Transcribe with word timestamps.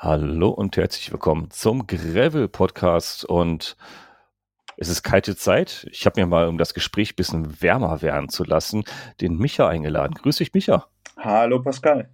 Hallo 0.00 0.50
und 0.50 0.76
herzlich 0.76 1.10
willkommen 1.10 1.50
zum 1.50 1.88
Gravel 1.88 2.46
Podcast 2.46 3.24
und 3.24 3.76
es 4.76 4.88
ist 4.88 5.02
kalte 5.02 5.34
Zeit. 5.34 5.88
Ich 5.90 6.06
habe 6.06 6.20
mir 6.20 6.26
mal, 6.28 6.46
um 6.46 6.56
das 6.56 6.72
Gespräch 6.72 7.14
ein 7.14 7.16
bisschen 7.16 7.60
wärmer 7.60 8.00
werden 8.00 8.28
zu 8.28 8.44
lassen, 8.44 8.84
den 9.20 9.36
Micha 9.36 9.66
eingeladen. 9.66 10.14
Grüß 10.14 10.36
dich, 10.36 10.54
Micha. 10.54 10.86
Hallo, 11.16 11.60
Pascal. 11.60 12.10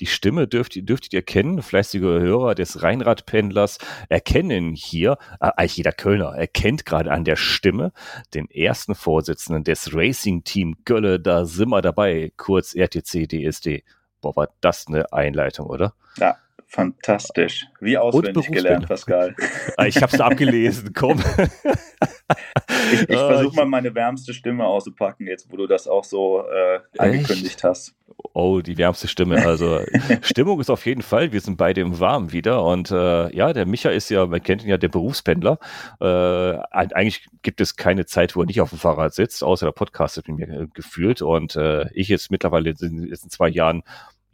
Die 0.00 0.06
Stimme 0.06 0.46
dürft, 0.46 0.74
dürftet 0.76 1.14
ihr 1.14 1.22
kennen, 1.22 1.62
fleißige 1.62 2.02
Hörer 2.02 2.54
des 2.54 2.82
Rheinradpendlers 2.82 3.78
erkennen 4.10 4.74
hier, 4.74 5.16
äh, 5.40 5.50
eigentlich 5.56 5.78
jeder 5.78 5.92
Kölner 5.92 6.36
erkennt 6.36 6.84
gerade 6.84 7.10
an 7.10 7.24
der 7.24 7.36
Stimme 7.36 7.92
den 8.34 8.50
ersten 8.50 8.94
Vorsitzenden 8.94 9.64
des 9.64 9.94
Racing 9.94 10.44
Team 10.44 10.76
Gölle, 10.84 11.18
da 11.20 11.46
sind 11.46 11.70
wir 11.70 11.80
dabei, 11.80 12.34
kurz 12.36 12.74
RTC 12.74 13.26
DSD. 13.26 13.82
Boah, 14.20 14.36
war 14.36 14.48
das 14.60 14.88
eine 14.88 15.10
Einleitung, 15.10 15.68
oder? 15.68 15.94
Ja, 16.18 16.36
fantastisch. 16.66 17.66
Wie 17.80 17.98
auswendig 17.98 18.50
gelernt, 18.50 18.88
Pascal. 18.88 19.34
Ah, 19.76 19.86
ich 19.86 19.96
habe 19.96 20.14
es 20.14 20.20
abgelesen, 20.20 20.92
komm. 20.94 21.18
ich, 22.92 23.08
ich 23.08 23.16
versuche 23.16 23.56
mal 23.56 23.66
meine 23.66 23.94
wärmste 23.94 24.32
Stimme 24.32 24.64
auszupacken, 24.64 25.26
jetzt 25.26 25.50
wo 25.50 25.56
du 25.56 25.66
das 25.66 25.88
auch 25.88 26.04
so 26.04 26.44
äh, 26.46 26.80
angekündigt 26.96 27.64
hast. 27.64 27.94
Oh, 28.32 28.60
die 28.60 28.78
wärmste 28.78 29.08
Stimme. 29.08 29.44
Also 29.46 29.80
Stimmung 30.22 30.60
ist 30.60 30.70
auf 30.70 30.86
jeden 30.86 31.02
Fall. 31.02 31.32
Wir 31.32 31.40
sind 31.40 31.56
beide 31.56 31.80
im 31.80 32.00
Warmen 32.00 32.32
wieder. 32.32 32.64
Und 32.64 32.90
äh, 32.90 33.34
ja, 33.34 33.52
der 33.52 33.66
Micha 33.66 33.90
ist 33.90 34.08
ja, 34.10 34.26
man 34.26 34.42
kennt 34.42 34.62
ihn 34.62 34.68
ja, 34.68 34.76
der 34.76 34.88
Berufspendler. 34.88 35.58
Äh, 36.00 36.58
eigentlich 36.70 37.26
gibt 37.42 37.60
es 37.60 37.76
keine 37.76 38.06
Zeit, 38.06 38.34
wo 38.34 38.40
er 38.42 38.46
nicht 38.46 38.60
auf 38.60 38.70
dem 38.70 38.78
Fahrrad 38.78 39.14
sitzt, 39.14 39.44
außer 39.44 39.66
der 39.66 39.72
Podcast 39.72 40.16
mit 40.16 40.28
mir 40.28 40.48
äh, 40.48 40.66
gefühlt. 40.72 41.22
Und 41.22 41.56
äh, 41.56 41.88
ich 41.92 42.08
jetzt 42.08 42.30
mittlerweile 42.30 42.70
in 42.70 42.76
den 42.76 43.08
letzten 43.08 43.30
zwei 43.30 43.48
Jahren 43.48 43.82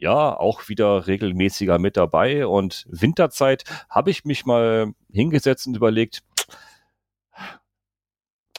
ja 0.01 0.35
auch 0.37 0.67
wieder 0.67 1.07
regelmäßiger 1.07 1.79
mit 1.79 1.95
dabei. 1.95 2.45
Und 2.47 2.85
Winterzeit 2.89 3.63
habe 3.89 4.09
ich 4.09 4.25
mich 4.25 4.45
mal 4.45 4.93
hingesetzt 5.11 5.67
und 5.67 5.75
überlegt, 5.75 6.23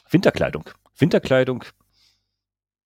Winterkleidung. 0.09 0.69
Winterkleidung 0.97 1.65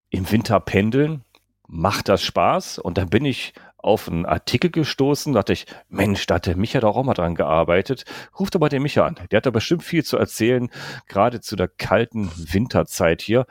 im 0.10 0.32
Winter 0.32 0.60
pendeln, 0.60 1.24
macht 1.68 2.10
das 2.10 2.24
Spaß? 2.24 2.80
Und 2.80 2.98
dann 2.98 3.10
bin 3.10 3.26
ich 3.26 3.54
auf 3.78 4.08
einen 4.10 4.26
Artikel 4.26 4.72
gestoßen, 4.72 5.34
dachte 5.34 5.54
ich, 5.54 5.66
Mensch, 5.90 6.26
da 6.26 6.36
hat 6.36 6.46
der 6.46 6.58
Micha 6.58 6.80
doch 6.80 6.96
auch 6.96 7.04
mal 7.04 7.14
dran 7.14 7.36
gearbeitet. 7.36 8.06
Ruft 8.40 8.56
aber 8.56 8.70
den 8.70 8.82
Micha 8.82 9.06
an. 9.06 9.20
Der 9.32 9.38
hat 9.38 9.46
da 9.46 9.52
bestimmt 9.52 9.84
viel 9.84 10.04
zu 10.04 10.18
erzählen, 10.18 10.70
gerade 11.08 11.42
zu 11.42 11.56
der 11.56 11.68
kalten 11.68 12.32
Winterzeit 12.36 13.22
hier. 13.22 13.46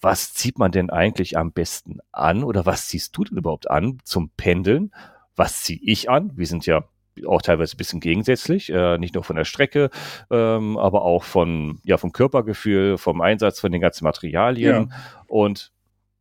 Was 0.00 0.34
zieht 0.34 0.58
man 0.58 0.72
denn 0.72 0.90
eigentlich 0.90 1.38
am 1.38 1.52
besten 1.52 1.98
an 2.12 2.44
oder 2.44 2.66
was 2.66 2.88
ziehst 2.88 3.16
du 3.16 3.24
denn 3.24 3.38
überhaupt 3.38 3.70
an 3.70 3.98
zum 4.04 4.30
Pendeln? 4.36 4.92
Was 5.34 5.62
ziehe 5.62 5.80
ich 5.82 6.10
an? 6.10 6.32
Wir 6.36 6.46
sind 6.46 6.66
ja 6.66 6.84
auch 7.26 7.40
teilweise 7.40 7.74
ein 7.74 7.78
bisschen 7.78 8.00
gegensätzlich, 8.00 8.70
äh, 8.70 8.98
nicht 8.98 9.14
nur 9.14 9.24
von 9.24 9.36
der 9.36 9.44
Strecke, 9.44 9.90
ähm, 10.30 10.76
aber 10.76 11.02
auch 11.02 11.24
von, 11.24 11.80
ja, 11.84 11.96
vom 11.96 12.12
Körpergefühl, 12.12 12.98
vom 12.98 13.20
Einsatz 13.22 13.60
von 13.60 13.72
den 13.72 13.80
ganzen 13.80 14.04
Materialien. 14.04 14.90
Ja. 14.90 14.96
Und 15.26 15.72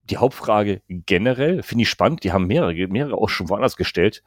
die 0.10 0.18
Hauptfrage 0.18 0.82
generell, 0.88 1.64
finde 1.64 1.84
ich 1.84 1.90
spannend, 1.90 2.24
die 2.24 2.32
haben 2.32 2.48
mehrere, 2.48 2.74
mehrere 2.88 3.16
auch 3.16 3.30
schon 3.30 3.50
woanders 3.50 3.76
gestellt. 3.76 4.24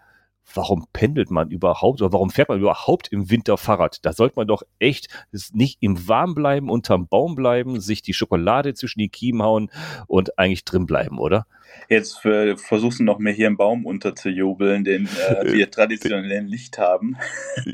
Warum 0.54 0.86
pendelt 0.92 1.30
man 1.30 1.50
überhaupt 1.50 2.00
oder 2.00 2.12
warum 2.12 2.30
fährt 2.30 2.48
man 2.48 2.60
überhaupt 2.60 3.08
im 3.08 3.30
Winter 3.30 3.58
Fahrrad? 3.58 4.04
Da 4.04 4.12
sollte 4.12 4.34
man 4.36 4.46
doch 4.46 4.62
echt 4.78 5.08
nicht 5.52 5.78
im 5.80 6.08
Warm 6.08 6.34
bleiben, 6.34 6.70
unterm 6.70 7.08
Baum 7.08 7.34
bleiben, 7.34 7.80
sich 7.80 8.02
die 8.02 8.14
Schokolade 8.14 8.74
zwischen 8.74 9.00
die 9.00 9.08
Kiemen 9.08 9.42
hauen 9.42 9.70
und 10.06 10.38
eigentlich 10.38 10.64
drin 10.64 10.86
bleiben, 10.86 11.18
oder? 11.18 11.46
Jetzt 11.88 12.24
äh, 12.24 12.56
versuchst 12.56 13.00
du 13.00 13.04
noch 13.04 13.18
mehr 13.18 13.32
hier 13.32 13.46
im 13.46 13.56
Baum 13.56 13.86
unterzujubeln, 13.86 14.84
den 14.84 15.06
äh, 15.06 15.44
wir 15.52 15.70
traditionellen 15.70 16.46
Licht 16.46 16.78
haben. 16.78 17.16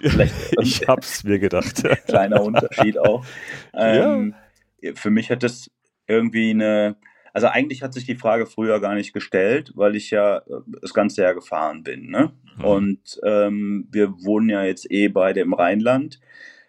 ich 0.61 0.87
hab's 0.87 1.25
mir 1.25 1.39
gedacht. 1.39 1.83
Kleiner 2.07 2.43
Unterschied 2.43 2.99
auch. 2.99 3.25
Ähm, 3.77 4.35
ja. 4.81 4.93
Für 4.95 5.11
mich 5.11 5.31
hat 5.31 5.43
das 5.43 5.69
irgendwie 6.07 6.51
eine, 6.51 6.97
also 7.35 7.49
eigentlich 7.49 7.83
hat 7.83 7.93
sich 7.93 8.07
die 8.07 8.15
Frage 8.15 8.47
früher 8.47 8.81
gar 8.81 8.95
nicht 8.95 9.13
gestellt, 9.13 9.73
weil 9.75 9.97
ich 9.97 10.11
ja 10.11 10.39
äh, 10.39 10.61
das 10.81 10.95
ganze 10.95 11.23
Jahr 11.23 11.35
gefahren 11.35 11.83
bin. 11.83 12.09
Ne? 12.09 12.33
Mhm. 12.57 12.65
Und 12.65 13.21
ähm, 13.25 13.89
wir 13.91 14.13
wohnen 14.25 14.49
ja 14.49 14.65
jetzt 14.65 14.91
eh 14.91 15.09
beide 15.09 15.41
im 15.41 15.53
Rheinland. 15.53 16.21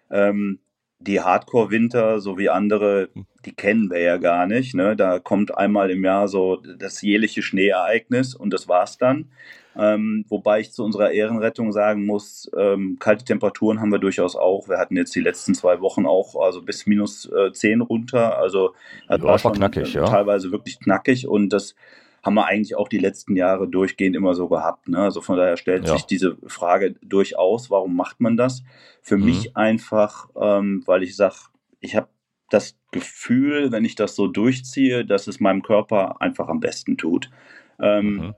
Ähm, 0.10 0.60
die 1.00 1.22
Hardcore-Winter, 1.22 2.20
so 2.20 2.38
wie 2.38 2.50
andere, 2.50 3.10
hm. 3.14 3.26
die 3.46 3.54
kennen 3.54 3.90
wir 3.90 4.00
ja 4.00 4.18
gar 4.18 4.48
nicht. 4.48 4.76
Ne? 4.76 4.96
Da 4.96 5.20
kommt 5.20 5.58
einmal 5.58 5.92
im 5.92 6.04
Jahr 6.04 6.28
so 6.28 6.58
das 6.58 7.02
jährliche 7.02 7.42
Schneeereignis 7.42 8.36
und 8.36 8.52
das 8.52 8.68
war's 8.68 8.98
dann. 8.98 9.30
Ähm, 9.78 10.24
wobei 10.30 10.62
ich 10.62 10.72
zu 10.72 10.86
unserer 10.86 11.12
Ehrenrettung 11.12 11.74
sagen 11.74 12.06
muss, 12.06 12.50
ähm, 12.58 12.96
kalte 13.00 13.26
Temperaturen 13.26 13.82
haben 13.82 13.92
wir 13.92 14.00
durchaus 14.00 14.38
auch. 14.38 14.70
Wir 14.70 14.78
hatten 14.78 14.96
jetzt 14.96 15.14
die 15.16 15.22
letzten 15.22 15.54
zwei 15.54 15.82
Wochen 15.82 16.06
auch 16.06 16.42
also 16.42 16.62
bis 16.62 16.86
minus 16.86 17.30
äh, 17.30 17.52
10 17.52 17.82
runter. 17.82 18.38
Also 18.38 18.74
das 19.10 19.20
ja, 19.20 19.24
war 19.26 19.38
schon 19.38 19.54
knackig, 19.54 19.94
ja. 19.94 20.06
teilweise 20.06 20.52
wirklich 20.52 20.80
knackig 20.80 21.28
und 21.28 21.50
das 21.50 21.76
haben 22.26 22.34
wir 22.34 22.48
eigentlich 22.48 22.76
auch 22.76 22.90
die 22.90 22.98
letzten 22.98 23.36
Jahre 23.36 23.68
durchgehend 23.68 24.16
immer 24.16 24.34
so 24.34 24.50
gehabt. 24.50 24.88
Ne? 24.88 24.98
Also 24.98 25.22
von 25.22 25.38
daher 25.38 25.58
stellt 25.58 25.88
ja. 25.88 25.94
sich 25.94 26.06
diese 26.06 26.38
Frage 26.48 26.96
durchaus, 27.04 27.70
warum 27.70 27.96
macht 27.96 28.20
man 28.20 28.36
das? 28.36 28.64
Für 29.02 29.18
mhm. 29.18 29.26
mich 29.26 29.56
einfach, 29.56 30.30
ähm, 30.36 30.84
weil 30.88 31.04
ich 31.04 31.16
sage, 31.16 31.36
ich 31.80 31.96
habe 31.96 32.10
das 32.50 32.78
Gefühl, 32.92 33.72
wenn 33.72 33.86
ich 33.86 33.96
das 33.96 34.16
so 34.16 34.28
durchziehe, 34.28 35.06
dass 35.06 35.28
es 35.28 35.40
meinem 35.40 35.62
Körper 35.62 36.22
einfach 36.22 36.48
am 36.48 36.60
besten 36.60 36.98
tut. 36.98 37.30
Ähm, 37.80 38.14
mhm 38.16 38.36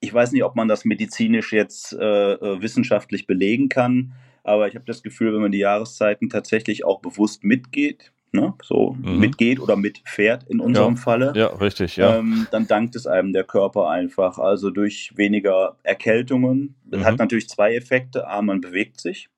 ich 0.00 0.14
weiß 0.14 0.32
nicht, 0.32 0.44
ob 0.44 0.54
man 0.54 0.68
das 0.68 0.84
medizinisch 0.84 1.52
jetzt 1.52 1.92
äh, 1.92 2.32
äh, 2.34 2.62
wissenschaftlich 2.62 3.26
belegen 3.26 3.68
kann, 3.68 4.14
aber 4.44 4.68
ich 4.68 4.74
habe 4.74 4.84
das 4.84 5.02
Gefühl, 5.02 5.34
wenn 5.34 5.42
man 5.42 5.52
die 5.52 5.58
Jahreszeiten 5.58 6.28
tatsächlich 6.28 6.84
auch 6.84 7.00
bewusst 7.00 7.44
mitgeht, 7.44 8.12
ne, 8.32 8.54
so 8.62 8.96
mhm. 9.00 9.18
mitgeht 9.18 9.60
oder 9.60 9.76
mitfährt 9.76 10.44
in 10.48 10.60
unserem 10.60 10.94
ja, 10.94 11.00
Falle, 11.00 11.32
ja, 11.34 11.46
richtig, 11.46 11.96
ja. 11.96 12.16
Ähm, 12.16 12.46
dann 12.50 12.66
dankt 12.66 12.96
es 12.96 13.06
einem 13.06 13.32
der 13.32 13.44
Körper 13.44 13.88
einfach. 13.88 14.38
Also 14.38 14.70
durch 14.70 15.12
weniger 15.16 15.76
Erkältungen. 15.82 16.74
Das 16.84 17.00
mhm. 17.00 17.04
hat 17.04 17.18
natürlich 17.18 17.48
zwei 17.48 17.74
Effekte. 17.74 18.28
A, 18.28 18.42
man 18.42 18.60
bewegt 18.60 19.00
sich. 19.00 19.28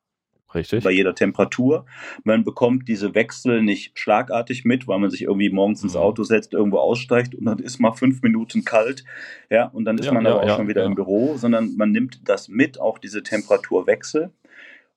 Richtig. 0.54 0.82
Bei 0.82 0.90
jeder 0.90 1.14
Temperatur. 1.14 1.86
Man 2.24 2.42
bekommt 2.42 2.88
diese 2.88 3.14
Wechsel 3.14 3.62
nicht 3.62 3.96
schlagartig 3.96 4.64
mit, 4.64 4.88
weil 4.88 4.98
man 4.98 5.08
sich 5.08 5.22
irgendwie 5.22 5.50
morgens 5.50 5.84
ins 5.84 5.94
mhm. 5.94 6.00
Auto 6.00 6.24
setzt, 6.24 6.52
irgendwo 6.54 6.78
aussteigt 6.78 7.36
und 7.36 7.44
dann 7.44 7.60
ist 7.60 7.78
mal 7.78 7.92
fünf 7.92 8.22
Minuten 8.22 8.64
kalt. 8.64 9.04
Ja, 9.48 9.66
und 9.66 9.84
dann 9.84 9.98
ist 9.98 10.06
ja, 10.06 10.12
man 10.12 10.24
ja, 10.24 10.32
aber 10.32 10.42
auch 10.42 10.48
ja, 10.48 10.56
schon 10.56 10.66
wieder 10.66 10.84
im 10.84 10.96
Büro, 10.96 11.36
sondern 11.36 11.76
man 11.76 11.92
nimmt 11.92 12.28
das 12.28 12.48
mit, 12.48 12.80
auch 12.80 12.98
diese 12.98 13.22
Temperaturwechsel. 13.22 14.32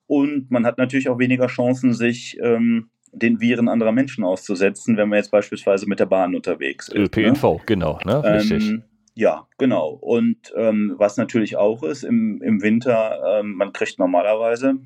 Und 0.06 0.50
man 0.50 0.66
hat 0.66 0.76
natürlich 0.76 1.08
auch 1.08 1.18
weniger 1.18 1.46
Chancen, 1.46 1.94
sich 1.94 2.36
ähm, 2.42 2.90
den 3.14 3.40
Viren 3.40 3.68
anderer 3.68 3.92
Menschen 3.92 4.24
auszusetzen, 4.24 4.96
wenn 4.96 5.08
man 5.08 5.18
jetzt 5.18 5.30
beispielsweise 5.30 5.86
mit 5.86 6.00
der 6.00 6.06
Bahn 6.06 6.34
unterwegs 6.34 6.88
ist. 6.88 6.96
ÖPNV, 6.96 7.42
ne? 7.42 7.60
genau, 7.66 7.98
ne? 8.04 8.22
Richtig. 8.24 8.68
Ähm, 8.68 8.82
ja, 9.14 9.46
genau. 9.58 9.90
Und 9.90 10.52
ähm, 10.56 10.94
was 10.98 11.16
natürlich 11.16 11.56
auch 11.56 11.82
ist, 11.82 12.02
im, 12.02 12.42
im 12.42 12.62
Winter, 12.62 13.40
ähm, 13.40 13.54
man 13.54 13.72
kriegt 13.72 13.98
normalerweise 13.98 14.76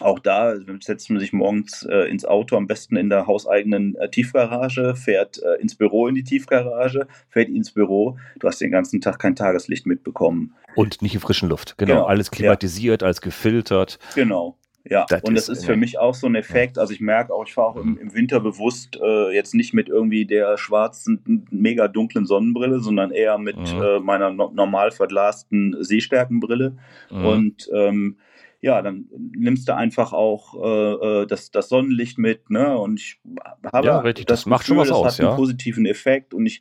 auch 0.00 0.18
da 0.18 0.54
setzt 0.80 1.10
man 1.10 1.20
sich 1.20 1.32
morgens 1.32 1.86
äh, 1.88 2.08
ins 2.08 2.24
Auto, 2.24 2.56
am 2.56 2.66
besten 2.66 2.96
in 2.96 3.10
der 3.10 3.26
hauseigenen 3.26 3.94
äh, 3.96 4.08
Tiefgarage, 4.08 4.94
fährt 4.96 5.40
äh, 5.42 5.60
ins 5.60 5.74
Büro 5.74 6.08
in 6.08 6.14
die 6.14 6.24
Tiefgarage, 6.24 7.06
fährt 7.28 7.48
ins 7.48 7.72
Büro. 7.72 8.16
Du 8.38 8.48
hast 8.48 8.60
den 8.60 8.70
ganzen 8.70 9.00
Tag 9.00 9.18
kein 9.18 9.36
Tageslicht 9.36 9.86
mitbekommen. 9.86 10.54
Und 10.74 11.02
nicht 11.02 11.14
in 11.14 11.20
frischen 11.20 11.48
Luft, 11.48 11.76
genau. 11.76 11.94
genau. 11.94 12.06
Alles 12.06 12.30
klimatisiert, 12.30 13.02
ja. 13.02 13.06
alles 13.06 13.20
gefiltert. 13.20 13.98
Genau. 14.14 14.56
Ja, 14.84 15.06
das 15.08 15.22
und 15.22 15.34
das 15.34 15.48
ist, 15.48 15.58
ist 15.58 15.64
für 15.66 15.76
mich 15.76 15.98
auch 15.98 16.14
so 16.14 16.26
ein 16.26 16.34
Effekt. 16.34 16.78
Also 16.78 16.92
ich 16.92 17.00
merke 17.00 17.32
auch, 17.32 17.46
ich 17.46 17.54
fahre 17.54 17.68
auch 17.68 17.76
im, 17.76 17.96
im, 17.98 18.14
Winter 18.14 18.40
bewusst 18.40 18.98
äh, 19.00 19.32
jetzt 19.32 19.54
nicht 19.54 19.74
mit 19.74 19.88
irgendwie 19.88 20.26
der 20.26 20.58
schwarzen, 20.58 21.46
mega 21.50 21.86
dunklen 21.86 22.26
Sonnenbrille, 22.26 22.80
sondern 22.80 23.12
eher 23.12 23.38
mit 23.38 23.56
mhm. 23.56 23.82
äh, 23.82 24.00
meiner 24.00 24.32
no 24.32 24.50
normal 24.52 24.90
verglasten 24.90 25.76
Sehstärkenbrille. 25.78 26.76
Mhm. 27.10 27.24
Und 27.24 27.70
ähm, 27.72 28.16
ja, 28.60 28.80
dann 28.80 29.06
nimmst 29.36 29.68
du 29.68 29.74
einfach 29.74 30.12
auch 30.12 30.54
äh, 30.54 31.22
äh, 31.22 31.26
das, 31.26 31.50
das 31.50 31.68
Sonnenlicht 31.68 32.18
mit, 32.18 32.48
ne? 32.48 32.78
Und 32.78 33.00
ich 33.00 33.20
habe 33.72 33.86
ja, 33.86 33.98
richtig, 33.98 34.26
das, 34.26 34.40
das 34.40 34.46
macht 34.46 34.60
Gefühl, 34.62 34.76
schon 34.76 34.78
was 34.78 34.88
das 34.88 34.96
aus, 34.96 35.18
hat 35.18 35.26
einen 35.26 35.36
positiven 35.36 35.84
Effekt 35.84 36.32
und 36.32 36.46
ich 36.46 36.60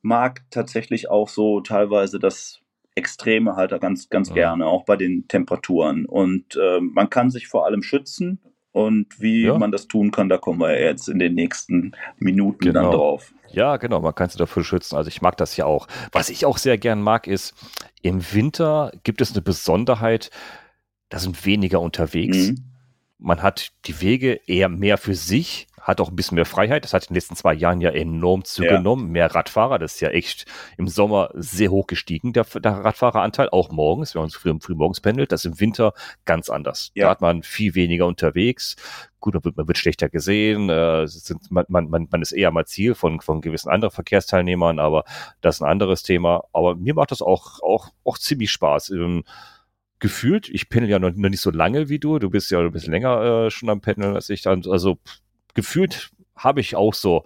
mag 0.00 0.42
tatsächlich 0.50 1.10
auch 1.10 1.28
so 1.28 1.60
teilweise 1.60 2.18
das 2.18 2.61
Extreme 2.94 3.56
halt 3.56 3.78
ganz, 3.80 4.08
ganz 4.08 4.28
ja. 4.30 4.34
gerne, 4.34 4.66
auch 4.66 4.84
bei 4.84 4.96
den 4.96 5.26
Temperaturen. 5.28 6.06
Und 6.06 6.56
äh, 6.56 6.80
man 6.80 7.10
kann 7.10 7.30
sich 7.30 7.48
vor 7.48 7.66
allem 7.66 7.82
schützen. 7.82 8.40
Und 8.72 9.20
wie 9.20 9.44
ja. 9.44 9.58
man 9.58 9.70
das 9.70 9.86
tun 9.86 10.10
kann, 10.10 10.30
da 10.30 10.38
kommen 10.38 10.58
wir 10.58 10.80
jetzt 10.80 11.06
in 11.08 11.18
den 11.18 11.34
nächsten 11.34 11.92
Minuten 12.18 12.64
genau. 12.64 12.82
dann 12.82 12.90
drauf. 12.92 13.34
Ja, 13.50 13.76
genau, 13.76 14.00
man 14.00 14.14
kann 14.14 14.30
sich 14.30 14.38
dafür 14.38 14.64
schützen. 14.64 14.96
Also 14.96 15.08
ich 15.08 15.20
mag 15.20 15.36
das 15.36 15.58
ja 15.58 15.66
auch. 15.66 15.88
Was 16.10 16.30
ich 16.30 16.46
auch 16.46 16.56
sehr 16.56 16.78
gern 16.78 17.02
mag, 17.02 17.26
ist, 17.26 17.54
im 18.00 18.22
Winter 18.32 18.90
gibt 19.04 19.20
es 19.20 19.32
eine 19.32 19.42
Besonderheit, 19.42 20.30
da 21.10 21.18
sind 21.18 21.44
weniger 21.44 21.80
unterwegs. 21.80 22.48
Mhm. 22.48 22.71
Man 23.22 23.42
hat 23.42 23.72
die 23.86 24.00
Wege 24.00 24.40
eher 24.46 24.68
mehr 24.68 24.98
für 24.98 25.14
sich, 25.14 25.68
hat 25.80 26.00
auch 26.00 26.10
ein 26.10 26.16
bisschen 26.16 26.36
mehr 26.36 26.46
Freiheit. 26.46 26.84
Das 26.84 26.92
hat 26.92 27.04
in 27.04 27.08
den 27.08 27.14
letzten 27.14 27.34
zwei 27.34 27.54
Jahren 27.54 27.80
ja 27.80 27.90
enorm 27.90 28.44
zugenommen. 28.44 29.06
Ja. 29.06 29.12
Mehr 29.12 29.34
Radfahrer, 29.34 29.78
das 29.78 29.94
ist 29.94 30.00
ja 30.00 30.10
echt 30.10 30.46
im 30.76 30.86
Sommer 30.86 31.30
sehr 31.34 31.70
hoch 31.70 31.86
gestiegen, 31.86 32.32
der, 32.32 32.44
der 32.44 32.84
Radfahreranteil, 32.84 33.48
auch 33.50 33.70
morgens, 33.70 34.14
wenn 34.14 34.22
man 34.22 34.30
früh, 34.30 34.52
früh 34.60 34.74
morgens 34.74 35.00
pendelt. 35.00 35.32
Das 35.32 35.44
ist 35.44 35.52
im 35.52 35.60
Winter 35.60 35.92
ganz 36.24 36.50
anders. 36.50 36.92
Ja. 36.94 37.06
Da 37.06 37.10
hat 37.10 37.20
man 37.20 37.42
viel 37.42 37.74
weniger 37.74 38.06
unterwegs. 38.06 38.76
Gut, 39.18 39.34
man 39.34 39.44
wird, 39.44 39.56
man 39.56 39.68
wird 39.68 39.78
schlechter 39.78 40.08
gesehen, 40.08 40.68
äh, 40.68 41.06
sind, 41.06 41.50
man, 41.50 41.64
man, 41.68 41.88
man 41.88 42.22
ist 42.22 42.32
eher 42.32 42.50
mal 42.50 42.66
Ziel 42.66 42.94
von, 42.94 43.20
von 43.20 43.40
gewissen 43.40 43.70
anderen 43.70 43.92
Verkehrsteilnehmern, 43.92 44.78
aber 44.78 45.04
das 45.40 45.56
ist 45.56 45.62
ein 45.62 45.70
anderes 45.70 46.02
Thema. 46.02 46.44
Aber 46.52 46.74
mir 46.74 46.94
macht 46.94 47.12
das 47.12 47.22
auch, 47.22 47.60
auch, 47.62 47.90
auch 48.04 48.18
ziemlich 48.18 48.50
Spaß. 48.50 48.90
Ähm, 48.90 49.24
gefühlt, 50.02 50.48
ich 50.48 50.68
pendel 50.68 50.90
ja 50.90 50.98
noch, 50.98 51.12
noch, 51.14 51.30
nicht 51.30 51.40
so 51.40 51.52
lange 51.52 51.88
wie 51.88 52.00
du, 52.00 52.18
du 52.18 52.28
bist 52.28 52.50
ja 52.50 52.58
ein 52.58 52.72
bisschen 52.72 52.92
länger 52.92 53.46
äh, 53.46 53.50
schon 53.50 53.70
am 53.70 53.80
Pendeln 53.80 54.16
als 54.16 54.28
ich 54.30 54.42
dann, 54.42 54.64
also 54.68 54.98
gefühlt 55.54 56.10
habe 56.36 56.60
ich 56.60 56.74
auch 56.74 56.92
so 56.92 57.24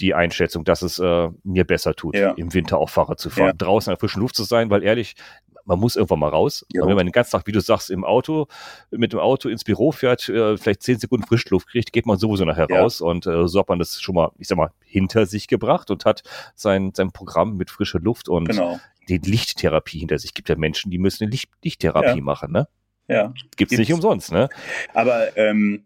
die 0.00 0.12
Einschätzung, 0.12 0.64
dass 0.64 0.82
es 0.82 0.98
äh, 0.98 1.28
mir 1.44 1.64
besser 1.64 1.94
tut, 1.94 2.14
ja. 2.14 2.32
im 2.32 2.52
Winter 2.52 2.76
auch 2.76 2.90
Fahrrad 2.90 3.18
zu 3.18 3.30
fahren, 3.30 3.46
ja. 3.46 3.52
draußen 3.54 3.90
in 3.90 3.94
der 3.94 4.00
frischen 4.00 4.20
Luft 4.20 4.36
zu 4.36 4.44
sein, 4.44 4.68
weil 4.68 4.82
ehrlich, 4.82 5.16
man 5.64 5.78
muss 5.78 5.96
irgendwann 5.96 6.18
mal 6.18 6.28
raus. 6.28 6.64
Und 6.74 6.88
wenn 6.88 6.96
man 6.96 7.06
den 7.06 7.12
ganzen 7.12 7.32
Tag, 7.32 7.46
wie 7.46 7.52
du 7.52 7.60
sagst, 7.60 7.90
im 7.90 8.04
Auto, 8.04 8.48
mit 8.90 9.12
dem 9.12 9.20
Auto 9.20 9.48
ins 9.48 9.64
Büro 9.64 9.92
fährt, 9.92 10.28
äh, 10.28 10.56
vielleicht 10.56 10.82
zehn 10.82 10.98
Sekunden 10.98 11.26
Frischluft 11.26 11.68
kriegt, 11.68 11.92
geht 11.92 12.06
man 12.06 12.18
sowieso 12.18 12.44
nachher 12.44 12.66
ja. 12.68 12.80
raus. 12.80 13.00
Und 13.00 13.26
äh, 13.26 13.46
so 13.46 13.60
hat 13.60 13.68
man 13.68 13.78
das 13.78 14.00
schon 14.00 14.14
mal, 14.14 14.30
ich 14.38 14.48
sag 14.48 14.58
mal, 14.58 14.72
hinter 14.84 15.26
sich 15.26 15.48
gebracht 15.48 15.90
und 15.90 16.04
hat 16.04 16.22
sein, 16.54 16.92
sein 16.94 17.12
Programm 17.12 17.56
mit 17.56 17.70
frischer 17.70 18.00
Luft 18.00 18.28
und 18.28 18.46
genau. 18.48 18.80
Die 19.18 19.30
Lichttherapie 19.30 19.98
hinter 19.98 20.18
sich. 20.18 20.30
Es 20.30 20.34
gibt 20.34 20.48
ja 20.48 20.56
Menschen, 20.56 20.90
die 20.90 20.98
müssen 20.98 21.24
eine 21.24 21.30
Licht 21.30 21.50
Lichttherapie 21.62 22.18
ja. 22.18 22.24
machen, 22.24 22.52
ne? 22.52 22.68
Ja. 23.08 23.28
Gibt's, 23.28 23.56
Gibt's 23.56 23.78
nicht 23.78 23.92
umsonst, 23.92 24.32
ne? 24.32 24.48
Aber 24.94 25.36
ähm, 25.36 25.84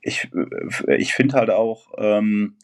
ich, 0.00 0.28
ich 0.96 1.14
finde 1.14 1.34
halt 1.34 1.50
auch, 1.50 1.92
ähm, 1.98 2.56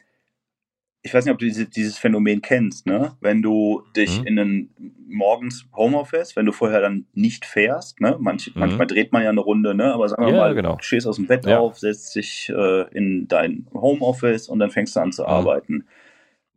ich 1.02 1.14
weiß 1.14 1.24
nicht, 1.24 1.32
ob 1.32 1.38
du 1.38 1.46
diese, 1.46 1.66
dieses 1.66 1.96
Phänomen 1.96 2.42
kennst, 2.42 2.86
ne? 2.86 3.16
Wenn 3.20 3.42
du 3.42 3.82
dich 3.96 4.20
mhm. 4.20 4.26
in 4.26 4.38
einen 4.38 4.94
morgens 5.08 5.66
Homeoffice, 5.74 6.36
wenn 6.36 6.46
du 6.46 6.52
vorher 6.52 6.80
dann 6.80 7.06
nicht 7.14 7.44
fährst, 7.44 8.00
ne? 8.00 8.16
Manch, 8.18 8.54
mhm. 8.54 8.60
Manchmal 8.60 8.86
dreht 8.86 9.12
man 9.12 9.22
ja 9.22 9.30
eine 9.30 9.40
Runde, 9.40 9.74
ne? 9.74 9.94
Aber 9.94 10.08
sagen 10.08 10.26
wir 10.26 10.32
ja, 10.32 10.40
mal, 10.40 10.54
genau. 10.54 10.76
du 10.76 10.82
stehst 10.82 11.06
aus 11.06 11.16
dem 11.16 11.26
Bett 11.26 11.46
ja. 11.46 11.58
auf, 11.58 11.78
setzt 11.78 12.14
dich 12.14 12.52
äh, 12.54 12.88
in 12.94 13.28
dein 13.28 13.66
Homeoffice 13.72 14.48
und 14.48 14.58
dann 14.58 14.70
fängst 14.70 14.96
du 14.96 15.00
an 15.00 15.12
zu 15.12 15.22
mhm. 15.22 15.28
arbeiten. 15.28 15.86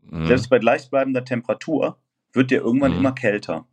Mhm. 0.09 0.25
Selbst 0.25 0.49
bei 0.49 0.59
gleichbleibender 0.59 1.23
Temperatur 1.23 1.97
wird 2.33 2.51
dir 2.51 2.62
irgendwann 2.62 2.92
mhm. 2.92 3.00
immer 3.00 3.12
kälter. 3.13 3.66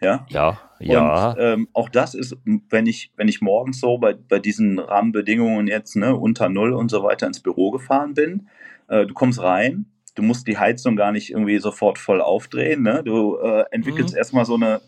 Ja, 0.00 0.26
ja. 0.30 0.58
ja. 0.78 1.30
Und 1.30 1.36
ähm, 1.38 1.68
auch 1.74 1.88
das 1.88 2.14
ist, 2.14 2.36
wenn 2.44 2.86
ich, 2.86 3.12
wenn 3.16 3.28
ich 3.28 3.42
morgens 3.42 3.80
so 3.80 3.98
bei, 3.98 4.14
bei 4.14 4.38
diesen 4.38 4.78
Rahmenbedingungen 4.78 5.66
jetzt 5.66 5.94
ne, 5.96 6.16
unter 6.16 6.48
Null 6.48 6.72
und 6.72 6.90
so 6.90 7.02
weiter 7.02 7.26
ins 7.26 7.40
Büro 7.40 7.70
gefahren 7.70 8.14
bin, 8.14 8.48
äh, 8.88 9.06
du 9.06 9.12
kommst 9.12 9.42
rein, 9.42 9.86
du 10.14 10.22
musst 10.22 10.46
die 10.46 10.58
Heizung 10.58 10.96
gar 10.96 11.12
nicht 11.12 11.30
irgendwie 11.30 11.58
sofort 11.58 11.98
voll 11.98 12.20
aufdrehen. 12.20 12.82
Ne? 12.82 13.02
Du 13.04 13.36
äh, 13.38 13.64
entwickelst 13.70 14.14
mhm. 14.14 14.18
erstmal 14.18 14.44
so 14.46 14.54
eine 14.54 14.80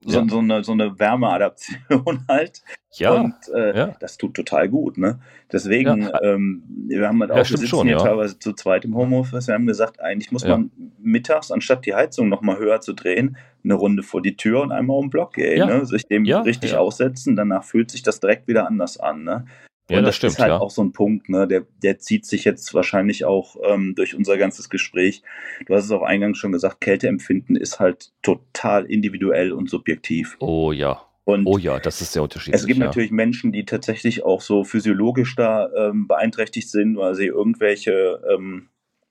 so, 0.00 0.20
ja. 0.20 0.28
so, 0.28 0.38
eine, 0.38 0.64
so 0.64 0.72
eine 0.72 0.98
Wärmeadaption 0.98 2.24
halt. 2.28 2.62
Ja. 2.92 3.12
Und 3.12 3.34
äh, 3.54 3.76
ja. 3.76 3.96
das 4.00 4.16
tut 4.16 4.34
total 4.34 4.68
gut, 4.68 4.96
ne? 4.96 5.20
Deswegen, 5.52 6.02
ja. 6.02 6.22
ähm, 6.22 6.62
wir 6.88 7.06
haben 7.06 7.20
halt 7.20 7.30
auch, 7.32 7.36
wir 7.36 7.44
sitzen 7.44 7.66
schon, 7.66 7.86
hier 7.86 7.98
teilweise 7.98 8.38
zu 8.38 8.52
zweit 8.52 8.84
im 8.84 8.94
Homeoffice, 8.94 9.46
wir 9.46 9.54
haben 9.54 9.66
gesagt, 9.66 10.00
eigentlich 10.00 10.32
muss 10.32 10.46
man 10.46 10.70
mittags, 10.98 11.50
anstatt 11.50 11.84
die 11.86 11.94
Heizung 11.94 12.28
nochmal 12.28 12.58
höher 12.58 12.80
zu 12.80 12.92
drehen, 12.92 13.36
eine 13.64 13.74
Runde 13.74 14.02
vor 14.02 14.22
die 14.22 14.36
Tür 14.36 14.62
und 14.62 14.72
einmal 14.72 14.96
um 14.96 15.06
den 15.06 15.10
Block 15.10 15.34
gehen, 15.34 15.66
ne? 15.66 15.84
sich 15.84 16.06
dem 16.06 16.24
richtig 16.24 16.76
aussetzen, 16.76 17.36
danach 17.36 17.64
fühlt 17.64 17.90
sich 17.90 18.02
das 18.02 18.20
direkt 18.20 18.48
wieder 18.48 18.66
anders 18.66 18.98
an, 18.98 19.24
ne? 19.24 19.46
Ja, 19.90 19.98
und 19.98 20.04
das, 20.04 20.10
das 20.10 20.16
stimmt, 20.16 20.32
ist 20.32 20.38
halt 20.40 20.50
ja. 20.50 20.58
auch 20.58 20.70
so 20.70 20.82
ein 20.82 20.92
Punkt, 20.92 21.28
ne? 21.28 21.48
Der, 21.48 21.64
der 21.82 21.98
zieht 21.98 22.26
sich 22.26 22.44
jetzt 22.44 22.74
wahrscheinlich 22.74 23.24
auch 23.24 23.56
ähm, 23.64 23.94
durch 23.94 24.14
unser 24.14 24.36
ganzes 24.36 24.68
Gespräch. 24.68 25.22
Du 25.66 25.74
hast 25.74 25.84
es 25.84 25.90
auch 25.90 26.02
eingangs 26.02 26.38
schon 26.38 26.52
gesagt, 26.52 26.80
Kälteempfinden 26.80 27.56
ist 27.56 27.80
halt 27.80 28.12
total 28.22 28.84
individuell 28.84 29.52
und 29.52 29.70
subjektiv. 29.70 30.36
Oh 30.40 30.72
ja. 30.72 31.02
Und 31.24 31.46
oh 31.46 31.58
ja, 31.58 31.78
das 31.78 32.00
ist 32.00 32.12
sehr 32.12 32.22
unterschiedlich. 32.22 32.58
Es 32.58 32.66
gibt 32.66 32.80
ja. 32.80 32.86
natürlich 32.86 33.10
Menschen, 33.10 33.52
die 33.52 33.64
tatsächlich 33.66 34.24
auch 34.24 34.40
so 34.40 34.64
physiologisch 34.64 35.36
da 35.36 35.68
ähm, 35.76 36.08
beeinträchtigt 36.08 36.70
sind, 36.70 36.96
weil 36.96 37.14
sie 37.14 37.26
irgendwelche 37.26 38.22
ähm, 38.32 38.68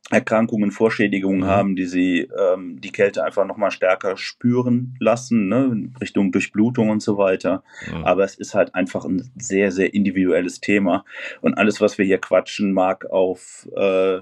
Erkrankungen, 0.10 0.72
Vorschädigungen 0.72 1.42
mhm. 1.42 1.48
haben, 1.48 1.76
die 1.76 1.86
sie 1.86 2.30
ähm, 2.38 2.80
die 2.80 2.92
Kälte 2.92 3.24
einfach 3.24 3.46
nochmal 3.46 3.72
stärker 3.72 4.16
spüren 4.16 4.96
lassen, 5.00 5.50
ne, 5.50 5.92
Richtung 6.00 6.32
Durchblutung 6.32 6.90
und 6.90 7.02
so 7.02 7.18
weiter. 7.18 7.64
Mhm. 7.92 8.06
Aber 8.06 8.24
es 8.24 8.36
ist 8.36 8.54
halt 8.54 8.74
einfach 8.74 9.04
ein 9.04 9.30
sehr, 9.36 9.72
sehr 9.72 9.94
individuelles 9.94 10.62
Thema. 10.62 11.04
Und 11.42 11.56
alles, 11.56 11.82
was 11.82 11.98
wir 11.98 12.06
hier 12.06 12.20
quatschen, 12.20 12.72
mag 12.72 13.06
auf 13.10 13.68
äh, 13.76 14.20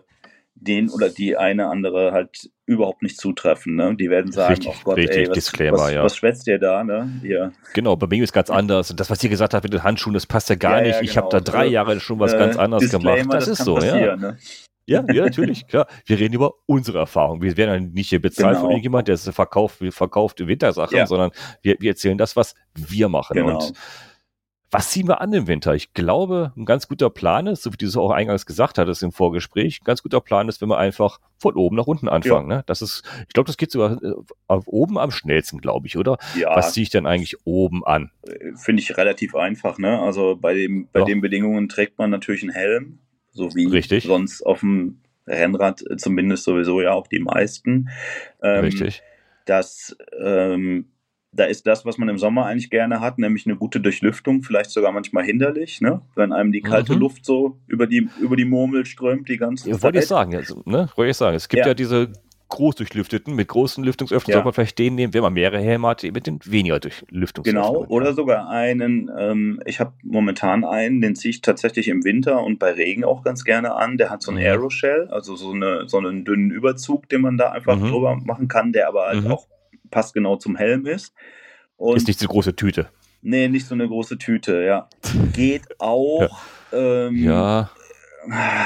den 0.56 0.90
oder 0.90 1.10
die 1.10 1.38
eine 1.38 1.68
andere 1.68 2.12
halt 2.14 2.50
überhaupt 2.66 3.04
nicht 3.04 3.20
zutreffen. 3.20 3.76
Ne? 3.76 3.96
Die 3.96 4.10
werden 4.10 4.32
sagen, 4.32 4.54
richtig, 4.54 4.72
oh 4.74 4.84
Gott, 4.84 4.98
richtig, 4.98 5.18
ey, 5.18 5.28
was, 5.28 5.34
Disclaimer, 5.36 5.78
was, 5.78 5.92
ja. 5.92 6.04
was 6.04 6.16
schwätzt 6.18 6.48
ihr 6.48 6.58
da? 6.58 6.84
Ne? 6.84 7.10
Hier. 7.22 7.52
Genau, 7.74 7.96
bei 7.96 8.08
mir 8.08 8.24
ist 8.24 8.34
ganz 8.34 8.50
anders. 8.50 8.94
Das, 8.96 9.10
was 9.10 9.24
ihr 9.24 9.30
gesagt 9.30 9.54
habt 9.54 9.64
mit 9.64 9.74
den 9.74 9.84
Handschuhen, 9.84 10.14
das 10.14 10.26
passt 10.26 10.50
ja 10.50 10.56
gar 10.56 10.78
ja, 10.78 10.84
nicht. 10.84 10.94
Ja, 10.94 11.00
genau. 11.02 11.12
Ich 11.12 11.18
habe 11.18 11.30
da 11.30 11.40
drei 11.42 11.68
Jahre 11.68 12.00
schon 12.00 12.20
was 12.20 12.34
äh, 12.34 12.40
ganz 12.40 12.58
anderes 12.58 12.90
Disclaimer, 12.90 13.18
gemacht. 13.18 13.38
Das, 13.38 13.46
das 13.46 13.60
ist 13.60 13.66
so, 13.66 13.78
ja. 13.80 14.16
Ne? 14.16 14.38
Ja, 14.88 15.04
ja, 15.12 15.26
natürlich, 15.26 15.68
klar. 15.68 15.88
Wir 16.06 16.20
reden 16.20 16.36
über 16.36 16.54
unsere 16.68 17.00
Erfahrung. 17.00 17.42
Wir 17.42 17.58
werden 17.58 17.84
ja 17.84 17.90
nicht 17.92 18.10
hier 18.10 18.22
bezahlt 18.22 18.54
genau. 18.54 18.62
von 18.62 18.72
irgendjemand, 18.72 19.08
der 19.08 19.18
verkauft, 19.18 19.84
verkauft 19.90 20.46
Wintersachen, 20.46 20.98
ja. 20.98 21.08
sondern 21.08 21.32
wir, 21.62 21.78
wir 21.80 21.92
erzählen 21.92 22.18
das, 22.18 22.36
was 22.36 22.54
wir 22.76 23.10
machen. 23.10 23.34
Genau. 23.36 23.56
Und 23.56 23.74
was 24.72 24.90
ziehen 24.90 25.08
wir 25.08 25.22
an 25.22 25.32
im 25.32 25.48
Winter? 25.48 25.74
Ich 25.74 25.94
glaube, 25.94 26.52
ein 26.58 26.66
ganz 26.66 26.88
guter 26.88 27.10
Plan 27.10 27.48
ist, 27.48 27.64
so 27.64 27.72
wie 27.72 27.78
du 27.78 27.86
es 27.86 27.96
auch 27.96 28.12
eingangs 28.12 28.46
gesagt 28.46 28.78
hattest 28.78 29.04
im 29.04 29.12
Vorgespräch, 29.12 29.80
ein 29.82 29.86
ganz 29.86 30.04
guter 30.04 30.20
Plan 30.20 30.50
ist, 30.50 30.62
wenn 30.62 30.70
wir 30.70 30.78
einfach 30.78 31.20
von 31.38 31.56
oben 31.56 31.78
nach 31.78 31.88
unten 31.88 32.10
anfangen. 32.10 32.50
Ja. 32.52 32.58
Ne? 32.58 32.64
Das 32.66 32.82
ist, 32.82 33.04
ich 33.22 33.34
glaube, 33.34 33.48
das 33.48 33.58
geht 33.58 33.72
sogar 33.72 34.04
äh, 34.04 34.14
oben 34.48 34.98
am 34.98 35.12
schnellsten, 35.12 35.62
glaube 35.62 35.88
ich, 35.88 35.98
oder? 35.98 36.18
Ja. 36.38 36.56
Was 36.56 36.74
ziehe 36.74 36.84
ich 36.84 36.90
denn 36.90 37.06
eigentlich 37.06 37.38
oben 37.46 37.86
an? 37.86 38.12
Finde 38.56 38.82
ich 38.82 38.98
relativ 38.98 39.34
einfach, 39.34 39.78
ne? 39.78 40.00
Also 40.00 40.36
bei 40.36 40.54
dem, 40.54 40.90
bei 40.92 41.00
ja. 41.00 41.06
den 41.06 41.22
Bedingungen 41.22 41.70
trägt 41.70 41.98
man 41.98 42.10
natürlich 42.10 42.44
einen 42.44 42.52
Helm 42.52 43.00
so 43.36 43.54
wie 43.54 43.66
Richtig. 43.66 44.06
sonst 44.06 44.42
auf 44.42 44.62
dem 44.62 45.02
Rennrad 45.28 45.84
zumindest 45.98 46.46
sowieso 46.46 46.82
ja 46.82 46.94
auch 46.94 47.08
die 47.08 47.20
meisten. 47.20 47.90
Ähm, 48.42 48.62
Richtig. 48.62 49.04
Das, 49.46 49.96
ähm, 50.20 50.86
da 51.32 51.44
ist 51.44 51.68
das, 51.68 51.86
was 51.86 51.98
man 51.98 52.08
im 52.08 52.18
Sommer 52.18 52.46
eigentlich 52.46 52.70
gerne 52.70 53.02
hat, 53.02 53.20
nämlich 53.20 53.46
eine 53.46 53.58
gute 53.58 53.82
Durchlüftung, 53.82 54.42
vielleicht 54.42 54.72
sogar 54.72 54.92
manchmal 54.92 55.26
hinderlich, 55.26 55.82
ne? 55.82 56.02
wenn 56.16 56.32
einem 56.32 56.52
die 56.52 56.62
kalte 56.62 56.94
mhm. 56.94 57.00
Luft 57.00 57.26
so 57.26 57.60
über 57.68 57.88
die, 57.88 58.08
über 58.22 58.38
die 58.38 58.46
Murmel 58.46 58.86
strömt 58.86 59.28
die 59.28 59.38
ganze 59.38 59.70
ja, 59.70 59.76
Zeit. 59.76 59.84
Wollte 59.84 60.00
ich 60.00 60.08
sagen, 60.08 60.36
also, 60.36 60.64
ne? 60.66 60.90
wollte 60.96 61.12
ich 61.12 61.18
sagen. 61.18 61.36
Es 61.36 61.50
gibt 61.50 61.60
ja, 61.62 61.68
ja 61.68 61.74
diese 61.74 62.14
groß 62.50 62.76
durchlüfteten, 62.76 63.36
mit 63.36 63.48
großen 63.48 63.84
Lüftungsöffnungen 63.84 64.32
ja. 64.32 64.36
sollte 64.36 64.46
man 64.46 64.54
vielleicht 64.54 64.78
den 64.80 64.96
nehmen, 64.96 65.14
wenn 65.14 65.22
man 65.22 65.34
mehrere 65.34 65.60
Helme 65.60 65.88
hat, 65.88 66.04
mit 66.04 66.28
den 66.28 66.40
weniger 66.46 66.80
Durchlüftungsöffnungen. 66.80 67.74
Genau, 67.74 67.86
oder 67.88 68.14
sogar 68.14 68.50
einen, 68.50 69.12
ähm, 69.18 69.62
ich 69.66 69.80
habe 69.80 69.94
momentan 70.04 70.64
einen, 70.64 71.02
den 71.02 71.16
ziehe 71.16 71.32
ich 71.32 71.42
tatsächlich 71.42 71.88
im 71.88 72.04
Winter 72.04 72.44
und 72.44 72.60
bei 72.60 72.72
Regen 72.72 73.04
auch 73.04 73.24
ganz 73.24 73.44
gerne 73.44 73.74
an. 73.74 73.98
Der 73.98 74.10
hat 74.10 74.22
so 74.22 74.32
ein 74.32 74.38
mhm. 74.38 74.44
Aeroshell, 74.44 75.08
also 75.10 75.36
so, 75.36 75.52
eine, 75.52 75.88
so 75.88 75.98
einen 75.98 76.24
dünnen 76.24 76.52
Überzug, 76.52 77.10
den 77.10 77.22
man 77.22 77.38
da 77.38 77.52
einfach 77.52 77.78
mhm. 77.78 77.90
drüber 77.90 78.16
machen 78.16 78.48
kann, 78.48 78.72
der 78.72 78.88
aber 78.88 79.08
halt 79.08 79.24
mhm. 79.24 79.32
auch 79.32 79.48
passgenau 79.90 80.36
zum 80.36 80.56
Helm 80.56 80.86
ist. 80.86 81.14
Und 81.78 81.98
ist 81.98 82.08
nicht 82.08 82.20
so 82.20 82.26
eine 82.26 82.34
große 82.34 82.56
Tüte. 82.56 82.90
Nee, 83.22 83.48
nicht 83.48 83.66
so 83.66 83.74
eine 83.74 83.88
große 83.88 84.20
Tüte, 84.20 84.64
ja. 84.64 84.88
Geht 85.34 85.64
auch. 85.80 86.22
ja. 86.72 87.08
Ähm, 87.08 87.16
ja. 87.16 87.70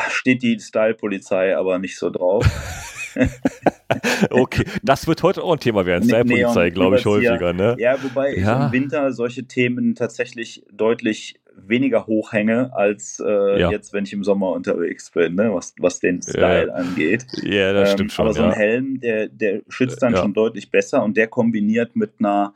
Steht 0.10 0.42
die 0.42 0.60
Style-Polizei 0.60 1.56
aber 1.56 1.80
nicht 1.80 1.98
so 1.98 2.10
drauf. 2.10 2.46
okay, 4.30 4.66
das 4.84 5.08
wird 5.08 5.24
heute 5.24 5.44
auch 5.44 5.54
ein 5.54 5.60
Thema 5.60 5.86
werden. 5.86 6.04
Style-Polizei, 6.04 6.70
glaube 6.70 6.98
ich, 6.98 7.06
häufiger. 7.06 7.54
Ne? 7.54 7.76
Ja, 7.80 8.02
wobei 8.02 8.36
ja. 8.36 8.60
ich 8.60 8.66
im 8.66 8.72
Winter 8.72 9.12
solche 9.12 9.46
Themen 9.46 9.96
tatsächlich 9.96 10.64
deutlich 10.72 11.40
weniger 11.68 12.08
hochhänge 12.08 12.74
als 12.74 13.22
äh, 13.26 13.60
ja. 13.60 13.72
jetzt, 13.72 13.94
wenn 13.94 14.06
ich 14.06 14.14
im 14.14 14.24
Sommer 14.24 14.52
unterwegs 14.52 15.12
bin, 15.12 15.36
ne? 15.36 15.54
was, 15.54 15.74
was 15.80 16.00
den 16.00 16.22
Style 16.22 16.68
ja. 16.68 16.74
angeht. 16.74 17.26
Ja, 17.44 17.74
das 17.74 17.90
ähm, 17.90 17.96
stimmt 17.96 18.12
schon. 18.14 18.26
Aber 18.26 18.34
so 18.34 18.44
ein 18.44 18.54
Helm, 18.54 19.00
der, 19.02 19.28
der 19.28 19.62
schützt 19.68 20.02
dann 20.02 20.16
schon 20.16 20.34
deutlich 20.34 20.72
besser 20.72 21.04
und 21.04 21.18
der 21.18 21.28
kombiniert 21.28 21.96
mit 21.96 22.14
einer 22.20 22.54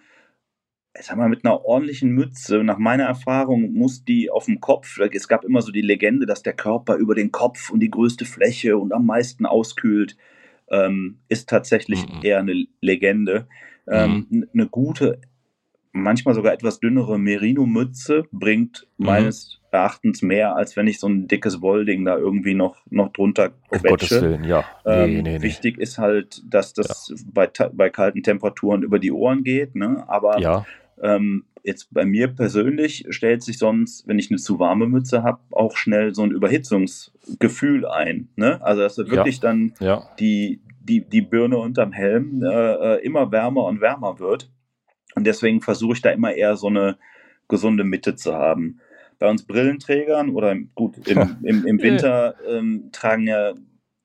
sag 1.00 1.18
mal, 1.18 1.30
mit 1.30 1.44
einer 1.44 1.66
ordentlichen 1.66 2.12
Mütze, 2.12 2.64
nach 2.64 2.78
meiner 2.78 3.06
Erfahrung 3.06 3.74
muss 3.74 4.06
die 4.06 4.30
auf 4.30 4.46
dem 4.46 4.60
Kopf, 4.60 5.00
es 5.00 5.28
gab 5.28 5.44
immer 5.44 5.62
so 5.62 5.72
die 5.72 5.82
Legende, 5.82 6.26
dass 6.26 6.44
der 6.44 6.54
Körper 6.54 6.96
über 6.96 7.16
den 7.16 7.32
Kopf 7.32 7.72
und 7.72 7.80
die 7.80 7.90
größte 7.90 8.26
Fläche 8.26 8.78
und 8.78 8.94
am 8.94 9.06
meisten 9.06 9.46
auskühlt 9.46 10.16
ähm, 10.74 11.20
ist 11.30 11.48
tatsächlich 11.48 12.06
mhm. 12.08 12.20
eher 12.24 12.40
eine 12.40 12.66
Legende. 12.82 13.48
Ähm, 13.88 14.26
mhm. 14.30 14.48
Eine 14.54 14.68
gute, 14.68 15.22
manchmal 15.92 16.34
sogar 16.34 16.52
etwas 16.52 16.80
dünnere 16.80 17.20
Merino-Mütze 17.20 18.26
bringt 18.32 18.88
mhm. 18.98 19.06
meines 19.06 19.60
Erachtens 19.72 20.22
mehr, 20.22 20.56
als 20.56 20.76
wenn 20.76 20.88
ich 20.88 21.00
so 21.00 21.08
ein 21.08 21.28
dickes 21.28 21.62
Wollding 21.62 22.06
da 22.06 22.18
irgendwie 22.18 22.54
noch, 22.54 22.78
noch 22.90 23.12
drunter 23.12 23.52
quetsche. 23.70 24.22
Willen, 24.22 24.44
ja. 24.44 24.66
Nee, 24.86 25.18
ähm, 25.18 25.24
nee, 25.24 25.42
wichtig 25.42 25.78
nee. 25.78 25.84
ist 25.84 25.98
halt, 25.98 26.42
dass 26.48 26.74
das 26.74 27.10
ja. 27.10 27.16
bei, 27.34 27.50
bei 27.72 27.90
kalten 27.90 28.24
Temperaturen 28.24 28.84
über 28.84 29.00
die 29.00 29.12
Ohren 29.12 29.44
geht, 29.44 29.76
ne? 29.76 30.04
aber 30.08 30.40
ja. 30.40 30.66
Ähm, 31.02 31.46
jetzt 31.64 31.94
bei 31.94 32.06
mir 32.06 32.28
persönlich 32.28 33.06
stellt 33.10 33.42
sich 33.42 33.58
sonst, 33.58 34.08
wenn 34.08 34.20
ich 34.20 34.30
eine 34.30 34.40
zu 34.40 34.60
warme 34.60 34.88
Mütze 34.88 35.24
habe, 35.24 35.40
auch 35.52 35.78
schnell 35.78 36.14
so 36.14 36.24
ein 36.24 36.32
Überhitzungsgefühl 36.32 37.86
ein. 37.86 38.30
Ne? 38.36 38.62
Also 38.62 38.82
dass 38.82 38.98
wirklich 38.98 39.38
ja. 39.38 39.42
dann 39.42 39.74
ja. 39.80 40.10
Die, 40.20 40.62
die, 40.82 41.08
die 41.08 41.22
Birne 41.22 41.58
unterm 41.58 41.94
Helm 41.94 42.44
äh, 42.44 42.96
äh, 42.96 43.06
immer 43.06 43.32
wärmer 43.32 43.66
und 43.66 43.82
wärmer 43.82 44.20
wird. 44.20 44.52
Und 45.16 45.26
deswegen 45.26 45.62
versuche 45.62 45.94
ich 45.94 46.02
da 46.02 46.10
immer 46.10 46.34
eher 46.34 46.56
so 46.58 46.68
eine 46.68 46.98
gesunde 47.48 47.84
Mitte 47.84 48.16
zu 48.16 48.34
haben. 48.34 48.80
Bei 49.20 49.30
uns 49.30 49.44
Brillenträgern 49.44 50.32
oder 50.32 50.56
gut, 50.76 51.08
im, 51.08 51.38
im, 51.44 51.66
im 51.66 51.82
Winter 51.82 52.36
ähm, 52.48 52.90
tragen 52.92 53.28
ja 53.28 53.54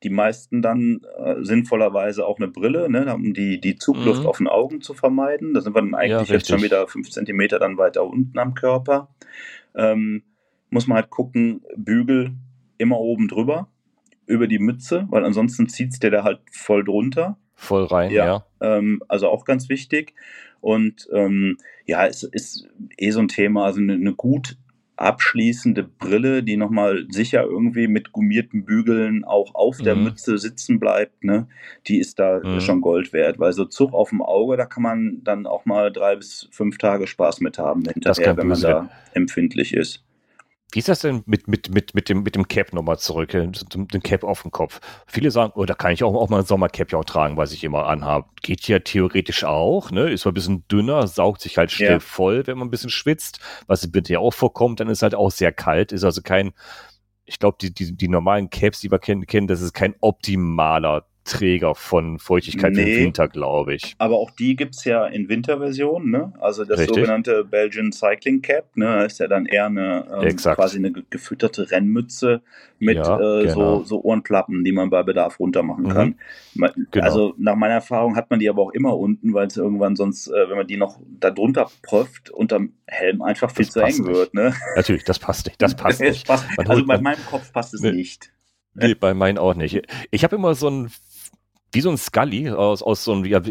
die 0.02 0.10
meisten 0.10 0.62
dann 0.62 1.00
äh, 1.18 1.36
sinnvollerweise 1.40 2.26
auch 2.26 2.38
eine 2.38 2.48
Brille, 2.48 2.88
ne, 2.88 3.12
um 3.12 3.34
die, 3.34 3.60
die 3.60 3.76
Zugluft 3.76 4.22
mhm. 4.22 4.26
auf 4.26 4.38
den 4.38 4.48
Augen 4.48 4.80
zu 4.80 4.94
vermeiden. 4.94 5.54
Da 5.54 5.60
sind 5.60 5.74
wir 5.74 5.82
dann 5.82 5.94
eigentlich 5.94 6.28
ja, 6.28 6.34
jetzt 6.34 6.48
schon 6.48 6.62
wieder 6.62 6.86
fünf 6.86 7.10
Zentimeter 7.10 7.58
dann 7.58 7.78
weiter 7.78 8.04
unten 8.04 8.38
am 8.38 8.54
Körper. 8.54 9.08
Ähm, 9.74 10.22
muss 10.70 10.86
man 10.86 10.96
halt 10.96 11.10
gucken, 11.10 11.62
Bügel 11.76 12.32
immer 12.76 13.00
oben 13.00 13.26
drüber, 13.26 13.68
über 14.26 14.46
die 14.46 14.58
Mütze, 14.58 15.06
weil 15.10 15.24
ansonsten 15.24 15.68
zieht 15.68 15.92
es 15.92 15.98
dir 15.98 16.10
da 16.10 16.22
halt 16.22 16.40
voll 16.52 16.84
drunter. 16.84 17.38
Voll 17.54 17.84
rein, 17.84 18.12
ja. 18.12 18.24
ja. 18.24 18.46
Ähm, 18.60 19.02
also 19.08 19.28
auch 19.28 19.44
ganz 19.44 19.68
wichtig. 19.68 20.14
Und 20.60 21.08
ähm, 21.12 21.56
ja, 21.86 22.06
es 22.06 22.22
ist 22.22 22.68
eh 22.96 23.10
so 23.10 23.20
ein 23.20 23.28
Thema, 23.28 23.64
also 23.64 23.80
eine, 23.80 23.94
eine 23.94 24.14
gut 24.14 24.56
abschließende 24.98 25.84
Brille, 25.84 26.42
die 26.42 26.56
nochmal 26.56 27.06
sicher 27.08 27.44
irgendwie 27.44 27.86
mit 27.86 28.12
gummierten 28.12 28.64
Bügeln 28.64 29.24
auch 29.24 29.54
auf 29.54 29.78
der 29.78 29.94
mhm. 29.94 30.04
Mütze 30.04 30.38
sitzen 30.38 30.80
bleibt, 30.80 31.24
ne, 31.24 31.46
die 31.86 31.98
ist 31.98 32.18
da 32.18 32.40
mhm. 32.42 32.60
schon 32.60 32.80
Gold 32.80 33.12
wert. 33.12 33.38
Weil 33.38 33.52
so 33.52 33.64
Zug 33.64 33.94
auf 33.94 34.10
dem 34.10 34.22
Auge, 34.22 34.56
da 34.56 34.66
kann 34.66 34.82
man 34.82 35.20
dann 35.22 35.46
auch 35.46 35.64
mal 35.64 35.92
drei 35.92 36.16
bis 36.16 36.48
fünf 36.50 36.78
Tage 36.78 37.06
Spaß 37.06 37.40
mit 37.40 37.58
haben 37.58 37.84
hinterher, 37.84 38.36
wenn 38.36 38.48
man 38.48 38.60
da 38.60 38.90
empfindlich 39.14 39.72
ist. 39.72 40.04
Wie 40.72 40.80
ist 40.80 40.88
das 40.88 41.00
denn 41.00 41.22
mit, 41.24 41.48
mit, 41.48 41.70
mit, 41.70 41.94
mit, 41.94 42.10
dem, 42.10 42.22
mit 42.22 42.34
dem 42.34 42.46
Cap 42.46 42.74
nochmal 42.74 42.98
zurück, 42.98 43.32
äh, 43.32 43.46
dem 43.46 44.02
Cap 44.02 44.22
auf 44.22 44.42
dem 44.42 44.50
Kopf? 44.50 44.80
Viele 45.06 45.30
sagen, 45.30 45.52
oh, 45.56 45.64
da 45.64 45.72
kann 45.72 45.92
ich 45.92 46.04
auch, 46.04 46.14
auch 46.14 46.28
mal 46.28 46.40
ein 46.40 46.44
Sommercap 46.44 46.92
ja 46.92 46.98
auch 46.98 47.06
tragen, 47.06 47.38
was 47.38 47.52
ich 47.52 47.64
immer 47.64 47.86
anhabe. 47.86 48.26
Geht 48.42 48.68
ja 48.68 48.78
theoretisch 48.78 49.44
auch, 49.44 49.90
ne? 49.90 50.10
Ist 50.10 50.26
mal 50.26 50.32
ein 50.32 50.34
bisschen 50.34 50.68
dünner, 50.68 51.06
saugt 51.06 51.40
sich 51.40 51.56
halt 51.56 51.72
schnell 51.72 51.92
ja. 51.92 52.00
voll, 52.00 52.46
wenn 52.46 52.58
man 52.58 52.68
ein 52.68 52.70
bisschen 52.70 52.90
schwitzt. 52.90 53.40
Was 53.66 53.90
bitte 53.90 54.12
ja 54.12 54.18
auch 54.18 54.34
vorkommt, 54.34 54.80
dann 54.80 54.90
ist 54.90 55.02
halt 55.02 55.14
auch 55.14 55.30
sehr 55.30 55.52
kalt, 55.52 55.90
ist 55.90 56.04
also 56.04 56.20
kein, 56.20 56.52
ich 57.24 57.38
glaube, 57.38 57.56
die, 57.60 57.72
die, 57.72 57.96
die 57.96 58.08
normalen 58.08 58.50
Caps, 58.50 58.80
die 58.80 58.90
wir 58.90 58.98
kennen, 58.98 59.26
kennen, 59.26 59.46
das 59.46 59.62
ist 59.62 59.72
kein 59.72 59.94
optimaler 60.00 61.06
Träger 61.28 61.74
von 61.74 62.18
Feuchtigkeit 62.18 62.72
nee, 62.72 62.94
im 62.94 63.04
Winter, 63.04 63.28
glaube 63.28 63.74
ich. 63.74 63.94
Aber 63.98 64.16
auch 64.16 64.30
die 64.30 64.56
gibt 64.56 64.74
es 64.74 64.84
ja 64.84 65.06
in 65.06 65.28
Winterversionen, 65.28 66.10
ne? 66.10 66.32
Also 66.40 66.64
das 66.64 66.78
Richtig. 66.78 66.96
sogenannte 66.96 67.44
Belgian 67.44 67.92
Cycling 67.92 68.40
Cap, 68.40 68.76
ne? 68.76 69.04
ist 69.04 69.20
ja 69.20 69.28
dann 69.28 69.46
eher 69.46 69.66
eine 69.66 70.06
ähm, 70.22 70.36
quasi 70.36 70.78
eine 70.78 70.90
gefütterte 70.90 71.70
Rennmütze 71.70 72.40
mit 72.78 72.96
ja, 72.96 73.16
äh, 73.16 73.42
genau. 73.44 73.78
so, 73.80 73.84
so 73.84 74.02
Ohrenklappen, 74.02 74.64
die 74.64 74.72
man 74.72 74.88
bei 74.90 75.02
Bedarf 75.02 75.38
runtermachen 75.38 75.84
mhm. 75.84 75.88
kann. 75.90 76.14
Genau. 76.90 77.04
Also 77.04 77.34
nach 77.36 77.56
meiner 77.56 77.74
Erfahrung 77.74 78.16
hat 78.16 78.30
man 78.30 78.40
die 78.40 78.48
aber 78.48 78.62
auch 78.62 78.72
immer 78.72 78.96
unten, 78.96 79.34
weil 79.34 79.48
es 79.48 79.56
irgendwann 79.56 79.96
sonst, 79.96 80.28
äh, 80.28 80.48
wenn 80.48 80.56
man 80.56 80.66
die 80.66 80.76
noch 80.76 80.98
da 81.20 81.30
drunter 81.30 81.70
pröft, 81.82 82.30
unterm 82.30 82.72
Helm 82.86 83.20
einfach 83.20 83.50
viel 83.50 83.66
das 83.66 83.74
zu 83.74 83.80
eng 83.80 84.06
nicht. 84.06 84.06
wird. 84.06 84.34
Ne? 84.34 84.54
Natürlich, 84.76 85.04
das 85.04 85.18
passt 85.18 85.46
nicht. 85.46 85.60
Das 85.60 85.76
passt 85.76 86.00
nicht. 86.00 86.26
passt, 86.26 86.46
also 86.56 86.86
bei 86.86 86.98
meinem 86.98 87.24
Kopf 87.26 87.52
passt 87.52 87.74
es 87.74 87.82
nee. 87.82 87.92
nicht. 87.92 88.32
Nee, 88.80 88.94
bei 88.94 89.14
meinen 89.14 89.38
auch 89.38 89.54
nicht. 89.54 89.82
Ich 90.10 90.24
habe 90.24 90.36
immer 90.36 90.54
so 90.54 90.68
ein 90.68 90.90
wie 91.72 91.80
so 91.82 91.90
ein 91.90 91.98
Scully 91.98 92.50
aus, 92.50 92.82
aus 92.82 93.04
so 93.04 93.12
einem, 93.12 93.24
ja, 93.26 93.42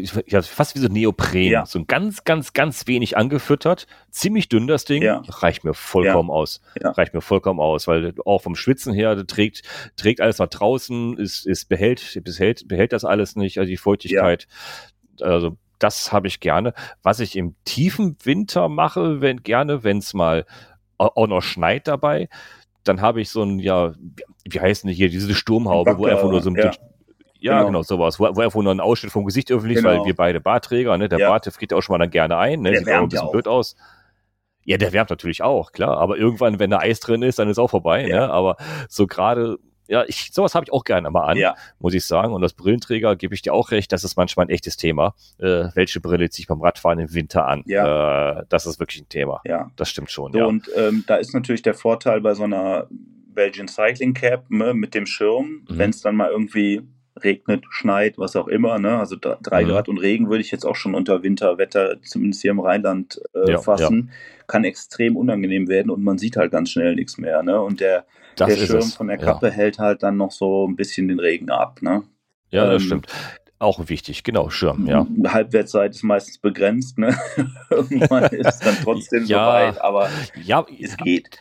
fast 0.41 0.75
wie 0.75 0.79
so 0.79 0.87
ein 0.87 0.93
Neopren. 0.93 1.43
Ja. 1.43 1.65
So 1.65 1.79
ein 1.79 1.87
ganz, 1.87 2.23
ganz, 2.23 2.53
ganz 2.53 2.87
wenig 2.87 3.15
angefüttert. 3.15 3.85
Ziemlich 4.09 4.49
dünn 4.49 4.65
das 4.65 4.85
Ding. 4.85 5.03
Ja. 5.03 5.21
Reicht 5.27 5.63
mir 5.63 5.75
vollkommen 5.75 6.31
aus. 6.31 6.61
Reicht 6.81 7.13
mir 7.13 7.21
vollkommen 7.21 7.59
aus, 7.59 7.87
weil 7.87 8.15
auch 8.25 8.41
vom 8.41 8.55
Schwitzen 8.55 8.93
her 8.93 9.25
trägt, 9.27 9.61
trägt 9.97 10.19
alles 10.21 10.39
nach 10.39 10.47
draußen, 10.47 11.17
ist, 11.17 11.45
ist 11.45 11.69
behält, 11.69 12.19
behält, 12.23 12.67
behält 12.67 12.91
das 12.91 13.05
alles 13.05 13.35
nicht, 13.35 13.59
also 13.59 13.69
die 13.69 13.77
Feuchtigkeit. 13.77 14.47
Also, 15.21 15.55
das 15.77 16.11
habe 16.11 16.27
ich 16.27 16.39
gerne. 16.39 16.73
Was 17.03 17.19
ich 17.19 17.35
im 17.35 17.55
tiefen 17.65 18.17
Winter 18.23 18.67
mache, 18.67 19.21
wenn 19.21 19.43
gerne, 19.43 19.83
wenn 19.83 19.99
es 19.99 20.15
mal 20.15 20.45
auch 20.97 21.27
noch 21.27 21.41
schneit 21.41 21.87
dabei, 21.87 22.29
dann 22.83 23.01
habe 23.01 23.21
ich 23.21 23.29
so 23.29 23.43
ein, 23.43 23.59
ja, 23.59 23.93
wie 24.49 24.59
heißt 24.59 24.85
denn 24.85 24.91
hier, 24.91 25.09
diese 25.09 25.35
Sturmhaube, 25.35 25.91
Backer, 25.91 25.99
wo 25.99 26.05
einfach 26.05 26.29
nur 26.31 26.41
so 26.41 26.49
ein 26.49 26.55
ja. 26.55 26.71
Ja, 27.39 27.59
genau, 27.59 27.67
genau 27.67 27.81
sowas. 27.83 28.19
Wo, 28.19 28.23
wo 28.35 28.41
einfach 28.41 28.61
nur 28.61 28.73
ein 28.73 28.79
Ausschnitt 28.79 29.11
vom 29.11 29.25
Gesicht 29.25 29.51
öffentlich, 29.51 29.77
genau. 29.77 29.89
weil 29.89 30.05
wir 30.05 30.15
beide 30.15 30.39
Bartträger, 30.39 30.97
ne? 30.97 31.09
Der 31.09 31.19
ja. 31.19 31.29
Bart, 31.29 31.45
der 31.45 31.53
friert 31.53 31.73
auch 31.73 31.81
schon 31.81 31.93
mal 31.93 31.99
dann 31.99 32.09
gerne 32.09 32.37
ein, 32.37 32.61
ne? 32.61 32.71
Der 32.71 32.79
Sieht 32.79 32.89
auch 32.89 33.01
ein 33.01 33.09
bisschen 33.09 33.31
blöd 33.31 33.47
aus. 33.47 33.75
Ja, 34.65 34.77
der 34.77 34.91
wärmt 34.91 35.09
natürlich 35.09 35.43
auch, 35.43 35.71
klar. 35.71 35.97
Aber 35.97 36.17
irgendwann, 36.17 36.59
wenn 36.59 36.69
da 36.69 36.79
Eis 36.79 36.99
drin 36.99 37.21
ist, 37.21 37.39
dann 37.39 37.49
ist 37.49 37.57
auch 37.57 37.69
vorbei, 37.69 38.05
ja. 38.05 38.19
ne? 38.19 38.29
Aber 38.29 38.57
so 38.89 39.07
gerade, 39.07 39.57
ja, 39.87 40.03
ich, 40.07 40.31
sowas 40.33 40.55
habe 40.55 40.65
ich 40.65 40.73
auch 40.73 40.83
gerne 40.83 41.09
mal 41.09 41.23
an, 41.23 41.37
ja. 41.37 41.55
muss 41.79 41.93
ich 41.93 42.05
sagen. 42.05 42.33
Und 42.33 42.43
als 42.43 42.53
Brillenträger 42.53 43.15
gebe 43.15 43.33
ich 43.33 43.41
dir 43.41 43.53
auch 43.53 43.71
recht, 43.71 43.93
das 43.93 44.03
ist 44.03 44.17
manchmal 44.17 44.47
ein 44.47 44.49
echtes 44.49 44.75
Thema. 44.75 45.15
Äh, 45.39 45.69
welche 45.73 46.01
Brille 46.01 46.29
ziehe 46.29 46.43
ich 46.43 46.47
beim 46.47 46.61
Radfahren 46.61 46.99
im 46.99 47.13
Winter 47.13 47.47
an? 47.47 47.63
Ja. 47.65 48.39
Äh, 48.39 48.43
das 48.49 48.65
ist 48.65 48.79
wirklich 48.79 49.01
ein 49.01 49.09
Thema. 49.09 49.39
Ja. 49.45 49.71
Das 49.77 49.89
stimmt 49.89 50.11
schon. 50.11 50.33
So, 50.33 50.39
ja. 50.39 50.45
Und 50.45 50.69
ähm, 50.75 51.05
da 51.07 51.15
ist 51.15 51.33
natürlich 51.33 51.61
der 51.61 51.73
Vorteil 51.73 52.19
bei 52.19 52.33
so 52.33 52.43
einer 52.43 52.87
Belgian 53.37 53.69
Cycling 53.69 54.13
Cap 54.13 54.49
ne, 54.49 54.73
mit 54.73 54.95
dem 54.95 55.05
Schirm, 55.05 55.65
mhm. 55.69 55.77
wenn 55.77 55.91
es 55.91 56.01
dann 56.01 56.15
mal 56.17 56.29
irgendwie 56.29 56.81
regnet, 57.23 57.63
schneit, 57.69 58.17
was 58.17 58.35
auch 58.35 58.47
immer. 58.47 58.79
Ne? 58.79 58.97
Also 58.97 59.15
drei 59.19 59.63
mhm. 59.63 59.69
Grad 59.69 59.89
und 59.89 59.97
Regen 59.97 60.29
würde 60.29 60.41
ich 60.41 60.51
jetzt 60.51 60.65
auch 60.65 60.75
schon 60.75 60.95
unter 60.95 61.23
Winterwetter, 61.23 62.01
zumindest 62.01 62.41
hier 62.41 62.51
im 62.51 62.59
Rheinland, 62.59 63.21
äh, 63.33 63.51
ja, 63.51 63.57
fassen. 63.59 64.09
Ja. 64.09 64.43
Kann 64.47 64.63
extrem 64.63 65.17
unangenehm 65.17 65.67
werden 65.67 65.89
und 65.89 66.03
man 66.03 66.17
sieht 66.17 66.37
halt 66.37 66.51
ganz 66.51 66.71
schnell 66.71 66.95
nichts 66.95 67.17
mehr. 67.17 67.43
Ne? 67.43 67.61
Und 67.61 67.79
der, 67.79 68.05
der 68.39 68.49
Schirm 68.55 68.79
es. 68.79 68.95
von 68.95 69.07
der 69.07 69.17
Kappe 69.17 69.47
ja. 69.47 69.53
hält 69.53 69.79
halt 69.79 70.03
dann 70.03 70.17
noch 70.17 70.31
so 70.31 70.67
ein 70.67 70.75
bisschen 70.75 71.07
den 71.07 71.19
Regen 71.19 71.49
ab. 71.49 71.81
Ne? 71.81 72.03
Ja, 72.49 72.65
das 72.65 72.81
ähm, 72.83 72.87
stimmt. 72.87 73.07
Auch 73.59 73.89
wichtig, 73.89 74.23
genau, 74.23 74.51
Schirm, 74.51 74.85
ja. 74.85 75.07
Halbwertszeit 75.27 75.95
ist 75.95 76.03
meistens 76.03 76.37
begrenzt, 76.37 76.99
ne? 76.99 77.17
Irgendwann 77.71 78.25
ist 78.25 78.47
es 78.47 78.59
dann 78.59 78.77
trotzdem 78.83 79.25
ja, 79.25 79.45
soweit, 79.45 79.81
aber 79.81 80.09
ja, 80.43 80.63
es 80.79 80.95
geht 80.97 81.39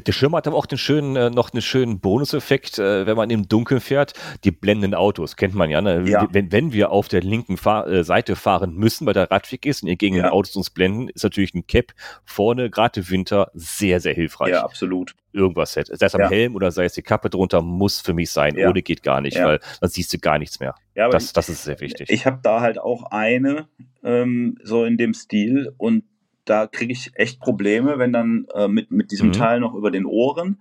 der 0.00 0.12
Schirm 0.12 0.34
hat 0.34 0.46
aber 0.46 0.56
auch 0.56 0.66
den 0.66 0.78
schönen, 0.78 1.16
äh, 1.16 1.30
noch 1.30 1.52
einen 1.52 1.62
schönen 1.62 2.00
Bonuseffekt, 2.00 2.78
äh, 2.78 3.06
wenn 3.06 3.16
man 3.16 3.30
im 3.30 3.48
Dunkeln 3.48 3.80
fährt. 3.80 4.12
Die 4.44 4.50
blendenden 4.50 4.94
Autos, 4.94 5.36
kennt 5.36 5.54
man 5.54 5.70
ja. 5.70 5.80
Ne? 5.80 6.04
ja. 6.08 6.28
Wenn, 6.30 6.52
wenn 6.52 6.72
wir 6.72 6.90
auf 6.90 7.08
der 7.08 7.22
linken 7.22 7.56
Fahr 7.56 7.86
äh, 7.86 8.04
Seite 8.04 8.36
fahren 8.36 8.74
müssen, 8.74 9.06
weil 9.06 9.14
der 9.14 9.30
Radweg 9.30 9.66
ist 9.66 9.82
und 9.82 9.88
ihr 9.88 9.96
gegen 9.96 10.16
ja. 10.16 10.24
den 10.24 10.30
Autos 10.30 10.56
uns 10.56 10.70
blenden, 10.70 11.08
ist 11.08 11.22
natürlich 11.22 11.54
ein 11.54 11.66
Cap 11.66 11.92
vorne, 12.24 12.70
gerade 12.70 13.00
im 13.00 13.10
Winter, 13.10 13.50
sehr, 13.54 14.00
sehr 14.00 14.14
hilfreich. 14.14 14.50
Ja, 14.50 14.64
absolut. 14.64 15.14
Irgendwas 15.32 15.74
hätte. 15.74 15.96
Sei 15.96 16.06
es 16.06 16.14
am 16.14 16.20
ja. 16.20 16.30
Helm 16.30 16.54
oder 16.54 16.70
sei 16.70 16.84
es 16.84 16.92
die 16.92 17.02
Kappe 17.02 17.28
drunter, 17.28 17.60
muss 17.60 18.00
für 18.00 18.14
mich 18.14 18.30
sein. 18.30 18.56
Ohne 18.56 18.82
geht 18.82 19.02
gar 19.02 19.20
nicht, 19.20 19.36
weil 19.36 19.58
dann 19.80 19.90
siehst 19.90 20.12
du 20.12 20.18
gar 20.18 20.38
nichts 20.38 20.60
mehr. 20.60 20.76
Ja, 20.94 21.08
das, 21.08 21.32
das 21.32 21.48
ist 21.48 21.64
sehr 21.64 21.80
wichtig. 21.80 22.08
Ich 22.08 22.24
habe 22.24 22.38
da 22.40 22.60
halt 22.60 22.78
auch 22.78 23.10
eine, 23.10 23.68
ähm, 24.04 24.56
so 24.62 24.84
in 24.84 24.96
dem 24.96 25.12
Stil 25.12 25.74
und 25.76 26.04
da 26.44 26.66
kriege 26.66 26.92
ich 26.92 27.12
echt 27.14 27.40
Probleme, 27.40 27.98
wenn 27.98 28.12
dann 28.12 28.46
äh, 28.54 28.68
mit, 28.68 28.90
mit 28.90 29.10
diesem 29.10 29.28
mhm. 29.28 29.32
Teil 29.32 29.60
noch 29.60 29.74
über 29.74 29.90
den 29.90 30.06
Ohren. 30.06 30.60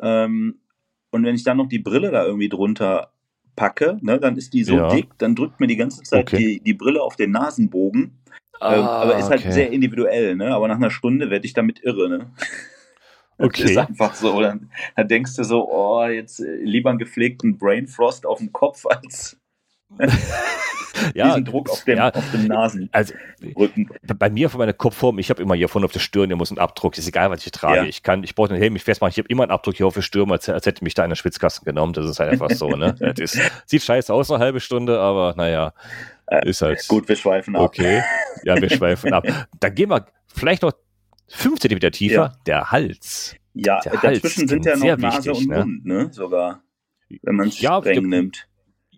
Ähm, 0.00 0.60
und 1.10 1.24
wenn 1.24 1.34
ich 1.34 1.44
dann 1.44 1.56
noch 1.56 1.68
die 1.68 1.78
Brille 1.78 2.10
da 2.10 2.24
irgendwie 2.24 2.48
drunter 2.48 3.12
packe, 3.56 3.98
ne, 4.02 4.18
dann 4.18 4.36
ist 4.36 4.52
die 4.52 4.64
so 4.64 4.76
ja. 4.76 4.88
dick, 4.88 5.10
dann 5.18 5.34
drückt 5.34 5.60
mir 5.60 5.66
die 5.66 5.76
ganze 5.76 6.02
Zeit 6.02 6.28
okay. 6.28 6.36
die, 6.36 6.60
die 6.60 6.74
Brille 6.74 7.02
auf 7.02 7.16
den 7.16 7.30
Nasenbogen. 7.30 8.18
Ah, 8.60 8.74
ähm, 8.74 8.82
aber 8.82 9.18
ist 9.18 9.30
halt 9.30 9.40
okay. 9.40 9.52
sehr 9.52 9.70
individuell, 9.70 10.36
ne? 10.36 10.54
Aber 10.54 10.68
nach 10.68 10.76
einer 10.76 10.90
Stunde 10.90 11.30
werde 11.30 11.46
ich 11.46 11.52
damit 11.52 11.80
irre, 11.82 12.08
ne? 12.08 12.32
Das 13.36 13.48
okay. 13.48 13.64
ist 13.64 13.78
einfach 13.78 14.14
so. 14.14 14.40
Dann, 14.40 14.70
dann 14.94 15.08
denkst 15.08 15.34
du 15.34 15.42
so, 15.42 15.68
oh, 15.68 16.06
jetzt 16.06 16.38
äh, 16.38 16.54
lieber 16.54 16.90
einen 16.90 17.00
gepflegten 17.00 17.58
Brain 17.58 17.88
Frost 17.88 18.26
auf 18.26 18.38
dem 18.38 18.52
Kopf 18.52 18.86
als 18.86 19.36
ja, 21.14 21.26
diesen 21.26 21.44
Druck 21.44 21.70
auf 21.70 21.84
dem, 21.84 21.98
ja, 21.98 22.10
auf 22.12 22.30
dem 22.32 22.46
Nasenrücken. 22.46 22.88
Also, 22.92 23.14
bei 24.18 24.30
mir 24.30 24.50
von 24.50 24.58
meiner 24.58 24.72
Kopfform, 24.72 25.18
ich 25.18 25.30
habe 25.30 25.42
immer 25.42 25.54
hier 25.54 25.68
vorne 25.68 25.84
auf 25.84 25.92
der 25.92 26.00
Stirn, 26.00 26.28
hier 26.28 26.36
muss 26.36 26.50
ein 26.50 26.58
Abdruck, 26.58 26.96
ist 26.96 27.08
egal, 27.08 27.30
was 27.30 27.44
ich 27.44 27.52
trage. 27.52 27.76
Ja. 27.78 27.84
Ich 27.84 28.02
kann, 28.02 28.22
ich 28.24 28.34
brauche 28.34 28.48
den 28.48 28.58
Helm, 28.58 28.76
ich 28.76 28.84
festmachen, 28.84 29.10
ich 29.10 29.18
habe 29.18 29.28
immer 29.28 29.42
einen 29.42 29.52
Abdruck 29.52 29.76
hier 29.76 29.86
auf 29.86 29.94
der 29.94 30.02
Stirn, 30.02 30.30
als, 30.30 30.48
als 30.48 30.66
hätte 30.66 30.84
mich 30.84 30.94
da 30.94 31.02
einer 31.02 31.16
Schwitzkasten 31.16 31.64
genommen. 31.64 31.92
Das 31.92 32.06
ist 32.06 32.20
halt 32.20 32.30
einfach 32.30 32.50
so, 32.50 32.70
ne? 32.70 32.94
Das 33.04 33.18
ist, 33.18 33.40
sieht 33.66 33.82
scheiße 33.82 34.12
aus, 34.12 34.30
eine 34.30 34.42
halbe 34.42 34.60
Stunde, 34.60 34.98
aber 34.98 35.34
naja, 35.36 35.72
äh, 36.26 36.48
ist 36.48 36.62
halt. 36.62 36.86
Gut, 36.88 37.08
wir 37.08 37.16
schweifen 37.16 37.56
ab. 37.56 37.62
Okay, 37.62 38.02
ja, 38.44 38.60
wir 38.60 38.70
schweifen 38.76 39.12
ab. 39.12 39.26
Dann 39.60 39.74
gehen 39.74 39.90
wir 39.90 40.06
vielleicht 40.26 40.62
noch 40.62 40.72
fünf 41.28 41.60
Zentimeter 41.60 41.90
tiefer, 41.90 42.14
ja. 42.14 42.32
der 42.46 42.70
Hals. 42.70 43.36
Ja, 43.54 43.80
der 43.80 43.92
dazwischen 43.92 44.40
Hals, 44.40 44.50
sind 44.50 44.66
ja 44.66 44.76
noch 44.76 44.96
Nase 44.98 45.30
wichtig, 45.30 45.48
und 45.48 45.48
ne? 45.48 45.58
Mund, 45.58 45.84
ne? 45.84 46.08
Sogar, 46.12 46.62
wenn 47.22 47.36
man 47.36 47.48
es 47.48 47.60
ja, 47.60 47.80
streng 47.80 48.08
nimmt 48.08 48.48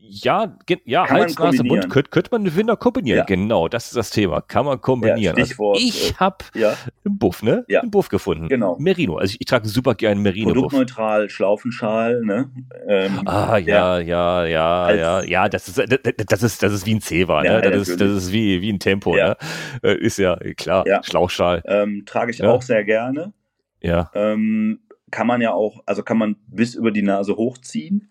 Ja, 0.08 0.56
ja 0.84 1.08
Hals, 1.08 1.38
Nase, 1.38 1.64
Mund 1.64 1.90
könnte, 1.90 2.10
könnte 2.10 2.30
man 2.32 2.56
Winter 2.56 2.76
kombinieren. 2.76 3.18
Ja. 3.18 3.24
Genau, 3.24 3.68
das 3.68 3.86
ist 3.86 3.96
das 3.96 4.10
Thema. 4.10 4.40
Kann 4.40 4.66
man 4.66 4.80
kombinieren. 4.80 5.36
Ja, 5.36 5.42
also 5.42 5.74
ich 5.76 6.10
äh, 6.10 6.14
habe 6.14 6.44
ja. 6.54 6.74
einen 7.04 7.18
Buff, 7.18 7.42
ne? 7.42 7.64
Ja. 7.68 7.80
Einen 7.80 7.90
Buff 7.90 8.08
gefunden. 8.08 8.48
Genau. 8.48 8.76
Merino. 8.78 9.16
Also 9.16 9.34
ich, 9.34 9.40
ich 9.40 9.46
trage 9.46 9.68
super 9.68 9.94
gerne 9.94 10.20
Merino. 10.20 10.52
Produktneutral, 10.52 11.28
Schlaufenschal, 11.28 12.22
ne? 12.22 12.50
Ähm, 12.88 13.22
ah, 13.26 13.56
ja, 13.58 13.98
ja, 13.98 14.44
ja, 14.44 14.90
ja. 14.92 15.22
Ja, 15.22 15.48
das 15.48 15.68
ist, 15.68 15.78
das, 15.78 15.98
das 16.28 16.42
ist, 16.42 16.62
das 16.62 16.72
ist 16.72 16.86
wie 16.86 16.94
ein 16.94 17.00
Zewa, 17.00 17.42
ne? 17.42 17.60
Das 17.60 17.88
ist, 17.88 18.00
das 18.00 18.10
ist 18.10 18.32
wie, 18.32 18.60
wie 18.60 18.72
ein 18.72 18.78
Tempo, 18.78 19.14
ne? 19.14 19.36
Äh, 19.82 19.96
ist 19.98 20.18
ja 20.18 20.36
klar. 20.56 20.84
Schlauchschal. 21.02 21.62
Ähm, 21.66 22.04
trage 22.06 22.30
ich 22.30 22.42
auch 22.42 22.62
sehr 22.62 22.84
gerne. 22.84 23.32
Ja. 23.80 24.10
Ähm, 24.14 24.80
kann 25.10 25.26
man 25.26 25.40
ja 25.40 25.52
auch, 25.52 25.82
also 25.86 26.02
kann 26.02 26.18
man 26.18 26.36
bis 26.46 26.74
über 26.74 26.90
die 26.90 27.02
Nase 27.02 27.36
hochziehen. 27.36 28.10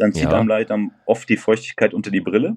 Dann 0.00 0.14
zieht 0.14 0.24
ja. 0.24 0.32
einem 0.32 0.48
leider 0.48 0.78
oft 1.04 1.28
die 1.28 1.36
Feuchtigkeit 1.36 1.92
unter 1.92 2.10
die 2.10 2.22
Brille. 2.22 2.56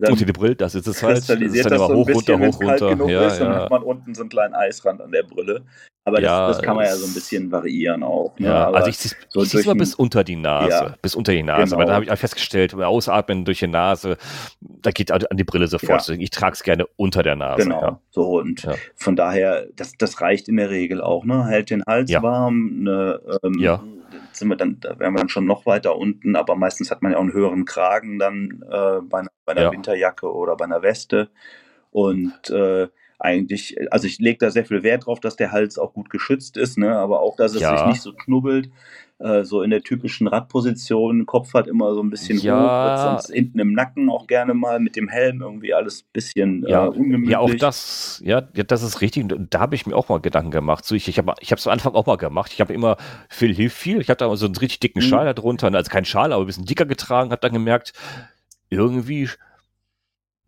Dann 0.00 0.12
unter 0.12 0.24
die 0.24 0.32
Brille, 0.32 0.56
das 0.56 0.74
ist 0.74 0.88
es 0.88 1.00
halt. 1.04 1.18
Kristallisiert 1.18 1.66
das, 1.66 1.78
das 1.78 1.88
so 1.88 1.94
hoch, 1.94 2.06
bisschen, 2.06 2.42
runter, 2.42 2.88
hoch, 2.88 2.90
runter. 2.90 3.10
Ja, 3.10 3.26
ist, 3.28 3.38
ja. 3.38 3.44
Dann 3.44 3.54
hat 3.54 3.70
man 3.70 3.82
unten 3.84 4.12
so 4.12 4.22
einen 4.22 4.30
kleinen 4.30 4.54
Eisrand 4.54 5.00
an 5.00 5.12
der 5.12 5.22
Brille. 5.22 5.62
Aber 6.04 6.20
ja, 6.20 6.48
das, 6.48 6.56
das, 6.56 6.66
kann 6.66 6.74
man 6.74 6.86
ja 6.86 6.96
so 6.96 7.06
ein 7.06 7.14
bisschen 7.14 7.52
variieren 7.52 8.02
auch. 8.02 8.36
Ne? 8.40 8.48
Ja, 8.48 8.72
also 8.72 8.88
ich, 8.88 8.96
so 9.28 9.42
ich 9.42 9.66
mal 9.66 9.76
bis 9.76 9.94
unter 9.94 10.24
die 10.24 10.34
Nase. 10.34 10.70
Ja, 10.70 10.94
bis 11.00 11.14
unter 11.14 11.30
die 11.30 11.44
Nase. 11.44 11.64
Genau. 11.64 11.76
Aber 11.76 11.84
da 11.84 11.94
habe 11.94 12.04
ich 12.06 12.10
festgestellt, 12.18 12.74
Ausatmen 12.74 13.44
durch 13.44 13.60
die 13.60 13.68
Nase, 13.68 14.16
da 14.60 14.90
geht 14.90 15.12
an 15.12 15.36
die 15.36 15.44
Brille 15.44 15.68
sofort. 15.68 16.08
Ja. 16.08 16.14
Ich 16.14 16.30
trage 16.30 16.54
es 16.54 16.64
gerne 16.64 16.86
unter 16.96 17.22
der 17.22 17.36
Nase. 17.36 17.62
Genau. 17.62 18.00
So, 18.10 18.40
und 18.40 18.66
von 18.96 19.14
daher, 19.14 19.66
das, 19.76 19.92
das 19.96 20.20
reicht 20.20 20.48
in 20.48 20.56
der 20.56 20.70
Regel 20.70 21.00
auch. 21.02 21.24
Ne? 21.24 21.46
Hält 21.46 21.70
den 21.70 21.84
Hals 21.86 22.10
warm, 22.10 22.78
eine, 22.80 23.20
ähm, 23.44 23.60
ja 23.60 23.80
sind 24.40 24.48
wir 24.48 24.56
dann, 24.56 24.80
da 24.80 24.98
wären 24.98 25.14
wir 25.14 25.20
dann 25.20 25.28
schon 25.28 25.46
noch 25.46 25.66
weiter 25.66 25.96
unten, 25.96 26.34
aber 26.34 26.56
meistens 26.56 26.90
hat 26.90 27.02
man 27.02 27.12
ja 27.12 27.18
auch 27.18 27.22
einen 27.22 27.32
höheren 27.32 27.64
Kragen 27.64 28.18
dann 28.18 28.64
äh, 28.68 29.00
bei, 29.02 29.22
bei, 29.44 29.52
einer 29.52 29.62
ja. 29.62 29.72
Winterjacke 29.72 30.32
oder 30.32 30.56
bei 30.56 30.64
einer 30.64 30.82
Weste. 30.82 31.30
Und 31.92 32.50
äh, 32.50 32.88
eigentlich, 33.18 33.76
also 33.92 34.06
ich 34.06 34.18
lege 34.18 34.38
da 34.38 34.50
sehr 34.50 34.64
viel 34.64 34.82
Wert 34.82 35.06
drauf, 35.06 35.20
dass 35.20 35.36
der 35.36 35.52
Hals 35.52 35.78
auch 35.78 35.92
gut 35.92 36.10
geschützt 36.10 36.56
ist, 36.56 36.78
ne? 36.78 36.96
aber 36.96 37.20
auch, 37.20 37.36
dass 37.36 37.54
es 37.54 37.60
ja. 37.60 37.76
sich 37.76 37.86
nicht 37.86 38.02
so 38.02 38.12
knubbelt. 38.12 38.70
Äh, 39.20 39.44
so 39.44 39.60
in 39.60 39.68
der 39.68 39.82
typischen 39.82 40.28
Radposition, 40.28 41.26
Kopf 41.26 41.52
hat 41.52 41.66
immer 41.66 41.92
so 41.92 42.02
ein 42.02 42.08
bisschen 42.08 42.38
ja. 42.38 42.96
hoch, 42.96 43.02
sonst 43.02 43.34
hinten 43.34 43.58
im 43.58 43.74
Nacken 43.74 44.08
auch 44.08 44.26
gerne 44.26 44.54
mal 44.54 44.80
mit 44.80 44.96
dem 44.96 45.08
Helm 45.08 45.42
irgendwie 45.42 45.74
alles 45.74 46.04
ein 46.04 46.08
bisschen 46.14 46.64
ja, 46.66 46.86
äh, 46.86 46.88
ungemütlich. 46.88 47.32
Ja, 47.32 47.40
auch 47.40 47.54
das, 47.54 48.22
ja, 48.24 48.40
das 48.40 48.82
ist 48.82 49.02
richtig. 49.02 49.30
Und 49.30 49.52
da 49.52 49.60
habe 49.60 49.74
ich 49.74 49.86
mir 49.86 49.94
auch 49.94 50.08
mal 50.08 50.20
Gedanken 50.20 50.50
gemacht. 50.50 50.86
So, 50.86 50.94
ich 50.94 51.06
ich 51.06 51.18
habe 51.18 51.34
ich 51.38 51.52
es 51.52 51.66
am 51.66 51.74
Anfang 51.74 51.92
auch 51.92 52.06
mal 52.06 52.16
gemacht. 52.16 52.52
Ich 52.54 52.62
habe 52.62 52.72
immer, 52.72 52.96
viel 53.28 53.54
hilft 53.54 53.76
viel. 53.76 54.00
Ich 54.00 54.08
hatte 54.08 54.24
da 54.24 54.36
so 54.36 54.46
einen 54.46 54.56
richtig 54.56 54.80
dicken 54.80 55.00
mhm. 55.00 55.08
Schal 55.08 55.28
mhm. 55.28 55.34
darunter, 55.34 55.74
also 55.74 55.90
kein 55.90 56.06
Schal, 56.06 56.32
aber 56.32 56.42
ein 56.42 56.46
bisschen 56.46 56.64
dicker 56.64 56.86
getragen, 56.86 57.30
habe 57.30 57.42
dann 57.42 57.52
gemerkt, 57.52 57.92
irgendwie 58.70 59.28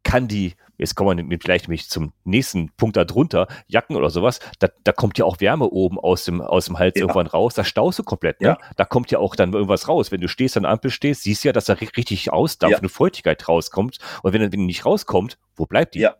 kann 0.04 0.28
die, 0.28 0.54
jetzt 0.78 0.94
kommen 0.94 1.30
wir 1.30 1.38
vielleicht 1.40 1.68
nämlich 1.68 1.88
zum 1.88 2.12
nächsten 2.24 2.70
Punkt 2.76 2.96
darunter, 2.96 3.46
Jacken 3.68 3.96
oder 3.96 4.10
sowas, 4.10 4.40
da, 4.58 4.68
da 4.84 4.92
kommt 4.92 5.18
ja 5.18 5.24
auch 5.24 5.40
Wärme 5.40 5.66
oben 5.66 5.98
aus 5.98 6.24
dem, 6.24 6.40
aus 6.40 6.66
dem 6.66 6.78
Hals 6.78 6.94
ja. 6.96 7.02
irgendwann 7.02 7.26
raus, 7.26 7.54
da 7.54 7.64
staust 7.64 7.98
du 7.98 8.02
komplett, 8.02 8.40
ne? 8.40 8.48
Ja. 8.48 8.58
Da 8.76 8.84
kommt 8.84 9.10
ja 9.10 9.18
auch 9.18 9.36
dann 9.36 9.52
irgendwas 9.52 9.88
raus. 9.88 10.12
Wenn 10.12 10.20
du 10.20 10.28
stehst 10.28 10.56
an 10.56 10.64
der 10.64 10.72
Ampel 10.72 10.90
stehst, 10.90 11.22
siehst 11.22 11.44
du 11.44 11.48
ja, 11.48 11.52
dass 11.52 11.66
da 11.66 11.74
richtig 11.74 12.32
ausdampft, 12.32 12.72
ja. 12.72 12.78
eine 12.78 12.88
Feuchtigkeit 12.88 13.48
rauskommt. 13.48 13.98
Und 14.22 14.32
wenn, 14.32 14.42
wenn 14.42 14.50
die 14.50 14.56
nicht 14.58 14.84
rauskommt, 14.84 15.38
wo 15.56 15.66
bleibt 15.66 15.94
die? 15.94 16.00
Ja. 16.00 16.16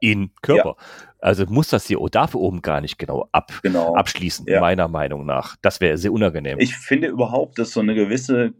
In 0.00 0.32
Körper. 0.42 0.76
Also 1.20 1.46
muss 1.46 1.68
das 1.68 1.86
hier 1.86 1.98
dafür 2.10 2.40
oben 2.40 2.60
gar 2.60 2.80
nicht 2.80 2.98
genau, 2.98 3.28
ab, 3.30 3.52
genau. 3.62 3.94
abschließen, 3.94 4.44
meiner 4.58 4.88
Meinung 4.88 5.24
nach. 5.24 5.54
Das 5.62 5.80
wäre 5.80 5.96
sehr 5.96 6.12
unangenehm. 6.12 6.58
Ich 6.58 6.76
finde 6.76 7.06
überhaupt, 7.06 7.60
dass 7.60 7.70
so 7.70 7.78
eine 7.78 7.94
gewisse 7.94 8.52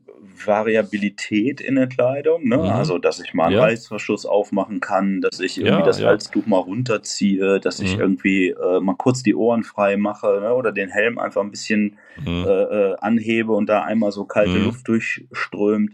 Variabilität 0.44 1.60
in 1.60 1.74
der 1.74 1.86
Kleidung. 1.86 2.48
Ne? 2.48 2.58
Mhm. 2.58 2.62
Also, 2.64 2.98
dass 2.98 3.20
ich 3.20 3.34
mal 3.34 3.46
einen 3.46 3.56
ja. 3.56 3.62
Reißverschluss 3.62 4.26
aufmachen 4.26 4.80
kann, 4.80 5.20
dass 5.20 5.40
ich 5.40 5.58
irgendwie 5.58 5.80
ja, 5.80 5.86
das 5.86 6.00
ja. 6.00 6.08
Halstuch 6.08 6.46
mal 6.46 6.58
runterziehe, 6.58 7.60
dass 7.60 7.80
mhm. 7.80 7.86
ich 7.86 7.98
irgendwie 7.98 8.48
äh, 8.50 8.80
mal 8.80 8.96
kurz 8.96 9.22
die 9.22 9.34
Ohren 9.34 9.64
frei 9.64 9.96
mache 9.96 10.40
ne? 10.40 10.54
oder 10.54 10.72
den 10.72 10.88
Helm 10.88 11.18
einfach 11.18 11.42
ein 11.42 11.50
bisschen 11.50 11.98
mhm. 12.24 12.44
äh, 12.46 12.62
äh 12.62 12.96
anhebe 13.00 13.52
und 13.52 13.68
da 13.68 13.82
einmal 13.82 14.12
so 14.12 14.24
kalte 14.24 14.58
mhm. 14.58 14.64
Luft 14.64 14.88
durchströmt. 14.88 15.92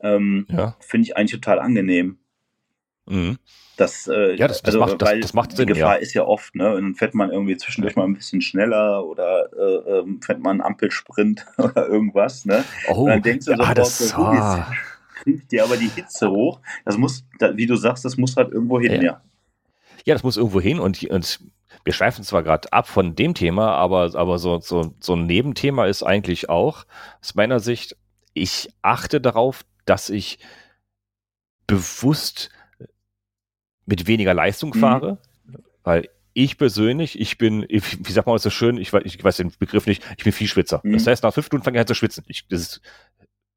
Ähm, 0.00 0.46
Finde 0.80 1.06
ich 1.06 1.16
eigentlich 1.16 1.40
total 1.40 1.58
angenehm. 1.58 2.18
Mhm. 3.08 3.38
Das, 3.76 4.08
äh, 4.08 4.34
ja, 4.34 4.48
das, 4.48 4.60
das, 4.60 4.74
also, 4.74 4.80
macht, 4.80 5.02
das, 5.02 5.12
das 5.20 5.34
macht 5.34 5.56
Sinn. 5.56 5.68
Die 5.68 5.74
Gefahr 5.74 5.94
ja. 5.94 6.00
ist 6.00 6.12
ja 6.12 6.24
oft, 6.24 6.54
ne? 6.56 6.74
Und 6.74 6.82
dann 6.82 6.94
fährt 6.96 7.14
man 7.14 7.30
irgendwie 7.30 7.56
zwischendurch 7.56 7.94
mal 7.94 8.04
ein 8.04 8.14
bisschen 8.14 8.40
schneller 8.40 9.04
oder 9.06 9.48
äh, 9.52 9.98
ähm, 9.98 10.20
fährt 10.20 10.40
man 10.40 10.52
einen 10.52 10.60
Ampelsprint 10.62 11.46
oder 11.58 11.86
irgendwas, 11.86 12.44
ne? 12.44 12.64
Oh, 12.88 13.02
und 13.02 13.10
dann 13.10 13.22
denkst 13.22 13.46
du 13.46 13.52
ja, 13.52 13.74
das, 13.74 13.98
so, 13.98 14.16
oh, 14.18 14.32
jetzt 14.32 14.66
kriegt 15.22 15.52
dir 15.52 15.62
aber 15.62 15.76
die 15.76 15.88
Hitze 15.88 16.28
hoch. 16.28 16.60
Das 16.84 16.98
muss, 16.98 17.24
wie 17.54 17.66
du 17.66 17.76
sagst, 17.76 18.04
das 18.04 18.16
muss 18.16 18.36
halt 18.36 18.50
irgendwo 18.50 18.80
hin, 18.80 18.94
ja. 18.94 19.02
Ja, 19.02 19.22
ja 20.04 20.14
das 20.14 20.24
muss 20.24 20.36
irgendwo 20.36 20.60
hin 20.60 20.80
und, 20.80 21.00
und 21.04 21.40
wir 21.84 21.92
schweifen 21.92 22.24
zwar 22.24 22.42
gerade 22.42 22.72
ab 22.72 22.88
von 22.88 23.14
dem 23.14 23.34
Thema, 23.34 23.76
aber, 23.76 24.10
aber 24.14 24.40
so, 24.40 24.58
so, 24.58 24.92
so 24.98 25.14
ein 25.14 25.26
Nebenthema 25.26 25.86
ist 25.86 26.02
eigentlich 26.02 26.48
auch, 26.48 26.84
aus 27.22 27.36
meiner 27.36 27.60
Sicht, 27.60 27.96
ich 28.34 28.68
achte 28.82 29.20
darauf, 29.20 29.64
dass 29.84 30.10
ich 30.10 30.40
bewusst 31.68 32.50
mit 33.88 34.06
weniger 34.06 34.34
Leistung 34.34 34.70
mhm. 34.74 34.80
fahre, 34.80 35.18
weil 35.82 36.08
ich 36.34 36.58
persönlich, 36.58 37.18
ich 37.18 37.38
bin, 37.38 37.66
wie 37.68 38.12
sagt 38.12 38.26
man 38.26 38.36
das 38.36 38.42
so 38.42 38.50
schön, 38.50 38.76
ich 38.76 38.92
weiß, 38.92 39.02
ich 39.04 39.22
weiß 39.22 39.38
den 39.38 39.52
Begriff 39.58 39.86
nicht, 39.86 40.04
ich 40.16 40.24
bin 40.24 40.32
viel 40.32 40.46
Schwitzer. 40.46 40.80
Mhm. 40.84 40.92
Das 40.92 41.06
heißt, 41.06 41.24
nach 41.24 41.34
fünf 41.34 41.46
Stunden 41.46 41.64
fange 41.64 41.78
ich 41.78 41.80
an 41.80 41.86
zu 41.86 41.94
schwitzen. 41.94 42.22
Ich, 42.28 42.46
das 42.48 42.60
ist 42.60 42.80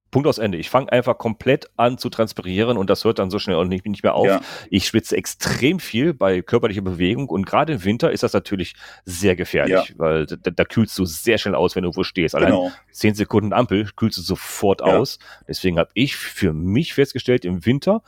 Punkt 0.10 0.28
aus 0.28 0.40
Ende. 0.40 0.58
Ich 0.58 0.70
fange 0.70 0.92
einfach 0.92 1.18
komplett 1.18 1.70
an 1.78 1.98
zu 1.98 2.10
transpirieren 2.10 2.78
und 2.78 2.90
das 2.90 3.04
hört 3.06 3.20
dann 3.20 3.30
so 3.30 3.40
schnell 3.40 3.58
und 3.58 3.70
nicht, 3.70 3.86
nicht 3.86 4.04
mehr 4.04 4.14
auf. 4.14 4.28
Ja. 4.28 4.42
Ich 4.70 4.88
schwitze 4.88 5.16
extrem 5.16 5.80
viel 5.80 6.14
bei 6.14 6.42
körperlicher 6.42 6.82
Bewegung 6.82 7.30
und 7.30 7.46
gerade 7.46 7.74
im 7.74 7.84
Winter 7.84 8.12
ist 8.12 8.24
das 8.24 8.34
natürlich 8.34 8.74
sehr 9.06 9.36
gefährlich, 9.36 9.90
ja. 9.90 9.96
weil 9.98 10.26
da, 10.26 10.52
da, 10.52 10.66
kühlst 10.66 10.98
du 10.98 11.06
sehr 11.06 11.38
schnell 11.38 11.56
aus, 11.56 11.76
wenn 11.76 11.84
du 11.84 11.96
wo 11.96 12.04
stehst. 12.04 12.36
Allein 12.36 12.52
genau. 12.52 12.72
zehn 12.92 13.16
Sekunden 13.16 13.54
Ampel 13.54 13.90
kühlst 13.96 14.18
du 14.18 14.22
sofort 14.22 14.82
ja. 14.82 14.88
aus. 14.88 15.18
Deswegen 15.48 15.78
habe 15.78 15.92
ich 15.94 16.16
für 16.16 16.52
mich 16.52 16.94
festgestellt, 16.94 17.46
im 17.46 17.66
Winter 17.66 18.04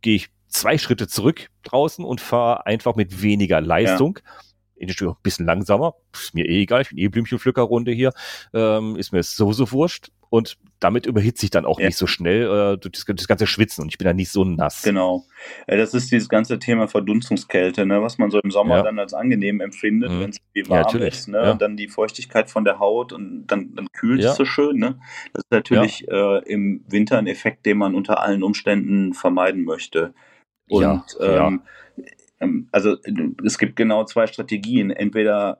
gehe 0.00 0.16
ich 0.16 0.30
zwei 0.54 0.78
Schritte 0.78 1.08
zurück 1.08 1.50
draußen 1.64 2.04
und 2.04 2.20
fahre 2.20 2.66
einfach 2.66 2.94
mit 2.94 3.22
weniger 3.22 3.60
Leistung. 3.60 4.18
Ja. 4.24 4.32
In 4.76 4.88
der 4.88 4.96
Tür 4.96 5.12
ein 5.12 5.22
bisschen 5.22 5.46
langsamer, 5.46 5.94
ist 6.12 6.34
mir 6.34 6.46
eh 6.46 6.62
egal, 6.62 6.82
ich 6.82 6.88
bin 6.88 6.98
eh 6.98 7.08
Blümchenpflückerrunde 7.08 7.92
hier, 7.92 8.12
ähm, 8.52 8.96
ist 8.96 9.12
mir 9.12 9.22
sowieso 9.22 9.70
wurscht. 9.70 10.10
Und 10.30 10.58
damit 10.80 11.06
überhitze 11.06 11.46
ich 11.46 11.50
dann 11.50 11.64
auch 11.64 11.78
ja. 11.78 11.86
nicht 11.86 11.96
so 11.96 12.08
schnell 12.08 12.74
äh, 12.74 12.90
das, 12.90 13.04
das, 13.06 13.28
ganze 13.28 13.46
Schwitzen 13.46 13.82
und 13.82 13.88
ich 13.88 13.98
bin 13.98 14.04
dann 14.04 14.16
nicht 14.16 14.32
so 14.32 14.44
nass. 14.44 14.82
Genau. 14.82 15.24
Das 15.68 15.94
ist 15.94 16.10
dieses 16.10 16.28
ganze 16.28 16.58
Thema 16.58 16.88
Verdunstungskälte, 16.88 17.86
ne, 17.86 18.02
was 18.02 18.18
man 18.18 18.32
so 18.32 18.40
im 18.40 18.50
Sommer 18.50 18.78
ja. 18.78 18.82
dann 18.82 18.98
als 18.98 19.14
angenehm 19.14 19.60
empfindet, 19.60 20.10
mhm. 20.10 20.20
wenn 20.20 20.30
es 20.30 20.38
wie 20.52 20.68
warm 20.68 20.98
ja, 20.98 21.06
ist. 21.06 21.28
Ne? 21.28 21.52
Und 21.52 21.62
dann 21.62 21.76
die 21.76 21.86
Feuchtigkeit 21.86 22.50
von 22.50 22.64
der 22.64 22.80
Haut 22.80 23.12
und 23.12 23.46
dann, 23.46 23.76
dann 23.76 23.86
kühlt 23.92 24.24
es 24.24 24.34
so 24.34 24.44
schön. 24.44 24.76
Ne? 24.78 24.98
Das 25.32 25.44
ist 25.44 25.52
natürlich 25.52 26.08
äh, 26.08 26.38
im 26.52 26.84
Winter 26.88 27.16
ein 27.18 27.28
Effekt, 27.28 27.64
den 27.64 27.78
man 27.78 27.94
unter 27.94 28.20
allen 28.20 28.42
Umständen 28.42 29.14
vermeiden 29.14 29.64
möchte. 29.64 30.14
Und 30.68 30.82
ja, 30.82 31.04
ähm, 31.20 31.62
ja. 32.40 32.48
also 32.72 32.96
es 33.44 33.58
gibt 33.58 33.76
genau 33.76 34.04
zwei 34.04 34.26
Strategien. 34.26 34.90
Entweder 34.90 35.58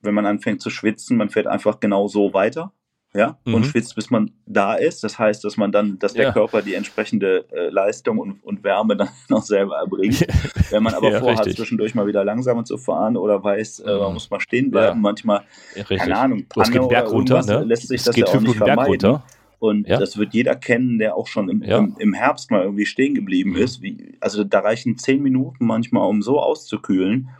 wenn 0.00 0.14
man 0.14 0.26
anfängt 0.26 0.60
zu 0.60 0.70
schwitzen, 0.70 1.16
man 1.16 1.28
fährt 1.28 1.46
einfach 1.46 1.80
genau 1.80 2.06
so 2.06 2.32
weiter, 2.32 2.72
ja, 3.14 3.38
mhm. 3.44 3.54
und 3.54 3.64
schwitzt, 3.64 3.94
bis 3.94 4.10
man 4.10 4.32
da 4.46 4.74
ist. 4.74 5.02
Das 5.02 5.18
heißt, 5.18 5.42
dass 5.42 5.56
man 5.56 5.72
dann, 5.72 5.98
dass 5.98 6.12
der 6.12 6.26
ja. 6.26 6.32
Körper 6.32 6.60
die 6.62 6.74
entsprechende 6.74 7.46
äh, 7.52 7.70
Leistung 7.70 8.18
und, 8.18 8.44
und 8.44 8.62
Wärme 8.64 8.96
dann 8.98 9.08
noch 9.28 9.42
selber 9.42 9.76
erbringt. 9.76 10.20
wenn 10.70 10.82
man 10.82 10.94
aber 10.94 11.18
vorhat, 11.18 11.40
richtig. 11.40 11.56
zwischendurch 11.56 11.94
mal 11.94 12.06
wieder 12.06 12.24
langsamer 12.24 12.64
zu 12.64 12.76
fahren 12.76 13.16
oder 13.16 13.42
weiß, 13.42 13.80
äh, 13.80 13.86
man 13.86 14.08
mhm. 14.08 14.14
muss 14.14 14.30
mal 14.30 14.40
stehen 14.40 14.70
bleiben, 14.70 15.00
manchmal, 15.00 15.42
keine 15.86 16.16
Ahnung, 16.16 16.46
Panne 16.48 16.80
es 16.80 16.88
Berg 16.88 17.10
runter, 17.10 17.42
ne? 17.44 17.64
lässt 17.64 17.88
sich 17.88 18.00
es 18.00 18.04
das 18.04 18.14
geht 18.14 18.28
ja 18.28 18.34
auch 18.34 18.40
nicht 18.40 18.56
vermeiden. 18.56 18.76
Berg 18.76 18.88
runter. 18.88 19.24
Und 19.58 19.88
ja. 19.88 19.98
das 19.98 20.16
wird 20.16 20.34
jeder 20.34 20.54
kennen, 20.54 20.98
der 20.98 21.16
auch 21.16 21.26
schon 21.26 21.48
im, 21.48 21.62
ja. 21.62 21.78
im, 21.78 21.96
im, 21.98 22.14
Herbst 22.14 22.50
mal 22.50 22.62
irgendwie 22.62 22.86
stehen 22.86 23.14
geblieben 23.14 23.50
mhm. 23.50 23.56
ist. 23.56 23.82
Wie, 23.82 24.16
also 24.20 24.44
da 24.44 24.60
reichen 24.60 24.98
zehn 24.98 25.22
Minuten 25.22 25.66
manchmal, 25.66 26.06
um 26.08 26.22
so 26.22 26.40
auszukühlen, 26.40 27.30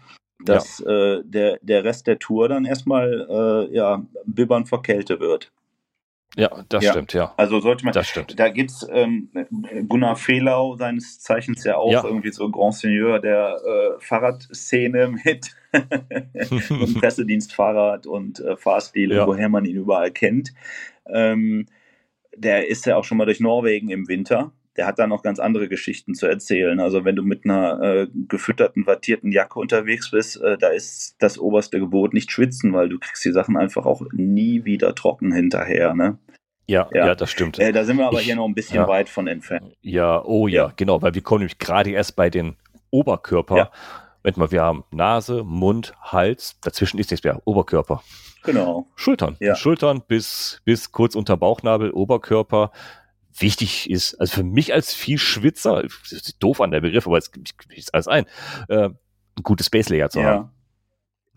dass 0.44 0.82
ja. 0.84 1.18
äh, 1.18 1.22
der, 1.24 1.58
der 1.62 1.84
Rest 1.84 2.06
der 2.06 2.18
Tour 2.18 2.48
dann 2.48 2.64
erstmal 2.64 3.68
äh, 3.70 3.74
ja, 3.74 4.04
bibbern 4.26 4.66
vor 4.66 4.82
Kälte 4.82 5.20
wird. 5.20 5.52
Ja, 6.36 6.50
das 6.68 6.84
ja. 6.84 6.92
stimmt, 6.92 7.14
ja. 7.14 7.32
Also 7.36 7.58
sollte 7.60 7.84
man. 7.84 7.94
Das 7.94 8.06
stimmt. 8.06 8.38
Da 8.38 8.48
gibt 8.48 8.70
es 8.70 8.86
ähm, 8.92 9.30
Gunnar 9.88 10.14
Fehlau, 10.14 10.76
seines 10.76 11.20
Zeichens 11.20 11.64
ja 11.64 11.76
auch 11.76 11.90
ja. 11.90 12.04
irgendwie 12.04 12.30
so 12.30 12.48
Grand 12.50 12.74
Seigneur 12.74 13.18
der 13.18 13.56
äh, 13.64 14.00
Fahrradszene 14.00 15.16
mit 15.24 15.56
Pressedienstfahrrad 17.00 18.06
und 18.06 18.40
äh, 18.40 18.56
Fahrstil, 18.56 19.12
ja. 19.12 19.26
woher 19.26 19.48
man 19.48 19.64
ihn 19.64 19.76
überall 19.76 20.10
kennt. 20.10 20.52
Ähm, 21.06 21.66
der 22.38 22.68
ist 22.68 22.86
ja 22.86 22.96
auch 22.96 23.04
schon 23.04 23.18
mal 23.18 23.24
durch 23.24 23.40
Norwegen 23.40 23.90
im 23.90 24.08
Winter. 24.08 24.52
Der 24.76 24.86
hat 24.86 24.98
da 24.98 25.08
noch 25.08 25.22
ganz 25.22 25.40
andere 25.40 25.68
Geschichten 25.68 26.14
zu 26.14 26.26
erzählen. 26.26 26.78
Also 26.78 27.04
wenn 27.04 27.16
du 27.16 27.22
mit 27.22 27.44
einer 27.44 27.82
äh, 27.82 28.06
gefütterten, 28.28 28.86
wattierten 28.86 29.32
Jacke 29.32 29.58
unterwegs 29.58 30.12
bist, 30.12 30.40
äh, 30.40 30.56
da 30.56 30.68
ist 30.68 31.16
das 31.18 31.38
oberste 31.38 31.80
Gebot 31.80 32.14
nicht 32.14 32.30
schwitzen, 32.30 32.72
weil 32.72 32.88
du 32.88 32.98
kriegst 32.98 33.24
die 33.24 33.32
Sachen 33.32 33.56
einfach 33.56 33.86
auch 33.86 34.02
nie 34.12 34.64
wieder 34.64 34.94
trocken 34.94 35.32
hinterher. 35.32 35.94
Ne? 35.94 36.18
Ja, 36.68 36.88
ja, 36.92 37.06
ja, 37.06 37.14
das 37.14 37.30
stimmt. 37.30 37.58
Äh, 37.58 37.72
da 37.72 37.84
sind 37.84 37.96
wir 37.96 38.06
aber 38.06 38.20
ich, 38.20 38.26
hier 38.26 38.36
noch 38.36 38.46
ein 38.46 38.54
bisschen 38.54 38.76
ja. 38.76 38.88
weit 38.88 39.08
von 39.08 39.26
entfernt. 39.26 39.72
Ja, 39.80 40.22
oh 40.24 40.46
ja, 40.46 40.66
ja, 40.66 40.72
genau, 40.76 41.02
weil 41.02 41.14
wir 41.14 41.22
kommen 41.22 41.40
nämlich 41.40 41.58
gerade 41.58 41.90
erst 41.90 42.14
bei 42.14 42.30
den 42.30 42.56
Oberkörper. 42.90 43.70
Wenn 44.22 44.34
mal, 44.36 44.50
wir 44.50 44.62
haben 44.62 44.84
Nase, 44.90 45.44
Mund, 45.44 45.94
Hals, 46.00 46.58
dazwischen 46.60 46.98
ist 46.98 47.10
nichts 47.10 47.24
mehr, 47.24 47.40
Oberkörper. 47.44 48.02
Genau. 48.44 48.86
Schultern. 48.94 49.36
Ja. 49.40 49.54
Schultern 49.54 50.02
bis, 50.06 50.60
bis 50.64 50.92
kurz 50.92 51.14
unter 51.14 51.36
Bauchnabel, 51.36 51.90
Oberkörper. 51.90 52.72
Wichtig 53.38 53.88
ist, 53.90 54.14
also 54.14 54.36
für 54.36 54.42
mich 54.42 54.72
als 54.72 54.94
Vielschwitzer, 54.94 55.82
das 55.82 56.12
ist 56.12 56.42
doof 56.42 56.60
an 56.60 56.70
der 56.70 56.80
Begriff, 56.80 57.06
aber 57.06 57.18
es 57.18 57.30
gibt 57.30 57.54
alles 57.92 58.08
ein, 58.08 58.26
äh, 58.68 58.88
ein 58.88 59.42
gutes 59.42 59.70
Baselayer 59.70 60.10
zu 60.10 60.20
ja. 60.20 60.26
haben 60.26 60.50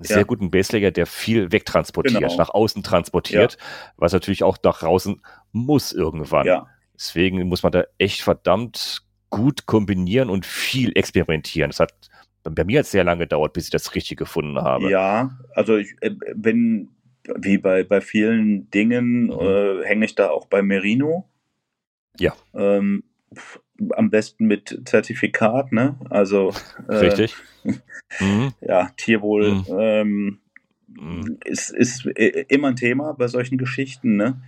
sehr 0.03 0.17
ja. 0.17 0.23
guten 0.23 0.51
Baselayer, 0.51 0.91
der 0.91 1.05
viel 1.05 1.51
wegtransportiert, 1.51 2.21
genau. 2.21 2.35
nach 2.35 2.49
außen 2.49 2.83
transportiert, 2.83 3.57
was 3.97 4.13
natürlich 4.13 4.43
auch 4.43 4.57
nach 4.63 4.79
draußen 4.79 5.21
muss 5.51 5.91
irgendwann. 5.91 6.65
Deswegen 6.95 7.47
muss 7.47 7.63
man 7.63 7.71
da 7.71 7.83
echt 7.97 8.21
verdammt 8.21 9.03
gut 9.29 9.65
kombinieren 9.65 10.29
und 10.29 10.45
viel 10.45 10.91
experimentieren. 10.95 11.71
Das 11.71 11.79
hat 11.79 11.93
bei 12.43 12.63
mir 12.63 12.75
jetzt 12.77 12.91
sehr 12.91 13.03
lange 13.03 13.19
gedauert, 13.19 13.53
bis 13.53 13.65
ich 13.65 13.69
das 13.69 13.93
richtig 13.95 14.17
gefunden 14.17 14.57
habe. 14.59 14.89
Ja, 14.89 15.37
also 15.53 15.77
ich 15.77 15.95
äh, 16.01 16.11
bin 16.35 16.89
wie 17.35 17.57
bei, 17.57 17.83
bei 17.83 18.01
vielen 18.01 18.69
Dingen, 18.71 19.25
mhm. 19.25 19.31
äh, 19.31 19.85
hänge 19.85 20.05
ich 20.05 20.15
da 20.15 20.29
auch 20.29 20.47
bei 20.47 20.61
Merino. 20.61 21.29
Ja. 22.17 22.33
Ähm, 22.53 23.03
am 23.91 24.09
besten 24.09 24.45
mit 24.45 24.81
Zertifikat, 24.85 25.71
ne? 25.71 25.97
Also 26.09 26.53
äh, 26.87 26.95
richtig. 26.95 27.35
mhm. 28.19 28.53
Ja, 28.61 28.89
Tierwohl 28.97 29.55
mhm. 29.55 29.65
Ähm, 29.69 30.39
mhm. 30.87 31.37
Ist, 31.45 31.69
ist 31.71 32.05
äh, 32.05 32.45
immer 32.49 32.69
ein 32.69 32.75
Thema 32.75 33.13
bei 33.13 33.27
solchen 33.27 33.57
Geschichten, 33.57 34.15
ne? 34.17 34.41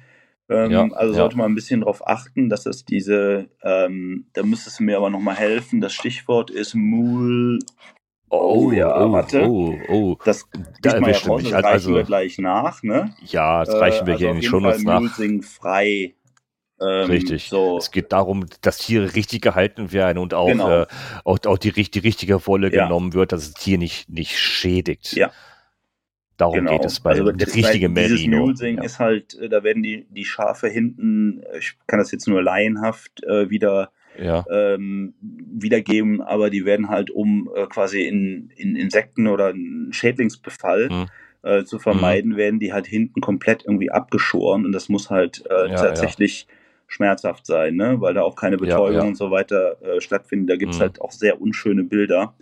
Ähm, 0.49 0.71
ja, 0.71 0.87
also 0.91 1.13
sollte 1.13 1.35
ja. 1.35 1.37
man 1.37 1.51
ein 1.51 1.55
bisschen 1.55 1.81
darauf 1.81 2.05
achten, 2.05 2.49
dass 2.49 2.65
es 2.65 2.85
diese, 2.85 3.49
ähm, 3.63 4.27
da 4.33 4.43
müsstest 4.43 4.79
du 4.79 4.83
mir 4.83 4.97
aber 4.97 5.09
nochmal 5.09 5.35
helfen, 5.35 5.79
das 5.81 5.93
Stichwort 5.93 6.49
ist 6.49 6.75
Mul. 6.75 7.59
Oh, 8.29 8.67
oh 8.67 8.71
ja, 8.71 9.05
oh, 9.05 9.11
warte. 9.11 9.47
Oh, 9.47 9.75
oh. 9.89 10.17
Das 10.25 10.45
da 10.81 10.99
mal 10.99 11.11
ja 11.11 11.17
raus, 11.19 11.43
das 11.43 11.53
reichen 11.53 11.65
also, 11.65 11.93
wir 11.95 12.03
gleich 12.03 12.37
nach, 12.39 12.83
ne? 12.83 13.15
Ja, 13.25 13.63
das 13.63 13.75
reichen 13.75 14.05
wir 14.05 14.13
äh, 14.13 14.15
also 14.15 14.25
hier 14.25 14.31
in 14.31 14.41
die 14.41 14.47
Shownotes 14.47 14.83
nach. 14.83 14.99
Mulsing 14.99 15.43
frei 15.43 16.15
ähm, 16.83 17.09
Richtig. 17.09 17.49
So. 17.49 17.77
Es 17.77 17.91
geht 17.91 18.11
darum, 18.11 18.45
dass 18.61 18.77
Tiere 18.77 19.15
richtig 19.15 19.41
gehalten 19.41 19.91
werden 19.91 20.17
und 20.17 20.33
auch, 20.33 20.47
genau. 20.47 20.81
äh, 20.81 20.87
auch, 21.23 21.39
auch 21.45 21.57
die, 21.57 21.71
die 21.71 21.99
richtige 21.99 22.45
Wolle 22.47 22.73
ja. 22.73 22.83
genommen 22.83 23.13
wird, 23.13 23.31
dass 23.31 23.51
das 23.51 23.61
Tier 23.61 23.77
nicht, 23.77 24.09
nicht 24.09 24.37
schädigt. 24.37 25.13
Ja. 25.13 25.31
Darum 26.43 26.55
genau. 26.55 26.71
geht 26.71 26.85
es 26.85 26.99
bei 26.99 27.11
also, 27.11 27.31
der 27.31 27.47
richtige 27.47 27.87
Merino. 27.87 28.39
Mulesing 28.39 28.77
ja. 28.77 28.83
ist 28.83 28.99
halt, 28.99 29.39
äh, 29.39 29.47
da 29.47 29.63
werden 29.63 29.81
die, 29.81 30.05
die 30.09 30.25
Schafe 30.25 30.67
hinten, 30.67 31.41
äh, 31.53 31.59
ich 31.59 31.77
kann 31.87 31.99
das 31.99 32.11
jetzt 32.11 32.27
nur 32.27 32.43
laienhaft 32.43 33.23
äh, 33.23 33.49
wieder 33.49 33.91
ja. 34.19 34.45
ähm, 34.51 35.13
wiedergeben, 35.21 36.21
aber 36.21 36.49
die 36.49 36.65
werden 36.65 36.89
halt 36.89 37.11
um 37.11 37.49
äh, 37.55 37.65
quasi 37.67 38.03
in, 38.03 38.51
in 38.57 38.75
Insekten 38.75 39.27
oder 39.27 39.47
einen 39.47 39.93
Schädlingsbefall 39.93 40.89
hm. 40.89 41.05
äh, 41.43 41.63
zu 41.63 41.79
vermeiden, 41.79 42.31
hm. 42.31 42.37
werden 42.37 42.59
die 42.59 42.73
halt 42.73 42.87
hinten 42.87 43.21
komplett 43.21 43.63
irgendwie 43.65 43.89
abgeschoren 43.89 44.65
und 44.65 44.73
das 44.73 44.89
muss 44.89 45.09
halt 45.09 45.45
äh, 45.49 45.69
ja, 45.69 45.75
tatsächlich 45.75 46.47
schmerzhaft 46.87 47.45
sein, 47.45 47.75
ne? 47.75 48.01
weil 48.01 48.13
da 48.13 48.21
auch 48.21 48.35
keine 48.35 48.57
Betäubung 48.57 48.93
ja, 48.93 49.01
ja. 49.01 49.07
und 49.07 49.15
so 49.15 49.31
weiter 49.31 49.81
äh, 49.81 50.01
stattfindet. 50.01 50.49
Da 50.49 50.57
gibt 50.57 50.73
es 50.73 50.79
mhm. 50.79 50.83
halt 50.83 51.01
auch 51.01 51.11
sehr 51.11 51.41
unschöne 51.41 51.85
Bilder. 51.85 52.35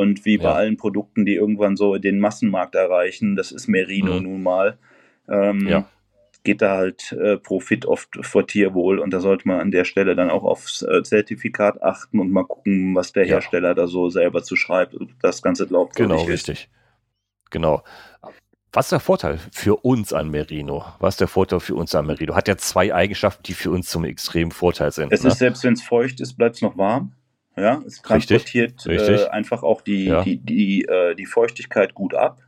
Und 0.00 0.24
wie 0.24 0.38
bei 0.38 0.44
ja. 0.44 0.54
allen 0.54 0.78
Produkten, 0.78 1.26
die 1.26 1.34
irgendwann 1.34 1.76
so 1.76 1.98
den 1.98 2.20
Massenmarkt 2.20 2.74
erreichen, 2.74 3.36
das 3.36 3.52
ist 3.52 3.68
Merino 3.68 4.14
mhm. 4.14 4.22
nun 4.22 4.42
mal, 4.42 4.78
ähm, 5.28 5.84
geht 6.42 6.62
da 6.62 6.78
halt 6.78 7.12
äh, 7.12 7.36
Profit 7.36 7.84
oft 7.84 8.18
vor 8.24 8.46
Tierwohl 8.46 8.98
und 8.98 9.10
da 9.10 9.20
sollte 9.20 9.46
man 9.46 9.60
an 9.60 9.70
der 9.70 9.84
Stelle 9.84 10.16
dann 10.16 10.30
auch 10.30 10.42
aufs 10.42 10.80
äh, 10.80 11.02
Zertifikat 11.02 11.82
achten 11.82 12.18
und 12.18 12.30
mal 12.30 12.44
gucken, 12.44 12.94
was 12.94 13.12
der 13.12 13.26
Hersteller 13.26 13.74
da 13.74 13.86
so 13.86 14.08
selber 14.08 14.42
zu 14.42 14.56
schreibt, 14.56 14.96
das 15.20 15.42
Ganze 15.42 15.66
glaubt. 15.66 15.96
Genau, 15.96 16.22
richtig. 16.22 16.70
Genau. 17.50 17.82
Was 18.72 18.86
ist 18.86 18.92
der 18.92 19.00
Vorteil 19.00 19.38
für 19.52 19.84
uns 19.84 20.14
an 20.14 20.30
Merino? 20.30 20.82
Was 20.98 21.14
ist 21.14 21.20
der 21.20 21.28
Vorteil 21.28 21.60
für 21.60 21.74
uns 21.74 21.94
an 21.94 22.06
Merino? 22.06 22.34
Hat 22.34 22.48
ja 22.48 22.56
zwei 22.56 22.94
Eigenschaften, 22.94 23.42
die 23.42 23.52
für 23.52 23.70
uns 23.70 23.90
zum 23.90 24.04
extremen 24.04 24.50
Vorteil 24.50 24.92
sind. 24.92 25.12
Es 25.12 25.24
ne? 25.24 25.28
ist 25.28 25.38
selbst 25.38 25.62
wenn 25.62 25.74
es 25.74 25.82
feucht 25.82 26.20
ist, 26.20 26.38
bleibt 26.38 26.54
es 26.54 26.62
noch 26.62 26.78
warm. 26.78 27.12
Ja, 27.56 27.82
es 27.86 28.00
transportiert 28.00 28.72
richtig, 28.86 29.00
richtig. 29.00 29.20
Äh, 29.22 29.28
einfach 29.28 29.62
auch 29.62 29.80
die, 29.80 30.06
ja. 30.06 30.22
die, 30.22 30.38
die, 30.38 30.84
äh, 30.84 31.14
die 31.14 31.26
Feuchtigkeit 31.26 31.94
gut 31.94 32.14
ab. 32.14 32.40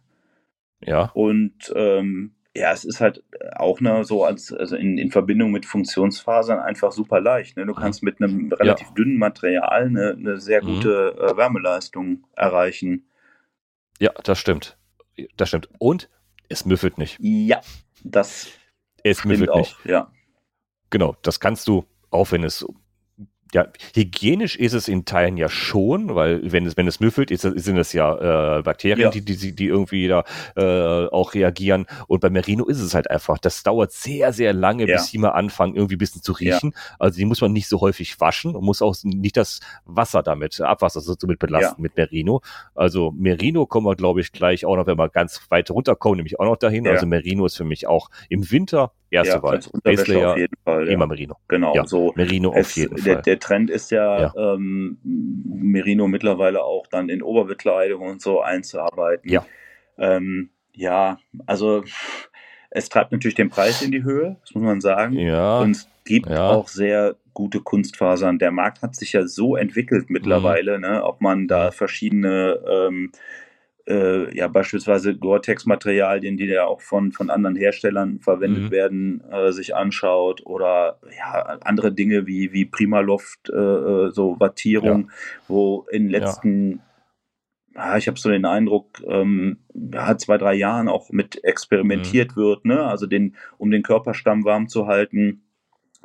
Ja. 0.80 1.10
Und 1.14 1.72
ähm, 1.74 2.34
ja, 2.54 2.72
es 2.72 2.84
ist 2.84 3.00
halt 3.00 3.24
auch 3.56 3.80
ne, 3.80 4.04
so 4.04 4.24
als 4.24 4.52
also 4.52 4.76
in, 4.76 4.98
in 4.98 5.10
Verbindung 5.10 5.50
mit 5.50 5.64
Funktionsfasern 5.64 6.58
einfach 6.58 6.92
super 6.92 7.20
leicht. 7.20 7.56
Ne? 7.56 7.66
Du 7.66 7.74
kannst 7.74 8.02
mit 8.02 8.20
einem 8.20 8.52
relativ 8.52 8.88
ja. 8.88 8.94
dünnen 8.94 9.16
Material 9.16 9.86
eine, 9.86 10.10
eine 10.10 10.38
sehr 10.38 10.62
mhm. 10.62 10.66
gute 10.66 11.16
mhm. 11.16 11.24
äh, 11.24 11.36
Wärmeleistung 11.36 12.24
erreichen. 12.36 13.06
Ja, 13.98 14.12
das 14.22 14.38
stimmt. 14.38 14.76
Das 15.36 15.48
stimmt. 15.48 15.68
Und 15.78 16.08
es 16.48 16.64
müffelt 16.66 16.98
nicht. 16.98 17.18
Ja, 17.20 17.60
das 18.04 18.50
es 19.02 19.24
müffelt 19.24 19.50
auch, 19.50 19.58
nicht. 19.58 19.76
Ja. 19.84 20.10
Genau, 20.90 21.16
das 21.22 21.40
kannst 21.40 21.68
du, 21.68 21.86
auch 22.10 22.32
wenn 22.32 22.44
es 22.44 22.66
ja, 23.54 23.66
hygienisch 23.94 24.56
ist 24.56 24.72
es 24.72 24.88
in 24.88 25.04
Teilen 25.04 25.36
ja 25.36 25.48
schon, 25.48 26.14
weil 26.14 26.52
wenn 26.52 26.64
es, 26.64 26.76
wenn 26.76 26.86
es 26.86 27.00
müffelt, 27.00 27.30
ist, 27.30 27.42
sind 27.42 27.76
es 27.76 27.92
ja 27.92 28.58
äh, 28.58 28.62
Bakterien, 28.62 29.00
ja. 29.00 29.10
Die, 29.10 29.22
die, 29.22 29.54
die 29.54 29.66
irgendwie 29.66 30.08
da 30.08 30.24
äh, 30.56 31.06
auch 31.08 31.34
reagieren. 31.34 31.86
Und 32.06 32.20
bei 32.20 32.30
Merino 32.30 32.64
ist 32.64 32.80
es 32.80 32.94
halt 32.94 33.10
einfach, 33.10 33.38
das 33.38 33.62
dauert 33.62 33.92
sehr, 33.92 34.32
sehr 34.32 34.54
lange, 34.54 34.88
ja. 34.88 34.96
bis 34.96 35.10
die 35.10 35.18
mal 35.18 35.30
anfangen, 35.30 35.76
irgendwie 35.76 35.96
ein 35.96 35.98
bisschen 35.98 36.22
zu 36.22 36.32
riechen. 36.32 36.72
Ja. 36.74 36.96
Also 36.98 37.18
die 37.18 37.26
muss 37.26 37.42
man 37.42 37.52
nicht 37.52 37.68
so 37.68 37.80
häufig 37.80 38.18
waschen 38.20 38.56
und 38.56 38.64
muss 38.64 38.80
auch 38.80 38.96
nicht 39.04 39.36
das 39.36 39.60
Wasser 39.84 40.22
damit, 40.22 40.60
Abwasser 40.60 41.02
so 41.02 41.14
damit 41.14 41.38
belasten 41.38 41.82
mit 41.82 41.96
Merino. 41.96 42.40
Also 42.74 43.12
Merino 43.14 43.66
kommen 43.66 43.86
wir, 43.86 43.96
glaube 43.96 44.22
ich, 44.22 44.32
gleich 44.32 44.64
auch 44.64 44.76
noch, 44.76 44.86
wenn 44.86 44.98
wir 44.98 45.10
ganz 45.10 45.40
weit 45.50 45.70
runterkommen, 45.70 46.16
nämlich 46.16 46.40
auch 46.40 46.46
noch 46.46 46.56
dahin. 46.56 46.88
Also 46.88 47.06
Merino 47.06 47.44
ist 47.44 47.56
für 47.56 47.64
mich 47.64 47.86
auch 47.86 48.08
im 48.30 48.50
Winter 48.50 48.92
Erste 49.12 49.42
Wahl. 49.42 49.60
Baselayer, 49.84 50.32
auf 50.32 50.38
jeden 50.38 50.56
Fall. 50.64 50.86
Ja. 50.86 50.92
Immer 50.92 51.06
Merino. 51.06 51.36
Genau, 51.48 51.74
ja, 51.74 51.86
so. 51.86 52.12
Merino 52.16 52.50
auf 52.50 52.56
es, 52.56 52.76
jeden 52.76 52.96
der, 52.96 53.14
Fall. 53.14 53.22
Der 53.22 53.38
Trend 53.38 53.70
ist 53.70 53.90
ja, 53.90 54.20
ja. 54.20 54.34
Ähm, 54.36 54.98
Merino 55.04 56.08
mittlerweile 56.08 56.64
auch 56.64 56.86
dann 56.86 57.08
in 57.08 57.22
Oberbekleidung 57.22 58.02
und 58.02 58.22
so 58.22 58.40
einzuarbeiten. 58.40 59.30
Ja. 59.30 59.44
Ähm, 59.98 60.50
ja, 60.72 61.18
also 61.46 61.84
es 62.70 62.88
treibt 62.88 63.12
natürlich 63.12 63.34
den 63.34 63.50
Preis 63.50 63.82
in 63.82 63.92
die 63.92 64.02
Höhe, 64.02 64.36
das 64.40 64.54
muss 64.54 64.64
man 64.64 64.80
sagen. 64.80 65.12
Ja. 65.18 65.60
Und 65.60 65.72
es 65.72 65.88
gibt 66.04 66.30
auch 66.30 66.68
sehr 66.68 67.16
gute 67.34 67.60
Kunstfasern. 67.60 68.38
Der 68.38 68.50
Markt 68.50 68.82
hat 68.82 68.96
sich 68.96 69.12
ja 69.12 69.26
so 69.26 69.56
entwickelt 69.56 70.08
mittlerweile, 70.08 70.76
mhm. 70.76 70.82
ne, 70.82 71.04
ob 71.04 71.20
man 71.20 71.48
da 71.48 71.70
verschiedene 71.70 72.58
ähm, 72.66 73.12
äh, 73.86 74.36
ja 74.36 74.48
beispielsweise 74.48 75.16
Gore-Tex-Materialien, 75.16 76.36
die 76.36 76.46
ja 76.46 76.66
auch 76.66 76.80
von, 76.80 77.12
von 77.12 77.30
anderen 77.30 77.56
Herstellern 77.56 78.20
verwendet 78.20 78.64
mhm. 78.64 78.70
werden, 78.70 79.24
äh, 79.30 79.52
sich 79.52 79.74
anschaut 79.74 80.44
oder 80.44 80.98
ja, 81.16 81.58
andere 81.62 81.92
Dinge 81.92 82.26
wie, 82.26 82.52
wie 82.52 82.64
Primaloft, 82.64 83.50
äh, 83.50 83.56
äh 83.56 84.10
so 84.10 84.38
Wattierung, 84.38 85.08
ja. 85.08 85.14
wo 85.48 85.86
in 85.90 86.04
den 86.04 86.10
letzten, 86.10 86.80
ja. 87.74 87.96
ich 87.96 88.06
habe 88.06 88.18
so 88.18 88.28
den 88.28 88.44
Eindruck, 88.44 89.02
ähm, 89.06 89.58
ja, 89.74 90.16
zwei, 90.16 90.38
drei 90.38 90.54
Jahren 90.54 90.88
auch 90.88 91.10
mit 91.10 91.42
experimentiert 91.44 92.36
mhm. 92.36 92.40
wird, 92.40 92.64
ne? 92.64 92.84
also 92.84 93.06
den, 93.06 93.36
um 93.58 93.70
den 93.70 93.82
Körperstamm 93.82 94.44
warm 94.44 94.68
zu 94.68 94.86
halten, 94.86 95.42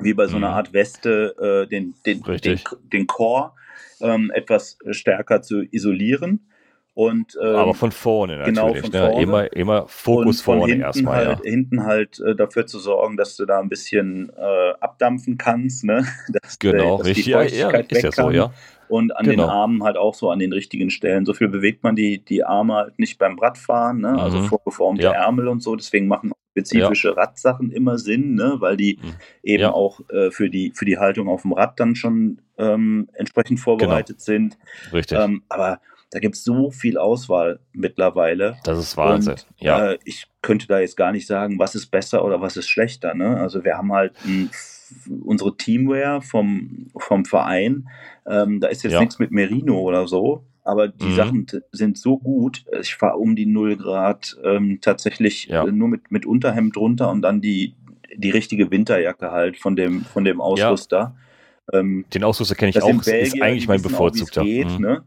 wie 0.00 0.14
bei 0.14 0.26
so 0.26 0.36
einer 0.36 0.50
mhm. 0.50 0.54
Art 0.54 0.72
Weste, 0.72 1.34
äh, 1.38 1.68
den, 1.68 1.94
den, 2.06 2.22
den, 2.22 2.60
den 2.92 3.06
Core 3.06 3.52
ähm, 4.00 4.30
etwas 4.32 4.78
stärker 4.90 5.42
zu 5.42 5.62
isolieren 5.62 6.48
und, 6.98 7.38
ähm, 7.40 7.54
Aber 7.54 7.74
von 7.74 7.92
vorne 7.92 8.42
genau, 8.44 8.66
natürlich. 8.66 8.90
Genau, 8.90 9.04
von 9.04 9.12
vorne. 9.12 9.22
Immer, 9.22 9.52
immer 9.52 9.86
Fokus 9.86 10.40
vorne 10.40 10.78
erstmal. 10.78 11.26
Halt, 11.28 11.38
ja. 11.44 11.50
Hinten 11.50 11.84
halt 11.84 12.18
äh, 12.18 12.34
dafür 12.34 12.66
zu 12.66 12.80
sorgen, 12.80 13.16
dass 13.16 13.36
du 13.36 13.46
da 13.46 13.60
ein 13.60 13.68
bisschen 13.68 14.32
äh, 14.36 14.72
abdampfen 14.80 15.38
kannst. 15.38 15.84
Ne? 15.84 16.04
Dass, 16.32 16.58
genau, 16.58 16.98
dass 16.98 17.06
richtig. 17.06 17.26
ja, 17.26 17.44
ja, 17.44 17.70
ist 17.70 18.02
ja 18.02 18.10
so, 18.10 18.30
ja. 18.32 18.52
Und 18.88 19.16
an 19.16 19.26
genau. 19.26 19.44
den 19.44 19.48
Armen 19.48 19.84
halt 19.84 19.96
auch 19.96 20.12
so 20.12 20.28
an 20.30 20.40
den 20.40 20.52
richtigen 20.52 20.90
Stellen. 20.90 21.24
So 21.24 21.34
viel 21.34 21.46
bewegt 21.46 21.84
man 21.84 21.94
die, 21.94 22.18
die 22.18 22.42
Arme 22.42 22.74
halt 22.74 22.98
nicht 22.98 23.16
beim 23.16 23.38
Radfahren, 23.38 24.00
ne? 24.00 24.20
also 24.20 24.38
mhm. 24.38 24.46
vorgeformte 24.46 25.04
ja. 25.04 25.12
Ärmel 25.12 25.46
und 25.46 25.62
so. 25.62 25.76
Deswegen 25.76 26.08
machen 26.08 26.32
spezifische 26.50 27.10
ja. 27.10 27.14
Radsachen 27.14 27.70
immer 27.70 27.98
Sinn, 27.98 28.34
ne? 28.34 28.56
weil 28.58 28.76
die 28.76 28.98
mhm. 29.00 29.14
eben 29.44 29.66
auch 29.66 30.00
äh, 30.10 30.32
für, 30.32 30.50
die, 30.50 30.72
für 30.74 30.84
die 30.84 30.98
Haltung 30.98 31.28
auf 31.28 31.42
dem 31.42 31.52
Rad 31.52 31.78
dann 31.78 31.94
schon 31.94 32.40
ähm, 32.58 33.08
entsprechend 33.12 33.60
vorbereitet 33.60 34.16
genau. 34.16 34.24
sind. 34.24 34.58
Richtig. 34.92 35.16
Ähm, 35.16 35.44
aber 35.48 35.78
da 36.10 36.18
gibt 36.18 36.36
es 36.36 36.44
so 36.44 36.70
viel 36.70 36.98
Auswahl 36.98 37.60
mittlerweile. 37.72 38.56
Das 38.64 38.78
ist 38.78 38.96
Wahnsinn. 38.96 39.34
Und, 39.34 39.46
ja. 39.58 39.92
Äh, 39.92 39.98
ich 40.04 40.26
könnte 40.42 40.66
da 40.66 40.80
jetzt 40.80 40.96
gar 40.96 41.12
nicht 41.12 41.26
sagen, 41.26 41.58
was 41.58 41.74
ist 41.74 41.88
besser 41.88 42.24
oder 42.24 42.40
was 42.40 42.56
ist 42.56 42.68
schlechter. 42.68 43.14
Ne? 43.14 43.38
Also 43.38 43.64
wir 43.64 43.76
haben 43.76 43.92
halt 43.92 44.14
ein, 44.24 44.50
unsere 45.22 45.56
Teamwear 45.56 46.22
vom, 46.22 46.90
vom 46.96 47.24
Verein. 47.24 47.88
Ähm, 48.26 48.60
da 48.60 48.68
ist 48.68 48.82
jetzt 48.84 48.92
ja. 48.92 49.00
nichts 49.00 49.18
mit 49.18 49.30
Merino 49.30 49.80
oder 49.80 50.06
so. 50.08 50.44
Aber 50.64 50.88
die 50.88 51.06
mhm. 51.06 51.16
Sachen 51.16 51.46
sind 51.72 51.98
so 51.98 52.18
gut. 52.18 52.64
Ich 52.80 52.94
fahre 52.94 53.16
um 53.16 53.36
die 53.36 53.46
0 53.46 53.76
Grad 53.76 54.36
ähm, 54.44 54.80
tatsächlich 54.80 55.46
ja. 55.46 55.64
Äh, 55.64 55.72
nur 55.72 55.88
mit, 55.88 56.10
mit 56.10 56.26
Unterhemd 56.26 56.76
drunter 56.76 57.10
und 57.10 57.22
dann 57.22 57.40
die 57.40 57.74
die 58.18 58.30
richtige 58.30 58.70
Winterjacke 58.70 59.30
halt 59.30 59.58
von 59.58 59.76
dem, 59.76 60.02
von 60.04 60.24
dem 60.24 60.40
Ausrüster. 60.40 61.14
Ja. 61.72 61.78
Ähm, 61.78 62.04
Den 62.12 62.24
Ausrüster 62.24 62.54
kenne 62.54 62.70
ich 62.70 62.82
auch, 62.82 62.88
Belgier, 62.88 63.20
ist 63.20 63.42
eigentlich 63.42 63.68
mein 63.68 63.82
bevorzugter. 63.82 64.42
Geht, 64.42 64.70
mhm. 64.70 64.80
ne? 64.80 65.02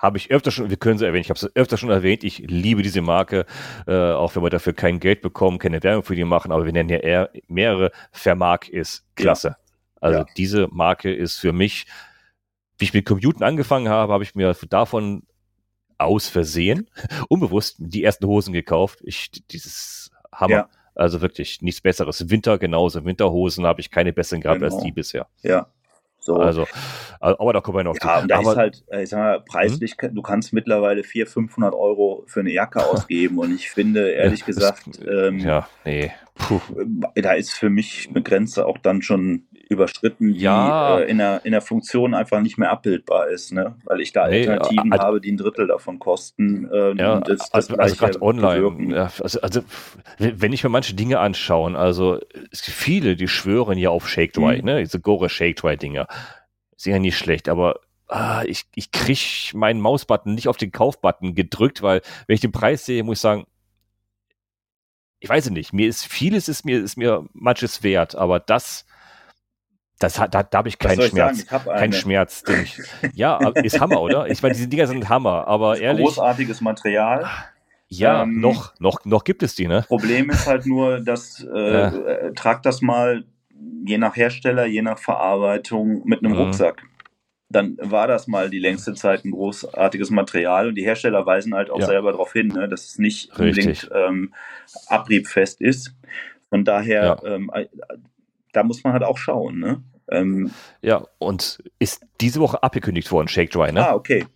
Habe 0.00 0.16
ich 0.16 0.30
öfter 0.30 0.50
schon, 0.50 0.70
wir 0.70 0.78
können 0.78 0.98
sie 0.98 1.04
erwähnen, 1.04 1.20
ich 1.20 1.28
habe 1.28 1.36
es 1.36 1.54
öfter 1.54 1.76
schon 1.76 1.90
erwähnt, 1.90 2.24
ich 2.24 2.38
liebe 2.38 2.82
diese 2.82 3.02
Marke, 3.02 3.44
äh, 3.86 4.12
auch 4.12 4.34
wenn 4.34 4.42
wir 4.42 4.48
dafür 4.48 4.72
kein 4.72 4.98
Geld 4.98 5.20
bekommen, 5.20 5.58
keine 5.58 5.82
Werbung 5.82 6.04
für 6.04 6.16
die 6.16 6.24
machen, 6.24 6.52
aber 6.52 6.64
wir 6.64 6.72
nennen 6.72 6.88
ja 6.88 6.96
eher 6.96 7.30
mehrere. 7.48 7.92
Vermark 8.10 8.68
ist 8.70 9.04
klasse. 9.14 9.48
Ja. 9.48 9.56
Also 10.00 10.18
ja. 10.20 10.26
diese 10.38 10.68
Marke 10.68 11.12
ist 11.12 11.36
für 11.36 11.52
mich, 11.52 11.84
wie 12.78 12.86
ich 12.86 12.94
mit 12.94 13.04
Computen 13.04 13.42
angefangen 13.42 13.90
habe, 13.90 14.14
habe 14.14 14.24
ich 14.24 14.34
mir 14.34 14.56
davon 14.70 15.24
aus 15.98 16.28
Versehen, 16.28 16.88
unbewusst, 17.28 17.76
die 17.78 18.02
ersten 18.02 18.26
Hosen 18.26 18.54
gekauft. 18.54 19.00
Ich, 19.02 19.30
dieses 19.50 20.10
Hammer. 20.32 20.54
Ja. 20.54 20.68
Also 20.94 21.20
wirklich 21.20 21.62
nichts 21.62 21.80
Besseres. 21.82 22.30
Winter 22.30 22.58
genauso. 22.58 23.04
Winterhosen 23.04 23.66
habe 23.66 23.80
ich 23.80 23.90
keine 23.90 24.12
besseren 24.12 24.40
gehabt 24.40 24.60
genau. 24.60 24.74
als 24.74 24.82
die 24.82 24.92
bisher. 24.92 25.28
Ja. 25.42 25.68
So. 26.20 26.36
Also, 26.36 26.66
aber 27.18 27.52
da 27.52 27.60
kommen 27.60 27.78
wir 27.78 27.84
noch 27.84 27.96
ja, 28.02 28.16
zu. 28.16 28.22
Und 28.22 28.30
da 28.30 28.38
aber, 28.38 28.52
ist 28.52 28.56
halt, 28.56 28.84
ich 29.02 29.08
sag 29.08 29.18
mal, 29.18 29.40
preislich, 29.40 29.96
hm? 29.98 30.14
du 30.14 30.22
kannst 30.22 30.52
mittlerweile 30.52 31.02
400, 31.02 31.32
500 31.32 31.74
Euro 31.74 32.24
für 32.26 32.40
eine 32.40 32.52
Jacke 32.52 32.84
ausgeben 32.86 33.38
und 33.38 33.54
ich 33.54 33.70
finde, 33.70 34.10
ehrlich 34.10 34.44
gesagt, 34.44 35.00
ähm, 35.06 35.38
ja, 35.38 35.68
nee. 35.84 36.12
Puh. 36.34 36.60
da 37.16 37.32
ist 37.32 37.52
für 37.52 37.68
mich 37.68 38.08
eine 38.08 38.22
Grenze 38.22 38.66
auch 38.66 38.78
dann 38.78 39.02
schon 39.02 39.46
überschritten, 39.70 40.34
die 40.34 40.40
ja. 40.40 40.98
äh, 40.98 41.10
in, 41.10 41.18
der, 41.18 41.44
in 41.44 41.52
der 41.52 41.60
Funktion 41.62 42.12
einfach 42.12 42.40
nicht 42.40 42.58
mehr 42.58 42.70
abbildbar 42.72 43.28
ist, 43.28 43.52
ne? 43.52 43.76
weil 43.84 44.00
ich 44.00 44.12
da 44.12 44.26
nee, 44.26 44.40
Alternativen 44.40 44.92
also, 44.92 45.04
habe, 45.04 45.20
die 45.20 45.30
ein 45.30 45.36
Drittel 45.36 45.68
davon 45.68 46.00
kosten. 46.00 46.68
Äh, 46.70 46.96
ja, 46.96 47.20
das, 47.20 47.50
das 47.50 47.70
also, 47.70 47.76
also 47.76 47.96
gerade 47.96 48.20
online. 48.20 48.96
Ja, 48.96 49.12
also, 49.22 49.40
also, 49.40 49.60
wenn 50.18 50.52
ich 50.52 50.64
mir 50.64 50.70
manche 50.70 50.94
Dinge 50.94 51.20
anschaue, 51.20 51.78
also 51.78 52.18
es 52.50 52.62
gibt 52.62 52.76
viele, 52.76 53.14
die 53.14 53.28
schwören 53.28 53.78
ja 53.78 53.90
auf 53.90 54.08
Shake 54.08 54.32
Dry, 54.32 54.58
mhm. 54.58 54.64
ne? 54.64 54.80
diese 54.80 55.00
Gore 55.00 55.28
Shake 55.28 55.56
Dry 55.56 55.76
Dinger. 55.76 56.08
Sind 56.76 56.92
ja 56.92 56.98
nicht 56.98 57.16
schlecht, 57.16 57.48
aber 57.48 57.80
ah, 58.08 58.42
ich, 58.46 58.64
ich 58.74 58.90
kriege 58.90 59.56
meinen 59.56 59.80
Mausbutton 59.80 60.34
nicht 60.34 60.48
auf 60.48 60.56
den 60.56 60.72
Kaufbutton 60.72 61.36
gedrückt, 61.36 61.82
weil 61.82 62.02
wenn 62.26 62.34
ich 62.34 62.40
den 62.40 62.52
Preis 62.52 62.84
sehe, 62.84 63.04
muss 63.04 63.18
ich 63.18 63.22
sagen, 63.22 63.46
ich 65.20 65.28
weiß 65.28 65.46
es 65.46 65.50
nicht, 65.52 65.72
mir 65.72 65.86
ist 65.86 66.06
vieles 66.06 66.48
ist 66.48 66.64
mir, 66.64 66.80
ist 66.80 66.96
mir 66.96 67.26
manches 67.34 67.84
wert, 67.84 68.16
aber 68.16 68.40
das 68.40 68.86
das 70.00 70.18
hat, 70.18 70.34
da, 70.34 70.42
da 70.42 70.58
habe 70.58 70.68
ich 70.68 70.78
keinen 70.78 71.02
Schmerz. 71.02 71.44
Ich 71.44 71.50
hab 71.50 71.66
kein 71.66 71.92
Schmerz. 71.92 72.42
Den 72.42 72.62
ich, 72.62 72.78
ja, 73.14 73.36
ist 73.50 73.80
Hammer, 73.80 74.00
oder? 74.00 74.28
Ich 74.28 74.42
meine, 74.42 74.54
diese 74.54 74.66
Dinger 74.66 74.86
sind 74.86 75.08
Hammer, 75.08 75.46
aber 75.46 75.78
ehrlich. 75.78 76.04
Großartiges 76.06 76.60
Material. 76.62 77.28
Ja, 77.88 78.22
ähm, 78.22 78.40
noch, 78.40 78.72
noch, 78.80 79.04
noch 79.04 79.24
gibt 79.24 79.42
es 79.42 79.54
die, 79.54 79.66
ne? 79.66 79.84
Problem 79.88 80.30
ist 80.30 80.46
halt 80.46 80.64
nur, 80.64 81.00
dass 81.00 81.44
äh, 81.44 81.72
ja. 81.72 81.88
äh, 81.88 82.32
trag 82.34 82.62
das 82.62 82.80
mal 82.80 83.24
je 83.84 83.98
nach 83.98 84.16
Hersteller, 84.16 84.64
je 84.64 84.80
nach 84.80 84.98
Verarbeitung 84.98 86.02
mit 86.06 86.24
einem 86.24 86.32
mhm. 86.32 86.38
Rucksack. 86.38 86.82
Dann 87.50 87.76
war 87.80 88.06
das 88.06 88.26
mal 88.28 88.48
die 88.48 88.60
längste 88.60 88.94
Zeit 88.94 89.24
ein 89.24 89.32
großartiges 89.32 90.10
Material 90.10 90.68
und 90.68 90.76
die 90.76 90.84
Hersteller 90.84 91.26
weisen 91.26 91.52
halt 91.52 91.68
auch 91.68 91.80
ja. 91.80 91.86
selber 91.86 92.12
darauf 92.12 92.32
hin, 92.32 92.48
ne, 92.48 92.68
dass 92.68 92.86
es 92.86 92.98
nicht 92.98 93.36
unbedingt 93.36 93.90
ähm, 93.92 94.32
abriebfest 94.86 95.60
ist. 95.60 95.94
Von 96.48 96.64
daher, 96.64 97.18
ja. 97.22 97.34
ähm, 97.34 97.50
äh, 97.52 97.66
da 98.52 98.62
muss 98.62 98.84
man 98.84 98.92
halt 98.92 99.02
auch 99.02 99.18
schauen, 99.18 99.58
ne? 99.58 99.82
Ähm, 100.10 100.50
ja, 100.82 101.04
und 101.18 101.62
ist 101.78 102.04
diese 102.20 102.40
Woche 102.40 102.62
abgekündigt 102.62 103.10
worden, 103.12 103.28
Shake 103.28 103.50
Dry, 103.50 103.72
ne? 103.72 103.86
Ah, 103.86 103.94
okay. 103.94 104.26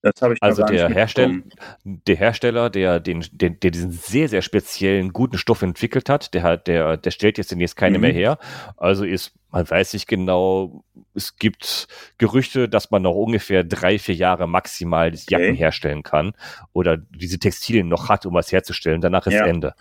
Das 0.00 0.22
habe 0.22 0.34
ich 0.34 0.42
Also 0.42 0.64
der 0.64 0.88
Hersteller, 0.88 1.40
der 1.82 2.16
Hersteller, 2.16 2.70
der, 2.70 3.00
den, 3.00 3.24
den, 3.32 3.58
der 3.58 3.72
diesen 3.72 3.90
sehr, 3.90 4.28
sehr 4.28 4.42
speziellen, 4.42 5.12
guten 5.12 5.38
Stoff 5.38 5.62
entwickelt 5.62 6.08
hat, 6.08 6.34
der, 6.34 6.44
hat, 6.44 6.68
der, 6.68 6.96
der 6.96 7.10
stellt 7.10 7.36
jetzt 7.36 7.50
demnächst 7.50 7.76
keine 7.76 7.98
mhm. 7.98 8.02
mehr 8.02 8.12
her. 8.12 8.38
Also 8.76 9.04
ist, 9.04 9.32
man 9.50 9.68
weiß 9.68 9.94
nicht 9.94 10.06
genau, 10.06 10.84
es 11.14 11.36
gibt 11.36 11.88
Gerüchte, 12.16 12.68
dass 12.68 12.92
man 12.92 13.02
noch 13.02 13.14
ungefähr 13.14 13.64
drei, 13.64 13.98
vier 13.98 14.14
Jahre 14.14 14.46
maximal 14.46 15.12
Jacken 15.28 15.50
okay. 15.50 15.56
herstellen 15.56 16.04
kann 16.04 16.32
oder 16.72 16.96
diese 16.96 17.40
Textilien 17.40 17.88
noch 17.88 18.08
hat, 18.08 18.24
um 18.24 18.34
was 18.34 18.52
herzustellen. 18.52 19.00
Danach 19.00 19.26
ist 19.26 19.34
ja. 19.34 19.46
Ende. 19.46 19.74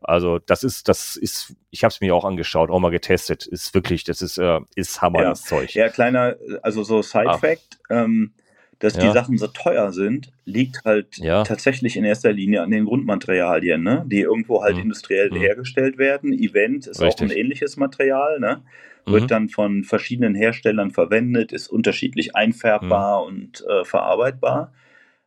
Also 0.00 0.38
das 0.38 0.64
ist, 0.64 0.88
das 0.88 1.16
ist, 1.16 1.54
ich 1.70 1.84
habe 1.84 1.92
es 1.92 2.00
mir 2.00 2.14
auch 2.14 2.24
angeschaut, 2.24 2.70
auch 2.70 2.80
mal 2.80 2.90
getestet. 2.90 3.46
Ist 3.46 3.74
wirklich, 3.74 4.04
das 4.04 4.22
ist, 4.22 4.38
äh, 4.38 4.60
ist 4.74 5.02
Hammer, 5.02 5.22
ja. 5.22 5.30
das 5.30 5.44
Zeug. 5.44 5.74
Ja, 5.74 5.88
kleiner, 5.88 6.36
also 6.62 6.82
so 6.82 7.02
Side-Fact, 7.02 7.78
ähm, 7.90 8.32
dass 8.78 8.96
ja. 8.96 9.02
die 9.02 9.12
Sachen 9.12 9.36
so 9.36 9.46
teuer 9.46 9.92
sind, 9.92 10.32
liegt 10.46 10.84
halt 10.86 11.18
ja. 11.18 11.44
tatsächlich 11.44 11.96
in 11.96 12.04
erster 12.04 12.32
Linie 12.32 12.62
an 12.62 12.70
den 12.70 12.86
Grundmaterialien, 12.86 13.82
ne? 13.82 14.04
die 14.06 14.20
irgendwo 14.20 14.62
halt 14.62 14.76
mhm. 14.76 14.82
industriell 14.82 15.30
mhm. 15.30 15.36
hergestellt 15.36 15.98
werden. 15.98 16.32
Event 16.32 16.86
ist 16.86 17.00
Richtig. 17.00 17.26
auch 17.26 17.30
ein 17.30 17.36
ähnliches 17.36 17.76
Material, 17.76 18.40
ne? 18.40 18.62
wird 19.04 19.24
mhm. 19.24 19.28
dann 19.28 19.48
von 19.50 19.84
verschiedenen 19.84 20.34
Herstellern 20.34 20.90
verwendet, 20.90 21.52
ist 21.52 21.68
unterschiedlich 21.68 22.34
einfärbbar 22.34 23.22
mhm. 23.22 23.28
und 23.28 23.64
äh, 23.68 23.84
verarbeitbar. 23.84 24.72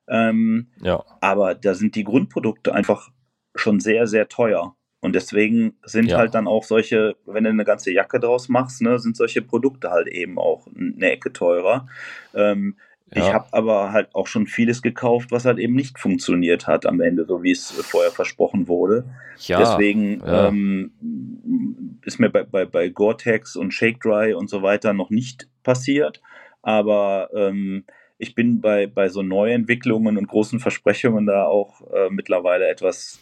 Ähm, 0.07 0.67
ja. 0.81 1.03
Aber 1.21 1.55
da 1.55 1.75
sind 1.75 1.95
die 1.95 2.03
Grundprodukte 2.03 2.73
einfach 2.73 3.09
schon 3.55 3.79
sehr, 3.79 4.07
sehr 4.07 4.27
teuer. 4.27 4.75
Und 5.01 5.15
deswegen 5.15 5.73
sind 5.83 6.07
ja. 6.07 6.17
halt 6.17 6.33
dann 6.33 6.47
auch 6.47 6.63
solche, 6.63 7.17
wenn 7.25 7.43
du 7.43 7.49
eine 7.49 7.65
ganze 7.65 7.91
Jacke 7.91 8.21
draus 8.21 8.47
machst, 8.47 8.81
ne, 8.81 8.99
sind 8.99 9.17
solche 9.17 9.41
Produkte 9.41 9.91
halt 9.91 10.07
eben 10.07 10.39
auch 10.39 10.65
eine 10.67 11.11
Ecke 11.11 11.33
teurer. 11.33 11.87
Ähm, 12.33 12.77
ja. 13.13 13.21
Ich 13.21 13.33
habe 13.33 13.47
aber 13.51 13.91
halt 13.91 14.15
auch 14.15 14.27
schon 14.27 14.47
vieles 14.47 14.81
gekauft, 14.81 15.31
was 15.31 15.45
halt 15.45 15.59
eben 15.59 15.75
nicht 15.75 15.99
funktioniert 15.99 16.67
hat 16.67 16.85
am 16.85 17.01
Ende, 17.01 17.25
so 17.25 17.43
wie 17.43 17.51
es 17.51 17.69
vorher 17.71 18.11
versprochen 18.11 18.67
wurde. 18.67 19.05
Ja, 19.39 19.59
Deswegen 19.59 20.21
ja. 20.21 20.47
Ähm, 20.47 21.99
ist 22.05 22.19
mir 22.19 22.29
bei, 22.29 22.43
bei, 22.43 22.65
bei 22.65 22.89
Gore-Tex 22.89 23.55
und 23.55 23.73
Shake 23.73 23.99
Dry 23.99 24.33
und 24.33 24.49
so 24.49 24.63
weiter 24.63 24.93
noch 24.93 25.09
nicht 25.09 25.47
passiert. 25.63 26.21
Aber 26.61 27.29
ähm, 27.35 27.83
ich 28.17 28.35
bin 28.35 28.61
bei, 28.61 28.87
bei 28.87 29.09
so 29.09 29.21
Neuentwicklungen 29.21 30.17
und 30.17 30.27
großen 30.27 30.59
Versprechungen 30.59 31.25
da 31.25 31.45
auch 31.45 31.81
äh, 31.93 32.09
mittlerweile 32.09 32.67
etwas 32.67 33.19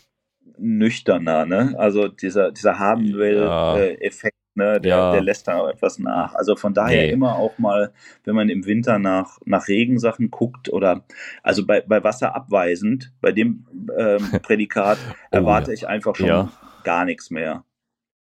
nüchterner, 0.57 1.45
ne? 1.45 1.75
Also 1.77 2.07
dieser, 2.07 2.51
dieser 2.51 2.79
haben 2.79 3.13
will 3.13 3.37
ja. 3.37 3.77
äh, 3.77 3.95
Effekt, 3.95 4.37
ne? 4.55 4.79
Der, 4.79 4.89
ja. 4.89 5.11
der 5.11 5.21
lässt 5.21 5.47
dann 5.47 5.57
auch 5.57 5.69
etwas 5.69 5.99
nach. 5.99 6.35
Also 6.35 6.55
von 6.55 6.73
daher 6.73 7.03
nee. 7.07 7.11
immer 7.11 7.35
auch 7.35 7.57
mal, 7.57 7.93
wenn 8.23 8.35
man 8.35 8.49
im 8.49 8.65
Winter 8.65 8.99
nach, 8.99 9.39
nach 9.45 9.67
Regensachen 9.67 10.31
guckt 10.31 10.69
oder 10.69 11.03
also 11.43 11.65
bei, 11.65 11.81
bei 11.81 12.03
Wasser 12.03 12.35
abweisend, 12.35 13.11
bei 13.21 13.31
dem 13.31 13.65
ähm, 13.97 14.29
Prädikat 14.43 14.97
oh, 15.09 15.35
erwarte 15.35 15.73
ich 15.73 15.87
einfach 15.87 16.15
schon 16.15 16.27
ja. 16.27 16.51
gar 16.83 17.05
nichts 17.05 17.31
mehr. 17.31 17.63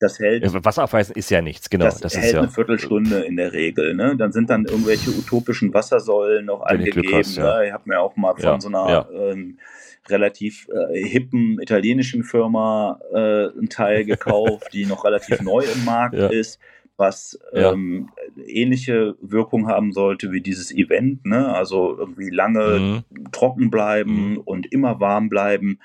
Das 0.00 0.18
hält. 0.18 0.42
Wasserabweisen 0.64 1.14
ist 1.14 1.30
ja 1.30 1.42
nichts, 1.42 1.68
genau. 1.68 1.84
Das, 1.84 2.00
das 2.00 2.16
hält 2.16 2.32
ja, 2.32 2.38
eine 2.40 2.48
Viertelstunde 2.48 3.18
in 3.20 3.36
der 3.36 3.52
Regel. 3.52 3.94
Ne? 3.94 4.16
Dann 4.16 4.32
sind 4.32 4.48
dann 4.48 4.64
irgendwelche 4.64 5.10
utopischen 5.10 5.74
Wassersäulen 5.74 6.46
noch 6.46 6.62
angegeben. 6.62 7.18
Hast, 7.18 7.36
ja. 7.36 7.58
ne? 7.58 7.66
Ich 7.66 7.72
habe 7.74 7.82
mir 7.84 8.00
auch 8.00 8.16
mal 8.16 8.32
von 8.32 8.42
ja, 8.42 8.60
so 8.60 8.68
einer 8.68 9.06
ähm, 9.12 9.58
relativ 10.08 10.68
äh, 10.68 10.98
hippen 11.06 11.60
italienischen 11.60 12.24
Firma 12.24 13.00
äh, 13.12 13.48
einen 13.50 13.68
Teil 13.68 14.04
gekauft, 14.04 14.72
die 14.72 14.86
noch 14.86 15.04
relativ 15.04 15.40
neu 15.42 15.62
im 15.62 15.84
Markt 15.84 16.14
ja. 16.14 16.28
ist, 16.28 16.58
was 16.96 17.38
ähm, 17.52 18.10
ja. 18.36 18.44
ähnliche 18.44 19.16
Wirkung 19.20 19.68
haben 19.68 19.92
sollte 19.92 20.32
wie 20.32 20.40
dieses 20.40 20.72
Event, 20.72 21.24
ne? 21.24 21.54
also 21.54 21.96
irgendwie 21.98 22.30
lange 22.30 23.04
mhm. 23.10 23.32
trocken 23.32 23.70
bleiben 23.70 24.32
mhm. 24.32 24.38
und 24.38 24.72
immer 24.72 25.00
warm 25.00 25.28
bleiben. 25.28 25.80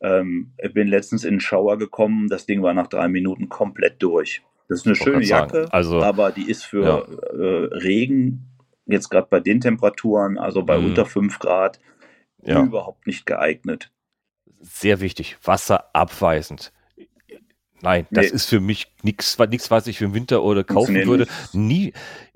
Ähm, 0.00 0.52
ich 0.62 0.72
bin 0.74 0.88
letztens 0.88 1.24
in 1.24 1.34
den 1.34 1.40
Shower 1.40 1.78
gekommen, 1.78 2.28
das 2.28 2.46
Ding 2.46 2.62
war 2.62 2.74
nach 2.74 2.88
drei 2.88 3.08
Minuten 3.08 3.48
komplett 3.48 4.02
durch. 4.02 4.42
Das 4.68 4.80
ist 4.80 4.86
eine 4.86 4.94
schöne 4.94 5.24
Jacke, 5.24 5.68
also, 5.72 6.02
aber 6.02 6.30
die 6.30 6.50
ist 6.50 6.64
für 6.64 6.84
ja. 6.84 6.98
äh, 6.98 7.74
Regen, 7.74 8.46
jetzt 8.86 9.08
gerade 9.10 9.26
bei 9.30 9.40
den 9.40 9.60
Temperaturen, 9.60 10.38
also 10.38 10.62
bei 10.62 10.78
mhm. 10.78 10.86
unter 10.86 11.06
5 11.06 11.38
Grad, 11.38 11.78
ja. 12.42 12.62
überhaupt 12.62 13.06
nicht 13.06 13.26
geeignet. 13.26 13.90
Sehr 14.60 15.00
wichtig, 15.00 15.36
wasserabweisend. 15.42 16.72
Nein, 17.80 18.06
das 18.12 18.26
nee. 18.26 18.32
ist 18.32 18.48
für 18.48 18.60
mich 18.60 18.94
nichts, 19.02 19.38
was 19.38 19.86
ich 19.88 19.98
für 19.98 20.04
den 20.04 20.14
Winter 20.14 20.44
oder 20.44 20.62
kaufen 20.62 20.94
würde. 21.04 21.26
Nie, 21.52 21.92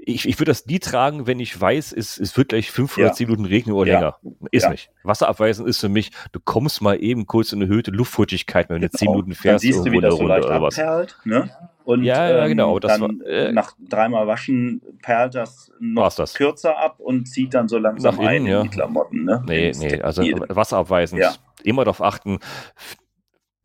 ich, 0.06 0.28
ich 0.28 0.38
würde 0.38 0.52
das 0.52 0.66
nie 0.66 0.78
tragen, 0.78 1.26
wenn 1.26 1.40
ich 1.40 1.60
weiß, 1.60 1.92
es, 1.92 2.18
es 2.18 2.36
wird 2.36 2.50
gleich 2.50 2.70
fünf 2.70 2.96
oder 2.96 3.12
zehn 3.12 3.26
Minuten 3.26 3.44
regnen 3.44 3.74
oder 3.74 3.90
ja. 3.90 3.98
länger. 3.98 4.16
Ist 4.52 4.62
ja. 4.62 4.70
nicht. 4.70 4.90
Wasserabweisend 5.02 5.68
ist 5.68 5.80
für 5.80 5.88
mich, 5.88 6.12
du 6.30 6.38
kommst 6.38 6.80
mal 6.80 7.02
eben 7.02 7.26
kurz 7.26 7.52
in 7.52 7.60
eine 7.60 7.68
erhöhte 7.68 7.90
Luftfeuchtigkeit, 7.90 8.68
wenn 8.68 8.80
du 8.80 8.88
genau. 8.88 8.98
zehn 8.98 9.10
Minuten 9.10 9.34
fährst. 9.34 9.64
Dann 9.64 9.72
siehst 9.72 9.84
du, 9.84 9.90
wie 9.90 10.00
das 10.00 10.14
so 10.14 10.26
leicht 10.26 10.46
abperlt, 10.46 11.18
ne? 11.24 11.50
Und 11.84 12.04
ja, 12.04 12.30
ja, 12.30 12.46
genau. 12.46 12.74
Ähm, 12.74 12.80
das 12.80 12.98
dann 12.98 13.20
war, 13.20 13.26
äh, 13.26 13.52
nach 13.52 13.72
dreimal 13.80 14.26
Waschen 14.28 14.80
perlt 15.02 15.34
das 15.34 15.72
noch 15.80 16.14
das. 16.14 16.34
kürzer 16.34 16.78
ab 16.78 17.00
und 17.00 17.26
zieht 17.26 17.54
dann 17.54 17.68
so 17.68 17.78
langsam 17.78 18.16
innen, 18.16 18.28
ein 18.28 18.36
in 18.42 18.46
ja. 18.46 18.62
die 18.62 18.68
Klamotten. 18.68 19.24
Ne? 19.24 19.42
Nee, 19.46 19.72
nee, 19.76 20.00
also 20.00 20.22
wasserabweisend. 20.22 21.22
Immer 21.62 21.84
darauf 21.84 22.02
achten, 22.02 22.38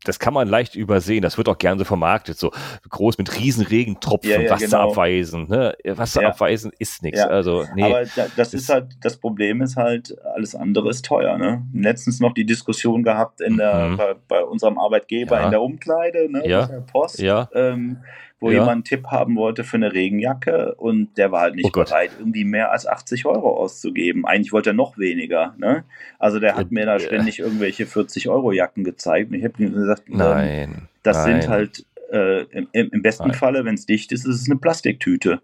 das 0.04 0.18
kann 0.18 0.34
man 0.34 0.48
leicht 0.48 0.74
übersehen. 0.74 1.22
Das 1.22 1.38
wird 1.38 1.48
auch 1.48 1.58
gerne 1.58 1.78
so 1.78 1.84
vermarktet, 1.84 2.38
so 2.38 2.50
groß 2.88 3.18
mit 3.18 3.38
riesen 3.38 3.64
Regentropfen, 3.64 4.30
ja, 4.30 4.40
ja, 4.40 4.50
Wasser 4.50 4.66
genau. 4.66 4.90
abweisen. 4.90 5.48
Ne? 5.48 5.74
Wasser 5.84 6.22
ja. 6.22 6.28
abweisen 6.28 6.72
ist 6.78 7.02
nichts. 7.02 7.20
Also, 7.20 7.66
nee, 7.74 7.84
Aber 7.84 8.04
da, 8.04 8.26
das 8.36 8.54
ist 8.54 8.68
halt, 8.68 8.96
das 9.00 9.16
Problem 9.16 9.62
ist 9.62 9.76
halt, 9.76 10.14
alles 10.34 10.54
andere 10.54 10.90
ist 10.90 11.04
teuer. 11.04 11.38
Ne? 11.38 11.62
Letztens 11.72 12.20
noch 12.20 12.34
die 12.34 12.46
Diskussion 12.46 13.02
gehabt 13.02 13.40
in 13.40 13.56
der, 13.56 13.88
mhm. 13.88 13.96
bei, 13.96 14.14
bei, 14.28 14.44
unserem 14.44 14.78
Arbeitgeber 14.78 15.42
in 15.42 15.50
der 15.50 15.62
Umkleide, 15.62 16.30
ne, 16.30 16.46
ja. 16.46 16.66
der 16.66 16.80
Post. 16.80 17.20
Ja. 17.20 17.48
Ähm, 17.54 17.98
wo 18.42 18.50
ja. 18.50 18.54
jemand 18.54 18.70
einen 18.70 18.84
Tipp 18.84 19.06
haben 19.06 19.36
wollte 19.36 19.62
für 19.64 19.76
eine 19.76 19.92
Regenjacke 19.92 20.74
und 20.74 21.16
der 21.16 21.30
war 21.30 21.42
halt 21.42 21.54
nicht 21.54 21.66
oh 21.66 21.70
bereit, 21.70 22.10
irgendwie 22.18 22.44
mehr 22.44 22.72
als 22.72 22.86
80 22.86 23.24
Euro 23.24 23.56
auszugeben. 23.56 24.26
Eigentlich 24.26 24.52
wollte 24.52 24.70
er 24.70 24.74
noch 24.74 24.98
weniger. 24.98 25.54
Ne? 25.58 25.84
Also 26.18 26.40
der 26.40 26.56
hat 26.56 26.72
mir 26.72 26.84
da 26.84 26.98
ständig 26.98 27.38
irgendwelche 27.38 27.86
40 27.86 28.28
Euro 28.28 28.52
Jacken 28.52 28.84
gezeigt 28.84 29.30
und 29.30 29.36
ich 29.38 29.44
habe 29.44 29.62
ihm 29.62 29.72
gesagt, 29.72 30.02
ähm, 30.08 30.16
nein, 30.16 30.88
das 31.02 31.18
nein. 31.18 31.40
sind 31.40 31.50
halt 31.50 31.86
äh, 32.10 32.42
im, 32.50 32.68
im, 32.72 33.02
besten 33.02 33.28
nein. 33.28 33.36
Falle, 33.36 33.64
wenn 33.64 33.74
es 33.74 33.86
dicht 33.86 34.12
ist, 34.12 34.26
ist 34.26 34.42
es 34.42 34.50
eine 34.50 34.58
Plastiktüte. 34.58 35.40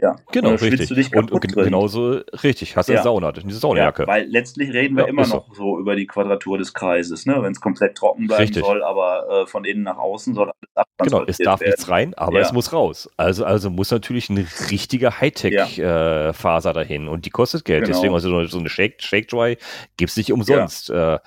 Ja, 0.00 0.16
genau, 0.32 0.50
richtig. 0.50 1.14
und, 1.14 1.32
und 1.32 1.54
genauso 1.54 2.20
richtig, 2.42 2.76
hast 2.76 2.88
du 2.88 2.92
ja. 2.92 2.98
eine 2.98 3.04
Sauna, 3.04 3.32
diese 3.32 3.58
Saunajacke. 3.58 4.02
Ja, 4.02 4.08
weil 4.08 4.26
letztlich 4.26 4.72
reden 4.72 4.96
wir 4.96 5.04
ja, 5.04 5.08
immer 5.08 5.26
noch 5.26 5.48
so. 5.48 5.54
so 5.54 5.78
über 5.78 5.96
die 5.96 6.06
Quadratur 6.06 6.58
des 6.58 6.74
Kreises, 6.74 7.26
ne? 7.26 7.42
wenn 7.42 7.52
es 7.52 7.60
komplett 7.60 7.96
trocken 7.96 8.26
bleiben 8.26 8.42
richtig. 8.42 8.64
soll, 8.64 8.82
aber 8.82 9.42
äh, 9.42 9.46
von 9.46 9.64
innen 9.64 9.82
nach 9.82 9.98
außen 9.98 10.34
soll 10.34 10.50
alles 10.74 10.88
Genau, 10.98 11.24
es 11.24 11.38
darf 11.38 11.60
werden. 11.60 11.70
nichts 11.70 11.88
rein, 11.88 12.14
aber 12.14 12.38
ja. 12.38 12.40
es 12.40 12.52
muss 12.52 12.72
raus. 12.72 13.08
Also, 13.16 13.44
also 13.44 13.70
muss 13.70 13.90
natürlich 13.90 14.30
eine 14.30 14.46
richtige 14.70 15.20
Hightech-Faser 15.20 16.70
äh, 16.70 16.74
dahin 16.74 17.08
und 17.08 17.24
die 17.24 17.30
kostet 17.30 17.64
Geld. 17.64 17.84
Genau. 17.84 17.96
Deswegen 17.96 18.14
also 18.14 18.46
so 18.46 18.58
eine 18.58 18.68
Shake, 18.68 19.00
Shake 19.00 19.28
Dry 19.28 19.58
gibt 19.96 20.10
es 20.10 20.16
nicht 20.16 20.32
umsonst 20.32 20.90
äh, 20.90 21.18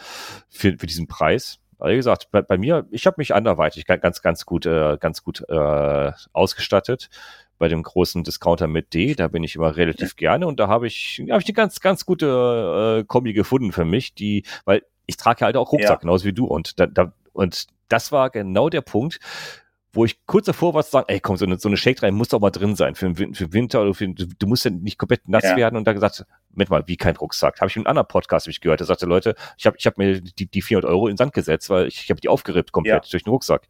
für, 0.49 0.77
für 0.77 0.87
diesen 0.87 1.07
Preis. 1.07 1.59
Aber 1.79 1.91
wie 1.91 1.95
gesagt, 1.95 2.29
bei, 2.31 2.41
bei 2.41 2.57
mir, 2.57 2.85
ich 2.91 3.07
habe 3.07 3.15
mich 3.17 3.33
anderweitig 3.33 3.85
ganz, 3.85 4.21
ganz 4.21 4.45
gut, 4.45 4.65
äh, 4.65 4.97
ganz 4.99 5.23
gut 5.23 5.43
äh, 5.49 6.11
ausgestattet 6.33 7.09
bei 7.61 7.67
dem 7.67 7.83
großen 7.83 8.23
Discounter 8.23 8.65
mit 8.67 8.95
D. 8.95 9.13
Da 9.13 9.27
bin 9.27 9.43
ich 9.43 9.55
immer 9.55 9.77
relativ 9.77 10.15
gerne 10.15 10.47
und 10.47 10.59
da 10.59 10.67
habe 10.67 10.87
ich, 10.87 11.23
habe 11.29 11.39
ich 11.39 11.47
eine 11.47 11.53
ganz, 11.53 11.79
ganz 11.79 12.07
gute 12.07 13.01
äh, 13.01 13.03
Kombi 13.05 13.33
gefunden 13.33 13.71
für 13.71 13.85
mich, 13.85 14.15
die, 14.15 14.43
weil 14.65 14.81
ich 15.05 15.15
trage 15.15 15.45
halt 15.45 15.55
auch 15.55 15.71
Rucksack, 15.71 15.89
ja. 15.89 15.95
genauso 15.97 16.25
wie 16.25 16.33
du. 16.33 16.45
Und 16.45 16.79
da, 16.79 16.87
da, 16.87 17.13
und 17.33 17.67
das 17.87 18.11
war 18.11 18.31
genau 18.31 18.69
der 18.69 18.81
Punkt, 18.81 19.19
wo 19.93 20.05
ich 20.05 20.25
kurz 20.25 20.47
davor 20.47 20.73
war 20.73 20.83
zu 20.83 20.89
sagen, 20.89 21.05
ey 21.09 21.19
komm, 21.19 21.37
so 21.37 21.45
eine, 21.45 21.59
so 21.59 21.69
eine 21.69 21.77
Shake 21.77 22.01
rein 22.01 22.15
muss 22.15 22.29
doch 22.29 22.39
mal 22.39 22.49
drin 22.49 22.75
sein 22.75 22.95
für, 22.95 23.13
für 23.13 23.53
Winter 23.53 23.83
oder 23.83 23.93
für, 23.93 24.07
du 24.07 24.47
musst 24.47 24.65
ja 24.65 24.71
nicht 24.71 24.97
komplett 24.97 25.29
nass 25.29 25.43
ja. 25.43 25.55
werden 25.55 25.75
und 25.77 25.85
da 25.85 25.93
gesagt, 25.93 26.25
Moment 26.49 26.71
mal, 26.71 26.83
wie 26.87 26.97
kein 26.97 27.15
Rucksack. 27.15 27.61
Habe 27.61 27.69
ich 27.69 27.75
in 27.75 27.81
einem 27.81 27.91
anderen 27.91 28.07
Podcast 28.07 28.47
ich 28.47 28.59
gehört, 28.59 28.79
der 28.79 28.87
sagte, 28.87 29.05
Leute, 29.05 29.35
ich 29.55 29.67
habe 29.67 29.77
ich 29.77 29.85
hab 29.85 29.99
mir 29.99 30.19
die, 30.19 30.49
die 30.49 30.61
400 30.63 30.89
Euro 30.89 31.07
in 31.07 31.13
den 31.13 31.17
Sand 31.17 31.33
gesetzt, 31.33 31.69
weil 31.69 31.85
ich, 31.85 32.01
ich 32.05 32.09
habe 32.09 32.21
die 32.21 32.29
aufgerippt 32.29 32.71
komplett 32.71 33.05
ja. 33.05 33.11
durch 33.11 33.23
den 33.23 33.29
Rucksack. 33.29 33.67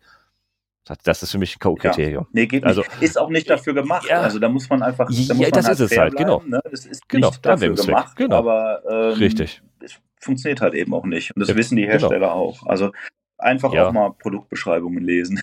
Das 1.03 1.21
ist 1.21 1.31
für 1.31 1.37
mich 1.37 1.55
ein 1.55 1.59
K.O.-Kriterium. 1.59 2.21
Ja. 2.21 2.27
Nee, 2.31 2.47
geht 2.47 2.63
also, 2.63 2.81
nicht. 2.81 3.01
Ist 3.01 3.17
auch 3.19 3.29
nicht 3.29 3.49
dafür 3.49 3.73
gemacht. 3.73 4.07
Ja. 4.09 4.21
Also 4.21 4.39
da 4.39 4.49
muss 4.49 4.69
man 4.69 4.81
einfach. 4.81 5.07
Da 5.07 5.13
ja, 5.13 5.33
muss 5.35 5.49
das 5.51 5.67
halt 5.67 5.79
ist 5.79 5.91
es 5.91 5.97
halt, 5.97 6.15
genau. 6.15 6.41
Ne? 6.45 6.59
Das 6.69 6.85
ist 6.85 7.07
genau, 7.07 7.27
nicht 7.29 7.45
dafür 7.45 7.75
gemacht, 7.75 8.15
genau. 8.15 8.37
aber 8.37 8.81
ähm, 8.89 9.13
richtig. 9.19 9.61
es 9.79 9.95
funktioniert 10.19 10.61
halt 10.61 10.73
eben 10.73 10.93
auch 10.93 11.05
nicht. 11.05 11.35
Und 11.35 11.41
das 11.41 11.49
ja, 11.49 11.55
wissen 11.55 11.75
die 11.75 11.85
Hersteller 11.85 12.19
genau. 12.19 12.31
auch. 12.31 12.65
Also 12.65 12.91
einfach 13.37 13.73
auch 13.73 13.91
mal 13.91 14.11
Produktbeschreibungen 14.13 15.03
lesen. 15.03 15.41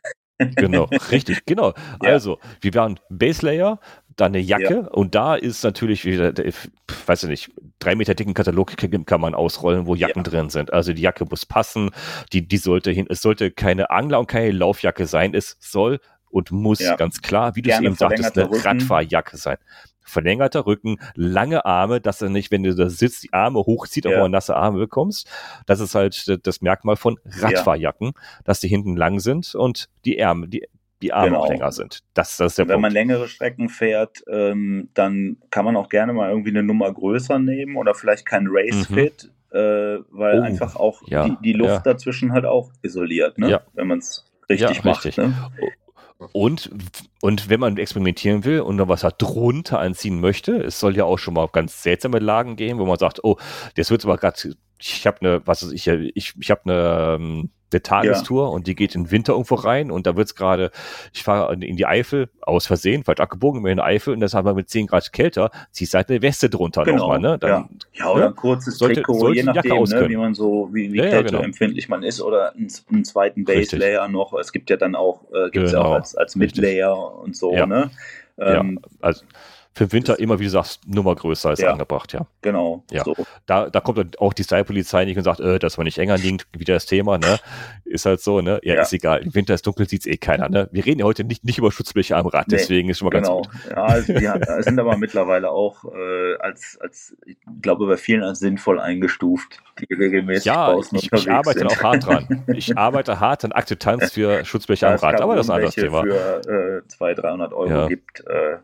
Genau, 0.57 0.85
richtig, 1.11 1.45
genau. 1.47 1.75
Also, 2.01 2.39
wir 2.61 2.75
waren 2.75 3.01
Base 3.09 3.45
Layer, 3.45 3.81
dann 4.19 4.33
eine 4.35 4.41
Jacke 4.41 4.75
ja. 4.75 4.89
und 4.89 5.15
da 5.15 5.37
ist 5.37 5.63
natürlich 5.63 6.05
wieder, 6.05 6.33
weiß 7.07 7.23
ich 7.23 7.29
nicht, 7.29 7.51
drei 7.79 7.95
Meter 7.95 8.15
dicken 8.15 8.35
Katalog 8.35 8.77
kann 9.07 9.21
man 9.21 9.35
ausrollen, 9.35 9.87
wo 9.87 9.95
Jacken 9.95 10.25
ja. 10.25 10.31
drin 10.31 10.51
sind. 10.51 10.73
Also 10.73 10.93
die 10.93 11.03
Jacke 11.03 11.25
muss 11.25 11.47
passen, 11.47 11.91
die, 12.33 12.47
die 12.47 12.57
sollte 12.57 12.91
hin, 12.91 13.07
es 13.09 13.23
sollte 13.23 13.53
keine 13.53 13.91
Angler- 13.91 14.19
und 14.19 14.27
keine 14.27 14.51
Laufjacke 14.51 15.07
sein, 15.07 15.35
es 15.35 15.57
soll 15.61 16.01
und 16.31 16.51
muss 16.51 16.81
ja. 16.81 16.97
ganz 16.97 17.23
klar, 17.23 17.55
wie 17.55 17.63
du 17.63 17.71
es 17.71 17.81
eben 17.81 17.95
sagtest, 17.95 18.37
eine 18.37 18.51
Rücken. 18.51 18.63
Radfahrjacke 18.63 19.37
sein. 19.37 19.57
Verlängerter 20.03 20.67
Rücken, 20.67 20.99
lange 21.15 21.65
Arme, 21.65 22.01
dass 22.01 22.21
er 22.21 22.31
nicht, 22.31 22.51
wenn 22.51 22.63
du 22.65 22.75
da 22.75 22.89
sitzt, 22.89 23.23
die 23.23 23.33
Arme 23.33 23.61
hochzieht, 23.61 24.05
ja. 24.05 24.23
auch 24.23 24.29
nasse 24.29 24.57
Arme 24.57 24.79
bekommst. 24.79 25.31
Das 25.67 25.81
ist 25.81 25.95
halt 25.95 26.41
das 26.45 26.61
Merkmal 26.61 26.97
von 26.97 27.19
Radfahrjacken, 27.25 28.13
dass 28.45 28.59
die 28.59 28.69
hinten 28.69 28.97
lang 28.97 29.21
sind 29.21 29.55
und 29.55 29.89
die 30.05 30.19
Ärmel, 30.19 30.49
die, 30.49 30.67
die 31.03 31.13
Arme 31.13 31.29
genau. 31.29 31.41
auch 31.41 31.49
länger 31.49 31.73
sind. 31.73 32.01
Das, 32.15 32.37
das 32.37 32.53
ist 32.53 32.59
der 32.59 32.67
Wenn 32.67 32.75
Punkt. 32.75 32.83
man 32.83 32.93
längere 32.93 33.29
Strecken 33.29 33.69
fährt, 33.69 34.23
ähm, 34.29 34.89
dann 34.95 35.37
kann 35.51 35.65
man 35.65 35.77
auch 35.77 35.89
gerne 35.89 36.13
mal 36.13 36.31
irgendwie 36.31 36.51
eine 36.51 36.63
Nummer 36.63 36.93
größer 36.93 37.39
nehmen 37.39 37.77
oder 37.77 37.95
vielleicht 37.95 38.27
kein 38.27 38.47
Race-Fit, 38.49 39.31
mhm. 39.53 39.59
äh, 39.59 39.99
weil 40.11 40.41
oh, 40.41 40.43
einfach 40.43 40.77
auch 40.77 41.03
ja, 41.07 41.29
die, 41.29 41.37
die, 41.43 41.53
Luft 41.53 41.71
ja. 41.71 41.81
dazwischen 41.81 42.33
halt 42.33 42.45
auch 42.45 42.73
isoliert, 42.83 43.39
ne? 43.39 43.51
ja. 43.51 43.61
wenn 43.75 43.87
man 43.87 43.99
es 43.99 44.27
richtig 44.49 44.85
macht. 44.85 45.05
Richtig. 45.05 45.25
Ne? 45.25 45.35
Und, 46.33 46.71
und 47.21 47.49
wenn 47.49 47.61
man 47.61 47.77
experimentieren 47.77 48.45
will 48.45 48.61
und 48.61 48.75
noch 48.75 48.89
was 48.89 49.03
da 49.03 49.11
drunter 49.11 49.79
anziehen 49.79 50.21
möchte, 50.21 50.57
es 50.57 50.81
soll 50.81 50.97
ja 50.97 51.05
auch 51.05 51.19
schon 51.19 51.35
mal 51.35 51.49
ganz 51.53 51.83
seltsame 51.83 52.19
Lagen 52.19 52.57
gehen, 52.57 52.79
wo 52.79 52.87
man 52.87 52.99
sagt, 52.99 53.23
oh, 53.23 53.37
das 53.77 53.93
wird 53.93 54.05
aber 54.05 54.17
gerade, 54.17 54.57
ich 54.81 55.07
habe 55.07 55.21
eine, 55.21 55.47
was 55.47 55.63
ist 55.63 55.73
ich, 55.73 55.87
ich, 55.87 56.35
ich 56.37 56.51
habe 56.51 56.63
eine 56.65 57.15
ähm, 57.15 57.51
eine 57.73 57.83
Tagestour 57.83 58.47
ja. 58.47 58.51
und 58.51 58.67
die 58.67 58.75
geht 58.75 58.95
in 58.95 59.05
den 59.05 59.11
Winter 59.11 59.33
irgendwo 59.33 59.57
rein 59.57 59.91
und 59.91 60.07
da 60.07 60.17
wird's 60.17 60.35
gerade, 60.35 60.71
ich 61.13 61.23
fahre 61.23 61.55
in 61.55 61.77
die 61.77 61.87
Eifel, 61.87 62.29
aus 62.41 62.67
Versehen, 62.67 63.05
falsch 63.05 63.21
abgebogen, 63.21 63.65
in 63.67 63.77
die 63.77 63.83
Eifel 63.83 64.15
und 64.15 64.21
das 64.21 64.35
haben 64.35 64.47
wir 64.47 64.55
mit 64.55 64.69
10 64.69 64.87
Grad 64.87 65.13
kälter, 65.13 65.51
ziehst 65.71 65.95
halt 65.95 66.09
eine 66.09 66.23
Weste 66.23 66.49
drunter 66.51 66.85
genau. 66.85 66.99
nochmal, 66.99 67.21
ne? 67.21 67.39
Dann, 67.39 67.51
ja. 67.51 67.69
ja, 67.93 68.11
oder 68.11 68.21
ne? 68.21 68.27
ein 68.29 68.37
kurzes 68.37 68.79
sollte, 68.79 68.97
Trikot, 68.97 69.19
sollte 69.19 69.37
je 69.37 69.43
nachdem, 69.45 69.83
ne, 69.83 70.09
wie 70.09 70.17
man 70.17 70.35
so, 70.35 70.71
wie, 70.73 70.93
wie 70.93 70.99
ja, 70.99 71.11
kälteempfindlich 71.11 71.87
genau. 71.87 71.99
man 71.99 72.05
ist 72.05 72.21
oder 72.21 72.55
einen, 72.55 72.73
einen 72.91 73.05
zweiten 73.05 73.45
Base 73.45 73.77
Layer 73.77 74.09
noch. 74.09 74.33
Es 74.35 74.53
gibt 74.53 74.71
ja 74.71 74.77
dann 74.77 74.95
auch, 74.95 75.25
äh, 75.33 75.51
gibt's 75.51 75.73
genau. 75.73 75.83
ja 75.83 75.89
auch 75.89 75.95
als, 75.95 76.15
als 76.15 76.37
Mid-Layer 76.37 77.19
und 77.19 77.37
so, 77.37 77.53
ne? 77.53 77.91
Ähm, 78.39 78.81
ja, 78.83 78.91
also 79.01 79.25
für 79.79 79.93
Winter 79.93 80.19
immer, 80.19 80.41
wie 80.41 80.45
du 80.45 80.51
sagst, 80.51 80.87
Nummer 80.87 81.15
größer 81.15 81.51
als 81.51 81.61
ja, 81.61 81.71
angebracht, 81.71 82.13
ja. 82.13 82.27
Genau. 82.43 82.83
Ja. 82.91 83.05
So. 83.05 83.15
Da, 83.47 83.71
da 83.71 83.81
kommt 83.81 83.99
dann 83.99 84.11
auch 84.19 84.33
die 84.33 84.43
Style-Polizei 84.43 85.05
nicht 85.05 85.17
und 85.17 85.23
sagt, 85.23 85.39
äh, 85.39 85.61
dass 85.61 85.77
man 85.77 85.85
nicht 85.85 85.99
enger 85.99 86.19
liegt, 86.19 86.49
wieder 86.59 86.75
das 86.75 86.87
Thema, 86.87 87.17
ne? 87.17 87.39
Ist 87.85 88.05
halt 88.05 88.21
so, 88.21 88.41
ne? 88.41 88.59
Ja, 88.65 88.75
ja. 88.75 88.83
ist 88.83 88.93
egal. 88.93 89.23
Im 89.23 89.35
Winter 89.35 89.55
ist 89.55 89.67
dunkel, 89.67 89.89
sieht's 89.89 90.07
eh 90.07 90.17
keiner, 90.17 90.49
ne? 90.49 90.69
Wir 90.73 90.85
reden 90.85 90.99
ja 90.99 91.07
heute 91.07 91.23
nicht, 91.23 91.45
nicht 91.45 91.59
über 91.59 91.71
Schutzbleche 91.71 92.17
am 92.17 92.27
Rad, 92.27 92.49
nee, 92.49 92.57
deswegen 92.57 92.89
ist 92.91 92.99
schon 92.99 93.07
mal 93.07 93.19
genau. 93.19 93.43
ganz 93.43 93.65
gut. 93.65 93.71
Ja, 93.71 93.85
also 93.85 94.13
die 94.13 94.63
sind 94.65 94.81
aber 94.81 94.97
mittlerweile 94.97 95.51
auch 95.51 95.85
äh, 95.85 96.35
als, 96.41 96.77
als, 96.81 97.17
ich 97.25 97.37
glaube, 97.63 97.87
bei 97.87 97.97
vielen 97.97 98.25
als 98.25 98.41
sinnvoll 98.41 98.81
eingestuft, 98.81 99.63
die 99.79 99.95
regelmäßig 99.95 100.47
ja, 100.47 100.77
ich, 100.77 101.13
ich 101.13 101.31
arbeite 101.31 101.61
sind. 101.61 101.71
auch 101.71 101.83
hart 101.83 102.05
dran. 102.05 102.45
Ich 102.59 102.77
arbeite 102.77 103.21
hart 103.21 103.45
an 103.45 103.53
Akzeptanz 103.53 104.13
für 104.13 104.45
Schutzbleche 104.45 104.89
am 104.89 104.97
Rad, 104.97 105.21
aber 105.21 105.37
das 105.37 105.47
ist 105.47 105.51
ein 105.51 105.57
anderes 105.57 105.75
Thema. 105.77 106.03
für 106.03 106.83
äh, 106.85 106.89
200, 106.89 107.25
300 107.25 107.53
Euro 107.53 107.89
gibt, 107.89 108.27
äh, 108.27 108.57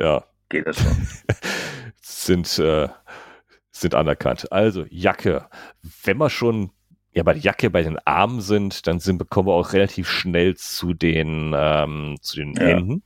ja, 0.00 0.24
geht 0.48 0.66
das 0.66 0.78
schon. 0.78 1.06
sind, 2.00 2.58
äh, 2.58 2.88
sind 3.70 3.94
anerkannt. 3.94 4.50
Also 4.50 4.84
Jacke. 4.90 5.46
Wenn 6.02 6.18
wir 6.18 6.30
schon 6.30 6.70
ja 7.12 7.22
bei 7.22 7.34
der 7.34 7.42
Jacke 7.42 7.70
bei 7.70 7.82
den 7.82 7.98
Armen 8.04 8.40
sind, 8.40 8.86
dann 8.86 9.00
sind, 9.00 9.18
bekommen 9.18 9.48
wir 9.48 9.52
auch 9.52 9.72
relativ 9.72 10.08
schnell 10.08 10.56
zu 10.56 10.94
den, 10.94 11.54
ähm, 11.56 12.16
zu 12.20 12.36
den 12.36 12.54
ja. 12.54 12.62
Händen. 12.62 13.02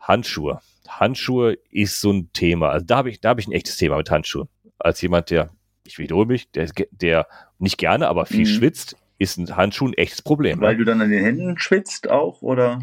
Handschuhe. 0.00 0.60
Handschuhe 0.88 1.58
ist 1.70 2.00
so 2.00 2.12
ein 2.12 2.32
Thema. 2.32 2.70
Also 2.70 2.86
da 2.86 2.96
habe 2.96 3.10
ich, 3.10 3.20
da 3.20 3.30
habe 3.30 3.40
ich 3.40 3.46
ein 3.46 3.52
echtes 3.52 3.76
Thema 3.76 3.96
mit 3.96 4.10
Handschuhen. 4.10 4.48
Als 4.78 5.00
jemand, 5.00 5.30
der, 5.30 5.50
ich 5.84 5.98
wiederhole 5.98 6.26
mich, 6.26 6.50
der, 6.50 6.68
der 6.90 7.28
nicht 7.58 7.78
gerne, 7.78 8.08
aber 8.08 8.26
viel 8.26 8.40
mhm. 8.40 8.46
schwitzt, 8.46 8.96
ist 9.18 9.38
ein 9.38 9.56
Handschuh 9.56 9.86
ein 9.86 9.94
echtes 9.94 10.22
Problem. 10.22 10.60
Weil 10.60 10.72
ne? 10.72 10.78
du 10.78 10.84
dann 10.84 11.00
an 11.00 11.10
den 11.10 11.22
Händen 11.22 11.58
schwitzt 11.58 12.10
auch, 12.10 12.42
oder? 12.42 12.80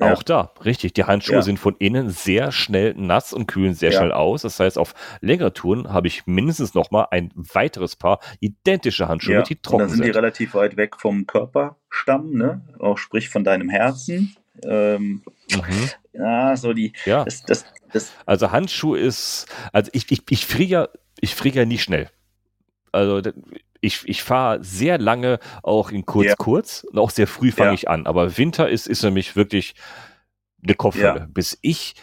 Ja. 0.00 0.12
Auch 0.12 0.22
da, 0.22 0.52
richtig. 0.64 0.92
Die 0.92 1.04
Handschuhe 1.04 1.36
ja. 1.36 1.42
sind 1.42 1.58
von 1.58 1.74
innen 1.78 2.10
sehr 2.10 2.52
schnell 2.52 2.94
nass 2.94 3.32
und 3.32 3.46
kühlen 3.46 3.74
sehr 3.74 3.90
ja. 3.90 3.98
schnell 3.98 4.12
aus. 4.12 4.42
Das 4.42 4.60
heißt, 4.60 4.78
auf 4.78 4.94
längere 5.20 5.52
Touren 5.52 5.92
habe 5.92 6.06
ich 6.06 6.26
mindestens 6.26 6.74
noch 6.74 6.90
mal 6.92 7.08
ein 7.10 7.32
weiteres 7.34 7.96
Paar 7.96 8.20
identische 8.38 9.08
Handschuhe, 9.08 9.42
die 9.42 9.56
trocken 9.56 9.82
und 9.82 9.88
dann 9.88 9.96
sind. 9.96 10.06
die 10.06 10.10
relativ 10.10 10.54
weit 10.54 10.76
weg 10.76 10.96
vom 10.98 11.26
Körperstamm, 11.26 12.32
ne? 12.32 12.62
Auch 12.78 12.96
sprich 12.96 13.28
von 13.28 13.42
deinem 13.42 13.68
Herzen. 13.68 14.36
Ähm, 14.62 15.22
mhm. 15.52 15.90
Ja, 16.12 16.56
so 16.56 16.72
die. 16.72 16.92
Ja. 17.04 17.24
Das, 17.24 17.42
das, 17.44 17.64
das 17.92 18.12
also 18.24 18.52
Handschuh 18.52 18.94
ist, 18.94 19.46
also 19.72 19.90
ich, 19.94 20.10
ich, 20.12 20.22
ich 20.30 20.46
friere 20.46 20.68
ja, 20.68 20.88
ich 21.20 21.34
friere 21.34 21.56
ja 21.56 21.64
nie 21.64 21.78
schnell. 21.78 22.08
Also 22.92 23.20
ich, 23.80 24.02
ich 24.06 24.22
fahre 24.22 24.62
sehr 24.62 24.98
lange 24.98 25.38
auch 25.62 25.90
in 25.90 26.04
kurz, 26.04 26.26
ja. 26.26 26.34
kurz 26.36 26.84
und 26.84 26.98
auch 26.98 27.10
sehr 27.10 27.26
früh 27.26 27.52
fange 27.52 27.70
ja. 27.70 27.74
ich 27.74 27.88
an. 27.88 28.06
Aber 28.06 28.36
Winter 28.36 28.68
ist, 28.68 28.86
ist 28.86 29.02
nämlich 29.02 29.36
wirklich 29.36 29.74
eine 30.62 30.74
Kopfhölle. 30.74 31.20
Ja. 31.20 31.26
Bis 31.28 31.58
ich 31.62 31.94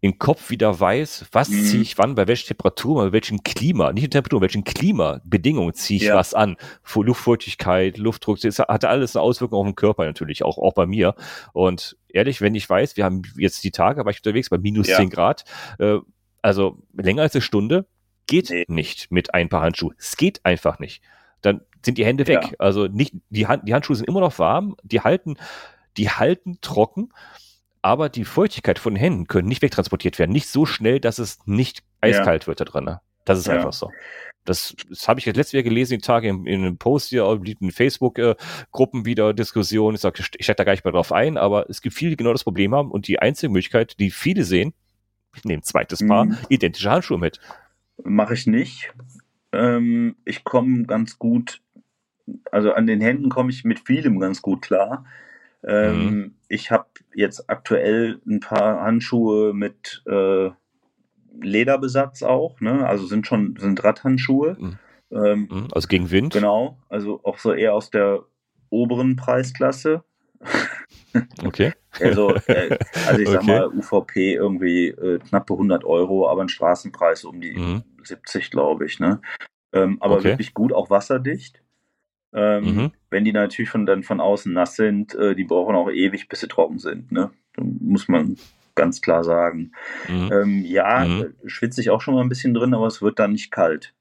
im 0.00 0.18
Kopf 0.18 0.50
wieder 0.50 0.78
weiß, 0.78 1.26
was 1.32 1.48
mhm. 1.48 1.64
ziehe 1.64 1.82
ich 1.82 1.98
wann, 1.98 2.14
bei 2.14 2.28
welcher 2.28 2.48
Temperatur, 2.48 3.06
bei 3.06 3.12
welchem 3.12 3.42
Klima, 3.42 3.92
nicht 3.92 4.10
Temperatur, 4.12 4.40
bei 4.40 4.44
welchen 4.44 4.62
Klimabedingungen 4.62 5.74
ziehe 5.74 6.00
ich 6.00 6.12
was 6.12 6.34
an. 6.34 6.56
Luftfeuchtigkeit, 6.94 7.98
Luftdruck, 7.98 8.40
das 8.40 8.58
hat 8.58 8.84
alles 8.84 9.16
eine 9.16 9.22
Auswirkung 9.22 9.58
auf 9.58 9.66
den 9.66 9.74
Körper 9.74 10.04
natürlich, 10.04 10.44
auch, 10.44 10.58
auch 10.58 10.74
bei 10.74 10.86
mir. 10.86 11.14
Und 11.52 11.96
ehrlich, 12.08 12.40
wenn 12.40 12.54
ich 12.54 12.68
weiß, 12.68 12.96
wir 12.96 13.04
haben 13.04 13.22
jetzt 13.36 13.64
die 13.64 13.70
Tage, 13.70 14.04
war 14.04 14.12
ich 14.12 14.18
unterwegs 14.18 14.50
bei 14.50 14.58
minus 14.58 14.86
ja. 14.86 14.98
10 14.98 15.10
Grad, 15.10 15.44
äh, 15.78 15.98
also 16.42 16.78
länger 16.92 17.22
als 17.22 17.34
eine 17.34 17.42
Stunde, 17.42 17.86
Geht 18.26 18.50
nee. 18.50 18.64
nicht 18.68 19.10
mit 19.10 19.34
ein 19.34 19.48
paar 19.48 19.62
Handschuhen. 19.62 19.94
Es 19.98 20.16
geht 20.16 20.44
einfach 20.44 20.78
nicht. 20.78 21.02
dann 21.42 21.60
sind 21.84 21.98
die 21.98 22.04
Hände 22.04 22.26
weg. 22.26 22.42
Ja. 22.42 22.50
Also 22.58 22.86
nicht, 22.86 23.14
die, 23.30 23.46
Hand, 23.46 23.68
die 23.68 23.72
Handschuhe 23.72 23.96
sind 23.96 24.08
immer 24.08 24.20
noch 24.20 24.38
warm, 24.38 24.76
die 24.82 25.00
halten, 25.00 25.36
die 25.96 26.10
halten 26.10 26.58
trocken, 26.60 27.12
aber 27.80 28.08
die 28.08 28.24
Feuchtigkeit 28.24 28.78
von 28.78 28.94
den 28.94 29.00
Händen 29.00 29.26
können 29.28 29.46
nicht 29.46 29.62
wegtransportiert 29.62 30.18
werden. 30.18 30.32
Nicht 30.32 30.48
so 30.48 30.66
schnell, 30.66 30.98
dass 30.98 31.18
es 31.18 31.38
nicht 31.46 31.84
eiskalt 32.00 32.44
ja. 32.44 32.46
wird 32.48 32.60
da 32.60 32.64
drin. 32.64 32.84
Ne? 32.84 33.00
Das 33.24 33.38
ist 33.38 33.46
ja. 33.46 33.54
einfach 33.54 33.72
so. 33.72 33.90
Das, 34.44 34.76
das 34.88 35.08
habe 35.08 35.18
ich 35.18 35.26
jetzt 35.26 35.36
letztes 35.36 35.52
Jahr 35.52 35.62
gelesen, 35.64 35.94
die 35.94 36.04
Tage 36.04 36.28
in, 36.28 36.46
in 36.46 36.62
einem 36.62 36.78
Post 36.78 37.08
hier, 37.08 37.40
in 37.60 37.70
Facebook-Gruppen 37.70 39.02
äh, 39.02 39.04
wieder 39.04 39.34
Diskussionen. 39.34 39.96
Ich 39.96 40.00
sage, 40.00 40.20
ich 40.20 40.44
steige 40.44 40.56
da 40.56 40.64
gar 40.64 40.72
nicht 40.72 40.84
mehr 40.84 40.92
drauf 40.92 41.12
ein, 41.12 41.36
aber 41.36 41.68
es 41.68 41.80
gibt 41.80 41.96
viele, 41.96 42.10
die 42.10 42.16
genau 42.16 42.32
das 42.32 42.44
Problem 42.44 42.74
haben 42.74 42.90
und 42.90 43.08
die 43.08 43.18
einzige 43.18 43.52
Möglichkeit, 43.52 43.98
die 43.98 44.10
viele 44.10 44.44
sehen, 44.44 44.72
ich 45.34 45.44
nehme 45.44 45.62
zweites 45.62 46.06
Paar, 46.06 46.26
mhm. 46.26 46.38
identische 46.48 46.90
Handschuhe 46.90 47.18
mit. 47.18 47.40
Mache 48.02 48.34
ich 48.34 48.46
nicht. 48.46 48.92
Ähm, 49.52 50.16
ich 50.24 50.44
komme 50.44 50.84
ganz 50.84 51.18
gut, 51.18 51.62
also 52.50 52.72
an 52.72 52.86
den 52.86 53.00
Händen 53.00 53.28
komme 53.28 53.50
ich 53.50 53.64
mit 53.64 53.80
vielem 53.80 54.18
ganz 54.20 54.42
gut 54.42 54.62
klar. 54.62 55.04
Ähm, 55.64 56.10
mhm. 56.10 56.34
Ich 56.48 56.70
habe 56.70 56.86
jetzt 57.14 57.48
aktuell 57.48 58.20
ein 58.26 58.40
paar 58.40 58.82
Handschuhe 58.82 59.52
mit 59.54 60.02
äh, 60.06 60.50
Lederbesatz 61.40 62.22
auch, 62.22 62.60
ne? 62.60 62.86
Also 62.86 63.06
sind 63.06 63.26
schon 63.26 63.56
sind 63.58 63.82
Radhandschuhe. 63.82 64.56
Mhm. 64.58 64.78
Ähm, 65.10 65.48
mhm. 65.50 65.68
also 65.72 65.88
gegen 65.88 66.10
Wind. 66.10 66.32
Genau, 66.32 66.78
also 66.88 67.20
auch 67.24 67.38
so 67.38 67.52
eher 67.52 67.74
aus 67.74 67.90
der 67.90 68.24
oberen 68.70 69.16
Preisklasse. 69.16 70.04
Okay. 71.44 71.72
also, 72.00 72.34
äh, 72.46 72.78
also 73.06 73.20
ich 73.20 73.28
okay. 73.28 73.32
sag 73.32 73.44
mal, 73.44 73.68
UVP 73.68 74.34
irgendwie 74.34 74.88
äh, 74.88 75.18
knappe 75.18 75.54
100 75.54 75.84
Euro, 75.84 76.28
aber 76.28 76.42
ein 76.42 76.48
Straßenpreis 76.48 77.24
um 77.24 77.40
die 77.40 77.56
mhm. 77.56 77.82
70, 78.02 78.50
glaube 78.50 78.86
ich. 78.86 79.00
Ne? 79.00 79.20
Ähm, 79.72 79.98
aber 80.00 80.16
okay. 80.16 80.24
wirklich 80.24 80.54
gut, 80.54 80.72
auch 80.72 80.90
wasserdicht. 80.90 81.62
Ähm, 82.34 82.64
mhm. 82.64 82.92
Wenn 83.10 83.24
die 83.24 83.32
natürlich 83.32 83.70
von, 83.70 83.86
dann 83.86 84.02
von 84.02 84.20
außen 84.20 84.52
nass 84.52 84.76
sind, 84.76 85.14
äh, 85.14 85.34
die 85.34 85.44
brauchen 85.44 85.74
auch 85.74 85.90
ewig, 85.90 86.28
bis 86.28 86.40
sie 86.40 86.48
trocken 86.48 86.78
sind. 86.78 87.12
Ne? 87.12 87.30
muss 87.58 88.08
man 88.08 88.36
ganz 88.74 89.00
klar 89.00 89.24
sagen. 89.24 89.72
Mhm. 90.08 90.30
Ähm, 90.32 90.64
ja, 90.64 91.04
mhm. 91.06 91.34
schwitze 91.46 91.80
ich 91.80 91.90
auch 91.90 92.00
schon 92.00 92.14
mal 92.14 92.20
ein 92.20 92.28
bisschen 92.28 92.54
drin, 92.54 92.74
aber 92.74 92.86
es 92.86 93.02
wird 93.02 93.18
dann 93.18 93.32
nicht 93.32 93.50
kalt 93.50 93.94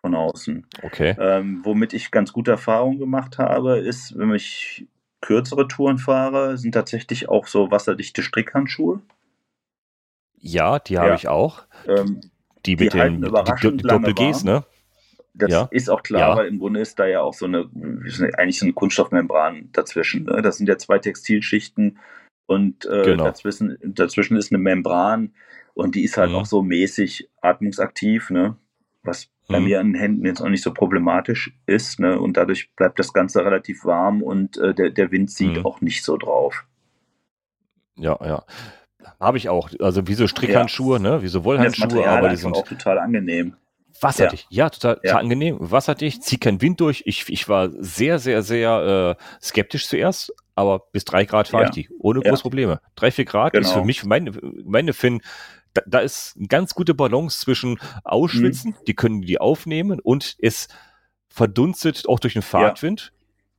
von 0.00 0.14
außen. 0.14 0.66
Okay. 0.82 1.14
Ähm, 1.18 1.60
womit 1.64 1.92
ich 1.92 2.10
ganz 2.10 2.32
gute 2.32 2.52
Erfahrungen 2.52 2.98
gemacht 2.98 3.38
habe, 3.38 3.78
ist, 3.78 4.16
wenn 4.16 4.32
ich 4.34 4.86
kürzere 5.22 5.66
Touren 5.68 5.96
fahre, 5.96 6.58
sind 6.58 6.72
tatsächlich 6.72 7.30
auch 7.30 7.46
so 7.46 7.70
wasserdichte 7.70 8.22
Strickhandschuhe. 8.22 9.00
Ja, 10.38 10.78
die 10.78 10.98
habe 10.98 11.10
ja. 11.10 11.14
ich 11.14 11.28
auch. 11.28 11.62
Ähm, 11.86 12.20
die, 12.66 12.76
die 12.76 12.84
mit 12.84 12.94
den 12.94 13.22
die, 13.22 13.76
die 13.76 13.82
Doppel 13.82 14.12
Gs, 14.12 14.44
ne? 14.44 14.64
Das 15.34 15.50
ja. 15.50 15.68
ist 15.70 15.88
auch 15.88 16.02
klar, 16.02 16.30
ja. 16.30 16.36
weil 16.36 16.48
im 16.48 16.58
Grunde 16.58 16.80
ist 16.80 16.98
da 16.98 17.06
ja 17.06 17.22
auch 17.22 17.32
so 17.32 17.46
eine, 17.46 17.70
eigentlich 18.36 18.58
so 18.58 18.66
eine 18.66 18.74
Kunststoffmembran 18.74 19.70
dazwischen. 19.72 20.24
Ne? 20.24 20.42
Das 20.42 20.58
sind 20.58 20.68
ja 20.68 20.76
zwei 20.76 20.98
Textilschichten 20.98 21.98
und 22.44 22.84
äh, 22.84 23.02
genau. 23.02 23.24
dazwischen, 23.24 23.78
dazwischen 23.82 24.36
ist 24.36 24.52
eine 24.52 24.58
Membran 24.58 25.32
und 25.72 25.94
die 25.94 26.04
ist 26.04 26.18
halt 26.18 26.30
mhm. 26.30 26.36
auch 26.36 26.46
so 26.46 26.62
mäßig 26.62 27.30
atmungsaktiv, 27.40 28.28
ne? 28.28 28.56
was 29.02 29.30
bei 29.48 29.58
mhm. 29.58 29.64
mir 29.64 29.80
an 29.80 29.92
den 29.92 30.00
Händen 30.00 30.26
jetzt 30.26 30.40
auch 30.40 30.48
nicht 30.48 30.62
so 30.62 30.72
problematisch 30.72 31.52
ist. 31.66 32.00
Ne? 32.00 32.18
Und 32.18 32.36
dadurch 32.36 32.70
bleibt 32.74 32.98
das 32.98 33.12
Ganze 33.12 33.44
relativ 33.44 33.84
warm 33.84 34.22
und 34.22 34.56
äh, 34.58 34.74
der, 34.74 34.90
der 34.90 35.10
Wind 35.10 35.30
zieht 35.30 35.58
mhm. 35.58 35.66
auch 35.66 35.80
nicht 35.80 36.04
so 36.04 36.16
drauf. 36.16 36.64
Ja, 37.96 38.18
ja. 38.24 38.44
Habe 39.20 39.38
ich 39.38 39.48
auch. 39.48 39.70
Also 39.80 40.06
wie 40.06 40.14
so 40.14 40.26
Strickhandschuhe, 40.26 40.96
ja. 40.96 41.02
ne? 41.02 41.22
wie 41.22 41.28
so 41.28 41.44
Wollhandschuhe, 41.44 42.06
aber 42.06 42.28
die 42.28 42.36
sind 42.36 42.56
auch 42.56 42.66
total 42.66 42.98
angenehm. 42.98 43.56
Wasserdicht, 44.00 44.46
ja, 44.50 44.64
ja 44.64 44.70
total, 44.70 44.94
ja. 44.96 45.10
total 45.10 45.20
angenehm. 45.22 45.56
Wasserdicht, 45.60 46.24
zieht 46.24 46.40
kein 46.40 46.60
Wind 46.60 46.80
durch. 46.80 47.02
Ich, 47.06 47.28
ich 47.28 47.48
war 47.48 47.70
sehr, 47.70 48.18
sehr, 48.18 48.42
sehr 48.42 49.16
äh, 49.18 49.44
skeptisch 49.44 49.86
zuerst, 49.86 50.32
aber 50.54 50.80
bis 50.92 51.04
drei 51.04 51.24
Grad 51.24 51.48
fahre 51.48 51.64
ja. 51.64 51.68
ich 51.68 51.74
die, 51.74 51.88
ohne 51.98 52.20
große 52.20 52.42
Probleme. 52.42 52.80
Drei, 52.96 53.10
vier 53.10 53.24
Grad 53.24 53.52
genau. 53.52 53.66
ist 53.66 53.72
für 53.72 53.84
mich, 53.84 54.04
meine, 54.04 54.32
meine 54.64 54.92
Finn, 54.92 55.22
da, 55.74 55.82
da, 55.86 55.98
ist 56.00 56.34
eine 56.36 56.48
ganz 56.48 56.74
gute 56.74 56.94
Balance 56.94 57.40
zwischen 57.40 57.78
Ausschwitzen, 58.04 58.72
mhm. 58.72 58.84
die 58.86 58.94
können 58.94 59.22
die 59.22 59.38
aufnehmen 59.38 60.00
und 60.00 60.36
es 60.40 60.68
verdunstet 61.28 62.08
auch 62.08 62.20
durch 62.20 62.34
den 62.34 62.42
Fahrtwind. 62.42 63.12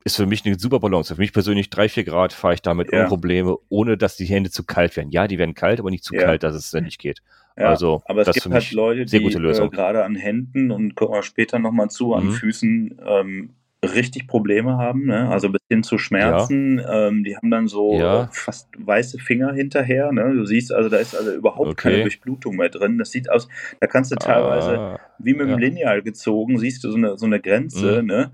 Ist 0.06 0.18
für 0.18 0.26
mich 0.26 0.46
eine 0.46 0.60
super 0.60 0.82
Balance. 0.82 1.16
Für 1.16 1.22
mich 1.22 1.32
persönlich 1.32 1.70
drei, 1.70 1.88
vier 1.88 2.04
Grad 2.04 2.34
fahre 2.34 2.56
ich 2.56 2.62
damit 2.62 2.92
ohne 2.92 3.06
Probleme, 3.06 3.56
ohne 3.70 3.98
dass 3.98 4.18
die 4.18 4.26
Hände 4.26 4.50
zu 4.50 4.66
kalt 4.66 4.98
werden. 4.98 5.12
Ja, 5.12 5.28
die 5.30 5.38
werden 5.38 5.56
kalt, 5.56 5.80
aber 5.80 5.92
nicht 5.92 6.04
zu 6.04 6.14
kalt, 6.14 6.44
dass 6.44 6.56
es 6.56 6.72
dann 6.72 6.84
nicht 6.84 7.00
geht. 7.00 7.22
Ja, 7.56 7.70
also, 7.70 8.02
aber 8.06 8.28
es 8.28 8.34
gibt 8.34 8.54
halt 8.54 8.72
Leute, 8.72 9.06
die 9.06 9.16
äh, 9.16 9.70
gerade 9.70 10.04
an 10.04 10.16
Händen 10.16 10.72
und 10.72 10.96
kommen 10.96 11.14
wir 11.14 11.24
später 11.24 11.60
nochmal 11.60 11.90
zu, 11.90 12.16
an 12.16 12.26
mhm. 12.26 12.32
Füßen 12.32 13.02
ähm, 13.06 13.50
richtig 13.84 14.28
Probleme 14.28 14.78
haben, 14.78 15.06
ne? 15.06 15.30
also 15.30 15.50
bis 15.50 15.62
hin 15.70 15.84
zu 15.84 15.98
Schmerzen. 15.98 16.80
Ja. 16.80 17.08
Ähm, 17.08 17.24
die 17.24 17.36
haben 17.36 17.52
dann 17.52 17.68
so 17.68 17.98
ja. 17.98 18.30
fast 18.32 18.70
weiße 18.78 19.20
Finger 19.20 19.54
hinterher. 19.54 20.12
Ne? 20.12 20.34
Du 20.34 20.46
siehst 20.46 20.72
also, 20.72 20.90
da 20.90 20.98
ist 20.98 21.16
also 21.16 21.34
überhaupt 21.34 21.72
okay. 21.72 21.90
keine 21.90 22.02
Durchblutung 22.04 22.56
mehr 22.56 22.70
drin. 22.70 22.98
Das 22.98 23.12
sieht 23.12 23.30
aus, 23.30 23.48
da 23.80 23.88
kannst 23.88 24.12
du 24.12 24.16
teilweise 24.16 24.80
ah, 24.80 25.00
wie 25.20 25.34
mit 25.34 25.50
dem 25.50 25.60
Lineal 25.60 26.02
gezogen, 26.02 26.58
siehst 26.58 26.84
du 26.84 26.92
so 26.92 26.98
eine, 26.98 27.18
so 27.18 27.26
eine 27.26 27.40
Grenze. 27.40 28.02
Mhm. 28.02 28.08
Ne? 28.08 28.32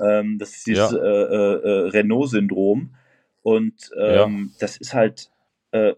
Ähm, 0.00 0.38
das 0.38 0.56
ist 0.56 0.66
dieses 0.66 0.92
äh, 0.92 0.96
äh, 0.96 1.54
äh, 1.62 1.88
Renault-Syndrom. 1.90 2.94
Und 3.42 3.90
ähm, 3.98 4.52
das 4.58 4.76
ist 4.76 4.94
halt, 4.94 5.30
äh, 5.70 5.94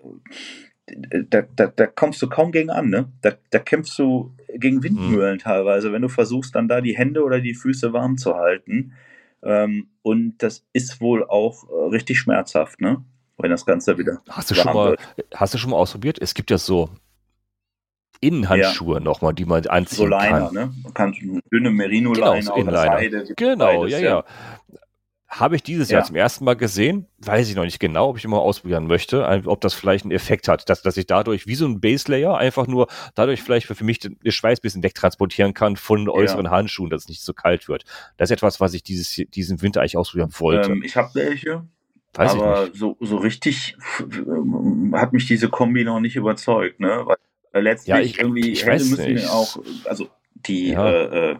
da, 1.28 1.42
da, 1.42 1.66
da 1.68 1.86
kommst 1.86 2.20
du 2.22 2.28
kaum 2.28 2.52
gegen 2.52 2.70
an, 2.70 2.88
ne? 2.88 3.12
Da, 3.22 3.32
da 3.50 3.58
kämpfst 3.58 3.98
du 3.98 4.34
gegen 4.54 4.82
Windmühlen 4.82 5.34
mhm. 5.34 5.40
teilweise, 5.40 5.92
wenn 5.92 6.02
du 6.02 6.08
versuchst, 6.08 6.54
dann 6.54 6.68
da 6.68 6.80
die 6.80 6.96
Hände 6.96 7.22
oder 7.22 7.40
die 7.40 7.54
Füße 7.54 7.92
warm 7.92 8.18
zu 8.18 8.36
halten. 8.36 8.92
Ähm, 9.42 9.88
und 10.02 10.38
das 10.38 10.66
ist 10.72 11.00
wohl 11.00 11.24
auch 11.24 11.64
äh, 11.68 11.88
richtig 11.90 12.18
schmerzhaft, 12.18 12.80
ne? 12.80 13.04
Wenn 13.38 13.50
das 13.50 13.64
Ganze 13.64 13.96
wieder. 13.96 14.20
Hast 14.28 14.50
du 14.50 14.54
schon 14.54 14.74
mal, 14.74 14.90
wird. 15.16 15.26
hast 15.34 15.54
du 15.54 15.58
schon 15.58 15.70
mal 15.70 15.78
ausprobiert? 15.78 16.18
Es 16.20 16.34
gibt 16.34 16.50
ja 16.50 16.58
so 16.58 16.90
Innenhandschuhe 18.20 18.98
ja. 18.98 19.00
nochmal, 19.00 19.32
die 19.32 19.46
man 19.46 19.66
anziehen 19.66 19.96
so 19.96 20.06
Liner, 20.06 20.40
kann. 20.40 20.54
Ne? 20.54 20.74
Man 20.82 20.94
kann 20.94 21.42
dünne 21.50 21.70
Merino-Liner 21.70 22.34
genau, 22.34 22.42
so 22.42 22.54
oder 22.54 22.76
Seide. 22.76 23.24
Genau, 23.34 23.80
beides, 23.80 23.92
ja, 23.92 23.98
ja. 23.98 24.24
Habe 25.30 25.54
ich 25.54 25.62
dieses 25.62 25.90
ja. 25.90 25.98
Jahr 25.98 26.06
zum 26.06 26.16
ersten 26.16 26.44
Mal 26.44 26.56
gesehen, 26.56 27.06
weiß 27.18 27.48
ich 27.48 27.54
noch 27.54 27.64
nicht 27.64 27.78
genau, 27.78 28.08
ob 28.08 28.18
ich 28.18 28.24
immer 28.24 28.40
ausprobieren 28.40 28.88
möchte, 28.88 29.24
ob 29.46 29.60
das 29.60 29.74
vielleicht 29.74 30.04
einen 30.04 30.10
Effekt 30.10 30.48
hat, 30.48 30.68
dass, 30.68 30.82
dass 30.82 30.96
ich 30.96 31.06
dadurch 31.06 31.46
wie 31.46 31.54
so 31.54 31.66
ein 31.66 31.80
Base 31.80 32.10
Layer 32.10 32.36
einfach 32.36 32.66
nur 32.66 32.88
dadurch 33.14 33.40
vielleicht 33.40 33.68
für 33.68 33.84
mich 33.84 34.00
den 34.00 34.18
Schweiß 34.24 34.58
ein 34.58 34.62
bisschen 34.62 34.82
wegtransportieren 34.82 35.54
kann 35.54 35.76
von 35.76 36.08
äußeren 36.08 36.46
ja. 36.46 36.50
Handschuhen, 36.50 36.90
dass 36.90 37.02
es 37.02 37.08
nicht 37.08 37.22
so 37.22 37.32
kalt 37.32 37.68
wird. 37.68 37.84
Das 38.16 38.28
ist 38.28 38.32
etwas, 38.32 38.60
was 38.60 38.74
ich 38.74 38.82
dieses, 38.82 39.22
diesen 39.32 39.62
Winter 39.62 39.80
eigentlich 39.80 39.96
ausprobieren 39.96 40.32
wollte. 40.38 40.72
Ähm, 40.72 40.82
ich 40.82 40.96
habe 40.96 41.10
welche. 41.14 41.64
Weiß 42.14 42.32
aber 42.32 42.70
so, 42.74 42.96
so 42.98 43.18
richtig 43.18 43.76
hat 44.92 45.12
mich 45.12 45.28
diese 45.28 45.48
Kombi 45.48 45.84
noch 45.84 46.00
nicht 46.00 46.16
überzeugt, 46.16 46.80
ne? 46.80 47.06
Weil 47.52 47.62
letztlich 47.62 47.88
ja, 47.88 48.00
ich, 48.00 48.18
irgendwie 48.18 48.50
ich 48.50 48.66
Hände 48.66 48.84
müssen 48.84 49.14
nicht. 49.14 49.28
auch, 49.28 49.58
also 49.84 50.08
die 50.34 50.70
ja. 50.70 50.90
äh, 50.90 51.30
äh 51.30 51.36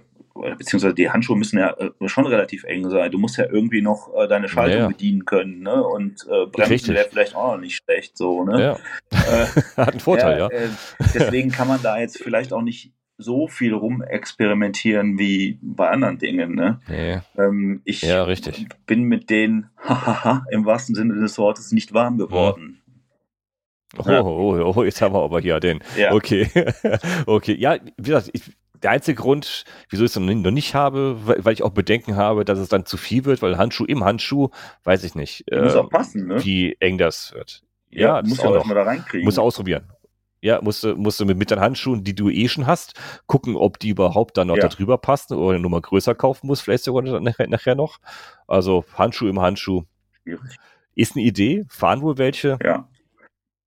beziehungsweise 0.57 0.95
die 0.95 1.11
Handschuhe 1.11 1.36
müssen 1.36 1.59
ja 1.59 1.74
äh, 1.78 1.91
schon 2.09 2.26
relativ 2.26 2.64
eng 2.64 2.88
sein. 2.91 3.11
Du 3.11 3.18
musst 3.18 3.36
ja 3.36 3.47
irgendwie 3.51 3.82
noch 3.82 4.12
äh, 4.14 4.28
deine 4.28 4.49
Schaltung 4.49 4.76
ja, 4.76 4.82
ja. 4.82 4.88
bedienen 4.88 5.24
können, 5.24 5.61
ne? 5.61 5.82
Und 5.82 6.26
äh, 6.30 6.47
Bremsen 6.47 6.95
wäre 6.95 7.09
vielleicht 7.09 7.34
auch 7.34 7.57
nicht 7.57 7.82
schlecht, 7.84 8.16
so, 8.16 8.45
ne? 8.45 8.61
Ja. 8.61 8.78
Äh, 9.12 9.47
Hat 9.76 9.91
einen 9.91 10.01
Vorteil, 10.01 10.38
ja. 10.38 10.49
Äh, 10.49 10.68
deswegen 11.14 11.51
kann 11.51 11.68
man 11.68 11.82
da 11.82 11.99
jetzt 11.99 12.18
vielleicht 12.22 12.53
auch 12.53 12.62
nicht 12.62 12.93
so 13.18 13.49
viel 13.49 13.74
rumexperimentieren 13.74 15.18
wie 15.18 15.59
bei 15.62 15.91
anderen 15.91 16.18
Dingen, 16.18 16.55
ne? 16.55 16.80
Nee. 16.88 17.20
Ähm, 17.36 17.82
ich 17.84 18.03
ja, 18.03 18.24
richtig. 18.24 18.66
bin 18.86 19.03
mit 19.03 19.30
denen, 19.30 19.70
im 20.51 20.64
wahrsten 20.64 20.95
Sinne 20.95 21.14
des 21.14 21.38
Wortes 21.38 21.72
nicht 21.72 21.93
warm 21.93 22.18
geworden. 22.18 22.80
Oh, 23.99 24.05
oh, 24.09 24.72
oh, 24.76 24.84
jetzt 24.84 25.03
haben 25.03 25.14
wir 25.14 25.22
aber 25.22 25.41
hier 25.41 25.59
den. 25.59 25.80
Ja. 25.97 26.12
Okay. 26.12 26.49
okay. 27.26 27.57
Ja, 27.59 27.76
wie 27.97 28.11
gesagt, 28.11 28.30
ich, 28.32 28.43
der 28.83 28.93
einzige 28.93 29.20
Grund, 29.20 29.64
wieso 29.89 30.05
ich 30.05 30.11
es 30.11 30.18
noch 30.18 30.51
nicht 30.51 30.74
habe, 30.74 31.18
weil 31.24 31.53
ich 31.53 31.62
auch 31.62 31.70
Bedenken 31.70 32.16
habe, 32.16 32.45
dass 32.45 32.59
es 32.59 32.68
dann 32.68 32.87
zu 32.87 32.97
viel 32.97 33.24
wird, 33.24 33.43
weil 33.43 33.59
Handschuh 33.59 33.85
im 33.85 34.05
Handschuh, 34.05 34.49
weiß 34.85 35.05
ich 35.05 35.14
nicht, 35.14 35.51
äh, 35.51 35.62
muss 35.62 35.76
auch 35.76 35.91
passen, 35.91 36.26
ne? 36.26 36.45
wie 36.45 36.76
eng 36.81 36.99
das 36.99 37.33
wird. 37.33 37.62
Ja, 37.91 38.18
ja 38.18 38.22
muss 38.26 38.41
auch 38.41 38.55
noch. 38.55 38.64
mal 38.64 38.74
da 38.74 38.83
reinkriegen. 38.83 39.24
Muss 39.24 39.39
ausprobieren. 39.39 39.85
Ja, 40.43 40.61
musst 40.62 40.83
du, 40.85 40.97
musst 40.97 41.20
du 41.20 41.26
mit, 41.26 41.37
mit 41.37 41.51
deinen 41.51 41.61
Handschuhen, 41.61 42.03
die 42.03 42.14
du 42.14 42.31
eh 42.31 42.49
schon 42.49 42.66
hast, 42.66 42.95
gucken, 43.26 43.57
ob 43.57 43.78
die 43.78 43.91
überhaupt 43.91 44.39
dann 44.39 44.47
noch 44.47 44.57
ja. 44.57 44.62
da 44.62 44.68
drüber 44.68 44.97
passen 44.97 45.35
oder 45.35 45.51
eine 45.51 45.61
Nummer 45.61 45.83
größer 45.83 46.14
kaufen 46.14 46.47
muss, 46.47 46.62
vielleicht 46.62 46.85
sogar 46.85 47.03
nachher, 47.20 47.47
nachher 47.49 47.74
noch. 47.74 47.99
Also 48.47 48.85
Handschuh 48.95 49.28
im 49.28 49.41
Handschuh. 49.41 49.85
Schwierig. 50.22 50.57
Ist 50.95 51.14
eine 51.14 51.24
Idee, 51.24 51.66
fahren 51.68 52.01
wohl 52.01 52.16
welche. 52.16 52.59
Ja. 52.64 52.89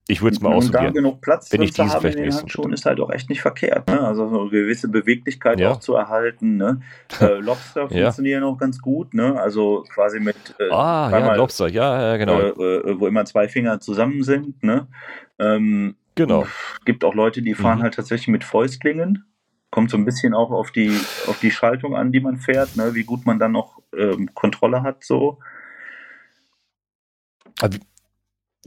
Ich 0.06 0.20
würde 0.20 0.36
es 0.36 0.42
mal 0.42 0.52
ausprobieren. 0.52 0.92
Da 0.92 1.00
genug 1.00 1.22
Platz 1.22 1.50
wenn 1.50 1.62
ich 1.62 1.72
zu 1.72 1.88
haben 1.88 2.04
in 2.06 2.16
den 2.16 2.34
Handschuhen 2.34 2.74
ist 2.74 2.84
halt 2.84 3.00
auch 3.00 3.10
echt 3.10 3.30
nicht 3.30 3.40
verkehrt. 3.40 3.88
Ne? 3.88 4.00
Also 4.00 4.28
so 4.28 4.42
eine 4.42 4.50
gewisse 4.50 4.88
Beweglichkeit 4.88 5.58
ja. 5.58 5.70
auch 5.70 5.80
zu 5.80 5.94
erhalten. 5.94 6.56
Ne? 6.56 6.80
Äh, 7.20 7.38
Lobster 7.38 7.82
ja. 7.90 8.06
funktionieren 8.06 8.42
auch 8.42 8.58
ganz 8.58 8.80
gut. 8.80 9.14
Ne? 9.14 9.40
Also 9.40 9.84
quasi 9.94 10.20
mit 10.20 10.36
äh, 10.58 10.68
ah 10.70 11.10
ja 11.10 11.34
Lobster, 11.36 11.68
ja, 11.68 12.10
ja 12.10 12.16
genau. 12.16 12.38
Äh, 12.38 12.48
äh, 12.48 13.00
wo 13.00 13.06
immer 13.06 13.24
zwei 13.24 13.48
Finger 13.48 13.80
zusammen 13.80 14.22
sind. 14.24 14.62
Ne? 14.62 14.88
Ähm, 15.38 15.94
genau. 16.16 16.46
Gibt 16.84 17.04
auch 17.04 17.14
Leute, 17.14 17.40
die 17.40 17.54
fahren 17.54 17.78
mhm. 17.78 17.82
halt 17.84 17.94
tatsächlich 17.94 18.28
mit 18.28 18.44
Fäustlingen 18.44 19.24
kommt 19.70 19.90
so 19.90 19.96
ein 19.96 20.04
bisschen 20.04 20.34
auch 20.34 20.52
auf 20.52 20.70
die, 20.70 20.96
auf 21.26 21.40
die 21.40 21.50
Schaltung 21.50 21.96
an, 21.96 22.12
die 22.12 22.20
man 22.20 22.36
fährt, 22.36 22.76
ne? 22.76 22.94
wie 22.94 23.02
gut 23.02 23.26
man 23.26 23.40
dann 23.40 23.50
noch 23.50 23.82
ähm, 23.92 24.32
Kontrolle 24.32 24.84
hat, 24.84 25.02
so. 25.02 25.40
Aber 27.60 27.76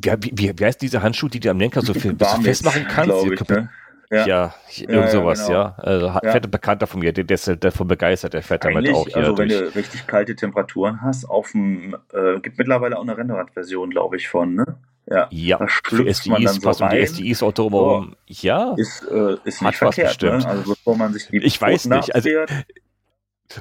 wie, 0.02 0.12
wie, 0.22 0.32
wie, 0.34 0.60
wie 0.60 0.66
heißt 0.66 0.82
diese 0.82 1.02
Handschuhe, 1.02 1.30
die 1.30 1.40
du 1.40 1.50
am 1.50 1.60
Lenker 1.60 1.82
so 1.82 1.94
viel 1.94 2.16
festmachen 2.44 2.88
kannst? 2.88 3.26
Ich, 3.26 3.48
ne? 3.50 3.70
Ja, 4.10 4.26
ja, 4.26 4.56
irgend 4.70 4.90
ja, 4.90 5.08
sowas, 5.10 5.48
genau. 5.48 5.60
ja. 5.60 5.76
Also 5.78 6.06
ja. 6.06 6.20
fährt 6.22 6.46
ein 6.46 6.52
Bekannter 6.52 6.88
von 6.88 7.02
mir, 7.02 7.12
der, 7.12 7.26
der 7.26 7.36
ist 7.36 7.52
davon 7.60 7.90
begeistert, 7.90 8.34
der 8.34 8.42
fährt 8.42 8.64
damit 8.64 8.90
auch 8.94 9.06
hier. 9.06 9.18
Also 9.18 9.34
durch. 9.34 9.50
wenn 9.50 9.60
du 9.60 9.76
richtig 9.76 10.08
kalte 10.08 10.34
Temperaturen 10.36 11.02
hast, 11.02 11.26
auf 11.26 11.52
dem, 11.52 11.96
äh, 12.14 12.40
gibt 12.40 12.58
mittlerweile 12.58 12.98
auch 12.98 13.02
eine 13.02 13.18
Rennradversion, 13.18 13.90
glaube 13.90 14.16
ich, 14.16 14.30
von, 14.30 14.56
ne? 14.56 14.66
Ja, 15.10 15.28
ja 15.30 15.68
für 15.84 16.08
SDIs, 16.08 16.60
passt 16.62 16.80
so 16.80 16.86
um 16.86 16.92
die 16.92 17.06
SDIs 17.06 17.44
auch 17.44 17.52
drumherum. 17.52 18.14
Oh, 18.14 18.18
ja, 18.28 18.74
ist, 18.78 19.06
äh, 19.10 19.38
ist 19.44 19.62
nicht 19.62 19.78
verkehrt, 19.78 20.22
ne? 20.22 20.46
Also 20.46 20.72
bevor 20.72 20.96
man 20.96 21.12
sich 21.12 21.28
die 21.28 21.38
Ich 21.38 21.62
weiß 21.62 21.88
nicht, 21.88 22.16
also 22.16 22.30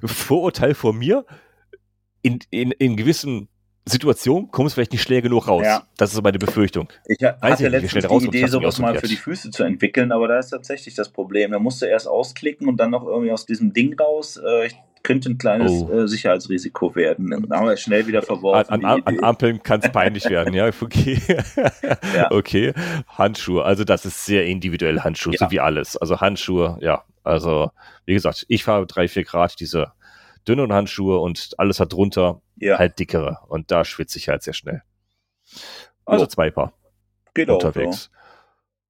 Vorurteil 0.04 0.74
von 0.74 0.96
mir, 0.96 1.24
in, 2.22 2.38
in, 2.50 2.70
in 2.70 2.96
gewissen 2.96 3.48
Situation 3.88 4.50
kommst 4.50 4.74
vielleicht 4.74 4.92
nicht 4.92 5.02
schnell 5.02 5.22
genug 5.22 5.46
raus. 5.46 5.62
Ja. 5.64 5.84
Das 5.96 6.10
ist 6.10 6.16
so 6.16 6.22
meine 6.22 6.38
Befürchtung. 6.38 6.88
Ich 7.06 7.22
hatte 7.22 7.40
Weiß 7.40 7.60
ich 7.60 7.70
letztens 7.70 8.06
die 8.08 8.26
Idee, 8.26 8.46
sowas 8.46 8.78
mal 8.80 8.98
für 8.98 9.06
die 9.06 9.16
Füße 9.16 9.50
zu 9.52 9.62
entwickeln, 9.62 10.10
aber 10.10 10.26
da 10.26 10.38
ist 10.38 10.50
tatsächlich 10.50 10.94
das 10.94 11.08
Problem. 11.08 11.52
Da 11.52 11.60
musst 11.60 11.80
du 11.82 11.86
erst 11.86 12.08
ausklicken 12.08 12.68
und 12.68 12.78
dann 12.78 12.90
noch 12.90 13.06
irgendwie 13.06 13.30
aus 13.30 13.46
diesem 13.46 13.72
Ding 13.72 13.98
raus. 13.98 14.38
Äh, 14.38 14.70
könnte 15.04 15.30
ein 15.30 15.38
kleines 15.38 15.70
oh. 15.70 15.90
äh, 15.92 16.08
Sicherheitsrisiko 16.08 16.96
werden. 16.96 17.30
Dann 17.30 17.48
haben 17.50 17.68
wir 17.68 17.76
schnell 17.76 18.08
wieder 18.08 18.22
verworfen. 18.22 18.72
An, 18.72 18.84
an, 18.84 19.02
an 19.04 19.22
Ampeln 19.22 19.62
kann 19.62 19.78
es 19.80 19.92
peinlich 19.92 20.28
werden, 20.28 20.52
ja. 20.52 20.66
Okay. 20.80 21.20
ja. 22.16 22.30
Okay. 22.32 22.72
Handschuhe. 23.06 23.64
Also 23.64 23.84
das 23.84 24.04
ist 24.04 24.24
sehr 24.24 24.46
individuell 24.46 25.00
Handschuhe, 25.00 25.34
ja. 25.34 25.38
so 25.38 25.52
wie 25.52 25.60
alles. 25.60 25.96
Also 25.96 26.20
Handschuhe, 26.20 26.78
ja. 26.80 27.04
Also, 27.22 27.70
wie 28.04 28.14
gesagt, 28.14 28.46
ich 28.48 28.64
fahre 28.64 28.86
drei, 28.86 29.08
vier 29.08 29.24
Grad, 29.24 29.58
diese 29.58 29.92
dünnen 30.48 30.72
Handschuhe 30.72 31.18
und 31.18 31.54
alles 31.58 31.80
hat 31.80 31.92
drunter 31.92 32.40
ja. 32.56 32.78
halt 32.78 32.98
dickere. 32.98 33.38
Und 33.48 33.70
da 33.70 33.84
schwitze 33.84 34.18
ich 34.18 34.28
halt 34.28 34.42
sehr 34.42 34.54
schnell. 34.54 34.82
Also 36.04 36.24
jo. 36.24 36.28
zwei 36.28 36.50
Paar. 36.50 36.72
Geht 37.34 37.50
unterwegs. 37.50 38.10
Auch, 38.12 38.16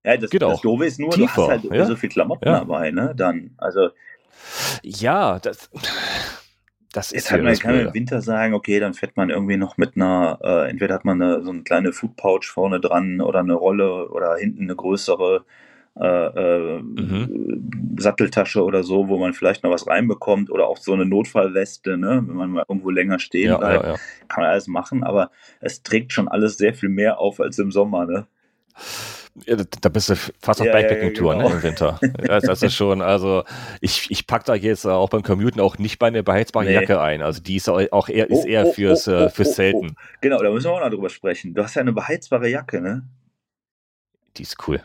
ja, 0.07 0.17
das, 0.17 0.31
Geht 0.31 0.43
das 0.43 0.53
auch. 0.53 0.61
Doofe 0.61 0.87
ist 0.87 1.01
nur, 1.01 1.11
Tiefer, 1.11 1.35
du 1.35 1.43
hast 1.43 1.49
halt 1.65 1.75
ja? 1.75 1.85
so 1.85 1.97
viel 1.97 2.09
Klamotten 2.09 2.47
ja. 2.47 2.61
dabei, 2.61 2.93
ne? 2.93 3.13
Dann, 3.17 3.55
also. 3.59 3.91
Ja, 4.83 5.41
das. 5.41 5.69
Das 6.93 7.13
ist 7.13 7.31
hat 7.31 7.43
man, 7.43 7.55
kann 7.59 7.77
man 7.77 7.89
im 7.89 7.95
Winter 7.95 8.23
sagen, 8.23 8.55
okay, 8.55 8.81
dann 8.81 8.95
fährt 8.95 9.19
man 9.19 9.29
irgendwie 9.29 9.59
noch 9.59 9.77
mit 9.77 9.97
einer, 9.97 10.39
äh, 10.43 10.71
entweder 10.71 10.95
hat 10.95 11.05
man 11.05 11.21
eine, 11.21 11.43
so 11.43 11.51
eine 11.51 11.63
kleine 11.63 11.93
Food 11.93 12.17
Pouch 12.17 12.45
vorne 12.45 12.81
dran 12.81 13.21
oder 13.21 13.41
eine 13.41 13.53
Rolle 13.53 14.09
oder 14.09 14.37
hinten 14.37 14.63
eine 14.63 14.77
größere 14.77 15.45
äh, 15.99 16.07
äh, 16.07 16.83
mhm. 16.83 17.97
Satteltasche 17.99 18.63
oder 18.63 18.83
so, 18.83 19.09
wo 19.09 19.19
man 19.19 19.33
vielleicht 19.33 19.65
noch 19.65 19.71
was 19.71 19.87
reinbekommt 19.87 20.51
oder 20.51 20.67
auch 20.67 20.77
so 20.77 20.93
eine 20.93 21.07
Notfallweste, 21.07 21.97
ne? 21.97 22.23
wenn 22.27 22.37
man 22.37 22.51
mal 22.51 22.65
irgendwo 22.69 22.91
länger 22.91 23.19
stehen 23.19 23.49
ja, 23.49 23.57
bleibt, 23.57 23.85
ja, 23.85 23.91
ja. 23.93 23.99
kann 24.29 24.43
man 24.43 24.51
alles 24.51 24.67
machen, 24.67 25.05
aber 25.05 25.31
es 25.61 25.83
trägt 25.83 26.13
schon 26.13 26.29
alles 26.29 26.59
sehr 26.59 26.75
viel 26.75 26.91
mehr 26.91 27.19
auf 27.19 27.41
als 27.41 27.59
im 27.59 27.73
Sommer. 27.73 28.05
Ne? 28.05 28.27
Da 29.81 29.89
bist 29.89 30.11
du 30.11 30.17
fast 30.17 30.61
auf 30.61 30.67
ja, 30.67 30.73
Bikepacking-Tour 30.73 31.33
ja, 31.33 31.39
genau. 31.39 31.49
ne, 31.49 31.57
im 31.57 31.63
Winter. 31.63 32.01
das 32.27 32.63
ist 32.63 32.75
schon, 32.75 33.01
also 33.01 33.45
ich, 33.81 34.11
ich 34.11 34.27
pack 34.27 34.45
da 34.45 34.55
jetzt 34.55 34.87
auch 34.87 35.09
beim 35.09 35.23
Commuten 35.23 35.61
auch 35.61 35.79
nicht 35.79 35.99
bei 35.99 36.09
einer 36.09 36.23
beheizbaren 36.23 36.69
nee. 36.69 36.75
Jacke 36.75 37.01
ein. 37.01 37.23
Also 37.23 37.43
die 37.43 37.57
ist 37.57 37.69
auch 37.69 38.09
eher, 38.09 38.31
ist 38.31 38.45
oh, 38.45 38.49
eher 38.49 38.67
oh, 38.67 38.73
fürs, 38.73 39.09
oh, 39.09 39.13
äh, 39.13 39.25
oh, 39.25 39.29
fürs 39.31 39.55
Zelten. 39.55 39.91
Oh, 39.93 40.03
genau, 40.21 40.43
da 40.43 40.51
müssen 40.51 40.67
wir 40.67 40.73
auch 40.73 40.81
noch 40.81 40.91
drüber 40.91 41.09
sprechen. 41.09 41.55
Du 41.55 41.63
hast 41.63 41.75
ja 41.75 41.81
eine 41.81 41.93
beheizbare 41.93 42.49
Jacke, 42.49 42.81
ne? 42.81 43.03
Die 44.37 44.43
ist 44.43 44.57
cool. 44.69 44.83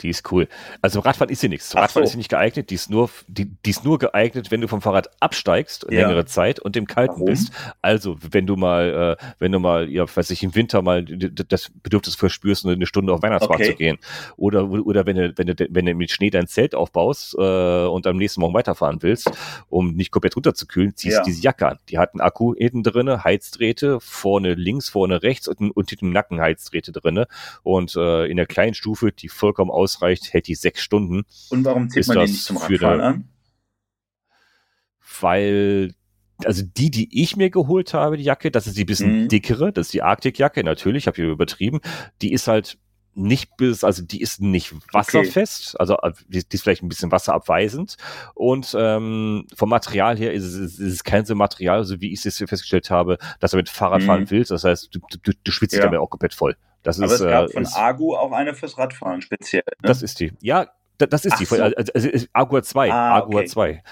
Die 0.00 0.08
ist 0.08 0.30
cool. 0.32 0.48
Also 0.82 0.98
Radfahren 1.00 1.30
ist 1.30 1.40
sie 1.40 1.48
nichts. 1.48 1.68
Zum 1.68 1.80
Radfahren 1.80 2.04
so. 2.04 2.08
ist 2.08 2.12
sie 2.12 2.18
nicht 2.18 2.30
geeignet. 2.30 2.70
Die 2.70 2.74
ist 2.74 2.90
nur, 2.90 3.10
die, 3.28 3.44
die 3.44 3.70
ist 3.70 3.84
nur 3.84 3.98
geeignet, 4.00 4.50
wenn 4.50 4.60
du 4.60 4.66
vom 4.66 4.80
Fahrrad 4.80 5.08
absteigst 5.20 5.86
ja. 5.88 6.00
längere 6.00 6.26
Zeit 6.26 6.58
und 6.58 6.76
im 6.76 6.86
Kalten 6.86 7.14
Warum? 7.14 7.26
bist. 7.26 7.52
Also 7.80 8.16
wenn 8.20 8.44
du 8.46 8.56
mal, 8.56 9.16
äh, 9.20 9.24
wenn 9.38 9.52
du 9.52 9.60
mal, 9.60 9.88
ja, 9.88 10.04
weiß 10.04 10.30
ich, 10.30 10.42
im 10.42 10.56
Winter 10.56 10.82
mal 10.82 11.04
das 11.04 11.70
Bedürfnis 11.82 12.16
verspürst, 12.16 12.66
eine 12.66 12.86
Stunde 12.86 13.12
auf 13.12 13.22
Weihnachtsmarkt 13.22 13.62
okay. 13.62 13.70
zu 13.70 13.76
gehen. 13.76 13.98
Oder, 14.36 14.68
oder 14.68 15.06
wenn 15.06 15.16
du, 15.16 15.32
wenn 15.36 15.46
du, 15.46 15.54
wenn 15.70 15.86
du 15.86 15.94
mit 15.94 16.10
Schnee 16.10 16.30
dein 16.30 16.48
Zelt 16.48 16.74
aufbaust 16.74 17.36
äh, 17.38 17.86
und 17.86 18.08
am 18.08 18.16
nächsten 18.16 18.40
Morgen 18.40 18.54
weiterfahren 18.54 19.00
willst, 19.00 19.30
um 19.68 19.94
nicht 19.94 20.10
komplett 20.10 20.34
runterzukühlen, 20.34 20.96
ziehst 20.96 21.18
ja. 21.18 21.22
diese 21.22 21.40
Jacke 21.40 21.68
an. 21.68 21.78
Die 21.88 21.98
hat 21.98 22.14
einen 22.14 22.20
Akku 22.20 22.54
hinten 22.56 22.82
drinne, 22.82 23.22
Heizdrähte, 23.22 24.00
vorne 24.00 24.54
links, 24.54 24.88
vorne 24.88 25.22
rechts 25.22 25.46
und, 25.46 25.70
und 25.70 25.88
hinten 25.88 26.10
Nacken 26.10 26.40
Heizdrähte 26.40 26.90
drinne. 26.90 27.28
Und 27.62 27.94
äh, 27.94 28.26
in 28.26 28.36
der 28.36 28.46
kleinen 28.46 28.74
Stufe, 28.74 29.12
die 29.12 29.28
vollkommen 29.28 29.70
aus 29.70 29.83
ausreicht, 29.84 30.32
hält 30.32 30.46
die 30.46 30.54
sechs 30.54 30.80
Stunden. 30.80 31.24
Und 31.50 31.64
warum 31.64 31.88
zieht 31.88 32.06
man 32.08 32.18
den 32.18 32.30
nicht 32.30 32.44
zum 32.44 32.56
Radfahren 32.56 33.00
an? 33.00 33.28
Weil 35.20 35.94
also 36.44 36.62
die, 36.64 36.90
die 36.90 37.22
ich 37.22 37.36
mir 37.36 37.50
geholt 37.50 37.94
habe, 37.94 38.16
die 38.16 38.24
Jacke, 38.24 38.50
das 38.50 38.66
ist 38.66 38.76
die 38.76 38.84
bisschen 38.84 39.22
mhm. 39.22 39.28
dickere, 39.28 39.72
das 39.72 39.86
ist 39.86 39.94
die 39.94 40.02
Arktik-Jacke, 40.02 40.64
natürlich, 40.64 41.06
habe 41.06 41.16
ich 41.16 41.24
übertrieben. 41.24 41.80
Die 42.22 42.32
ist 42.32 42.48
halt 42.48 42.78
nicht 43.14 43.56
bis, 43.56 43.84
also 43.84 44.02
die 44.02 44.20
ist 44.20 44.40
nicht 44.40 44.74
wasserfest, 44.92 45.74
okay. 45.74 45.76
also 45.78 45.96
äh, 45.98 46.12
die, 46.26 46.48
die, 46.48 46.56
ist 46.56 46.62
vielleicht 46.62 46.82
ein 46.82 46.88
bisschen 46.88 47.12
wasserabweisend 47.12 47.96
und 48.34 48.74
ähm, 48.76 49.46
vom 49.54 49.68
Material 49.68 50.18
her 50.18 50.32
ist 50.32 50.42
es, 50.44 50.54
ist 50.54 50.80
es 50.80 51.04
kein 51.04 51.24
so 51.24 51.36
Material, 51.36 51.84
so 51.84 52.00
wie 52.00 52.12
ich 52.12 52.26
es 52.26 52.38
festgestellt 52.38 52.90
habe, 52.90 53.18
dass 53.38 53.52
du 53.52 53.56
mit 53.56 53.68
Fahrrad 53.68 54.02
fahren 54.02 54.22
mhm. 54.22 54.30
willst, 54.30 54.50
das 54.50 54.64
heißt, 54.64 54.88
du, 54.92 54.98
du, 55.22 55.32
du 55.44 55.52
schwitzt 55.52 55.76
ja. 55.76 55.82
damit 55.82 56.00
auch 56.00 56.10
komplett 56.10 56.34
voll. 56.34 56.56
Das 56.84 57.00
Aber 57.00 57.06
ist, 57.06 57.20
es 57.20 57.26
gab 57.26 57.48
äh, 57.48 57.52
von 57.52 57.66
Agu 57.66 58.14
auch 58.14 58.30
eine 58.30 58.54
fürs 58.54 58.78
Radfahren 58.78 59.20
speziell. 59.22 59.64
Ne? 59.82 59.88
Das 59.88 60.02
ist 60.02 60.20
die. 60.20 60.32
Ja, 60.40 60.68
das 60.98 61.24
ist 61.24 61.32
Ach 61.32 61.38
die. 61.38 61.44
So. 61.46 61.60
Also, 61.60 61.92
also, 61.92 62.26
Agu 62.32 62.60
2. 62.60 62.92
Ah, 62.92 63.16
Agu 63.16 63.38
okay. 63.38 63.46
2. 63.46 63.82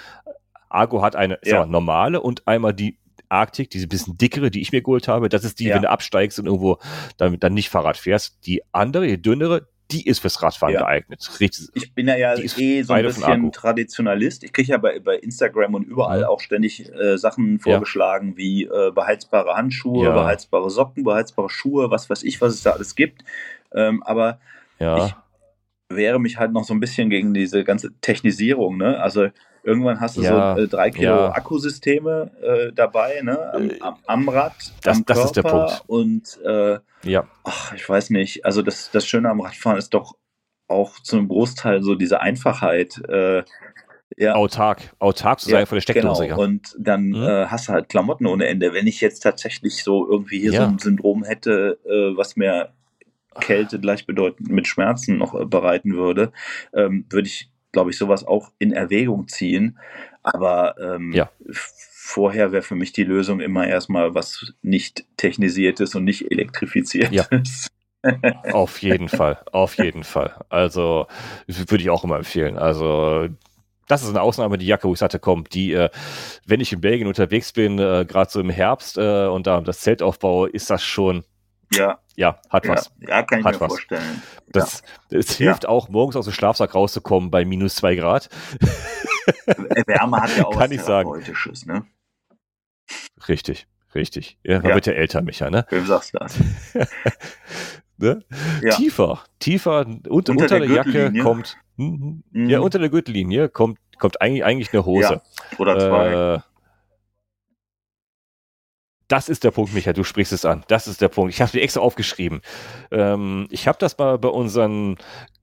Agu 0.68 1.02
hat 1.02 1.16
eine 1.16 1.38
ja. 1.42 1.60
mal, 1.60 1.66
normale 1.66 2.20
und 2.20 2.46
einmal 2.46 2.72
die 2.72 2.98
Arktik, 3.28 3.70
diese 3.70 3.88
bisschen 3.88 4.18
dickere, 4.18 4.50
die 4.50 4.60
ich 4.60 4.72
mir 4.72 4.82
geholt 4.82 5.08
habe. 5.08 5.28
Das 5.28 5.42
ist 5.42 5.58
die, 5.58 5.64
ja. 5.64 5.74
wenn 5.74 5.82
du 5.82 5.90
absteigst 5.90 6.38
und 6.38 6.46
irgendwo 6.46 6.78
dann, 7.16 7.40
dann 7.40 7.54
nicht 7.54 7.70
Fahrrad 7.70 7.96
fährst. 7.96 8.46
Die 8.46 8.62
andere, 8.72 9.06
die 9.06 9.20
dünnere, 9.20 9.68
die 9.92 10.06
ist 10.06 10.20
fürs 10.20 10.42
Radfahren 10.42 10.74
ja. 10.74 10.80
geeignet. 10.80 11.30
Richtig, 11.38 11.68
ich 11.74 11.94
bin 11.94 12.08
ja, 12.08 12.16
ja 12.16 12.34
eh 12.36 12.82
so 12.82 12.92
ein 12.92 13.04
bisschen 13.04 13.52
Traditionalist. 13.52 14.42
Ich 14.44 14.52
kriege 14.52 14.72
ja 14.72 14.78
bei, 14.78 14.98
bei 14.98 15.16
Instagram 15.16 15.74
und 15.74 15.84
überall 15.84 16.24
auch 16.24 16.40
ständig 16.40 16.90
äh, 16.92 17.18
Sachen 17.18 17.58
vorgeschlagen 17.58 18.30
ja. 18.30 18.36
wie 18.36 18.64
äh, 18.64 18.90
beheizbare 18.92 19.54
Handschuhe, 19.54 20.12
beheizbare 20.12 20.70
Socken, 20.70 21.04
beheizbare 21.04 21.50
Schuhe, 21.50 21.90
was 21.90 22.08
weiß 22.08 22.22
ich, 22.22 22.40
was 22.40 22.54
es 22.54 22.62
da 22.62 22.70
alles 22.70 22.94
gibt. 22.94 23.22
Ähm, 23.74 24.02
aber 24.02 24.40
ich 24.78 25.14
wehre 25.88 26.18
mich 26.18 26.38
halt 26.38 26.52
noch 26.52 26.64
so 26.64 26.74
ein 26.74 26.80
bisschen 26.80 27.10
gegen 27.10 27.34
diese 27.34 27.64
ganze 27.64 27.92
Technisierung. 28.00 28.76
Ne? 28.76 29.00
Also 29.00 29.28
Irgendwann 29.64 30.00
hast 30.00 30.16
du 30.16 30.22
ja, 30.22 30.56
so 30.56 30.62
äh, 30.62 30.68
drei 30.68 30.90
Kilo 30.90 31.14
ja. 31.14 31.32
Akkusysteme 31.32 32.30
äh, 32.42 32.72
dabei, 32.72 33.20
ne? 33.22 33.52
Am, 33.52 33.70
am, 33.80 33.96
am 34.06 34.28
Rad, 34.28 34.54
das, 34.82 34.96
am 34.96 35.04
das 35.04 35.16
Körper 35.16 35.24
ist 35.24 35.36
der 35.36 35.42
Punkt. 35.42 35.82
Und 35.86 36.40
äh, 36.44 36.78
ja. 37.08 37.28
ach, 37.44 37.72
ich 37.72 37.88
weiß 37.88 38.10
nicht. 38.10 38.44
Also 38.44 38.62
das, 38.62 38.90
das 38.90 39.06
Schöne 39.06 39.30
am 39.30 39.40
Radfahren 39.40 39.78
ist 39.78 39.94
doch 39.94 40.16
auch 40.66 40.98
zu 41.00 41.16
einem 41.16 41.28
Großteil 41.28 41.82
so 41.82 41.94
diese 41.94 42.20
Einfachheit. 42.20 43.00
Äh, 43.08 43.44
ja. 44.16 44.34
Autark, 44.34 44.94
autark 44.98 45.40
zu 45.40 45.48
sein 45.48 45.60
ja, 45.60 45.66
von 45.66 45.76
der 45.76 45.82
Steckdose. 45.82 46.24
Genau. 46.24 46.38
Ja. 46.38 46.44
Und 46.44 46.74
dann 46.78 47.08
mhm. 47.08 47.22
äh, 47.22 47.46
hast 47.46 47.68
du 47.68 47.72
halt 47.72 47.88
Klamotten 47.88 48.26
ohne 48.26 48.46
Ende. 48.46 48.74
Wenn 48.74 48.86
ich 48.86 49.00
jetzt 49.00 49.20
tatsächlich 49.20 49.84
so 49.84 50.08
irgendwie 50.08 50.40
hier 50.40 50.52
so 50.52 50.62
ein 50.62 50.78
Syndrom 50.78 51.24
hätte, 51.24 51.78
äh, 51.84 52.16
was 52.16 52.36
mir 52.36 52.72
Kälte 53.40 53.80
gleichbedeutend 53.80 54.50
mit 54.50 54.66
Schmerzen 54.66 55.16
noch 55.16 55.34
äh, 55.34 55.46
bereiten 55.46 55.94
würde, 55.94 56.32
ähm, 56.74 57.06
würde 57.08 57.28
ich 57.28 57.51
glaube 57.72 57.90
ich, 57.90 57.98
sowas 57.98 58.26
auch 58.26 58.52
in 58.58 58.72
Erwägung 58.72 59.28
ziehen. 59.28 59.78
Aber 60.22 60.76
ähm, 60.78 61.12
ja. 61.12 61.30
vorher 61.50 62.52
wäre 62.52 62.62
für 62.62 62.76
mich 62.76 62.92
die 62.92 63.04
Lösung 63.04 63.40
immer 63.40 63.66
erstmal 63.66 64.14
was 64.14 64.52
nicht 64.62 65.04
technisiertes 65.16 65.94
und 65.94 66.04
nicht 66.04 66.30
elektrifiziertes. 66.30 67.70
Ja. 68.04 68.12
auf 68.52 68.82
jeden 68.82 69.08
Fall, 69.08 69.38
auf 69.52 69.76
jeden 69.78 70.04
Fall. 70.04 70.34
Also 70.48 71.06
würde 71.46 71.82
ich 71.82 71.90
auch 71.90 72.04
immer 72.04 72.16
empfehlen. 72.16 72.58
Also 72.58 73.28
das 73.88 74.02
ist 74.02 74.10
eine 74.10 74.22
Ausnahme, 74.22 74.58
die 74.58 74.66
Jacke, 74.66 74.88
wo 74.88 74.92
ich 74.92 74.98
sagte, 74.98 75.18
komm, 75.18 75.44
die, 75.52 75.72
äh, 75.72 75.90
wenn 76.46 76.60
ich 76.60 76.72
in 76.72 76.80
Belgien 76.80 77.08
unterwegs 77.08 77.52
bin, 77.52 77.78
äh, 77.78 78.04
gerade 78.08 78.30
so 78.30 78.40
im 78.40 78.50
Herbst 78.50 78.96
äh, 78.96 79.26
und 79.26 79.46
da 79.46 79.60
das 79.60 79.80
Zelt 79.80 80.02
aufbaue, 80.02 80.48
ist 80.48 80.70
das 80.70 80.82
schon 80.82 81.24
ja. 81.74 81.98
Ja, 82.16 82.38
hat 82.50 82.68
was. 82.68 82.92
Ja, 83.00 83.22
kann 83.22 83.40
ich 83.40 83.44
hat 83.46 83.54
mir 83.54 83.60
was. 83.60 83.68
vorstellen. 83.68 84.22
Das, 84.48 84.82
ja. 85.10 85.18
Es 85.18 85.36
hilft 85.36 85.64
ja. 85.64 85.68
auch, 85.68 85.88
morgens 85.88 86.16
aus 86.16 86.26
dem 86.26 86.34
Schlafsack 86.34 86.74
rauszukommen 86.74 87.30
bei 87.30 87.44
minus 87.44 87.76
zwei 87.76 87.94
Grad. 87.94 88.28
Wärme 89.86 90.20
hat 90.20 90.36
ja 90.36 90.44
auch 90.46 90.52
kann 90.52 90.70
was 90.70 90.76
ich 90.76 90.82
sagen. 90.82 91.10
ne? 91.66 91.86
Richtig, 93.28 93.66
richtig. 93.94 94.38
Ja, 94.42 94.60
man 94.60 94.74
wird 94.74 94.86
ja 94.86 94.92
älter, 94.92 95.22
Micha, 95.22 95.50
ne? 95.50 95.66
Wem 95.70 95.86
sagst 95.86 96.14
du 96.14 96.18
das? 96.18 96.38
ne? 97.96 98.22
Tiefer, 98.70 99.24
tiefer, 99.38 99.86
unter, 99.86 100.10
unter, 100.10 100.32
unter 100.32 100.48
der, 100.48 100.60
der 100.60 100.68
Jacke 100.68 101.12
kommt, 101.22 101.56
mhm. 101.76 102.22
ja, 102.32 102.60
unter 102.60 102.78
der 102.78 102.90
Gürtellinie 102.90 103.48
kommt, 103.48 103.78
kommt 103.98 104.20
eigentlich, 104.20 104.44
eigentlich 104.44 104.72
eine 104.72 104.84
Hose. 104.84 105.22
Oder 105.58 105.78
zwei. 105.78 106.34
Äh, 106.34 106.40
das 109.12 109.28
ist 109.28 109.44
der 109.44 109.50
Punkt, 109.50 109.74
Michael, 109.74 109.92
du 109.92 110.04
sprichst 110.04 110.32
es 110.32 110.46
an. 110.46 110.64
Das 110.68 110.88
ist 110.88 111.02
der 111.02 111.08
Punkt. 111.08 111.34
Ich 111.34 111.42
habe 111.42 111.52
dir 111.52 111.60
extra 111.60 111.82
aufgeschrieben. 111.82 112.40
Ähm, 112.90 113.46
ich 113.50 113.68
habe 113.68 113.76
das 113.78 113.98
mal 113.98 114.18
bei 114.18 114.30
unseren 114.30 114.96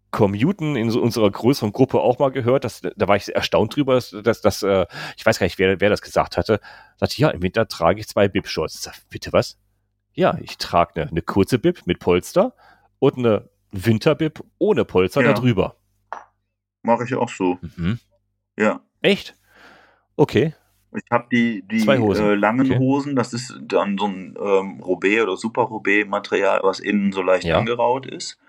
Commuten 0.10 0.76
in 0.76 0.90
so 0.90 1.00
unserer 1.00 1.30
größeren 1.30 1.72
Gruppe 1.72 2.00
auch 2.00 2.18
mal 2.18 2.32
gehört. 2.32 2.64
Dass, 2.64 2.82
da 2.82 3.08
war 3.08 3.16
ich 3.16 3.34
erstaunt 3.36 3.76
drüber, 3.76 3.94
dass, 3.94 4.10
dass, 4.10 4.42
dass 4.42 4.64
äh, 4.64 4.88
ich 5.18 5.24
weiß 5.24 5.38
gar 5.38 5.46
nicht, 5.46 5.60
wer, 5.60 5.80
wer 5.80 5.92
das 5.92 6.02
gesagt 6.02 6.36
hatte. 6.36 6.60
Sagte, 6.98 7.22
ja, 7.22 7.30
im 7.30 7.44
Winter 7.44 7.68
trage 7.68 8.00
ich 8.00 8.08
zwei 8.08 8.28
Bib-Shorts. 8.28 8.90
Bitte 9.12 9.32
was? 9.34 9.60
Ja, 10.14 10.36
ich 10.42 10.58
trage 10.58 11.02
eine, 11.02 11.12
eine 11.12 11.22
kurze 11.22 11.60
Bib 11.60 11.86
mit 11.86 12.00
Polster 12.00 12.56
und 12.98 13.20
eine 13.20 13.52
Winterbib 13.72 14.44
ohne 14.58 14.84
Polster 14.84 15.22
ja. 15.22 15.34
darüber. 15.34 15.76
Mache 16.82 17.04
ich 17.04 17.14
auch 17.14 17.30
so. 17.30 17.60
Mhm. 17.78 18.00
Ja. 18.58 18.82
Echt? 19.04 19.36
Okay. 20.16 20.56
Ich 20.96 21.04
habe 21.12 21.28
die, 21.32 21.64
die 21.64 21.88
äh, 21.88 22.36
langen 22.36 22.72
okay. 22.72 22.80
Hosen, 22.80 23.16
das 23.16 23.34
ist 23.34 23.60
dann 23.62 23.98
so 23.98 24.06
ein 24.06 24.36
ähm, 24.40 24.82
Robé 24.82 25.22
oder 25.22 25.38
Super 25.38 25.64
Robé 25.64 26.06
Material, 26.06 26.62
was 26.64 26.80
innen 26.80 27.12
so 27.12 27.22
leicht 27.22 27.46
ja. 27.46 27.60
angeraut 27.60 28.08
ist. 28.08 28.40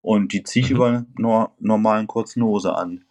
Und 0.00 0.32
die 0.32 0.42
ziehe 0.44 0.64
ich 0.64 0.70
mhm. 0.70 0.76
über 0.76 0.86
eine 0.86 1.06
no 1.16 1.50
normalen 1.58 2.06
kurzen 2.06 2.42
Hose 2.44 2.74
an. 2.74 3.04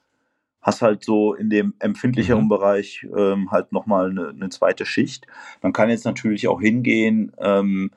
Hast 0.61 0.81
halt 0.81 1.03
so 1.03 1.33
in 1.33 1.49
dem 1.49 1.73
empfindlicheren 1.79 2.45
mhm. 2.45 2.49
Bereich 2.49 3.05
ähm, 3.15 3.51
halt 3.51 3.71
nochmal 3.71 4.09
eine, 4.09 4.29
eine 4.29 4.49
zweite 4.49 4.85
Schicht. 4.85 5.27
Man 5.61 5.73
kann 5.73 5.89
jetzt 5.89 6.05
natürlich 6.05 6.47
auch 6.47 6.61
hingehen, 6.61 7.33
ähm, 7.39 7.91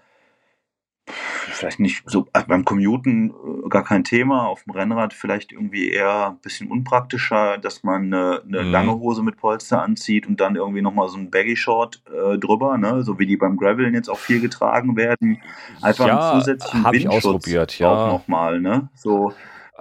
vielleicht 1.06 1.80
nicht 1.80 2.02
so 2.06 2.26
also 2.32 2.46
beim 2.46 2.64
Commuten 2.64 3.30
äh, 3.30 3.68
gar 3.68 3.84
kein 3.84 4.04
Thema, 4.04 4.46
auf 4.46 4.64
dem 4.64 4.72
Rennrad 4.72 5.12
vielleicht 5.12 5.52
irgendwie 5.52 5.90
eher 5.90 6.30
ein 6.30 6.38
bisschen 6.40 6.70
unpraktischer, 6.70 7.58
dass 7.58 7.82
man 7.82 8.12
eine, 8.12 8.42
eine 8.46 8.62
mhm. 8.62 8.70
lange 8.70 8.92
Hose 8.98 9.22
mit 9.22 9.36
Polster 9.36 9.82
anzieht 9.82 10.26
und 10.26 10.40
dann 10.40 10.56
irgendwie 10.56 10.82
nochmal 10.82 11.08
so 11.08 11.18
ein 11.18 11.30
Baggy 11.30 11.56
Short 11.56 12.02
äh, 12.06 12.38
drüber, 12.38 12.78
ne? 12.78 13.02
so 13.02 13.18
wie 13.18 13.26
die 13.26 13.36
beim 13.36 13.56
Graveln 13.56 13.94
jetzt 13.94 14.08
auch 14.08 14.18
viel 14.18 14.40
getragen 14.40 14.96
werden. 14.96 15.42
Einfach 15.80 16.06
ja, 16.06 16.30
einen 16.30 16.40
zusätzlichen 16.40 16.84
hab 16.84 16.92
Windschutz 16.92 17.12
ich 17.12 17.24
ausprobiert, 17.24 17.78
ja. 17.78 17.88
auch 17.88 18.12
nochmal. 18.12 18.60
Ne? 18.60 18.88
So. 18.94 19.32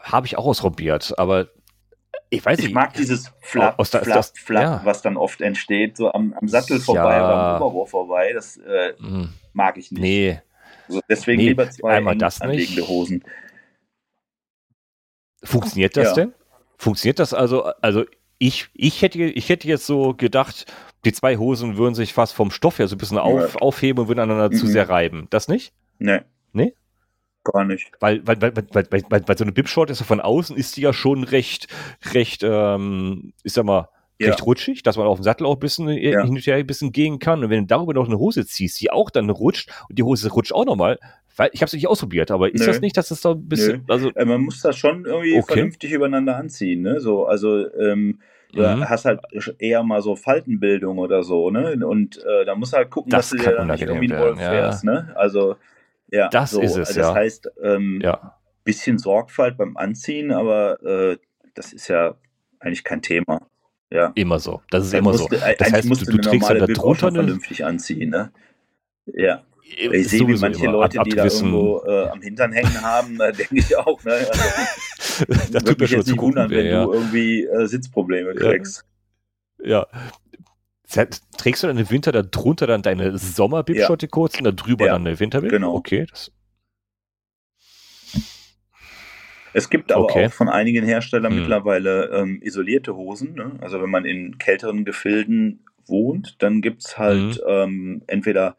Habe 0.01 0.25
ich 0.25 0.37
auch 0.37 0.45
ausprobiert, 0.45 1.13
aber 1.17 1.47
ich 2.29 2.45
weiß 2.45 2.59
ich 2.59 2.65
nicht. 2.65 2.73
mag 2.73 2.93
dieses 2.93 3.31
Flap, 3.41 3.75
oh, 3.77 3.83
Flap, 3.83 4.03
das, 4.05 4.33
Flap, 4.35 4.63
ja. 4.63 4.81
was 4.85 5.01
dann 5.01 5.17
oft 5.17 5.41
entsteht, 5.41 5.97
so 5.97 6.11
am, 6.13 6.33
am 6.39 6.47
Sattel 6.47 6.79
vorbei 6.79 7.17
ja. 7.17 7.25
oder 7.25 7.35
am 7.35 7.61
Oberwurf 7.61 7.89
vorbei. 7.89 8.31
Das 8.33 8.57
äh, 8.57 8.93
mhm. 8.99 9.29
mag 9.53 9.77
ich 9.77 9.91
nicht. 9.91 10.01
Nee, 10.01 10.41
also 10.87 11.01
deswegen 11.09 11.41
nee, 11.41 11.49
lieber 11.49 11.69
zwei 11.69 11.97
einmal 11.97 12.17
das 12.17 12.41
anliegende 12.41 12.87
Hosen. 12.87 13.23
Funktioniert 15.43 15.97
das 15.97 16.09
ja. 16.09 16.13
denn? 16.13 16.33
Funktioniert 16.77 17.19
das 17.19 17.33
also? 17.33 17.63
Also 17.81 18.05
ich, 18.37 18.69
ich, 18.73 19.01
hätte, 19.01 19.19
ich 19.19 19.49
hätte 19.49 19.67
jetzt 19.67 19.85
so 19.85 20.13
gedacht, 20.13 20.65
die 21.05 21.13
zwei 21.13 21.37
Hosen 21.37 21.77
würden 21.77 21.95
sich 21.95 22.13
fast 22.13 22.33
vom 22.33 22.51
Stoff 22.51 22.79
her 22.79 22.87
so 22.87 22.95
ein 22.95 22.97
bisschen 22.97 23.17
auf, 23.17 23.53
ja. 23.53 23.59
aufheben 23.61 24.01
und 24.01 24.07
würden 24.07 24.19
aneinander 24.19 24.55
mhm. 24.55 24.59
zu 24.59 24.67
sehr 24.67 24.89
reiben. 24.89 25.27
Das 25.29 25.47
nicht? 25.47 25.73
Nee. 25.99 26.21
Nee? 26.53 26.73
Gar 27.43 27.65
nicht. 27.65 27.91
Weil, 27.99 28.25
weil, 28.25 28.41
weil, 28.41 28.55
weil, 28.55 28.67
weil, 28.71 29.03
weil, 29.09 29.27
weil 29.27 29.37
so 29.37 29.43
eine 29.43 29.51
Bibshort 29.51 29.89
ist 29.89 29.99
ja 29.99 30.05
von 30.05 30.21
außen, 30.21 30.55
ist 30.55 30.77
die 30.77 30.81
ja 30.81 30.93
schon 30.93 31.23
recht, 31.23 31.67
recht, 32.13 32.41
ähm, 32.43 33.33
ich 33.43 33.53
sag 33.53 33.65
mal, 33.65 33.89
ja. 34.21 34.29
recht 34.29 34.45
rutschig, 34.45 34.83
dass 34.83 34.97
man 34.97 35.07
auf 35.07 35.19
dem 35.19 35.23
Sattel 35.23 35.45
auch 35.45 35.55
ein 35.55 35.59
bisschen 35.59 35.87
äh, 35.89 36.11
ja. 36.11 36.21
hin 36.23 36.31
und 36.31 36.45
her 36.45 36.55
ein 36.55 36.67
bisschen 36.67 36.91
gehen 36.91 37.19
kann. 37.19 37.43
Und 37.43 37.49
wenn 37.49 37.61
du 37.61 37.67
darüber 37.67 37.93
noch 37.93 38.07
eine 38.07 38.17
Hose 38.17 38.45
ziehst, 38.45 38.79
die 38.81 38.91
auch 38.91 39.09
dann 39.09 39.29
rutscht 39.29 39.71
und 39.89 39.97
die 39.97 40.03
Hose 40.03 40.29
rutscht 40.31 40.53
auch 40.53 40.65
nochmal, 40.65 40.97
weil 41.37 41.49
ich 41.53 41.61
habe 41.61 41.67
es 41.67 41.73
nicht 41.73 41.87
ausprobiert, 41.87 42.31
aber 42.31 42.53
ist 42.53 42.61
Nö. 42.61 42.67
das 42.67 42.81
nicht, 42.81 42.97
dass 42.97 43.09
das 43.09 43.21
da 43.21 43.31
ein 43.31 43.47
bisschen. 43.47 43.85
Nö. 43.87 43.93
Also, 43.93 44.09
äh, 44.11 44.25
man 44.25 44.41
muss 44.41 44.61
das 44.61 44.77
schon 44.77 45.05
irgendwie 45.05 45.37
okay. 45.37 45.53
vernünftig 45.53 45.91
übereinander 45.91 46.35
anziehen, 46.35 46.81
ne? 46.81 46.99
So, 46.99 47.25
also 47.25 47.71
ähm, 47.75 48.19
du 48.53 48.61
mhm. 48.61 48.87
hast 48.87 49.05
halt 49.05 49.21
eher 49.59 49.83
mal 49.83 50.01
so 50.01 50.15
Faltenbildung 50.15 50.97
oder 50.97 51.23
so, 51.23 51.49
ne? 51.49 51.85
Und 51.85 52.17
äh, 52.17 52.45
da 52.45 52.55
musst 52.55 52.73
du 52.73 52.77
halt 52.77 52.89
gucken, 52.89 53.11
das 53.11 53.29
dass 53.29 53.39
du 53.39 53.49
dir 53.49 53.55
dann 53.55 53.67
nicht 53.67 53.81
irgendwie 53.81 54.11
einen 54.11 54.21
Wolf 54.21 54.39
ja. 54.39 54.49
fährst, 54.49 54.83
ne? 54.83 55.13
Also 55.15 55.55
ja, 56.11 56.27
das 56.29 56.51
so. 56.51 56.61
ist 56.61 56.75
es. 56.75 56.89
Das 56.89 56.97
ja. 56.97 57.13
heißt, 57.13 57.49
ähm, 57.63 58.01
ja. 58.03 58.37
bisschen 58.63 58.97
Sorgfalt 58.97 59.57
beim 59.57 59.77
Anziehen, 59.77 60.31
aber 60.31 60.83
äh, 60.83 61.17
das 61.55 61.71
ist 61.73 61.87
ja 61.87 62.15
eigentlich 62.59 62.83
kein 62.83 63.01
Thema. 63.01 63.47
Ja. 63.91 64.11
Immer 64.15 64.39
so. 64.39 64.61
Das 64.69 64.85
ist 64.85 64.93
dann 64.93 64.99
immer 64.99 65.11
musst, 65.11 65.29
so. 65.29 65.37
Das 65.59 65.71
heißt, 65.71 65.89
du, 65.89 66.11
du 66.11 66.17
trägst 66.17 66.49
ja 66.49 66.55
da 66.55 66.65
drunter 66.65 67.07
eine... 67.07 67.17
vernünftig 67.17 67.65
anziehen, 67.65 68.09
ne? 68.09 68.31
Ja. 69.05 69.43
Äh, 69.77 69.97
ich 69.97 70.09
sehe, 70.09 70.27
wie 70.27 70.37
manche 70.37 70.63
immer. 70.63 70.73
Leute, 70.73 70.99
ab, 70.99 71.05
die 71.05 71.15
da 71.15 71.25
irgendwo 71.25 71.83
äh, 71.85 72.07
am 72.07 72.21
Hintern 72.21 72.53
hängen 72.53 72.81
haben, 72.81 73.19
äh, 73.19 73.31
denke 73.37 73.57
ich 73.57 73.75
auch. 73.75 74.03
Ne? 74.03 74.11
Also, 74.13 75.25
das 75.51 75.63
tut 75.63 75.79
mir 75.79 75.87
schon 75.87 76.05
zu 76.05 76.17
wundern, 76.17 76.49
wenn 76.49 76.65
ja. 76.65 76.85
du 76.85 76.93
irgendwie 76.93 77.43
äh, 77.43 77.65
Sitzprobleme 77.67 78.33
kriegst. 78.35 78.85
Ja. 79.61 79.87
ja. 79.87 81.05
Trägst 81.37 81.63
du 81.63 81.67
dann 81.67 81.77
im 81.77 81.89
Winter 81.89 82.11
da 82.11 82.21
drunter 82.21 82.67
dann 82.67 82.81
deine 82.81 83.17
Sommerbibschotte 83.17 84.07
ja. 84.07 84.09
kurz 84.09 84.37
und 84.37 84.43
da 84.43 84.51
drüber 84.51 84.87
dann 84.87 85.07
eine 85.07 85.19
Winterbib? 85.19 85.49
Genau. 85.49 85.73
Okay, 85.73 86.05
das 86.09 86.31
es 89.53 89.69
gibt 89.69 89.91
aber 89.91 90.05
okay. 90.05 90.27
auch 90.27 90.33
von 90.33 90.49
einigen 90.49 90.85
Herstellern 90.85 91.31
hm. 91.31 91.39
mittlerweile 91.39 92.09
ähm, 92.11 92.39
isolierte 92.41 92.95
Hosen. 92.95 93.35
Ne? 93.35 93.51
Also 93.61 93.81
wenn 93.81 93.89
man 93.89 94.05
in 94.05 94.37
kälteren 94.37 94.85
Gefilden 94.85 95.65
wohnt, 95.85 96.41
dann 96.41 96.61
gibt 96.61 96.85
es 96.85 96.97
halt 96.97 97.35
hm. 97.35 97.41
ähm, 97.47 98.01
entweder 98.07 98.55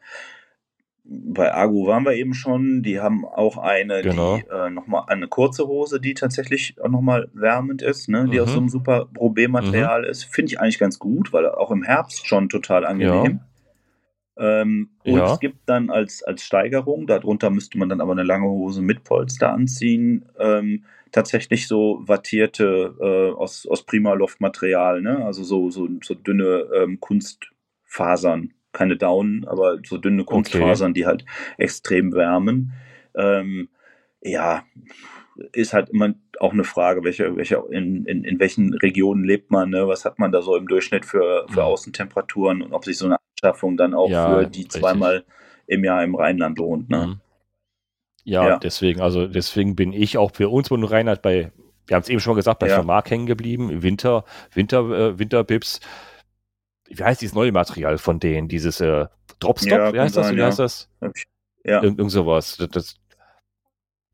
bei 1.05 1.53
Agu 1.53 1.85
waren 1.85 2.05
wir 2.05 2.13
eben 2.13 2.33
schon, 2.33 2.81
die 2.81 3.01
haben 3.01 3.25
auch 3.25 3.57
eine, 3.57 4.01
genau. 4.01 4.37
die 4.37 4.45
äh, 4.49 4.69
nochmal 4.69 5.03
eine 5.07 5.27
kurze 5.27 5.67
Hose, 5.67 5.99
die 5.99 6.13
tatsächlich 6.13 6.81
auch 6.81 6.87
nochmal 6.87 7.29
wärmend 7.33 7.81
ist, 7.81 8.07
ne? 8.07 8.27
die 8.31 8.37
mhm. 8.37 8.43
aus 8.43 8.51
so 8.51 8.59
einem 8.59 8.69
super 8.69 9.07
Pro-B-Material 9.13 10.03
mhm. 10.03 10.07
ist. 10.07 10.23
Finde 10.23 10.53
ich 10.53 10.61
eigentlich 10.61 10.79
ganz 10.79 10.99
gut, 10.99 11.33
weil 11.33 11.49
auch 11.49 11.71
im 11.71 11.83
Herbst 11.83 12.25
schon 12.25 12.47
total 12.47 12.85
angenehm. 12.85 13.25
Ja. 13.25 13.52
Ähm, 14.37 14.89
und 15.03 15.17
ja. 15.17 15.33
es 15.33 15.39
gibt 15.39 15.57
dann 15.67 15.89
als, 15.89 16.23
als 16.23 16.43
Steigerung, 16.43 17.05
darunter 17.05 17.49
müsste 17.49 17.77
man 17.77 17.89
dann 17.89 18.01
aber 18.01 18.13
eine 18.13 18.23
lange 18.23 18.47
Hose 18.47 18.81
mit 18.81 19.03
Polster 19.03 19.51
anziehen, 19.51 20.25
ähm, 20.39 20.85
tatsächlich 21.11 21.67
so 21.67 22.01
wattierte 22.05 22.95
äh, 22.99 23.37
aus, 23.37 23.67
aus 23.67 23.85
Primaloft-Material, 23.85 25.01
ne? 25.01 25.23
also 25.23 25.43
so, 25.43 25.69
so, 25.69 25.87
so 26.01 26.15
dünne 26.15 26.67
ähm, 26.75 26.99
Kunstfasern. 26.99 28.53
Keine 28.71 28.97
Daunen, 28.97 29.45
aber 29.47 29.77
so 29.85 29.99
dünne 29.99 30.23
Kunstfasern, 30.23 30.91
okay. 30.91 30.99
die 30.99 31.05
halt 31.05 31.25
extrem 31.59 32.11
wärmen. 32.11 32.73
Ähm, 33.15 33.69
ja, 34.23 34.63
ist 35.51 35.73
halt 35.73 35.89
immer 35.91 36.15
auch 36.39 36.53
eine 36.53 36.63
Frage, 36.63 37.03
welche, 37.03 37.35
welche, 37.35 37.63
in, 37.69 38.05
in, 38.05 38.23
in 38.23 38.39
welchen 38.39 38.73
Regionen 38.73 39.23
lebt 39.23 39.51
man, 39.51 39.69
ne? 39.69 39.87
was 39.87 40.05
hat 40.05 40.17
man 40.17 40.31
da 40.31 40.41
so 40.41 40.55
im 40.55 40.67
Durchschnitt 40.67 41.05
für, 41.05 41.45
für 41.49 41.63
Außentemperaturen 41.63 42.63
und 42.63 42.73
ob 42.73 42.85
sich 42.85 42.97
so 42.97 43.05
eine 43.05 43.17
Anschaffung 43.43 43.77
dann 43.77 43.93
auch 43.93 44.09
ja, 44.09 44.29
für 44.29 44.47
die 44.47 44.61
richtig. 44.61 44.81
zweimal 44.81 45.25
im 45.67 45.83
Jahr 45.83 46.03
im 46.03 46.15
Rheinland 46.15 46.57
lohnt. 46.57 46.89
Ne? 46.89 47.07
Mhm. 47.07 47.19
Ja, 48.25 48.47
ja, 48.47 48.57
deswegen, 48.57 49.01
also 49.01 49.27
deswegen 49.27 49.75
bin 49.75 49.91
ich 49.91 50.17
auch 50.17 50.31
für 50.33 50.49
uns 50.49 50.71
und 50.71 50.83
Rheinland 50.83 51.21
bei, 51.21 51.51
wir 51.87 51.95
haben 51.95 52.03
es 52.03 52.09
eben 52.09 52.21
schon 52.21 52.31
mal 52.31 52.37
gesagt, 52.37 52.59
bei 52.59 52.69
ja. 52.69 52.75
Vermark 52.75 53.09
hängen 53.09 53.25
geblieben, 53.25 53.83
Winter, 53.83 54.23
Winter, 54.53 54.79
äh, 54.79 55.19
Winterbips. 55.19 55.81
Wie 56.87 57.03
heißt 57.03 57.21
dieses 57.21 57.35
neue 57.35 57.51
Material 57.51 57.97
von 57.97 58.19
denen? 58.19 58.47
Dieses 58.47 58.79
äh, 58.79 59.07
Dropstop, 59.39 59.71
ja, 59.71 59.93
wie 59.93 59.99
heißt 59.99 60.15
das? 60.15 60.27
Sein, 60.27 60.37
wie 60.37 60.43
heißt 60.43 60.59
das? 60.59 60.89
Ja. 61.65 61.81
Irgend, 61.81 61.99
irgend 61.99 62.11
sowas. 62.11 62.57
Das, 62.57 62.69
das, 62.69 62.95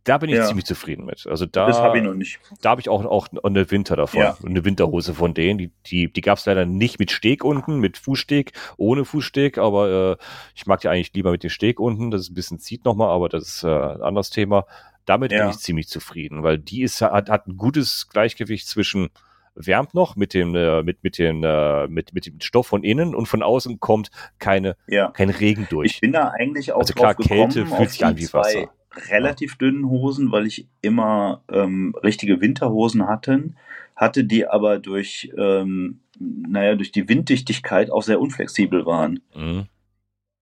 da 0.09 0.17
bin 0.17 0.31
ich 0.31 0.37
ja. 0.37 0.45
ziemlich 0.45 0.65
zufrieden 0.65 1.05
mit. 1.05 1.27
Also 1.27 1.45
da, 1.45 1.67
das 1.67 1.79
habe 1.79 1.99
ich 1.99 2.03
noch 2.03 2.15
nicht. 2.15 2.39
Da 2.61 2.71
habe 2.71 2.81
ich 2.81 2.89
auch, 2.89 3.05
auch 3.05 3.27
eine 3.43 3.69
Winter 3.69 3.95
davon, 3.95 4.21
ja. 4.21 4.35
eine 4.43 4.65
Winterhose 4.65 5.13
von 5.13 5.35
denen. 5.35 5.59
Die, 5.59 5.71
die, 5.85 6.11
die 6.11 6.21
gab 6.21 6.39
es 6.39 6.47
leider 6.47 6.65
nicht 6.65 6.97
mit 6.97 7.11
Steg 7.11 7.43
unten, 7.43 7.77
mit 7.77 7.95
Fußsteg, 7.99 8.53
ohne 8.77 9.05
Fußsteg, 9.05 9.59
aber 9.59 10.17
äh, 10.19 10.23
ich 10.55 10.65
mag 10.65 10.81
die 10.81 10.87
eigentlich 10.87 11.13
lieber 11.13 11.29
mit 11.29 11.43
dem 11.43 11.51
Steg 11.51 11.79
unten. 11.79 12.09
Das 12.09 12.21
ist 12.21 12.31
ein 12.31 12.33
bisschen 12.33 12.57
zieht 12.57 12.85
nochmal, 12.85 13.09
aber 13.09 13.29
das 13.29 13.43
ist 13.43 13.63
äh, 13.63 13.67
ein 13.67 14.01
anderes 14.01 14.31
Thema. 14.31 14.65
Damit 15.05 15.31
ja. 15.31 15.43
bin 15.43 15.51
ich 15.51 15.59
ziemlich 15.59 15.87
zufrieden, 15.87 16.41
weil 16.41 16.57
die 16.57 16.81
ist, 16.81 17.01
hat, 17.01 17.29
hat 17.29 17.47
ein 17.47 17.57
gutes 17.57 18.09
Gleichgewicht 18.09 18.67
zwischen 18.67 19.09
wärmt 19.53 19.93
noch 19.93 20.15
mit 20.15 20.33
dem 20.33 20.55
äh, 20.55 20.81
mit 20.81 21.03
mit 21.03 21.19
den 21.19 21.43
äh, 21.43 21.87
mit 21.87 22.13
mit 22.13 22.25
dem 22.25 22.39
Stoff 22.39 22.67
von 22.67 22.83
innen 22.83 23.13
und 23.13 23.27
von 23.27 23.43
außen 23.43 23.79
kommt 23.79 24.09
keine 24.39 24.75
ja. 24.87 25.11
kein 25.11 25.29
Regen 25.29 25.67
durch. 25.69 25.91
Ich 25.95 26.01
bin 26.01 26.13
da 26.13 26.29
eigentlich 26.29 26.71
auch 26.71 26.79
also 26.79 26.93
klar 26.93 27.13
Kälte 27.13 27.65
fühlt 27.65 27.89
sich 27.89 28.05
an 28.05 28.17
wie 28.17 28.31
Wasser 28.31 28.69
relativ 28.95 29.57
dünnen 29.57 29.89
Hosen, 29.89 30.31
weil 30.31 30.47
ich 30.47 30.67
immer 30.81 31.43
ähm, 31.51 31.95
richtige 32.03 32.41
Winterhosen 32.41 33.07
hatte, 33.07 33.51
hatte, 33.95 34.23
die 34.23 34.47
aber 34.47 34.79
durch, 34.79 35.31
ähm, 35.37 35.99
naja, 36.19 36.75
durch 36.75 36.91
die 36.91 37.07
Winddichtigkeit 37.07 37.91
auch 37.91 38.03
sehr 38.03 38.19
unflexibel 38.19 38.85
waren. 38.85 39.19
Mhm. 39.35 39.65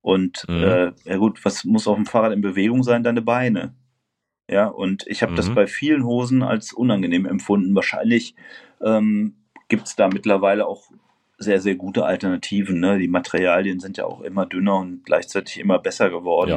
Und 0.02 0.46
mhm. 0.48 0.64
Äh, 0.64 0.92
ja 1.04 1.18
gut, 1.18 1.44
was 1.44 1.66
muss 1.66 1.88
auf 1.88 1.96
dem 1.96 2.06
Fahrrad 2.06 2.32
in 2.32 2.42
Bewegung 2.42 2.84
sein? 2.84 3.04
Deine 3.04 3.22
Beine. 3.22 3.74
Ja, 4.50 4.68
und 4.68 5.06
ich 5.08 5.22
habe 5.22 5.34
mhm. 5.34 5.38
das 5.38 5.54
bei 5.54 5.68
vielen 5.68 6.06
Hosen 6.06 6.44
als 6.44 6.72
unangenehm 6.72 7.26
empfunden. 7.26 7.76
Wahrscheinlich 7.76 8.36
ähm, 8.82 9.36
gibt 9.68 9.88
es 9.88 9.96
da 9.96 10.08
mittlerweile 10.08 10.66
auch 10.66 10.84
sehr, 11.38 11.60
sehr 11.60 11.76
gute 11.76 12.06
Alternativen. 12.06 12.80
Ne? 12.80 12.98
Die 12.98 13.08
Materialien 13.08 13.80
sind 13.80 13.98
ja 13.98 14.06
auch 14.06 14.22
immer 14.22 14.46
dünner 14.46 14.78
und 14.78 15.04
gleichzeitig 15.04 15.60
immer 15.60 15.80
besser 15.80 16.10
geworden. 16.10 16.50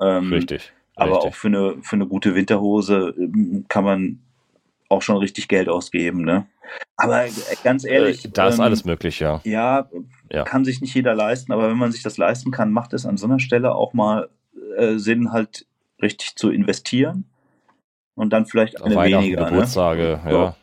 Ja, 0.00 0.18
ähm, 0.18 0.32
richtig. 0.32 0.72
Aber 0.98 1.12
richtig. 1.12 1.30
auch 1.30 1.34
für 1.34 1.48
eine, 1.48 1.74
für 1.82 1.96
eine 1.96 2.06
gute 2.06 2.34
Winterhose 2.34 3.14
ähm, 3.16 3.64
kann 3.68 3.84
man 3.84 4.18
auch 4.88 5.02
schon 5.02 5.16
richtig 5.18 5.48
Geld 5.48 5.68
ausgeben, 5.68 6.22
ne? 6.24 6.46
Aber 6.96 7.26
äh, 7.26 7.30
ganz 7.62 7.84
äh, 7.84 7.92
ehrlich. 7.94 8.28
Da 8.32 8.48
ist 8.48 8.56
ähm, 8.56 8.62
alles 8.62 8.84
möglich, 8.84 9.20
ja. 9.20 9.40
ja. 9.44 9.88
ja. 10.30 10.44
kann 10.44 10.64
sich 10.64 10.80
nicht 10.80 10.94
jeder 10.94 11.14
leisten, 11.14 11.52
aber 11.52 11.68
wenn 11.70 11.78
man 11.78 11.92
sich 11.92 12.02
das 12.02 12.16
leisten 12.16 12.50
kann, 12.50 12.72
macht 12.72 12.92
es 12.92 13.06
an 13.06 13.16
so 13.16 13.26
einer 13.26 13.38
Stelle 13.38 13.74
auch 13.74 13.94
mal 13.94 14.28
äh, 14.76 14.96
Sinn, 14.96 15.32
halt 15.32 15.66
richtig 16.02 16.36
zu 16.36 16.50
investieren. 16.50 17.24
und 18.14 18.32
dann 18.32 18.46
vielleicht 18.46 18.82
eine 18.82 18.96
weniger. 18.96 19.44
Ne? 19.44 19.50
Geburtstage, 19.50 20.20
ne? 20.24 20.32
ja. 20.32 20.56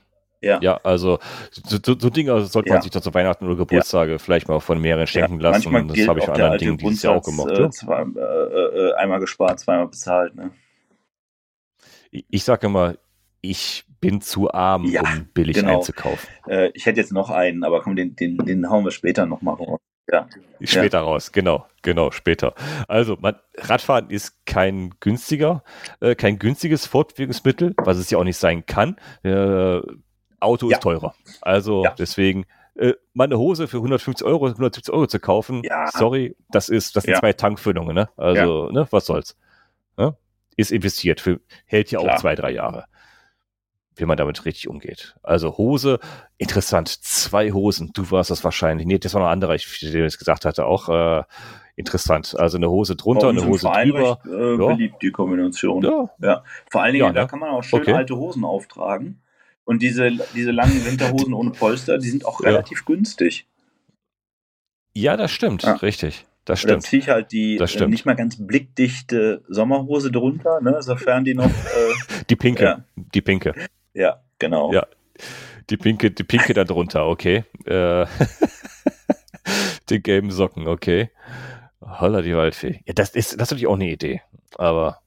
Ja. 0.46 0.60
ja, 0.62 0.80
also 0.84 1.18
so, 1.50 1.78
so, 1.84 1.96
so 1.98 2.10
Dinge 2.12 2.40
sollte 2.46 2.70
man 2.70 2.78
ja. 2.78 2.82
sich 2.84 2.92
dann 2.92 3.02
zu 3.02 3.12
Weihnachten 3.16 3.48
oder 3.48 3.56
Geburtstage 3.56 4.12
ja. 4.14 4.18
vielleicht 4.20 4.48
mal 4.48 4.60
von 4.60 4.80
mehreren 4.80 5.08
schenken 5.08 5.40
ja. 5.40 5.50
lassen. 5.50 5.72
Manchmal 5.72 5.98
das 5.98 6.08
habe 6.08 6.20
ich 6.20 6.28
an 6.28 6.36
anderen 6.36 6.58
Dingen 6.60 6.78
dieses 6.78 7.02
Jahr 7.02 7.16
auch 7.16 7.24
gemacht. 7.24 7.50
Äh, 7.50 7.70
zwei, 7.72 8.02
äh, 8.02 8.20
äh, 8.20 8.94
einmal 8.94 9.20
gespart, 9.20 9.60
zweimal 9.60 9.88
bezahlt. 9.88 10.36
Ne? 10.36 10.52
Ich, 12.12 12.26
ich 12.30 12.44
sage 12.44 12.68
immer, 12.68 12.94
ich 13.42 13.86
bin 14.00 14.22
zu 14.22 14.52
arm, 14.52 14.86
um 14.86 15.28
billig 15.34 15.56
genau. 15.56 15.78
einzukaufen. 15.78 16.30
Äh, 16.48 16.70
ich 16.76 16.86
hätte 16.86 17.00
jetzt 17.00 17.12
noch 17.12 17.32
einen, 17.32 17.64
aber 17.64 17.82
komm, 17.82 17.96
den, 17.96 18.16
den, 18.16 18.38
den 18.38 18.70
hauen 18.70 18.86
wir 18.86 18.92
später 18.92 19.26
nochmal 19.26 19.56
raus. 19.56 19.80
Ja. 20.12 20.28
Später 20.62 21.00
ja. 21.00 21.04
raus, 21.04 21.32
genau, 21.32 21.66
genau, 21.82 22.12
später. 22.12 22.54
Also, 22.88 23.18
man, 23.20 23.36
Radfahren 23.58 24.12
ist 24.12 24.46
kein 24.46 24.94
günstiger, 25.00 25.64
äh, 26.00 26.14
kein 26.14 26.38
günstiges 26.38 26.86
Fortbewegungsmittel, 26.86 27.74
was 27.78 27.98
es 27.98 28.12
ja 28.12 28.20
auch 28.20 28.24
nicht 28.24 28.38
sein 28.38 28.68
kann. 28.68 28.98
Äh, 29.24 29.82
Auto 30.46 30.70
ja. 30.70 30.78
ist 30.78 30.84
teurer. 30.84 31.14
Also 31.42 31.84
ja. 31.84 31.94
deswegen, 31.98 32.46
äh, 32.76 32.94
meine 33.14 33.38
Hose 33.38 33.68
für 33.68 33.78
150 33.78 34.26
Euro, 34.26 34.46
170 34.48 34.94
Euro 34.94 35.08
zu 35.08 35.20
kaufen, 35.20 35.64
sorry, 35.94 36.36
das 36.50 36.70
ist, 36.70 36.96
das 36.96 37.04
sind 37.04 37.18
zwei 37.18 37.34
Tankfüllungen, 37.34 37.96
ne? 37.96 38.10
Also, 38.18 38.70
ne, 38.70 38.88
was 38.92 39.06
soll's. 39.06 39.38
Ne? 39.98 40.16
Ist 40.58 40.72
investiert, 40.72 41.22
für, 41.22 41.42
hält 41.66 41.92
ja 41.92 42.00
Klar. 42.00 42.16
auch 42.16 42.20
zwei, 42.20 42.36
drei 42.36 42.52
Jahre 42.52 42.86
wie 43.98 44.06
man 44.06 44.18
damit 44.18 44.46
richtig 44.46 44.68
umgeht. 44.68 45.16
Also 45.24 45.58
Hose, 45.58 46.00
interessant, 46.38 46.90
zwei 46.90 47.52
Hosen, 47.52 47.92
du 47.94 48.12
warst 48.12 48.30
das 48.30 48.44
wahrscheinlich. 48.44 48.86
Nee, 48.86 48.98
das 48.98 49.14
war 49.14 49.22
noch 49.22 49.28
ein 49.28 49.34
anderer, 49.34 49.56
ich, 49.56 49.80
der 49.80 50.06
es 50.06 50.18
gesagt 50.18 50.46
hatte, 50.46 50.66
auch 50.66 50.90
äh, 50.90 51.24
interessant. 51.76 52.36
Also 52.38 52.58
eine 52.58 52.70
Hose 52.70 52.96
drunter, 52.96 53.30
eine 53.30 53.46
Hose 53.46 53.68
drüber. 53.68 54.20
Recht, 54.24 54.26
äh, 54.26 54.52
ja. 54.52 54.68
beliebt 54.68 55.02
die 55.02 55.12
Kombination. 55.12 55.84
Ja. 55.84 56.10
ja. 56.22 56.44
Vor 56.70 56.82
allen 56.82 56.94
Dingen, 56.94 57.06
ja, 57.06 57.14
da 57.14 57.22
ne? 57.22 57.28
kann 57.28 57.40
man 57.40 57.50
auch 57.52 57.64
schön 57.64 57.82
okay. 57.82 57.94
alte 57.94 58.16
Hosen 58.16 58.44
auftragen. 58.44 59.22
Und 59.66 59.82
diese, 59.82 60.12
diese 60.36 60.52
langen 60.52 60.86
Winterhosen 60.86 61.34
ohne 61.34 61.52
Polster, 61.52 61.98
die 61.98 62.10
sind 62.10 62.26
auch 62.26 62.42
relativ 62.42 62.86
günstig. 62.86 63.48
Ja, 64.94 65.18
das 65.18 65.32
stimmt, 65.32 65.66
richtig. 65.82 66.26
Das 66.46 66.60
stimmt. 66.60 66.84
Da 66.84 66.88
ziehe 66.88 67.02
ich 67.02 67.10
halt 67.10 67.32
die 67.32 67.58
äh, 67.58 67.88
nicht 67.88 68.06
mal 68.06 68.16
ganz 68.16 68.38
blickdichte 68.38 69.44
Sommerhose 69.50 70.12
drunter, 70.12 70.62
ne, 70.62 70.82
sofern 70.82 71.26
die 71.26 71.34
noch. 71.34 71.50
Äh, 71.50 72.24
die 72.30 72.36
pinke. 72.36 72.64
Ja. 72.64 72.84
Die 72.96 73.22
pinke. 73.22 73.54
Ja, 73.94 74.22
genau. 74.38 74.72
Ja. 74.72 74.86
Die 75.72 75.78
pinke, 75.78 76.12
die 76.12 76.24
pinke 76.24 76.54
da 76.54 76.64
drunter, 76.64 77.08
okay. 77.08 77.44
Äh, 77.66 78.06
die 79.90 80.04
gelben 80.04 80.30
Socken, 80.30 80.68
okay. 80.68 81.10
Holla 81.82 82.22
die 82.22 82.36
Waldfee. 82.36 82.82
Ja, 82.86 82.94
das 82.94 83.10
ist, 83.10 83.34
das 83.34 83.34
ist 83.34 83.40
natürlich 83.40 83.68
auch 83.68 83.74
eine 83.74 83.90
Idee. 83.90 84.22
Aber 84.58 85.02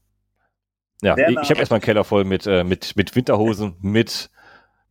ja, 1.02 1.14
Sehr 1.14 1.30
ich, 1.30 1.38
ich 1.42 1.50
habe 1.50 1.60
erstmal 1.60 1.78
einen 1.78 1.84
Keller 1.84 2.02
voll 2.02 2.24
mit, 2.24 2.46
äh, 2.46 2.64
mit, 2.64 2.96
mit 2.96 3.14
Winterhosen, 3.14 3.76
mit 3.80 4.30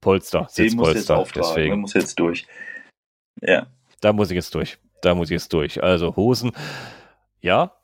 Polster, 0.01 0.47
Sitzpolster. 0.49 1.25
Deswegen. 1.35 1.69
Der 1.69 1.77
muss 1.77 1.93
jetzt 1.93 2.19
durch. 2.19 2.45
Ja. 3.41 3.67
Da 4.01 4.13
muss 4.13 4.29
ich 4.29 4.35
jetzt 4.35 4.53
durch. 4.53 4.77
Da 5.01 5.15
muss 5.15 5.29
ich 5.29 5.35
jetzt 5.35 5.51
durch. 5.53 5.81
Also 5.81 6.15
Hosen, 6.15 6.51
ja, 7.41 7.76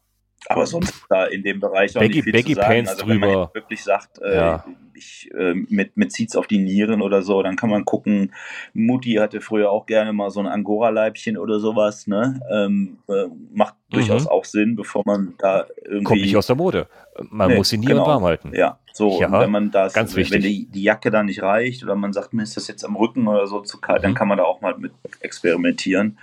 aber 0.48 0.66
sonst 0.66 1.06
da 1.10 1.26
in 1.26 1.44
dem 1.44 1.60
Bereich 1.60 1.94
noch 1.94 2.02
Baggy, 2.02 2.16
nicht 2.16 2.24
viel 2.24 2.34
Baggy 2.34 2.54
zu 2.54 2.62
sagen. 2.62 2.74
Pants 2.74 2.92
also, 2.92 3.06
drüber. 3.06 3.28
Wenn 3.28 3.34
man 3.34 3.54
wirklich 3.54 3.84
sagt, 3.84 4.22
äh, 4.22 4.36
ja. 4.36 4.66
ich, 4.94 5.30
äh, 5.34 5.54
mit, 5.54 5.96
mit 5.98 6.12
zieht's 6.12 6.36
auf 6.36 6.48
die 6.48 6.60
Nieren 6.60 7.02
oder 7.02 7.22
so, 7.22 7.42
dann 7.42 7.56
kann 7.56 7.70
man 7.70 7.86
gucken. 7.86 8.34
Mutti 8.74 9.14
hatte 9.14 9.42
früher 9.42 9.72
auch 9.72 9.86
gerne 9.86 10.14
mal 10.14 10.30
so 10.30 10.40
ein 10.40 10.48
Angora-Leibchen 10.48 11.38
oder 11.38 11.60
sowas, 11.60 12.08
ne? 12.08 12.42
Ähm, 12.52 12.98
äh, 13.08 13.26
macht 13.54 13.76
mhm. 13.90 13.96
durchaus 13.96 14.28
auch 14.28 14.46
Sinn, 14.46 14.76
bevor 14.76 15.04
man 15.06 15.36
da 15.38 15.66
irgendwie. 15.84 16.04
Kommt 16.04 16.22
nicht 16.22 16.38
aus 16.38 16.48
der 16.48 16.56
Mode. 16.56 16.88
Man 17.30 17.50
nee, 17.50 17.58
muss 17.58 17.70
die 17.70 17.78
Nieren 17.78 17.94
genau. 17.94 18.08
warm 18.08 18.24
halten. 18.24 18.52
Ja, 18.56 18.80
so. 18.92 19.20
Ja, 19.20 19.32
wenn 19.40 19.52
man 19.52 19.72
das, 19.72 19.94
ganz 19.94 20.16
wichtig. 20.16 20.34
wenn 20.34 20.42
die, 20.42 20.66
die 20.66 20.84
Jacke 20.84 21.12
da 21.12 21.24
nicht 21.24 21.42
reicht 21.42 21.84
oder 21.84 21.96
man 21.96 22.12
sagt, 22.12 22.34
mir 22.34 22.44
ist 22.44 22.58
das 22.58 22.68
jetzt 22.68 22.84
am 22.84 22.96
Rücken 22.96 23.28
oder 23.28 23.46
so 23.48 23.62
zu 23.62 23.80
kalt, 23.80 24.02
mhm. 24.02 24.04
dann 24.04 24.14
kann 24.16 24.28
man 24.28 24.38
da 24.38 24.44
auch 24.44 24.62
mal 24.62 24.78
mit 24.78 24.94
experimentieren 25.20 26.18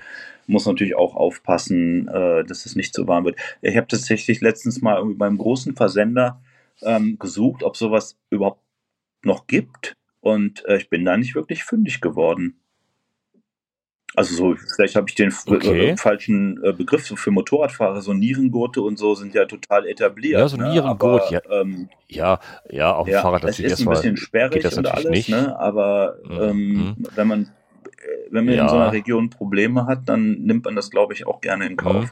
muss 0.51 0.67
natürlich 0.67 0.97
auch 0.97 1.15
aufpassen, 1.15 2.09
äh, 2.09 2.45
dass 2.45 2.67
es 2.67 2.77
nicht 2.77 2.93
zu 2.95 3.07
warm 3.07 3.25
wird. 3.25 3.37
Ich 3.63 3.77
habe 3.77 3.87
tatsächlich 3.87 4.41
letztens 4.41 4.83
mal 4.83 4.97
irgendwie 4.97 5.19
beim 5.19 5.39
großen 5.39 5.77
Versender 5.77 6.43
ähm, 6.83 7.19
gesucht, 7.19 7.63
ob 7.63 7.77
sowas 7.77 8.19
überhaupt 8.31 8.63
noch 9.23 9.47
gibt. 9.47 9.97
Und 10.21 10.65
äh, 10.67 10.77
ich 10.77 10.91
bin 10.91 11.05
da 11.05 11.17
nicht 11.17 11.35
wirklich 11.35 11.65
fündig 11.65 12.01
geworden. 12.01 12.61
Also 14.17 14.35
so, 14.35 14.57
vielleicht 14.75 14.97
habe 14.97 15.07
ich 15.09 15.15
den 15.15 15.33
okay. 15.47 15.91
äh, 15.91 15.97
falschen 15.97 16.61
äh, 16.65 16.73
Begriff 16.73 17.07
so 17.07 17.15
für 17.15 17.31
Motorradfahrer, 17.31 18.03
so 18.03 18.13
Nierengurte 18.13 18.83
und 18.83 18.99
so 18.99 19.15
sind 19.15 19.35
ja 19.35 19.45
total 19.45 19.87
etabliert. 19.87 20.41
Ja, 20.41 20.49
so 20.49 20.57
ne? 20.57 20.71
Nierengurt, 20.71 21.31
ja. 21.31 21.41
Ähm, 21.49 21.89
ja. 22.09 22.41
Ja, 22.69 22.93
auf 22.97 23.07
dem 23.07 23.13
ja, 23.13 23.23
Fahrrad 23.23 23.45
natürlich 23.45 23.71
erstmal. 23.71 23.95
ist 23.95 24.01
ein 24.01 24.15
bisschen 24.15 24.17
sperrig 24.17 24.77
und 24.77 24.87
alles, 24.89 25.11
nicht. 25.11 25.29
Ne? 25.29 25.57
aber 25.59 26.17
mhm. 26.25 26.41
ähm, 26.41 26.75
mhm. 26.75 26.97
wenn 27.15 27.29
man 27.29 27.53
wenn 28.31 28.45
man 28.45 28.55
ja. 28.55 28.63
in 28.63 28.69
so 28.69 28.77
einer 28.77 28.93
Region 28.93 29.31
Probleme 29.31 29.87
hat, 29.87 30.09
dann 30.09 30.43
nimmt 30.43 30.65
man 30.65 30.77
das, 30.77 30.91
glaube 30.91 31.15
ich, 31.15 31.27
auch 31.27 31.41
gerne 31.41 31.67
in 31.67 31.77
Kauf. 31.77 32.05
Mhm. 32.05 32.11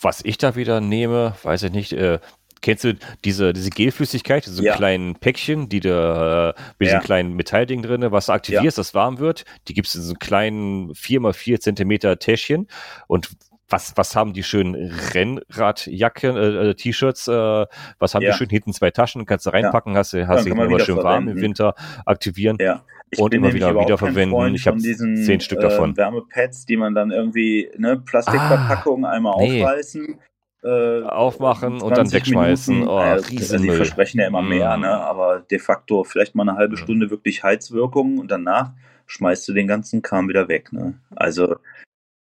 Was 0.00 0.24
ich 0.24 0.36
da 0.36 0.56
wieder 0.56 0.80
nehme, 0.80 1.34
weiß 1.42 1.62
ich 1.64 1.72
nicht, 1.72 1.92
äh, 1.92 2.18
kennst 2.60 2.84
du 2.84 2.94
diese, 3.24 3.52
diese 3.52 3.70
Gelflüssigkeit, 3.70 4.46
diese 4.46 4.64
ja. 4.64 4.74
kleinen 4.74 5.16
Päckchen, 5.16 5.68
die 5.68 5.80
da 5.80 6.50
äh, 6.50 6.54
mit 6.78 6.88
ja. 6.88 6.94
diesem 6.94 7.00
kleinen 7.04 7.34
Metallding 7.34 7.82
drin, 7.82 8.10
was 8.10 8.26
du 8.26 8.32
aktivierst, 8.32 8.78
ja. 8.78 8.80
das 8.80 8.94
warm 8.94 9.18
wird, 9.18 9.44
die 9.68 9.74
gibt 9.74 9.88
es 9.88 9.94
in 9.94 10.02
so 10.02 10.10
einem 10.10 10.18
kleinen 10.18 10.92
4x4 10.92 11.60
Zentimeter 11.60 12.18
Täschchen 12.18 12.68
und 13.06 13.30
was, 13.68 13.96
was 13.96 14.14
haben 14.14 14.32
die 14.32 14.42
schönen 14.42 14.74
Rennradjacken, 15.14 16.36
äh, 16.36 16.70
äh, 16.70 16.74
T-Shirts, 16.74 17.26
äh, 17.28 17.66
was 17.98 18.14
haben 18.14 18.22
ja. 18.22 18.32
die 18.32 18.36
schön 18.36 18.50
hinten 18.50 18.72
zwei 18.72 18.90
Taschen, 18.90 19.24
kannst 19.24 19.46
du 19.46 19.50
reinpacken, 19.50 19.96
hast 19.96 20.12
du 20.12 20.26
hast 20.28 20.46
ja, 20.46 20.52
immer 20.52 20.80
schön 20.80 20.98
warm 20.98 21.28
im 21.28 21.40
Winter 21.40 21.74
aktivieren 22.04 22.58
ja. 23.14 23.24
und 23.24 23.34
immer 23.34 23.52
wieder 23.52 23.74
wiederverwenden. 23.78 24.54
Ich 24.54 24.66
habe 24.66 24.78
zehn 24.78 25.40
Stück 25.40 25.58
äh, 25.58 25.62
davon. 25.62 25.96
Wärmepads, 25.96 26.66
die 26.66 26.76
man 26.76 26.94
dann 26.94 27.10
irgendwie, 27.10 27.70
ne, 27.76 27.96
Plastikverpackung 27.98 29.04
ah, 29.04 29.10
einmal 29.10 29.34
nee. 29.38 29.62
aufreißen. 29.62 30.18
Äh, 30.64 31.02
aufmachen 31.02 31.82
und 31.82 31.96
dann 31.96 32.12
wegschmeißen. 32.12 32.74
Minuten, 32.74 32.92
oh, 32.92 32.98
also, 32.98 33.58
die 33.58 33.70
versprechen 33.70 34.20
ja 34.20 34.28
immer 34.28 34.42
mehr, 34.42 34.76
mm. 34.76 34.80
ne? 34.82 34.90
aber 34.90 35.40
de 35.40 35.58
facto 35.58 36.04
vielleicht 36.04 36.36
mal 36.36 36.48
eine 36.48 36.56
halbe 36.56 36.74
mm. 36.74 36.78
Stunde 36.78 37.10
wirklich 37.10 37.42
Heizwirkung 37.42 38.18
und 38.18 38.30
danach 38.30 38.70
schmeißt 39.06 39.48
du 39.48 39.54
den 39.54 39.66
ganzen 39.66 40.02
Kram 40.02 40.28
wieder 40.28 40.46
weg. 40.46 40.72
Ne? 40.72 40.94
Also 41.16 41.56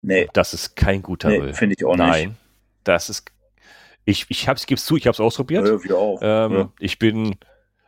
Nee. 0.02 0.28
Das 0.32 0.54
ist 0.54 0.76
kein 0.76 1.02
guter 1.02 1.28
nee, 1.28 1.38
Müll. 1.38 1.54
Finde 1.54 1.74
ich 1.76 1.84
auch 1.84 1.96
nicht. 1.96 2.06
Nein, 2.06 2.36
das 2.84 3.10
ist. 3.10 3.30
Ich, 4.04 4.26
ich 4.28 4.48
hab's, 4.48 4.66
gib's 4.66 4.84
zu, 4.84 4.96
ich 4.96 5.06
hab's 5.06 5.20
ausprobiert. 5.20 5.68
Ja, 5.84 5.94
auch. 5.96 6.18
Ähm, 6.22 6.52
ja. 6.52 6.72
Ich 6.78 6.98
bin. 6.98 7.36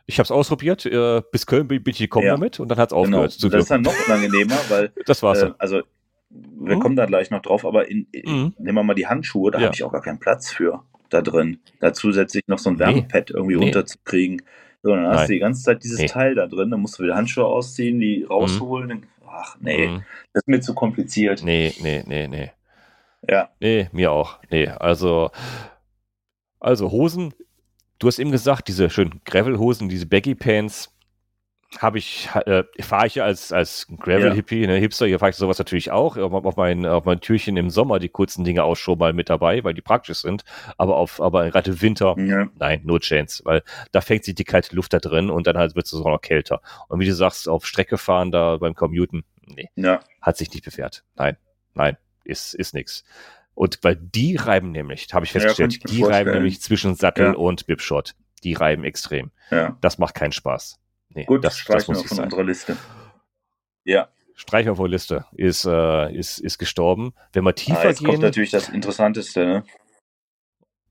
Ich 0.05 0.19
habe 0.19 0.25
es 0.25 0.31
ausprobiert, 0.31 0.85
äh, 0.85 1.21
bis 1.31 1.45
Köln 1.45 1.67
bin, 1.67 1.83
bin 1.83 1.91
ich 1.91 1.99
gekommen 1.99 2.27
ja. 2.27 2.33
damit 2.33 2.59
und 2.59 2.69
dann 2.69 2.77
hat 2.77 2.91
es 2.91 2.95
genau. 2.95 3.01
aufgehört. 3.01 3.31
Zu 3.31 3.49
das 3.49 3.63
ist 3.63 3.71
dann 3.71 3.81
noch 3.81 3.93
unangenehmer, 4.07 4.57
weil. 4.69 4.91
das 5.05 5.23
war's. 5.23 5.41
Äh, 5.41 5.51
also, 5.57 5.81
wir 6.29 6.75
mhm. 6.75 6.79
kommen 6.79 6.95
da 6.95 7.05
gleich 7.05 7.29
noch 7.29 7.41
drauf, 7.41 7.65
aber 7.65 7.89
in, 7.89 8.07
in, 8.11 8.29
mhm. 8.29 8.53
nehmen 8.57 8.77
wir 8.77 8.83
mal 8.83 8.93
die 8.93 9.07
Handschuhe, 9.07 9.51
da 9.51 9.59
ja. 9.59 9.65
habe 9.65 9.75
ich 9.75 9.83
auch 9.83 9.91
gar 9.91 10.01
keinen 10.01 10.19
Platz 10.19 10.51
für 10.51 10.83
da 11.09 11.21
drin. 11.21 11.59
Da 11.79 11.93
zusätzlich 11.93 12.47
noch 12.47 12.59
so 12.59 12.69
ein 12.69 12.79
Wärmepad 12.79 13.29
nee. 13.29 13.35
irgendwie 13.35 13.57
nee. 13.57 13.65
unterzukriegen. 13.65 14.41
So, 14.81 14.95
dann 14.95 15.07
hast 15.07 15.15
Nein. 15.15 15.27
du 15.27 15.33
die 15.33 15.39
ganze 15.39 15.63
Zeit 15.63 15.83
dieses 15.83 15.99
nee. 15.99 16.07
Teil 16.07 16.35
da 16.35 16.47
drin, 16.47 16.71
dann 16.71 16.79
musst 16.79 16.97
du 16.97 17.03
wieder 17.03 17.15
Handschuhe 17.15 17.45
ausziehen, 17.45 17.99
die 17.99 18.19
mhm. 18.19 18.27
rausholen, 18.27 18.89
mhm 18.89 19.03
ach 19.31 19.57
nee, 19.59 19.87
mhm. 19.87 20.03
das 20.33 20.43
ist 20.43 20.47
mir 20.47 20.61
zu 20.61 20.73
kompliziert. 20.73 21.43
Nee, 21.43 21.73
nee, 21.81 22.03
nee, 22.05 22.27
nee. 22.27 22.51
Ja. 23.27 23.49
Nee, 23.59 23.89
mir 23.91 24.11
auch. 24.11 24.39
Nee, 24.49 24.67
also, 24.67 25.31
also 26.59 26.91
Hosen, 26.91 27.33
du 28.01 28.07
hast 28.07 28.19
eben 28.19 28.31
gesagt, 28.31 28.67
diese 28.67 28.89
schönen 28.89 29.21
Gravel-Hosen, 29.25 29.87
diese 29.87 30.07
Baggy 30.07 30.35
Pants, 30.35 30.89
habe 31.79 31.99
ich, 31.99 32.27
äh, 32.33 32.63
fahre 32.81 33.07
ich 33.07 33.15
ja 33.15 33.23
als, 33.23 33.53
als 33.53 33.87
Gravel-Hippie, 33.87 34.61
ja. 34.61 34.67
ne, 34.67 34.75
Hipster, 34.75 35.05
hier 35.05 35.19
fahre 35.19 35.29
ich 35.29 35.37
sowas 35.37 35.57
natürlich 35.57 35.89
auch. 35.89 36.17
Auf 36.17 36.57
mein, 36.57 36.85
auf 36.85 37.05
mein 37.05 37.21
Türchen 37.21 37.55
im 37.55 37.69
Sommer 37.69 37.99
die 37.99 38.09
kurzen 38.09 38.43
Dinge 38.43 38.63
auch 38.63 38.75
schon 38.75 38.97
mal 38.97 39.13
mit 39.13 39.29
dabei, 39.29 39.63
weil 39.63 39.73
die 39.73 39.81
praktisch 39.81 40.17
sind. 40.17 40.43
Aber 40.77 40.97
auf, 40.97 41.21
aber 41.21 41.49
gerade 41.49 41.71
im 41.71 41.81
Winter, 41.81 42.15
ja. 42.17 42.49
nein, 42.59 42.81
no 42.83 42.99
chance, 42.99 43.41
weil 43.45 43.63
da 43.93 44.01
fängt 44.01 44.25
sich 44.25 44.35
die 44.35 44.43
kalte 44.43 44.75
Luft 44.75 44.91
da 44.91 44.99
drin 44.99 45.29
und 45.29 45.47
dann 45.47 45.57
halt 45.57 45.75
wird 45.75 45.85
es 45.85 45.91
sogar 45.91 46.11
noch 46.11 46.21
kälter. 46.21 46.61
Und 46.89 46.99
wie 46.99 47.05
du 47.05 47.13
sagst, 47.13 47.47
auf 47.47 47.65
Strecke 47.65 47.97
fahren 47.97 48.31
da 48.31 48.57
beim 48.57 48.75
Commuten, 48.75 49.23
nee, 49.45 49.69
ja. 49.75 50.01
hat 50.21 50.35
sich 50.35 50.51
nicht 50.51 50.65
bewährt. 50.65 51.05
Nein, 51.15 51.37
nein, 51.73 51.95
ist, 52.25 52.53
ist 52.53 52.73
nix. 52.73 53.05
Und 53.61 53.77
weil 53.83 53.95
die 53.95 54.37
reiben 54.37 54.71
nämlich, 54.71 55.07
habe 55.13 55.23
ich 55.23 55.33
festgestellt, 55.33 55.73
ja, 55.73 55.79
die 55.85 56.01
reiben 56.01 56.31
nämlich 56.31 56.63
zwischen 56.63 56.95
Sattel 56.95 57.35
und 57.35 57.67
Bipshot. 57.67 58.15
Die 58.43 58.53
reiben 58.53 58.83
extrem. 58.83 59.29
Ja. 59.51 59.77
Das 59.81 59.99
macht 59.99 60.15
keinen 60.15 60.31
Spaß. 60.31 60.79
Nee, 61.09 61.25
Gut, 61.25 61.45
das 61.45 61.59
streichen 61.59 61.93
das 61.93 62.01
wir 62.01 62.07
von 62.07 62.17
sein. 62.17 62.25
unserer 62.25 62.43
Liste. 62.43 62.75
Ja. 63.83 64.07
Streicher 64.33 64.75
von 64.75 64.89
Liste 64.89 65.25
ist, 65.33 65.65
äh, 65.65 66.11
ist, 66.11 66.39
ist 66.39 66.57
gestorben. 66.57 67.13
Wenn 67.33 67.43
wir 67.43 67.53
tiefer 67.53 67.81
ah, 67.81 67.83
jetzt 67.83 67.99
gehen. 67.99 68.07
kommt 68.07 68.23
natürlich 68.23 68.49
das 68.49 68.67
Interessanteste, 68.67 69.45
ne? 69.45 69.63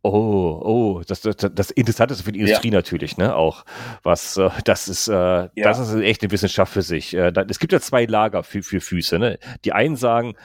Oh, 0.02 0.60
oh, 0.62 1.02
das, 1.06 1.20
das, 1.20 1.36
das 1.36 1.70
Interessanteste 1.72 2.24
für 2.24 2.32
die 2.32 2.40
Industrie 2.40 2.68
ja. 2.68 2.74
natürlich, 2.74 3.18
ne? 3.18 3.34
Auch 3.34 3.66
was, 4.02 4.38
äh, 4.38 4.48
das 4.64 4.88
ist, 4.88 5.08
äh, 5.08 5.12
ja. 5.12 5.50
das 5.56 5.78
ist 5.78 5.94
echt 5.94 6.22
eine 6.22 6.30
Wissenschaft 6.30 6.72
für 6.72 6.80
sich. 6.80 7.12
Äh, 7.12 7.32
da, 7.32 7.42
es 7.42 7.58
gibt 7.58 7.72
ja 7.74 7.80
zwei 7.80 8.06
Lager 8.06 8.42
für, 8.42 8.62
für 8.62 8.80
Füße, 8.80 9.18
ne? 9.18 9.38
Die 9.66 9.72
einen 9.72 9.96
sagen, 9.96 10.36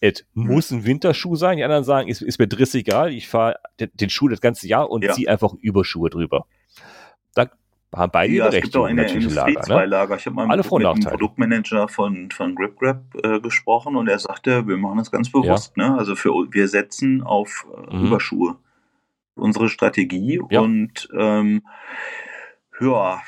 es 0.00 0.24
muss 0.34 0.70
ein 0.70 0.84
Winterschuh 0.84 1.36
sein. 1.36 1.56
Die 1.56 1.64
anderen 1.64 1.84
sagen, 1.84 2.08
ist, 2.08 2.22
ist 2.22 2.38
mir 2.38 2.48
driss 2.48 2.74
egal, 2.74 3.12
ich 3.12 3.28
fahre 3.28 3.56
den, 3.80 3.90
den, 3.94 4.10
Schuh 4.10 4.28
das 4.28 4.40
ganze 4.40 4.68
Jahr 4.68 4.90
und 4.90 5.04
ja. 5.04 5.12
ziehe 5.12 5.28
einfach 5.28 5.54
Überschuhe 5.60 6.10
drüber. 6.10 6.46
Da 7.34 7.50
haben 7.94 8.12
beide 8.12 8.32
ja, 8.32 8.44
ihre 8.44 8.52
Rechte 8.52 8.86
in 8.88 8.96
der 8.96 9.08
Industrie 9.08 9.52
Lager, 9.52 9.62
zwei 9.62 9.82
ne? 9.82 9.86
Lager. 9.86 10.16
Ich 10.16 10.26
habe 10.26 10.36
mal 10.36 10.46
mit, 10.46 10.70
mit 10.70 10.86
einem 10.86 11.00
Produktmanager 11.00 11.88
von, 11.88 12.30
von 12.30 12.54
GripGrab 12.54 13.02
äh, 13.22 13.40
gesprochen 13.40 13.96
und 13.96 14.08
er 14.08 14.18
sagte, 14.18 14.66
wir 14.66 14.76
machen 14.76 14.98
das 14.98 15.10
ganz 15.10 15.30
bewusst. 15.30 15.74
Ja. 15.76 15.90
Ne? 15.90 15.98
Also 15.98 16.16
für, 16.16 16.32
wir 16.50 16.68
setzen 16.68 17.22
auf 17.22 17.66
äh, 17.90 17.96
mhm. 17.96 18.06
Überschuhe. 18.06 18.56
Unsere 19.36 19.68
Strategie 19.68 20.40
ja. 20.50 20.60
und 20.60 21.08
ähm, 21.16 21.62
ja, 22.80 23.20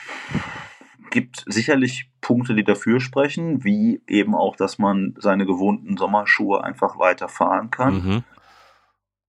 gibt 1.16 1.44
sicherlich 1.46 2.10
Punkte, 2.20 2.54
die 2.54 2.62
dafür 2.62 3.00
sprechen, 3.00 3.64
wie 3.64 4.02
eben 4.06 4.34
auch, 4.34 4.54
dass 4.54 4.76
man 4.76 5.14
seine 5.16 5.46
gewohnten 5.46 5.96
Sommerschuhe 5.96 6.62
einfach 6.62 6.98
weiterfahren 6.98 7.70
kann. 7.70 7.94
Mhm. 7.94 8.24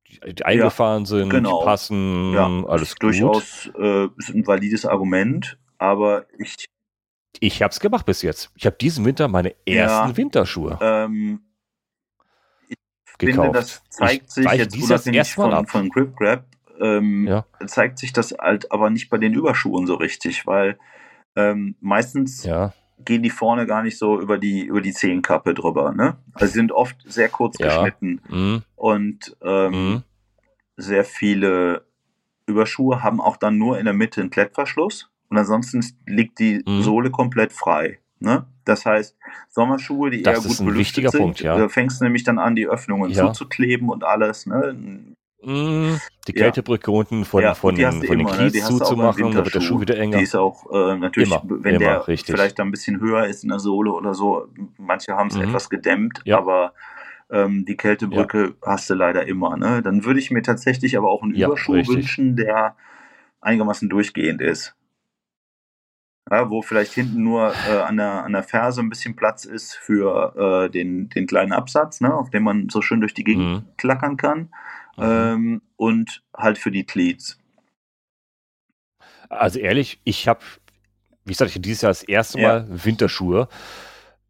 Die 0.09 0.43
eingefahren 0.43 1.03
ja, 1.03 1.07
sind, 1.07 1.29
genau. 1.29 1.63
passen, 1.63 2.33
ja, 2.33 2.45
alles 2.67 2.95
gut. 2.95 3.03
Durchaus 3.03 3.71
äh, 3.79 4.09
ist 4.17 4.35
ein 4.35 4.45
valides 4.45 4.85
Argument, 4.85 5.57
aber 5.77 6.25
ich. 6.38 6.65
Ich 7.39 7.61
habe 7.61 7.71
es 7.71 7.79
gemacht 7.79 8.05
bis 8.05 8.21
jetzt. 8.21 8.51
Ich 8.55 8.65
habe 8.65 8.75
diesen 8.75 9.05
Winter 9.05 9.29
meine 9.29 9.55
ersten 9.65 10.09
ja, 10.09 10.17
Winterschuhe. 10.17 10.77
Ähm, 10.81 11.39
ich 12.67 12.75
gekauft. 13.17 13.45
finde, 13.45 13.51
das 13.59 13.81
zeigt 13.91 14.25
ich 14.25 14.31
sich 14.33 14.51
jetzt 14.51 14.75
unabhängig 14.77 15.33
von, 15.33 15.67
von 15.67 15.88
Grip 15.88 16.17
Grab, 16.17 16.43
ähm, 16.81 17.27
ja. 17.27 17.45
zeigt 17.65 17.97
sich 17.97 18.11
das 18.11 18.35
halt 18.38 18.73
aber 18.73 18.89
nicht 18.89 19.09
bei 19.09 19.17
den 19.17 19.33
Überschuhen 19.33 19.88
so 19.88 19.95
richtig, 19.95 20.45
weil 20.45 20.77
ähm, 21.38 21.75
meistens 21.79 22.43
ja. 22.43 22.73
gehen 23.05 23.21
die 23.21 23.29
vorne 23.29 23.67
gar 23.67 23.83
nicht 23.83 23.97
so 23.97 24.19
über 24.19 24.38
die, 24.38 24.63
über 24.63 24.81
die 24.81 24.91
Zehenkappe 24.91 25.53
drüber. 25.53 25.93
Ne? 25.93 26.17
Also 26.33 26.47
sie 26.47 26.53
sind 26.53 26.71
oft 26.71 26.97
sehr 27.05 27.29
kurz 27.29 27.57
ja. 27.59 27.67
geschnitten. 27.67 28.21
Mhm. 28.27 28.63
Und 28.75 29.38
ähm, 29.43 29.71
mhm. 29.71 30.03
sehr 30.75 31.05
viele 31.05 31.85
Überschuhe 32.47 33.03
haben 33.03 33.21
auch 33.21 33.38
dann 33.38 33.57
nur 33.57 33.77
in 33.77 33.85
der 33.85 33.93
Mitte 33.93 34.21
einen 34.21 34.31
Klettverschluss 34.31 35.09
und 35.29 35.38
ansonsten 35.38 35.85
liegt 36.05 36.39
die 36.39 36.63
mhm. 36.65 36.81
Sohle 36.81 37.11
komplett 37.11 37.53
frei. 37.53 37.99
Ne? 38.19 38.47
Das 38.65 38.85
heißt, 38.85 39.15
Sommerschuhe, 39.49 40.09
die 40.09 40.23
das 40.23 40.43
eher 40.43 40.49
gut 40.49 40.65
belüftet 40.65 41.11
sind, 41.11 41.21
Punkt, 41.21 41.39
ja. 41.41 41.57
da 41.57 41.69
fängst 41.69 42.01
du 42.01 42.05
nämlich 42.05 42.23
dann 42.23 42.39
an, 42.39 42.55
die 42.55 42.67
Öffnungen 42.67 43.11
ja. 43.11 43.27
zuzukleben 43.27 43.89
und 43.89 44.03
alles. 44.03 44.47
Ne? 44.47 45.15
Mm, 45.47 45.95
die 46.27 46.33
Kältebrücke 46.33 46.91
ja. 46.91 46.97
unten 46.97 47.23
von, 47.23 47.41
ja, 47.41 47.53
von, 47.53 47.73
den, 47.73 48.03
von 48.03 48.17
den 48.17 48.27
ne? 48.27 48.51
Kies 48.51 48.65
zuzumachen, 48.65 49.31
da 49.31 49.45
wird 49.45 49.55
der 49.55 49.61
Schuh 49.61 49.79
wieder 49.79 49.97
enger. 49.97 50.17
Die 50.17 50.23
ist 50.23 50.35
auch 50.35 50.65
äh, 50.69 50.97
natürlich, 50.97 51.31
immer, 51.31 51.41
wenn 51.45 51.75
immer, 51.75 51.79
der 51.79 52.07
richtig. 52.09 52.35
vielleicht 52.35 52.59
ein 52.59 52.69
bisschen 52.69 52.99
höher 52.99 53.27
ist 53.27 53.43
in 53.43 53.49
der 53.49 53.59
Sohle 53.59 53.93
oder 53.93 54.13
so, 54.13 54.49
manche 54.77 55.13
haben 55.15 55.29
es 55.29 55.37
mhm. 55.37 55.43
etwas 55.43 55.69
gedämmt, 55.69 56.19
ja. 56.25 56.37
aber 56.37 56.73
ähm, 57.31 57.63
die 57.63 57.77
Kältebrücke 57.77 58.55
hast 58.61 58.89
du 58.89 58.93
leider 58.95 59.25
immer. 59.25 59.55
Ne? 59.55 59.81
Dann 59.81 60.03
würde 60.03 60.19
ich 60.19 60.31
mir 60.31 60.41
tatsächlich 60.41 60.97
aber 60.97 61.09
auch 61.09 61.23
einen 61.23 61.33
Überschuh 61.33 61.75
wünschen, 61.75 62.35
der 62.35 62.75
einigermaßen 63.39 63.87
durchgehend 63.87 64.41
ist. 64.41 64.75
Ja, 66.29 66.49
wo 66.49 66.61
vielleicht 66.61 66.91
hinten 66.91 67.23
nur 67.23 67.53
äh, 67.69 67.77
an, 67.77 67.95
der, 67.95 68.25
an 68.25 68.33
der 68.33 68.43
Ferse 68.43 68.81
ein 68.81 68.89
bisschen 68.89 69.15
Platz 69.15 69.45
ist 69.45 69.75
für 69.75 70.65
äh, 70.65 70.69
den, 70.69 71.07
den 71.07 71.25
kleinen 71.25 71.53
Absatz, 71.53 72.01
ne, 72.01 72.13
auf 72.13 72.31
dem 72.31 72.43
man 72.43 72.67
so 72.67 72.81
schön 72.81 72.99
durch 72.99 73.13
die 73.13 73.23
Gegend 73.23 73.45
mhm. 73.45 73.65
klackern 73.77 74.17
kann 74.17 74.49
mhm. 74.97 75.03
ähm, 75.03 75.61
und 75.75 76.23
halt 76.35 76.57
für 76.57 76.71
die 76.71 76.85
Cleats. 76.85 77.37
Also 79.29 79.59
ehrlich, 79.59 79.99
ich 80.03 80.27
habe, 80.27 80.39
wie 81.25 81.33
gesagt, 81.33 81.55
ich 81.55 81.61
dieses 81.61 81.81
Jahr 81.81 81.91
das 81.91 82.03
erste 82.03 82.39
Mal 82.39 82.67
ja. 82.69 82.85
Winterschuhe 82.85 83.47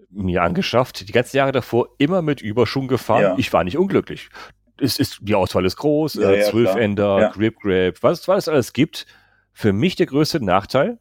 mir 0.09 0.43
angeschafft. 0.43 1.07
Die 1.07 1.11
ganzen 1.11 1.37
Jahre 1.37 1.51
davor 1.51 1.89
immer 1.97 2.21
mit 2.21 2.41
Überschuhen 2.41 2.87
gefahren. 2.87 3.21
Ja. 3.21 3.35
Ich 3.37 3.51
war 3.53 3.63
nicht 3.63 3.77
unglücklich. 3.77 4.29
Es 4.79 4.97
ist, 4.99 5.19
die 5.21 5.35
Auswahl 5.35 5.65
ist 5.65 5.77
groß, 5.77 6.15
ja, 6.15 6.31
äh, 6.31 6.43
12 6.43 6.75
Ender, 6.75 7.31
Grip 7.33 7.55
was, 8.01 8.27
was 8.27 8.45
es 8.45 8.47
alles 8.47 8.73
gibt. 8.73 9.05
Für 9.51 9.73
mich 9.73 9.95
der 9.95 10.05
größte 10.05 10.43
Nachteil, 10.43 10.99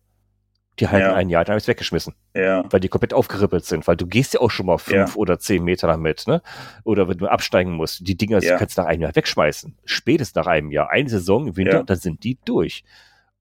die 0.79 0.89
halten 0.89 1.09
ja. 1.09 1.15
ein 1.15 1.29
Jahr, 1.29 1.45
dann 1.45 1.53
habe 1.53 1.59
ich 1.59 1.65
es 1.65 1.69
weggeschmissen. 1.69 2.15
Ja. 2.35 2.65
Weil 2.71 2.81
die 2.81 2.89
komplett 2.89 3.15
aufgerippelt 3.15 3.65
sind. 3.65 3.87
Weil 3.87 3.97
du 3.97 4.07
gehst 4.07 4.35
ja 4.35 4.41
auch 4.41 4.51
schon 4.51 4.67
mal 4.67 4.79
fünf 4.79 5.11
ja. 5.11 5.17
oder 5.17 5.39
zehn 5.39 5.65
Meter 5.65 5.87
damit, 5.87 6.27
ne? 6.27 6.43
Oder 6.85 7.09
wenn 7.09 7.19
du 7.19 7.27
absteigen 7.27 7.73
musst. 7.73 8.07
Die 8.07 8.17
Dinger 8.17 8.43
ja. 8.43 8.59
kannst 8.59 8.77
du 8.77 8.83
nach 8.83 8.89
einem 8.89 9.03
Jahr 9.03 9.17
wegschmeißen. 9.17 9.77
Spätestens 9.85 10.35
nach 10.35 10.47
einem 10.47 10.71
Jahr. 10.71 10.91
Eine 10.91 11.09
Saison 11.09 11.49
im 11.49 11.57
Winter, 11.57 11.83
dann 11.85 11.97
sind 11.97 12.25
die 12.25 12.39
durch. 12.45 12.85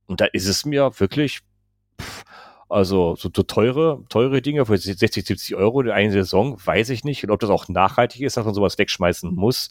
Und 0.07 0.21
da 0.21 0.25
ist 0.25 0.47
es 0.47 0.65
mir 0.65 0.91
wirklich, 0.99 1.41
pff, 2.01 2.23
also 2.69 3.15
so, 3.15 3.29
so 3.33 3.43
teure, 3.43 4.03
teure 4.09 4.41
Dinge 4.41 4.65
für 4.65 4.77
60, 4.77 5.25
70 5.25 5.55
Euro 5.55 5.81
in 5.81 5.91
einer 5.91 6.11
Saison, 6.11 6.57
weiß 6.63 6.89
ich 6.89 7.03
nicht. 7.03 7.23
Und 7.23 7.31
ob 7.31 7.39
das 7.39 7.49
auch 7.49 7.67
nachhaltig 7.67 8.21
ist, 8.21 8.38
dass 8.38 8.45
man 8.45 8.53
sowas 8.53 8.77
wegschmeißen 8.77 9.33
muss. 9.33 9.69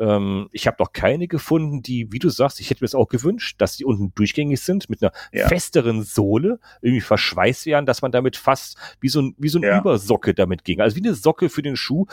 Ähm, 0.00 0.48
ich 0.52 0.66
habe 0.66 0.76
noch 0.80 0.92
keine 0.92 1.28
gefunden, 1.28 1.82
die, 1.82 2.10
wie 2.10 2.18
du 2.18 2.30
sagst, 2.30 2.58
ich 2.60 2.70
hätte 2.70 2.82
mir 2.82 2.86
das 2.86 2.94
auch 2.94 3.08
gewünscht, 3.08 3.60
dass 3.60 3.76
die 3.76 3.84
unten 3.84 4.12
durchgängig 4.14 4.60
sind, 4.60 4.88
mit 4.88 5.02
einer 5.02 5.12
ja. 5.32 5.46
festeren 5.46 6.02
Sohle, 6.02 6.58
irgendwie 6.80 7.02
verschweißt 7.02 7.66
werden, 7.66 7.84
dass 7.84 8.00
man 8.00 8.10
damit 8.10 8.36
fast 8.36 8.78
wie 9.00 9.10
so 9.10 9.20
ein, 9.20 9.34
wie 9.38 9.48
so 9.48 9.58
ein 9.58 9.62
ja. 9.62 9.78
Übersocke 9.78 10.32
damit 10.32 10.64
ging. 10.64 10.80
Also 10.80 10.96
wie 10.96 11.04
eine 11.04 11.14
Socke 11.14 11.50
für 11.50 11.62
den 11.62 11.76
Schuh, 11.76 12.06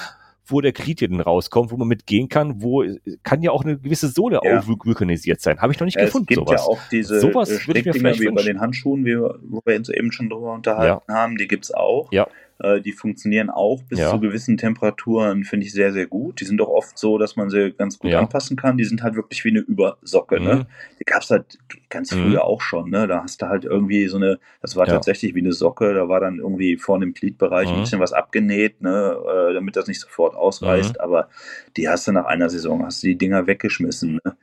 wo 0.45 0.61
der 0.61 0.71
Glied 0.71 0.99
hier 0.99 1.21
rauskommt, 1.21 1.71
wo 1.71 1.77
man 1.77 1.87
mitgehen 1.87 2.29
kann, 2.29 2.61
wo 2.61 2.83
kann 3.23 3.41
ja 3.41 3.51
auch 3.51 3.63
eine 3.63 3.77
gewisse 3.77 4.07
Sohle 4.09 4.41
ja. 4.43 4.59
auch 4.59 4.67
vulkanisiert 4.67 5.41
sein. 5.41 5.59
Habe 5.59 5.73
ich 5.73 5.79
noch 5.79 5.85
nicht 5.85 5.97
ja, 5.97 6.05
gefunden. 6.05 6.27
Es 6.29 6.35
gibt 6.35 6.47
sowas. 6.47 6.61
ja 6.61 6.67
auch 6.67 6.79
diese 6.91 7.19
sowas 7.19 7.51
Strickdinger 7.51 8.19
wie 8.19 8.29
bei 8.29 8.43
den 8.43 8.59
Handschuhen, 8.59 9.05
wie, 9.05 9.17
wo 9.17 9.61
wir 9.65 9.75
uns 9.75 9.89
eben 9.89 10.11
schon 10.11 10.29
drüber 10.29 10.53
unterhalten 10.53 11.03
ja. 11.07 11.15
haben, 11.15 11.37
die 11.37 11.47
gibt 11.47 11.65
es 11.65 11.73
auch. 11.73 12.11
Ja. 12.11 12.27
Äh, 12.59 12.81
die 12.81 12.91
funktionieren 12.91 13.49
auch 13.49 13.83
bis 13.83 13.99
ja. 13.99 14.09
zu 14.09 14.19
gewissen 14.19 14.57
Temperaturen, 14.57 15.43
finde 15.43 15.65
ich 15.65 15.73
sehr, 15.73 15.93
sehr 15.93 16.07
gut. 16.07 16.39
Die 16.39 16.45
sind 16.45 16.57
doch 16.57 16.69
oft 16.69 16.97
so, 16.97 17.17
dass 17.17 17.35
man 17.35 17.49
sie 17.49 17.71
ganz 17.71 17.99
gut 17.99 18.11
ja. 18.11 18.19
anpassen 18.19 18.57
kann. 18.57 18.77
Die 18.77 18.85
sind 18.85 19.03
halt 19.03 19.15
wirklich 19.15 19.45
wie 19.45 19.49
eine 19.49 19.59
Übersocke. 19.59 20.39
Ne? 20.39 20.53
Mhm. 20.53 20.59
Ne? 20.59 20.67
Die 20.99 21.03
gab 21.03 21.21
es 21.21 21.29
halt 21.29 21.57
ganz 21.89 22.13
mhm. 22.13 22.23
früher 22.23 22.45
auch 22.45 22.61
schon. 22.61 22.89
Ne? 22.89 23.07
Da 23.07 23.23
hast 23.23 23.41
du 23.41 23.47
halt 23.47 23.65
irgendwie 23.65 24.07
so 24.07 24.17
eine, 24.17 24.39
das 24.61 24.75
war 24.75 24.87
ja. 24.87 24.93
tatsächlich 24.93 25.35
wie 25.35 25.39
eine 25.39 25.53
Socke. 25.53 25.93
Da 25.93 26.09
war 26.09 26.19
dann 26.19 26.39
irgendwie 26.39 26.77
vorne 26.77 27.05
im 27.05 27.13
Gliedbereich 27.13 27.69
mhm. 27.69 27.75
ein 27.75 27.81
bisschen 27.81 27.99
was 27.99 28.13
abgenäht, 28.13 28.81
ne? 28.81 29.17
Äh, 29.49 29.53
damit 29.53 29.75
das 29.75 29.87
nicht 29.87 30.01
sofort 30.01 30.35
ausreißt. 30.35 30.95
Mhm. 30.95 31.01
Aber 31.01 31.29
die 31.75 31.87
hast 31.87 32.07
du 32.07 32.11
nach 32.11 32.25
einer 32.25 32.49
Saison, 32.49 32.85
hast 32.85 33.03
du 33.03 33.07
die 33.07 33.17
Dinger 33.17 33.45
weggeschmissen. 33.45 34.19
Ne? 34.23 34.37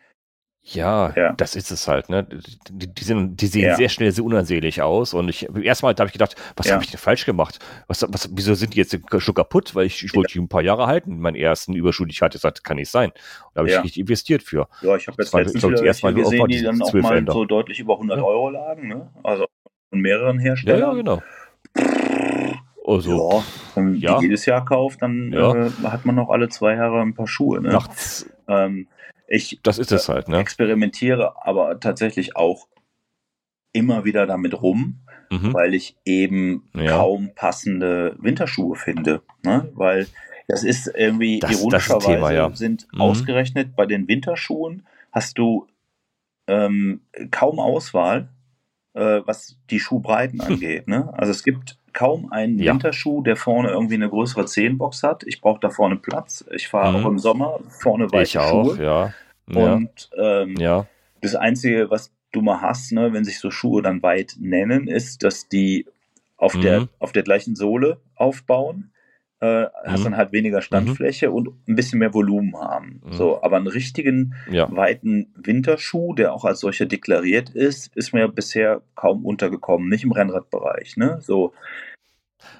Ja, 0.66 1.12
ja, 1.14 1.32
das 1.34 1.56
ist 1.56 1.70
es 1.70 1.86
halt, 1.88 2.08
ne? 2.08 2.26
Die, 2.70 2.86
die, 2.86 3.04
sind, 3.04 3.38
die 3.38 3.46
sehen 3.48 3.66
ja. 3.66 3.76
sehr 3.76 3.90
schnell 3.90 4.10
sehr 4.12 4.24
unansehnlich 4.24 4.80
aus. 4.80 5.12
Und 5.12 5.28
ich 5.28 5.46
erstmal 5.62 5.94
habe 5.94 6.06
ich 6.06 6.14
gedacht, 6.14 6.36
was 6.56 6.68
ja. 6.68 6.74
habe 6.74 6.84
ich 6.84 6.90
denn 6.90 6.98
falsch 6.98 7.26
gemacht? 7.26 7.58
Was, 7.86 8.02
was, 8.08 8.30
wieso 8.32 8.54
sind 8.54 8.72
die 8.72 8.78
jetzt 8.78 8.98
schon 9.18 9.34
kaputt? 9.34 9.74
Weil 9.74 9.84
ich, 9.84 10.02
ich 10.02 10.14
wollte 10.16 10.32
die 10.32 10.38
ein 10.38 10.48
paar 10.48 10.62
Jahre 10.62 10.86
halten. 10.86 11.18
Meinen 11.20 11.36
ersten 11.36 11.74
Überschuh, 11.74 12.06
den 12.06 12.10
ich 12.10 12.22
hatte, 12.22 12.38
gesagt, 12.38 12.64
kann 12.64 12.78
nicht 12.78 12.90
sein. 12.90 13.12
da 13.52 13.58
habe 13.58 13.68
ich 13.68 13.76
richtig 13.76 14.00
investiert 14.00 14.42
für. 14.42 14.66
Ja, 14.80 14.96
ich 14.96 15.06
habe 15.06 15.22
jetzt 15.22 15.34
letztens 15.34 15.62
wieder 15.64 15.84
erstmal 15.84 16.14
gesehen, 16.14 16.48
die 16.48 16.62
dann 16.62 16.80
auch 16.80 16.94
mal 16.94 17.18
Ender. 17.18 17.34
so 17.34 17.44
deutlich 17.44 17.78
über 17.80 17.94
100 17.94 18.18
Euro 18.20 18.48
lagen, 18.48 18.88
ne? 18.88 19.10
Also 19.22 19.44
von 19.90 20.00
mehreren 20.00 20.38
Herstellern. 20.38 20.80
Ja, 20.80 20.86
ja, 20.86 20.94
genau. 20.94 21.22
Also, 22.86 23.10
ja, 23.10 23.44
wenn 23.74 23.84
man 23.84 24.20
die 24.20 24.26
jedes 24.26 24.46
Jahr 24.46 24.64
kauft, 24.64 25.02
dann 25.02 25.32
äh, 25.32 25.70
hat 25.84 26.06
man 26.06 26.14
noch 26.14 26.30
alle 26.30 26.48
zwei 26.48 26.74
Jahre 26.74 27.02
ein 27.02 27.14
paar 27.14 27.28
Schuhe, 27.28 27.60
ne? 27.60 27.68
Nachts. 27.68 28.30
Ähm, 28.48 28.88
ich 29.28 29.60
das 29.62 29.78
ist 29.78 29.92
es 29.92 30.08
halt, 30.08 30.28
ne? 30.28 30.38
experimentiere 30.38 31.34
aber 31.44 31.80
tatsächlich 31.80 32.36
auch 32.36 32.68
immer 33.72 34.04
wieder 34.04 34.26
damit 34.26 34.60
rum, 34.62 35.00
mhm. 35.30 35.52
weil 35.52 35.74
ich 35.74 35.96
eben 36.04 36.68
ja. 36.74 36.96
kaum 36.96 37.32
passende 37.34 38.16
Winterschuhe 38.18 38.76
finde. 38.76 39.22
Ne? 39.42 39.70
Weil 39.74 40.06
das 40.48 40.62
ist 40.62 40.86
irgendwie 40.94 41.40
das, 41.40 41.52
ironischerweise 41.52 41.94
das 41.94 42.04
Thema, 42.04 42.32
ja. 42.32 42.54
sind 42.54 42.86
mhm. 42.92 43.00
ausgerechnet 43.00 43.76
bei 43.76 43.86
den 43.86 44.08
Winterschuhen 44.08 44.86
hast 45.12 45.38
du 45.38 45.66
ähm, 46.46 47.00
kaum 47.30 47.58
Auswahl, 47.58 48.28
äh, 48.94 49.20
was 49.24 49.58
die 49.70 49.80
Schuhbreiten 49.80 50.40
angeht. 50.40 50.88
Ne? 50.88 51.12
Also 51.14 51.30
es 51.30 51.42
gibt 51.42 51.78
kaum 51.94 52.30
einen 52.30 52.58
ja. 52.58 52.72
Winterschuh, 52.72 53.22
der 53.22 53.36
vorne 53.36 53.70
irgendwie 53.70 53.94
eine 53.94 54.10
größere 54.10 54.44
Zehenbox 54.44 55.02
hat. 55.02 55.24
Ich 55.26 55.40
brauche 55.40 55.60
da 55.60 55.70
vorne 55.70 55.96
Platz. 55.96 56.44
Ich 56.54 56.68
fahre 56.68 56.98
mhm. 56.98 57.04
auch 57.04 57.08
im 57.08 57.18
Sommer 57.18 57.60
vorne 57.68 58.12
weite 58.12 58.24
ich 58.24 58.38
auch, 58.38 58.76
Schuhe. 58.76 58.84
Ja. 58.84 59.14
Und 59.46 60.10
ähm, 60.16 60.56
ja. 60.56 60.86
das 61.20 61.34
Einzige, 61.34 61.90
was 61.90 62.12
du 62.32 62.42
mal 62.42 62.60
hast, 62.60 62.92
ne, 62.92 63.12
wenn 63.12 63.24
sich 63.24 63.38
so 63.38 63.50
Schuhe 63.50 63.82
dann 63.82 64.02
weit 64.02 64.36
nennen, 64.38 64.88
ist, 64.88 65.22
dass 65.22 65.48
die 65.48 65.86
auf, 66.36 66.54
mhm. 66.54 66.60
der, 66.62 66.88
auf 66.98 67.12
der 67.12 67.22
gleichen 67.22 67.54
Sohle 67.54 68.00
aufbauen. 68.16 68.90
Äh, 69.44 69.68
hast 69.84 70.00
mhm. 70.00 70.04
dann 70.04 70.16
halt 70.16 70.32
weniger 70.32 70.62
Standfläche 70.62 71.28
mhm. 71.28 71.34
und 71.34 71.48
ein 71.68 71.74
bisschen 71.76 71.98
mehr 71.98 72.14
Volumen 72.14 72.56
haben. 72.56 73.02
Mhm. 73.04 73.12
So, 73.12 73.42
aber 73.42 73.58
einen 73.58 73.66
richtigen 73.66 74.34
ja. 74.50 74.74
weiten 74.74 75.34
Winterschuh, 75.36 76.14
der 76.14 76.32
auch 76.32 76.46
als 76.46 76.60
solcher 76.60 76.86
deklariert 76.86 77.50
ist, 77.50 77.94
ist 77.94 78.14
mir 78.14 78.28
bisher 78.28 78.80
kaum 78.94 79.26
untergekommen, 79.26 79.90
nicht 79.90 80.02
im 80.02 80.12
Rennradbereich. 80.12 80.96
Ne? 80.96 81.18
So 81.20 81.52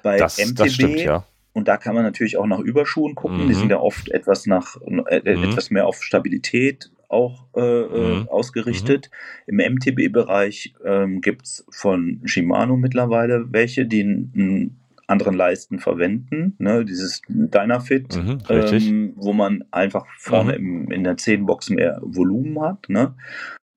bei 0.03 0.17
das, 0.17 0.37
MTB 0.37 0.57
das 0.57 0.73
stimmt, 0.73 0.99
ja. 0.99 1.25
Und 1.53 1.67
da 1.67 1.77
kann 1.77 1.95
man 1.95 2.03
natürlich 2.03 2.37
auch 2.37 2.45
nach 2.45 2.59
Überschuhen 2.59 3.15
gucken. 3.15 3.45
Mhm. 3.45 3.47
Die 3.47 3.55
sind 3.55 3.71
ja 3.71 3.79
oft 3.79 4.11
etwas 4.11 4.45
nach 4.45 4.75
äh, 4.85 5.17
äh, 5.17 5.37
mhm. 5.37 5.43
etwas 5.45 5.71
mehr 5.71 5.87
auf 5.87 6.03
Stabilität 6.03 6.91
auch 7.07 7.45
äh, 7.55 7.61
äh 7.61 8.19
mhm. 8.19 8.29
ausgerichtet. 8.29 9.09
Mhm. 9.47 9.59
Im 9.59 9.75
MTB-Bereich 9.75 10.75
ähm, 10.85 11.21
gibt 11.21 11.45
es 11.47 11.65
von 11.71 12.21
Shimano 12.25 12.75
mittlerweile 12.77 13.51
welche, 13.51 13.87
die 13.87 14.01
einen 14.01 14.79
anderen 15.07 15.35
Leisten 15.35 15.79
verwenden, 15.79 16.55
ne? 16.57 16.83
dieses 16.85 17.21
Dynafit, 17.27 18.15
Mhm, 18.15 18.39
ähm, 18.49 19.13
wo 19.15 19.33
man 19.33 19.63
einfach 19.71 20.05
vorne 20.17 20.57
Mhm. 20.59 20.83
im, 20.85 20.91
in 20.91 21.03
der 21.03 21.17
Zehenbox 21.17 21.69
mehr 21.69 21.99
Volumen 22.01 22.59
hat. 22.61 22.89
Ne? 22.89 23.15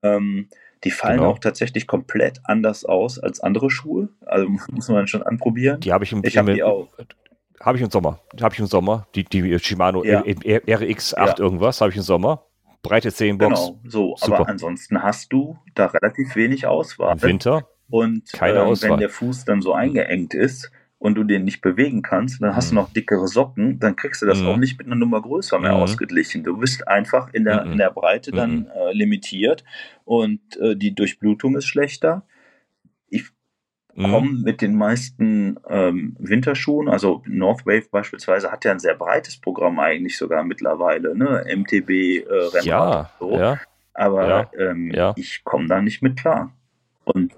Ähm, 0.02 0.48
die 0.84 0.90
fallen 0.90 1.18
Genau. 1.18 1.30
auch 1.30 1.38
tatsächlich 1.38 1.86
komplett 1.86 2.40
anders 2.44 2.84
aus 2.84 3.18
als 3.18 3.40
andere 3.40 3.70
Schuhe. 3.70 4.08
Also 4.24 4.48
muss 4.70 4.88
man 4.88 5.06
schon 5.06 5.22
anprobieren. 5.22 5.80
Die 5.80 5.92
habe 5.92 6.04
ich 6.04 6.12
im, 6.12 6.22
Ich 6.24 6.36
habe 6.38 6.50
im- 6.52 6.56
die 6.56 6.62
auch. 6.62 6.88
Habe 7.60 7.76
ich 7.76 7.82
im 7.82 7.90
Sommer. 7.90 8.20
Habe 8.40 8.54
ich 8.54 8.60
im 8.60 8.66
Sommer. 8.66 9.08
Die, 9.16 9.24
die 9.24 9.58
Shimano 9.58 10.04
Ja. 10.04 10.20
R- 10.22 10.62
RX8 10.66 11.16
Ja. 11.26 11.38
irgendwas 11.38 11.80
habe 11.80 11.90
ich 11.90 11.96
im 11.96 12.02
Sommer. 12.04 12.44
Breite 12.82 13.12
Zehenbox. 13.12 13.54
Genau, 13.66 13.80
so. 13.84 14.14
Super. 14.16 14.36
Aber 14.40 14.48
ansonsten 14.48 15.02
hast 15.02 15.32
du 15.32 15.58
da 15.74 15.86
relativ 15.86 16.36
wenig 16.36 16.66
Auswahl. 16.66 17.14
Im 17.16 17.22
Winter. 17.22 17.68
Und 17.90 18.32
Keine 18.32 18.58
ähm, 18.60 18.66
Auswahl. 18.68 18.90
wenn 18.92 18.98
der 19.00 19.08
Fuß 19.08 19.44
dann 19.46 19.60
so 19.60 19.72
eingeengt 19.72 20.34
ist 20.34 20.70
und 20.98 21.14
du 21.14 21.24
den 21.24 21.44
nicht 21.44 21.60
bewegen 21.60 22.02
kannst, 22.02 22.42
dann 22.42 22.56
hast 22.56 22.70
du 22.70 22.74
Mhm. 22.74 22.80
noch 22.82 22.92
dickere 22.92 23.28
Socken, 23.28 23.78
dann 23.78 23.94
kriegst 23.96 24.20
du 24.22 24.26
das 24.26 24.40
Mhm. 24.42 24.48
auch 24.48 24.56
nicht 24.56 24.78
mit 24.78 24.86
einer 24.88 24.96
Nummer 24.96 25.22
größer 25.22 25.58
mehr 25.58 25.72
Mhm. 25.74 25.82
ausgeglichen. 25.82 26.42
Du 26.42 26.56
bist 26.56 26.86
einfach 26.88 27.32
in 27.32 27.44
der, 27.44 27.64
Mhm. 27.64 27.72
in 27.72 27.78
der 27.78 27.90
Breite 27.90 28.32
dann 28.32 28.60
Mhm. 28.60 28.66
äh, 28.74 28.92
limitiert 28.92 29.64
und 30.04 30.40
äh, 30.60 30.74
die 30.76 30.94
Durchblutung 30.94 31.56
ist 31.56 31.66
schlechter. 31.66 32.26
Ich 33.08 33.24
Mhm. 33.94 34.10
komme 34.10 34.30
mit 34.44 34.60
den 34.60 34.74
meisten 34.76 35.58
ähm, 35.68 36.16
Winterschuhen, 36.18 36.88
also 36.88 37.22
Northwave 37.26 37.88
beispielsweise 37.90 38.50
hat 38.52 38.64
ja 38.64 38.72
ein 38.72 38.78
sehr 38.80 38.94
breites 38.94 39.40
Programm 39.40 39.78
eigentlich 39.78 40.16
sogar 40.18 40.44
mittlerweile, 40.44 41.16
ne? 41.16 41.44
MTB, 41.46 42.18
äh, 42.18 42.24
Rennrad 42.28 42.64
Ja, 42.64 43.10
so. 43.18 43.32
ja. 43.36 43.58
Aber 43.94 44.28
Ja, 44.28 44.50
ähm, 44.58 44.90
ich 45.16 45.42
komme 45.44 45.66
da 45.68 45.80
nicht 45.82 46.02
mit 46.02 46.16
klar. 46.18 46.52
Und 47.04 47.34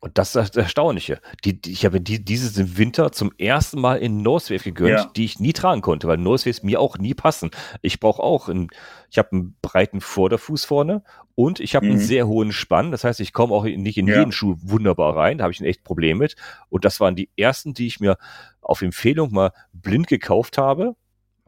Und 0.00 0.18
das 0.18 0.36
ist 0.36 0.54
das 0.54 0.62
Erstaunliche. 0.62 1.20
Die, 1.44 1.60
die, 1.60 1.72
ich 1.72 1.84
habe 1.86 2.00
die, 2.00 2.22
dieses 2.24 2.76
Winter 2.76 3.12
zum 3.12 3.32
ersten 3.38 3.80
Mal 3.80 3.96
in 3.96 4.22
Nosewave 4.22 4.62
gegönnt, 4.62 4.90
Ja. 4.90 5.10
die 5.16 5.24
ich 5.24 5.40
nie 5.40 5.52
tragen 5.54 5.80
konnte, 5.80 6.06
weil 6.06 6.18
Nosewaves 6.18 6.62
mir 6.62 6.80
auch 6.80 6.98
nie 6.98 7.14
passen. 7.14 7.50
Ich 7.82 7.98
brauche 7.98 8.22
auch, 8.22 8.48
einen, 8.48 8.68
ich 9.10 9.16
habe 9.18 9.32
einen 9.32 9.56
breiten 9.62 10.00
Vorderfuß 10.02 10.66
vorne 10.66 11.02
und 11.34 11.60
ich 11.60 11.74
habe 11.74 11.86
einen 11.86 11.96
Mhm. 11.96 12.00
sehr 12.02 12.28
hohen 12.28 12.52
Spann. 12.52 12.90
Das 12.92 13.04
heißt, 13.04 13.20
ich 13.20 13.32
komme 13.32 13.54
auch 13.54 13.64
nicht 13.64 13.96
in 13.96 14.06
Ja. 14.06 14.18
jeden 14.18 14.32
Schuh 14.32 14.56
wunderbar 14.60 15.16
rein. 15.16 15.38
Da 15.38 15.44
habe 15.44 15.52
ich 15.52 15.60
ein 15.60 15.66
echt 15.66 15.82
Problem 15.82 16.18
mit. 16.18 16.36
Und 16.68 16.84
das 16.84 17.00
waren 17.00 17.16
die 17.16 17.30
ersten, 17.36 17.72
die 17.72 17.86
ich 17.86 17.98
mir 17.98 18.18
auf 18.60 18.82
Empfehlung 18.82 19.32
mal 19.32 19.52
blind 19.72 20.08
gekauft 20.08 20.58
habe. 20.58 20.94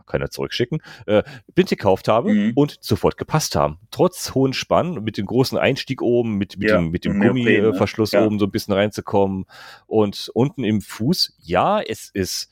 Kann 0.08 0.20
er 0.22 0.30
zurückschicken, 0.30 0.80
äh, 1.06 1.22
blind 1.54 1.70
gekauft 1.70 2.08
habe 2.08 2.32
Mhm. 2.32 2.52
und 2.54 2.78
sofort 2.80 3.16
gepasst 3.16 3.54
haben. 3.56 3.78
Trotz 3.90 4.34
hohen 4.34 4.52
Spann, 4.52 5.04
mit 5.04 5.16
dem 5.16 5.26
großen 5.26 5.56
Einstieg 5.58 6.02
oben, 6.02 6.36
mit, 6.38 6.58
mit 6.58 6.70
Ja, 6.70 6.76
dem, 6.78 6.90
mit 6.90 7.04
dem 7.04 7.18
ne? 7.18 7.28
Gummiverschluss 7.28 8.12
Ja. 8.12 8.24
oben 8.24 8.38
so 8.38 8.46
ein 8.46 8.50
bisschen 8.50 8.74
reinzukommen. 8.74 9.44
Und 9.86 10.30
unten 10.34 10.64
im 10.64 10.80
Fuß, 10.80 11.34
ja, 11.38 11.80
es 11.80 12.10
ist, 12.12 12.50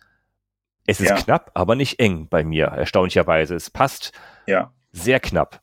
es 0.87 1.01
ist 1.01 1.09
Ja. 1.09 1.17
knapp, 1.17 1.51
aber 1.55 1.75
nicht 1.75 1.99
eng 1.99 2.29
bei 2.29 2.45
mir, 2.45 2.67
erstaunlicherweise. 2.67 3.55
Es 3.55 3.71
passt 3.71 4.13
ja, 4.47 4.73
sehr 4.93 5.19
knapp. 5.21 5.61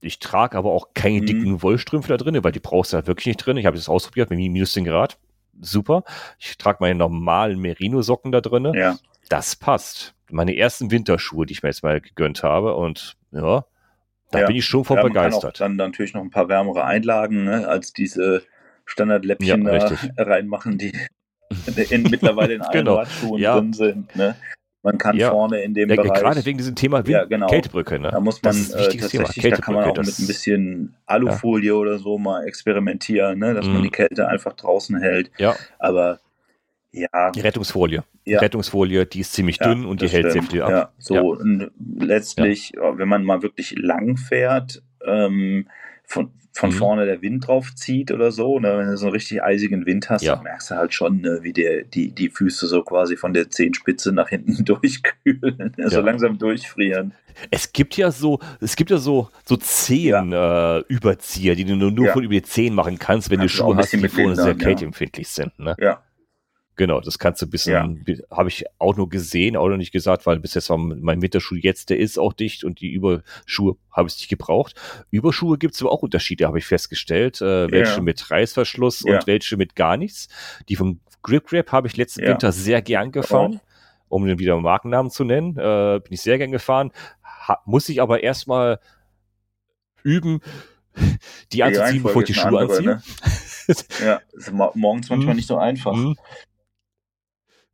Ich 0.00 0.18
trage 0.18 0.58
aber 0.58 0.72
auch 0.72 0.88
keine 0.94 1.20
Mhm. 1.22 1.26
dicken 1.26 1.62
Wollstrümpfe 1.62 2.08
da 2.08 2.16
drin, 2.16 2.42
weil 2.44 2.52
die 2.52 2.60
brauchst 2.60 2.92
du 2.92 2.96
halt 2.96 3.06
wirklich 3.06 3.26
nicht 3.26 3.38
drin. 3.38 3.56
Ich 3.56 3.64
habe 3.66 3.76
das 3.76 3.88
ausprobiert 3.88 4.28
mit 4.30 4.38
minus 4.38 4.72
10 4.72 4.84
Grad. 4.84 5.18
Super. 5.60 6.02
Ich 6.38 6.58
trage 6.58 6.78
meine 6.80 6.96
normalen 6.96 7.58
Merino-Socken 7.60 8.32
da 8.32 8.40
drin. 8.40 8.72
ja. 8.74 8.98
Das 9.30 9.56
passt. 9.56 10.14
Meine 10.34 10.56
ersten 10.56 10.90
Winterschuhe, 10.90 11.46
die 11.46 11.52
ich 11.52 11.62
mir 11.62 11.68
jetzt 11.68 11.84
mal 11.84 12.00
gegönnt 12.00 12.42
habe. 12.42 12.74
Und 12.74 13.16
ja, 13.30 13.64
da 14.32 14.40
Ja. 14.40 14.46
bin 14.46 14.56
ich 14.56 14.64
schon 14.64 14.84
von 14.84 14.96
ja 14.96 15.02
man 15.04 15.12
kann 15.12 15.26
auch 15.26 15.30
begeistert. 15.30 15.60
dann 15.60 15.76
natürlich 15.76 16.12
noch 16.12 16.22
ein 16.22 16.30
paar 16.30 16.48
wärmere 16.48 16.84
Einlagen, 16.84 17.44
ne, 17.44 17.68
als 17.68 17.92
diese 17.92 18.42
Standardläppchen 18.84 19.64
Ja, 19.66 19.78
da 19.78 20.22
reinmachen, 20.24 20.76
die 20.76 20.92
in, 21.90 22.02
mittlerweile 22.02 22.54
in 22.54 22.60
allen 22.62 22.72
Genau. 22.84 22.96
Radschuhen 22.96 23.40
Ja. 23.40 23.54
drin 23.54 23.72
sind. 23.72 24.14
Ne? 24.16 24.34
Man 24.82 24.98
kann 24.98 25.16
Ja. 25.16 25.30
vorne 25.30 25.62
in 25.62 25.72
dem 25.72 25.88
Ja, 25.88 26.02
Bereich, 26.02 26.20
gerade 26.20 26.44
wegen 26.44 26.58
diesem 26.58 26.74
Thema 26.74 26.98
Wind 27.06 27.10
Ja, 27.10 27.24
genau. 27.24 27.46
Kältebrücke. 27.46 27.98
Ne? 28.00 28.10
da 28.10 28.18
muss 28.20 28.42
man 28.42 28.52
das 28.54 28.70
äh, 28.70 28.96
tatsächlich, 28.98 29.48
da 29.50 29.56
kann 29.58 29.74
man 29.74 29.84
auch 29.84 29.96
mit 29.96 30.18
ein 30.18 30.26
bisschen 30.26 30.96
Alufolie 31.06 31.74
oder 31.76 31.98
so 31.98 32.18
mal 32.18 32.44
experimentieren, 32.44 33.38
ne, 33.38 33.54
dass 33.54 33.66
man 33.66 33.78
Mhm. 33.78 33.82
die 33.84 33.90
Kälte 33.90 34.26
einfach 34.28 34.54
draußen 34.54 34.98
hält. 34.98 35.30
Ja, 35.38 35.56
Aber 35.78 36.18
ja, 37.00 37.30
die 37.32 37.40
Rettungsfolie. 37.40 38.04
Die 38.26 38.30
Ja. 38.32 38.40
Rettungsfolie, 38.40 39.06
die 39.06 39.20
ist 39.20 39.32
ziemlich 39.32 39.58
Ja, 39.60 39.68
dünn 39.72 39.84
und 39.84 40.00
die 40.00 40.08
hält 40.08 40.24
sehr 40.32 40.42
stimmt. 40.42 40.50
viel 40.52 40.62
ab. 40.62 40.70
Ja, 40.70 40.92
so 40.98 41.38
letztlich, 41.98 42.72
wenn 42.96 43.08
man 43.08 43.24
mal 43.24 43.42
wirklich 43.42 43.74
lang 43.76 44.16
fährt, 44.16 44.82
ähm, 45.06 45.66
von, 46.04 46.30
von 46.52 46.70
Mhm. 46.70 46.74
vorne 46.74 47.06
der 47.06 47.20
Wind 47.22 47.46
drauf 47.48 47.74
zieht 47.74 48.12
oder 48.12 48.30
so, 48.30 48.60
ne, 48.60 48.78
wenn 48.78 48.86
du 48.86 48.96
so 48.96 49.06
einen 49.06 49.12
richtig 49.14 49.42
eisigen 49.42 49.86
Wind 49.86 50.08
hast, 50.10 50.22
dann 50.36 50.42
merkst 50.44 50.70
du 50.70 50.76
halt 50.76 50.94
schon, 50.94 51.20
ne, 51.20 51.40
wie 51.42 51.52
der, 51.52 51.82
die, 51.84 52.12
die 52.12 52.28
Füße 52.28 52.66
so 52.68 52.82
quasi 52.82 53.16
von 53.16 53.32
der 53.34 53.50
Zehenspitze 53.50 54.12
nach 54.12 54.28
hinten 54.28 54.64
durchkühlen, 54.64 55.74
so 55.76 55.96
Ja. 55.98 56.00
langsam 56.00 56.38
durchfrieren. 56.38 57.12
Es 57.50 57.72
gibt 57.72 57.96
ja 57.96 58.12
so, 58.12 58.38
es 58.60 58.76
gibt 58.76 58.90
ja 58.90 58.98
so, 58.98 59.28
so 59.44 59.56
Zehen 59.56 60.32
äh, 60.32 60.82
die 61.56 61.64
du 61.64 61.74
nur, 61.74 61.90
nur 61.90 62.08
von 62.10 62.22
über 62.22 62.34
die 62.34 62.42
Zehen 62.42 62.74
machen 62.74 62.98
kannst, 63.00 63.28
wenn 63.30 63.40
du 63.40 63.48
Schuhe 63.48 63.74
hast, 63.76 63.92
die 63.92 64.08
vorne 64.08 64.36
sehr 64.36 64.54
kälteempfindlich 64.54 65.28
sind. 65.28 65.58
Ne? 65.58 65.74
Ja, 65.80 66.00
Genau, 66.76 67.00
das 67.00 67.20
kannst 67.20 67.40
du 67.40 67.46
ein 67.46 67.50
bisschen, 67.50 68.04
habe 68.32 68.48
ich 68.48 68.64
auch 68.78 68.96
nur 68.96 69.08
gesehen, 69.08 69.56
auch 69.56 69.68
noch 69.68 69.76
nicht 69.76 69.92
gesagt, 69.92 70.26
weil 70.26 70.40
bis 70.40 70.54
jetzt 70.54 70.70
war 70.70 70.78
mein 70.78 71.22
Winterschuh 71.22 71.54
jetzt, 71.54 71.88
der 71.90 71.98
ist 72.00 72.18
auch 72.18 72.32
dicht 72.32 72.64
und 72.64 72.80
die 72.80 72.90
Überschuhe 72.90 73.76
habe 73.92 74.08
ich 74.08 74.16
nicht 74.16 74.28
gebraucht. 74.28 74.74
Überschuhe 75.12 75.56
gibt 75.56 75.74
es 75.74 75.82
aber 75.82 75.92
auch 75.92 76.02
Unterschiede, 76.02 76.46
habe 76.48 76.58
ich 76.58 76.66
festgestellt, 76.66 77.40
äh, 77.40 77.70
welche 77.70 77.96
Ja. 77.96 78.00
mit 78.00 78.28
Reißverschluss 78.28 79.04
Ja. 79.06 79.14
und 79.18 79.26
welche 79.28 79.56
mit 79.56 79.76
gar 79.76 79.96
nichts. 79.96 80.28
Die 80.68 80.74
von 80.74 80.98
Grip 81.22 81.46
Grip 81.46 81.70
habe 81.70 81.86
ich 81.86 81.96
letzten 81.96 82.22
Ja. 82.24 82.30
Winter 82.30 82.50
sehr 82.50 82.82
gern 82.82 83.12
gefahren, 83.12 83.60
um 84.08 84.26
den 84.26 84.40
wieder 84.40 84.58
Markennamen 84.60 85.12
zu 85.12 85.22
nennen, 85.22 85.56
äh, 85.56 86.00
bin 86.02 86.12
ich 86.12 86.22
sehr 86.22 86.38
gern 86.38 86.50
gefahren, 86.50 86.90
ha, 87.46 87.60
muss 87.66 87.88
ich 87.88 88.02
aber 88.02 88.22
erstmal 88.24 88.80
üben, 90.02 90.40
die 91.52 91.62
anzuziehen, 91.62 92.02
bevor 92.02 92.22
ich 92.22 92.26
die 92.26 92.34
Schuhe 92.34 92.48
eine 92.48 92.70
anziehe. 92.72 92.84
ne? 92.86 93.02
Ja, 94.04 94.20
morgens 94.74 95.08
manchmal 95.08 95.30
Hm. 95.30 95.36
nicht 95.36 95.48
so 95.48 95.56
einfach. 95.56 95.94
Mhm. 95.94 96.16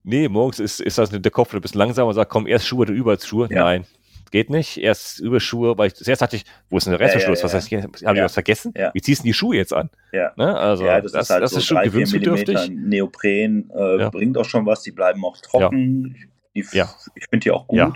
Nee, 0.03 0.29
morgens 0.29 0.59
ist, 0.61 0.81
ist 0.81 0.99
das 0.99 1.11
der 1.11 1.31
Kopf 1.31 1.55
ein 1.55 1.61
bisschen 1.61 1.79
langsamer 1.79 2.09
und 2.09 2.15
sagt, 2.15 2.31
komm, 2.31 2.47
erst 2.47 2.67
Schuhe, 2.67 2.87
dann 2.87 2.97
Überschuhe. 2.97 3.49
Ja. 3.51 3.65
Nein, 3.65 3.85
geht 4.31 4.49
nicht. 4.49 4.79
Erst 4.79 5.21
Überschuhe, 5.21 5.77
weil 5.77 5.89
ich 5.89 5.95
zuerst 5.95 6.23
hatte 6.23 6.37
ich, 6.37 6.45
wo 6.71 6.79
ist 6.79 6.87
denn 6.87 6.93
der 6.93 7.01
Ja, 7.01 7.07
Reißverschluss? 7.07 7.41
ja, 7.41 7.45
Was 7.45 7.53
ja. 7.53 7.59
heißt, 7.59 7.73
habe 7.85 7.93
ich 7.97 8.19
Ja. 8.19 8.25
was 8.25 8.35
vergessen? 8.35 8.73
Ja. 8.77 8.91
Wie 8.95 9.01
ziehst 9.03 9.23
du 9.23 9.25
die 9.27 9.35
Schuhe 9.35 9.57
jetzt 9.57 9.75
an? 9.75 9.91
Ja. 10.13 10.33
Ne? 10.37 10.57
Also, 10.59 10.85
ja, 10.87 11.01
das, 11.01 11.13
das, 11.13 11.25
ist 11.25 11.31
halt 11.31 11.43
das 11.43 11.51
so 11.53 11.59
ist 11.59 11.67
schon 11.67 11.77
3, 11.77 11.83
4 11.83 11.91
gewöhnungsbedürftig. 11.91 12.71
Neopren 12.71 13.71
äh, 13.77 13.99
Ja. 14.01 14.11
bringt 14.11 14.39
auch 14.39 14.45
schon 14.45 14.65
was, 14.67 14.83
die 14.83 14.93
bleiben 14.93 15.25
auch 15.25 15.37
trocken. 15.39 16.17
Die, 16.55 16.65
Ja. 16.73 16.89
Ich 17.15 17.27
finde 17.29 17.45
die 17.45 17.51
auch 17.51 17.67
gut. 17.69 17.79
Ja. 17.79 17.93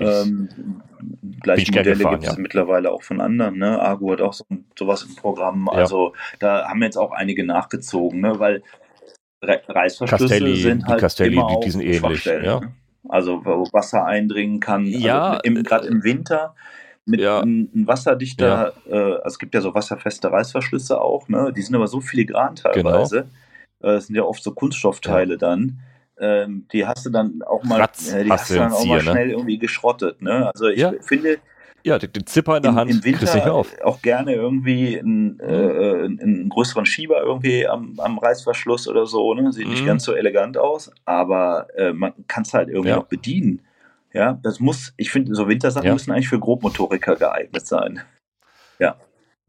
Ähm, 0.00 0.48
gleiche 1.40 1.70
Modelle 1.72 2.04
gibt 2.04 2.24
es 2.24 2.34
ja. 2.34 2.38
mittlerweile 2.38 2.90
auch 2.90 3.02
von 3.02 3.20
anderen. 3.20 3.58
Ne? 3.58 3.80
Argo 3.80 4.12
hat 4.12 4.20
auch 4.20 4.32
so, 4.32 4.44
sowas 4.78 5.02
im 5.04 5.14
Programm. 5.16 5.68
Ja. 5.70 5.78
Also 5.78 6.12
da 6.40 6.68
haben 6.68 6.82
jetzt 6.82 6.96
auch 6.96 7.12
einige 7.12 7.44
nachgezogen, 7.44 8.20
ne? 8.20 8.38
weil 8.38 8.62
Re 9.42 9.60
Reißverschlüsse 9.68 10.28
Castelli, 10.28 10.56
sind 10.60 10.82
die 10.82 10.90
halt 10.90 11.00
Castelli, 11.00 11.34
immer 11.36 11.46
die- 11.48 11.54
auch 11.56 11.60
die 11.60 11.70
sind 11.70 11.80
ähnlich, 11.82 11.98
Schwachstellen, 11.98 12.44
ja. 12.44 12.60
ne? 12.60 12.72
Also 13.08 13.44
wo 13.44 13.66
Wasser 13.72 14.04
eindringen 14.06 14.60
kann. 14.60 14.86
Ja, 14.86 15.30
also 15.30 15.40
im, 15.42 15.62
gerade 15.64 15.88
äh, 15.88 15.90
im 15.90 16.04
Winter 16.04 16.54
mit 17.04 17.20
ja. 17.20 17.40
einem 17.40 17.68
ein 17.74 17.86
wasserdichter, 17.88 18.74
äh, 18.88 18.94
also 18.94 19.20
es 19.24 19.38
gibt 19.40 19.54
ja 19.54 19.60
so 19.60 19.74
wasserfeste 19.74 20.30
Reißverschlüsse 20.30 21.00
auch, 21.00 21.28
ne? 21.28 21.52
Die 21.54 21.62
sind 21.62 21.74
aber 21.74 21.88
so 21.88 22.00
filigran 22.00 22.54
Genau. 22.54 22.72
teilweise. 22.92 23.26
Äh, 23.82 23.90
Es 23.94 24.06
sind 24.06 24.14
ja 24.14 24.22
oft 24.22 24.42
so 24.42 24.52
Kunststoffteile 24.52 25.36
dann. 25.38 25.80
Ähm, 26.20 26.68
die 26.72 26.86
hast 26.86 27.04
du 27.04 27.10
dann 27.10 27.42
auch 27.42 27.64
mal, 27.64 27.80
Ratz, 27.80 28.12
äh, 28.12 28.22
die 28.22 28.30
hast 28.30 28.42
hast 28.42 28.50
du 28.50 28.54
dann 28.54 28.72
auch 28.72 28.84
mal 28.84 29.00
Zier, 29.00 29.06
ne? 29.06 29.10
schnell 29.18 29.30
irgendwie 29.30 29.58
geschrottet. 29.58 30.22
Ne? 30.22 30.48
Also 30.54 30.68
ich 30.68 30.78
Ja. 30.78 30.92
finde 31.00 31.38
Ja, 31.84 31.98
den, 31.98 32.12
den 32.12 32.26
Zipper 32.26 32.56
in 32.56 32.62
der 32.62 32.74
Hand 32.74 32.90
im 32.90 32.96
nicht 32.98 33.04
Winter 33.04 33.52
auf. 33.52 33.74
auch 33.82 34.00
gerne 34.02 34.34
irgendwie 34.34 34.98
einen, 34.98 35.40
äh, 35.40 35.44
einen, 36.04 36.20
einen 36.20 36.48
größeren 36.48 36.86
Schieber 36.86 37.20
irgendwie 37.22 37.66
am, 37.66 37.94
am 37.98 38.18
Reißverschluss 38.18 38.86
oder 38.88 39.06
so. 39.06 39.34
Ne? 39.34 39.52
Sieht 39.52 39.68
nicht 39.68 39.82
Mhm. 39.82 39.86
ganz 39.86 40.04
so 40.04 40.12
elegant 40.14 40.56
aus, 40.58 40.90
aber 41.04 41.66
äh, 41.76 41.92
man 41.92 42.12
kann 42.28 42.42
es 42.44 42.54
halt 42.54 42.68
irgendwie 42.68 42.90
Ja. 42.90 42.96
noch 42.96 43.06
bedienen. 43.06 43.62
Ja, 44.12 44.38
das 44.42 44.60
muss, 44.60 44.92
ich 44.96 45.10
finde, 45.10 45.34
so 45.34 45.48
Wintersachen 45.48 45.86
Ja. 45.86 45.92
müssen 45.94 46.12
eigentlich 46.12 46.28
für 46.28 46.38
Grobmotoriker 46.38 47.16
geeignet 47.16 47.66
sein. 47.66 48.00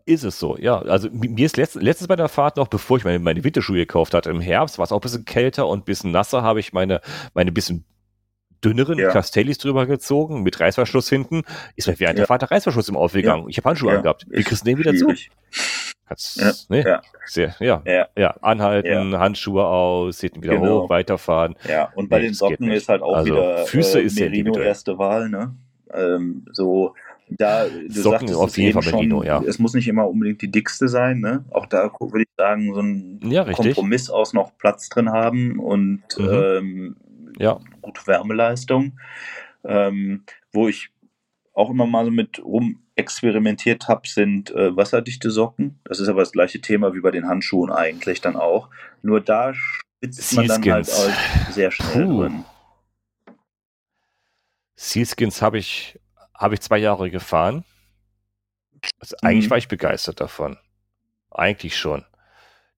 Ist 0.05 0.25
es 0.25 0.37
so, 0.37 0.57
ja. 0.57 0.79
Also 0.81 1.07
mi- 1.09 1.29
mir 1.29 1.45
ist 1.45 1.55
letzt, 1.55 1.75
letztens 1.75 2.09
bei 2.09 2.17
der 2.17 2.27
Fahrt 2.27 2.57
noch, 2.57 2.67
bevor 2.67 2.97
ich 2.97 3.05
meine, 3.05 3.19
meine 3.19 3.41
Winterschuhe 3.41 3.77
gekauft 3.77 4.13
hatte, 4.13 4.29
im 4.31 4.41
Herbst 4.41 4.77
war 4.77 4.83
es 4.83 4.91
auch 4.91 4.97
ein 4.97 5.01
bisschen 5.01 5.23
kälter 5.23 5.65
und 5.65 5.79
ein 5.79 5.85
bisschen 5.85 6.11
nasser, 6.11 6.41
habe 6.43 6.59
ich 6.59 6.73
meine, 6.73 6.99
meine 7.33 7.53
bisschen 7.53 7.85
dünneren 8.63 8.97
Ja. 8.99 9.09
Castellis 9.11 9.57
drüber 9.57 9.85
gezogen, 9.85 10.43
mit 10.43 10.59
Reißverschluss 10.59 11.09
hinten. 11.09 11.43
Ist 11.75 11.87
mir 11.87 11.99
während 11.99 12.17
der 12.17 12.23
Ja. 12.23 12.27
Fahrt 12.27 12.41
der 12.43 12.51
Reißverschluss 12.51 12.89
im 12.89 12.95
Aufgegangen. 12.97 13.49
Ich 13.49 13.57
habe 13.57 13.69
Handschuhe 13.69 13.91
Ja, 13.91 13.97
angehabt. 13.97 14.25
Wie 14.29 14.43
kriegst 14.43 14.61
du 14.61 14.65
den 14.65 14.77
wieder 14.77 14.93
zu? 14.95 15.13
Kannst, 16.07 16.37
Ja, 16.41 16.51
ne? 16.69 16.83
ja. 16.83 17.01
Sehr, 17.25 17.55
ja. 17.59 17.81
Ja. 17.85 18.07
ja. 18.17 18.35
anhalten, 18.41 19.17
Handschuhe 19.17 19.65
aus, 19.65 20.19
hinten 20.19 20.43
wieder 20.43 20.57
Genau. 20.57 20.83
hoch, 20.83 20.89
weiterfahren. 20.89 21.55
Ja, 21.67 21.91
und 21.95 22.09
bei 22.09 22.19
Nee, 22.19 22.25
den 22.25 22.33
Socken 22.33 22.69
ist 22.71 22.89
halt 22.89 23.01
auch 23.01 23.15
Also, 23.15 23.33
wieder 23.33 23.57
Füße 23.65 23.99
äh, 23.99 24.03
ist 24.03 24.19
Merino 24.19 24.57
erste 24.59 24.97
Wahl, 24.97 25.29
ne? 25.29 25.55
Ähm, 25.93 26.45
so, 26.51 26.93
da, 27.29 27.65
du 27.65 27.89
Socken 27.89 28.27
sagtest 28.27 28.35
auf 28.35 28.57
jeden 28.57 28.73
Fall 28.73 28.83
schon, 28.83 29.23
ja. 29.23 29.41
es 29.43 29.59
muss 29.59 29.73
nicht 29.73 29.87
immer 29.87 30.07
unbedingt 30.09 30.41
die 30.41 30.51
dickste 30.51 30.87
sein, 30.89 31.19
ne? 31.19 31.45
Auch 31.51 31.65
da 31.67 31.89
würde 31.99 32.23
ich 32.23 32.27
sagen, 32.37 32.73
so 32.73 32.81
ein 32.81 33.19
Ja. 33.23 33.45
Kompromiss 33.51 34.09
aus 34.09 34.33
noch 34.33 34.57
Platz 34.57 34.89
drin 34.89 35.09
haben 35.09 35.57
und 35.59 36.03
Mhm. 36.17 36.29
ähm, 36.29 36.95
ja. 37.37 37.59
gute 37.81 38.05
Wärmeleistung. 38.07 38.99
Ähm, 39.63 40.25
wo 40.51 40.67
ich 40.67 40.89
auch 41.53 41.69
immer 41.69 41.85
mal 41.85 42.05
so 42.05 42.11
mit 42.11 42.43
rum 42.43 42.83
experimentiert 42.95 43.87
habe, 43.87 44.07
sind 44.07 44.51
äh, 44.51 44.75
wasserdichte 44.75 45.31
Socken. 45.31 45.79
Das 45.85 45.99
ist 45.99 46.09
aber 46.09 46.21
das 46.21 46.31
gleiche 46.31 46.61
Thema 46.61 46.93
wie 46.93 47.01
bei 47.01 47.11
den 47.11 47.27
Handschuhen 47.27 47.71
eigentlich 47.71 48.21
dann 48.21 48.35
auch. 48.35 48.69
Nur 49.01 49.21
da 49.21 49.53
spitzt 49.53 50.33
man 50.33 50.47
dann 50.47 50.63
halt 50.63 50.91
auch 50.91 51.51
sehr 51.51 51.71
schnell 51.71 52.05
Puh. 52.05 52.21
drin. 52.21 52.45
Sealskins 54.75 55.41
habe 55.41 55.57
ich, 55.57 55.99
hab 56.33 56.51
ich 56.51 56.61
zwei 56.61 56.77
Jahre 56.77 57.09
gefahren. 57.09 57.63
Also 58.99 59.15
mhm. 59.21 59.27
Eigentlich 59.27 59.49
war 59.49 59.57
ich 59.57 59.67
begeistert 59.67 60.19
davon. 60.19 60.57
Eigentlich 61.31 61.77
schon. 61.77 62.05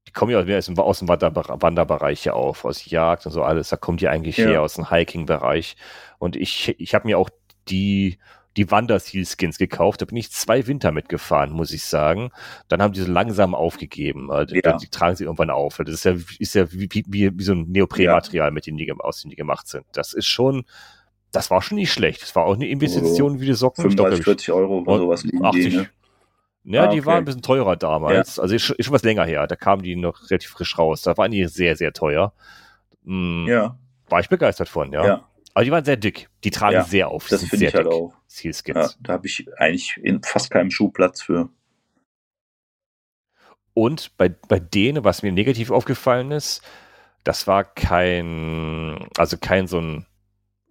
Die 0.07 0.11
kommen 0.11 0.31
ja 0.31 0.39
aus, 0.39 0.65
dem, 0.65 0.77
aus 0.77 0.99
dem 0.99 1.07
Wanderbereich 1.07 2.25
ja 2.25 2.33
auf, 2.33 2.63
aus 2.65 2.85
Jagd 2.85 3.25
und 3.25 3.31
so 3.31 3.43
alles. 3.43 3.69
Da 3.69 3.77
kommt 3.77 4.01
die 4.01 4.07
eigentlich 4.07 4.37
ja. 4.37 4.47
her 4.47 4.61
aus 4.61 4.75
dem 4.75 4.89
Hiking-Bereich. 4.89 5.75
Und 6.19 6.35
ich, 6.35 6.75
ich 6.79 6.93
habe 6.93 7.07
mir 7.07 7.17
auch 7.17 7.29
die, 7.67 8.19
die 8.57 8.69
Wanderseal-Skins 8.71 9.57
gekauft. 9.57 10.01
Da 10.01 10.05
bin 10.05 10.17
ich 10.17 10.31
zwei 10.31 10.67
Winter 10.67 10.91
mitgefahren, 10.91 11.51
muss 11.51 11.71
ich 11.71 11.83
sagen. 11.83 12.31
Dann 12.67 12.81
haben 12.81 12.93
die 12.93 13.01
so 13.01 13.11
langsam 13.11 13.55
aufgegeben. 13.55 14.29
Die, 14.49 14.61
ja. 14.63 14.77
die 14.77 14.87
tragen 14.87 15.15
sie 15.15 15.25
irgendwann 15.25 15.49
auf. 15.49 15.77
Das 15.77 15.89
ist 15.89 16.05
ja, 16.05 16.15
ist 16.39 16.55
ja 16.55 16.71
wie, 16.71 16.89
wie, 17.07 17.37
wie 17.37 17.43
so 17.43 17.53
ein 17.53 17.71
Neoprenmaterial, 17.71 18.47
ja. 18.47 18.51
mit 18.51 18.67
dem 18.67 18.77
die, 18.77 18.91
aus 18.99 19.21
dem 19.21 19.29
die 19.29 19.35
gemacht 19.35 19.67
sind. 19.67 19.85
Das 19.93 20.13
ist 20.13 20.27
schon, 20.27 20.65
das 21.31 21.51
war 21.51 21.61
schon 21.61 21.77
nicht 21.77 21.91
schlecht. 21.91 22.21
Das 22.21 22.35
war 22.35 22.45
auch 22.45 22.55
eine 22.55 22.67
Investition 22.67 23.39
wie 23.39 23.47
die 23.47 23.53
Socken. 23.53 23.81
35, 23.81 24.23
40 24.23 24.51
Euro 24.51 24.79
oder 24.79 24.97
sowas 24.97 25.23
liegen 25.23 25.43
80, 25.43 25.69
die, 25.69 25.77
ne? 25.77 25.89
Ja, 26.65 26.81
ah, 26.81 26.85
okay. 26.87 26.95
die 26.95 27.05
waren 27.05 27.17
ein 27.19 27.25
bisschen 27.25 27.43
teurer 27.43 27.75
damals. 27.75 28.37
Ja. 28.37 28.43
Also 28.43 28.55
ist, 28.55 28.71
ist, 28.71 28.85
schon 28.85 28.93
was 28.93 29.03
länger 29.03 29.23
her. 29.25 29.45
Da 29.45 29.55
kamen 29.55 29.83
die 29.83 29.95
noch 29.95 30.29
relativ 30.29 30.49
frisch 30.49 30.77
raus. 30.77 31.03
Da 31.03 31.15
waren 31.15 31.31
die 31.31 31.45
sehr, 31.45 31.75
sehr 31.75 31.93
teuer. 31.93 32.33
Hm, 33.05 33.45
ja. 33.47 33.77
War 34.09 34.19
ich 34.19 34.29
begeistert 34.29 34.67
von, 34.67 34.91
ja. 34.91 35.05
ja. 35.05 35.29
Aber 35.53 35.63
die 35.63 35.71
waren 35.71 35.85
sehr 35.85 35.95
dick. 35.95 36.27
Die 36.43 36.49
tragen 36.49 36.75
ja, 36.75 36.83
sehr 36.83 37.07
auf. 37.09 37.27
Das 37.27 37.43
finde 37.43 37.67
ich 37.67 37.75
halt 37.75 37.87
auch. 37.87 38.13
Sealskins. 38.27 38.77
Ja, 38.77 38.89
da 38.99 39.13
habe 39.13 39.27
ich 39.27 39.47
eigentlich 39.57 39.97
in 40.01 40.21
fast 40.23 40.49
keinem 40.51 40.71
Schuh 40.71 40.89
Platz 40.89 41.21
für. 41.21 41.49
Und 43.73 44.17
bei, 44.17 44.29
bei 44.29 44.59
denen, 44.59 45.03
was 45.03 45.21
mir 45.21 45.31
negativ 45.31 45.69
aufgefallen 45.69 46.31
ist, 46.31 46.61
das 47.23 47.47
war 47.47 47.63
kein, 47.63 49.07
also 49.17 49.37
kein 49.37 49.67
so 49.67 49.79
ein 49.79 50.05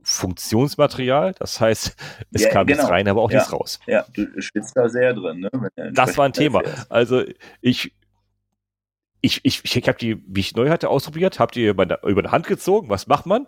Funktionsmaterial. 0.04 1.34
Das 1.38 1.60
heißt, 1.60 1.96
es 2.32 2.42
ja, 2.42 2.50
kam 2.50 2.66
genau. 2.66 2.78
nichts 2.78 2.90
rein, 2.90 3.08
aber 3.08 3.22
auch 3.22 3.30
ja. 3.30 3.38
nichts 3.38 3.52
raus. 3.52 3.80
Ja, 3.86 4.04
du 4.12 4.40
schwitzt 4.40 4.76
da 4.76 4.88
sehr 4.88 5.14
drin. 5.14 5.40
Ne? 5.40 5.50
Das 5.92 6.16
war 6.16 6.26
ein 6.26 6.32
Thema. 6.32 6.62
Also 6.88 7.22
ich, 7.60 7.92
ich, 9.20 9.44
ich, 9.44 9.76
ich 9.76 9.88
habe 9.88 9.98
die, 9.98 10.22
wie 10.26 10.40
ich 10.40 10.54
neu 10.54 10.68
hatte, 10.68 10.88
ausprobiert, 10.88 11.38
habe 11.40 11.52
die 11.52 11.66
über, 11.66 12.02
über 12.04 12.22
die 12.22 12.28
Hand 12.28 12.46
gezogen. 12.46 12.90
Was 12.90 13.06
macht 13.06 13.26
man? 13.26 13.46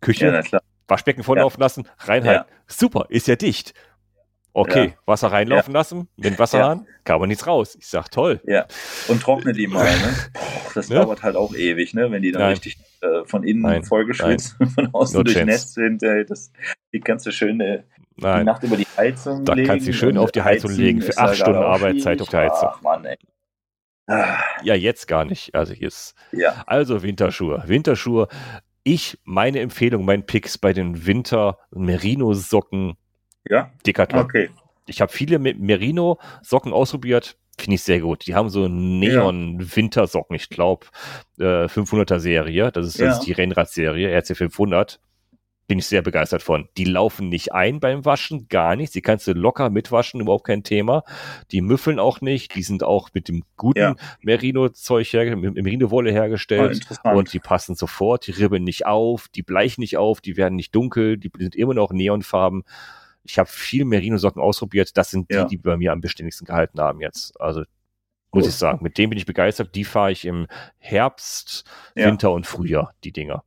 Küche, 0.00 0.42
ja, 0.50 0.60
Waschbecken 0.88 1.22
volllaufen 1.22 1.60
lassen, 1.60 1.86
reinhalten. 1.98 2.46
Super, 2.66 3.06
ist 3.10 3.28
ja 3.28 3.36
dicht. 3.36 3.74
Okay, 4.52 4.86
ja. 4.86 4.94
Wasser 5.06 5.28
reinlaufen 5.28 5.72
ja. 5.72 5.78
lassen, 5.78 6.08
den 6.16 6.38
Wasserhahn, 6.38 6.78
ja. 6.80 6.84
kam 7.04 7.16
aber 7.16 7.26
nichts 7.26 7.46
raus. 7.46 7.76
Ich 7.78 7.86
sag, 7.86 8.10
toll. 8.10 8.40
Ja, 8.44 8.66
und 9.08 9.22
trockne 9.22 9.52
die 9.52 9.68
mal, 9.68 9.84
ne? 9.84 10.14
Boah, 10.32 10.40
das 10.74 10.88
ne? 10.88 10.96
dauert 10.96 11.22
halt 11.22 11.36
auch 11.36 11.54
ewig, 11.54 11.94
ne? 11.94 12.10
Wenn 12.10 12.22
die 12.22 12.32
dann 12.32 12.42
Nein. 12.42 12.50
richtig 12.52 12.76
äh, 13.00 13.24
von 13.26 13.44
innen 13.44 13.62
Nein. 13.62 13.84
vollgeschwitzt, 13.84 14.56
von 14.74 14.88
außen 14.92 15.16
no 15.16 15.22
durchnässt 15.22 15.74
sind. 15.74 16.02
Äh, 16.02 16.24
das, 16.24 16.52
die 16.92 17.00
kannst 17.00 17.26
du 17.26 17.32
schön 17.32 17.60
äh, 17.60 17.84
die 18.16 18.44
Nacht 18.44 18.62
über 18.64 18.76
die 18.76 18.86
Heizung 18.96 19.44
da 19.44 19.54
legen. 19.54 19.66
Da 19.66 19.72
kannst 19.72 19.88
du 19.88 19.92
schön 19.92 20.18
auf 20.18 20.32
die 20.32 20.42
Heizung 20.42 20.72
legen, 20.72 21.00
für 21.00 21.16
acht 21.16 21.36
Stunden 21.36 21.62
Arbeitszeit 21.62 22.20
auf 22.20 22.28
der 22.28 22.40
Heizung. 22.40 22.68
Ach, 22.72 22.82
Mann, 22.82 23.04
ey. 23.04 23.16
Ah. 24.06 24.38
Ja, 24.64 24.74
jetzt 24.74 25.06
gar 25.06 25.24
nicht. 25.24 25.54
Also 25.54 25.72
jetzt. 25.72 26.16
Ja. 26.32 26.64
Also 26.66 27.02
Winterschuhe. 27.02 27.62
Winterschuhe. 27.66 28.26
Ich, 28.82 29.18
meine 29.24 29.60
Empfehlung, 29.60 30.04
mein 30.04 30.26
Picks 30.26 30.58
bei 30.58 30.72
den 30.72 31.06
Winter 31.06 31.58
Merino 31.70 32.34
Socken 32.34 32.96
ja? 33.48 33.70
Decathlon. 33.86 34.22
Okay. 34.22 34.50
Ich 34.86 35.00
habe 35.00 35.12
viele 35.12 35.38
Merino-Socken 35.38 36.72
ausprobiert. 36.72 37.36
Finde 37.58 37.74
ich 37.74 37.82
sehr 37.82 38.00
gut. 38.00 38.26
Die 38.26 38.34
haben 38.34 38.48
so 38.48 38.68
Neon-Wintersocken, 38.68 40.34
ich 40.34 40.48
glaube, 40.48 40.86
äh, 41.38 41.66
500er-Serie. 41.66 42.72
Das 42.72 42.86
ist, 42.86 42.98
ja. 42.98 43.06
das 43.06 43.18
ist 43.18 43.26
die 43.26 43.32
Rennrad-Serie, 43.32 44.10
RC 44.16 44.36
500 44.36 44.98
bin 45.70 45.78
ich 45.78 45.86
sehr 45.86 46.02
begeistert 46.02 46.42
von. 46.42 46.68
Die 46.76 46.82
laufen 46.82 47.28
nicht 47.28 47.52
ein 47.52 47.78
beim 47.78 48.04
Waschen, 48.04 48.48
gar 48.48 48.74
nicht. 48.74 48.92
Sie 48.92 49.02
kannst 49.02 49.28
du 49.28 49.34
locker 49.34 49.70
mitwaschen, 49.70 50.20
überhaupt 50.20 50.48
kein 50.48 50.64
Thema. 50.64 51.04
Die 51.52 51.60
müffeln 51.60 52.00
auch 52.00 52.20
nicht. 52.20 52.56
Die 52.56 52.64
sind 52.64 52.82
auch 52.82 53.10
mit 53.14 53.28
dem 53.28 53.44
guten 53.56 53.78
ja. 53.78 53.94
Merino-Zeug, 54.20 55.14
mit 55.36 55.54
Merino-Wolle 55.54 56.10
hergestellt. 56.10 56.88
Oh, 57.04 57.10
und 57.10 57.32
die 57.32 57.38
passen 57.38 57.76
sofort. 57.76 58.26
Die 58.26 58.32
ribbeln 58.32 58.64
nicht 58.64 58.86
auf, 58.86 59.28
die 59.28 59.44
bleichen 59.44 59.82
nicht 59.82 59.96
auf, 59.96 60.20
die 60.20 60.36
werden 60.36 60.56
nicht 60.56 60.74
dunkel, 60.74 61.18
die 61.18 61.30
sind 61.38 61.54
immer 61.54 61.74
noch 61.74 61.92
Neonfarben. 61.92 62.64
Ich 63.24 63.38
habe 63.38 63.48
viel 63.48 63.84
Merino-Socken 63.84 64.40
ausprobiert. 64.40 64.96
Das 64.96 65.10
sind 65.10 65.30
die, 65.30 65.34
ja. 65.34 65.44
die 65.44 65.58
bei 65.58 65.76
mir 65.76 65.92
am 65.92 66.00
beständigsten 66.00 66.46
gehalten 66.46 66.80
haben 66.80 67.00
jetzt. 67.00 67.38
Also 67.40 67.64
muss 68.32 68.46
ich 68.46 68.54
sagen, 68.54 68.78
mit 68.82 68.96
dem 68.96 69.10
bin 69.10 69.18
ich 69.18 69.26
begeistert. 69.26 69.74
Die 69.74 69.84
fahre 69.84 70.12
ich 70.12 70.24
im 70.24 70.46
Herbst, 70.78 71.64
ja. 71.96 72.06
Winter 72.06 72.30
und 72.32 72.46
Frühjahr, 72.46 72.94
die 73.02 73.10
Dinger. 73.12 73.42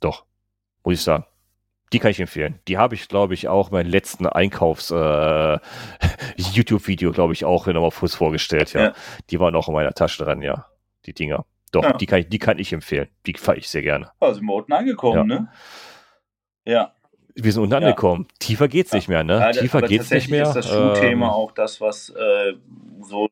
Doch, 0.00 0.24
muss 0.82 0.94
ich 0.94 1.02
sagen. 1.02 1.26
Die 1.92 1.98
kann 1.98 2.12
ich 2.12 2.20
empfehlen. 2.20 2.60
Die 2.68 2.78
habe 2.78 2.94
ich, 2.94 3.08
glaube 3.08 3.34
ich, 3.34 3.48
auch 3.48 3.72
mein 3.72 3.86
letzten 3.86 4.26
Einkaufs-YouTube-Video, 4.26 7.10
äh, 7.10 7.12
glaube 7.14 7.32
ich, 7.32 7.44
auch 7.44 7.66
nochmal 7.66 7.90
Fuß 7.90 8.14
vorgestellt. 8.14 8.72
Ja. 8.72 8.80
ja. 8.80 8.94
Die 9.28 9.40
waren 9.40 9.56
auch 9.56 9.68
in 9.68 9.74
meiner 9.74 9.92
Tasche 9.92 10.24
dran, 10.24 10.40
ja. 10.40 10.66
Die 11.06 11.12
Dinger. 11.12 11.44
Doch, 11.72 11.82
ja. 11.82 11.92
die, 11.92 12.06
kann 12.06 12.20
ich, 12.20 12.28
die 12.28 12.38
kann 12.38 12.58
ich 12.58 12.72
empfehlen. 12.72 13.08
Die 13.26 13.34
fahre 13.34 13.58
ich 13.58 13.68
sehr 13.68 13.82
gerne. 13.82 14.12
Also, 14.20 14.40
wir 14.40 14.54
unten 14.54 14.72
angekommen, 14.72 15.30
ja. 15.30 15.40
ne? 15.40 15.48
Ja 16.64 16.94
wir 17.34 17.52
sind 17.52 17.62
unten 17.62 17.72
ja. 17.72 17.78
angekommen. 17.78 18.26
Tiefer 18.38 18.68
geht's 18.68 18.92
ja. 18.92 18.96
nicht 18.96 19.08
mehr, 19.08 19.24
ne? 19.24 19.38
Ja, 19.38 19.52
Tiefer 19.52 19.82
geht's 19.82 20.10
nicht 20.10 20.30
mehr. 20.30 20.44
ist 20.44 20.54
das 20.54 20.68
Schuhthema 20.68 21.26
ähm, 21.26 21.32
auch 21.32 21.52
das, 21.52 21.80
was 21.80 22.10
äh, 22.10 22.54
so 23.02 23.28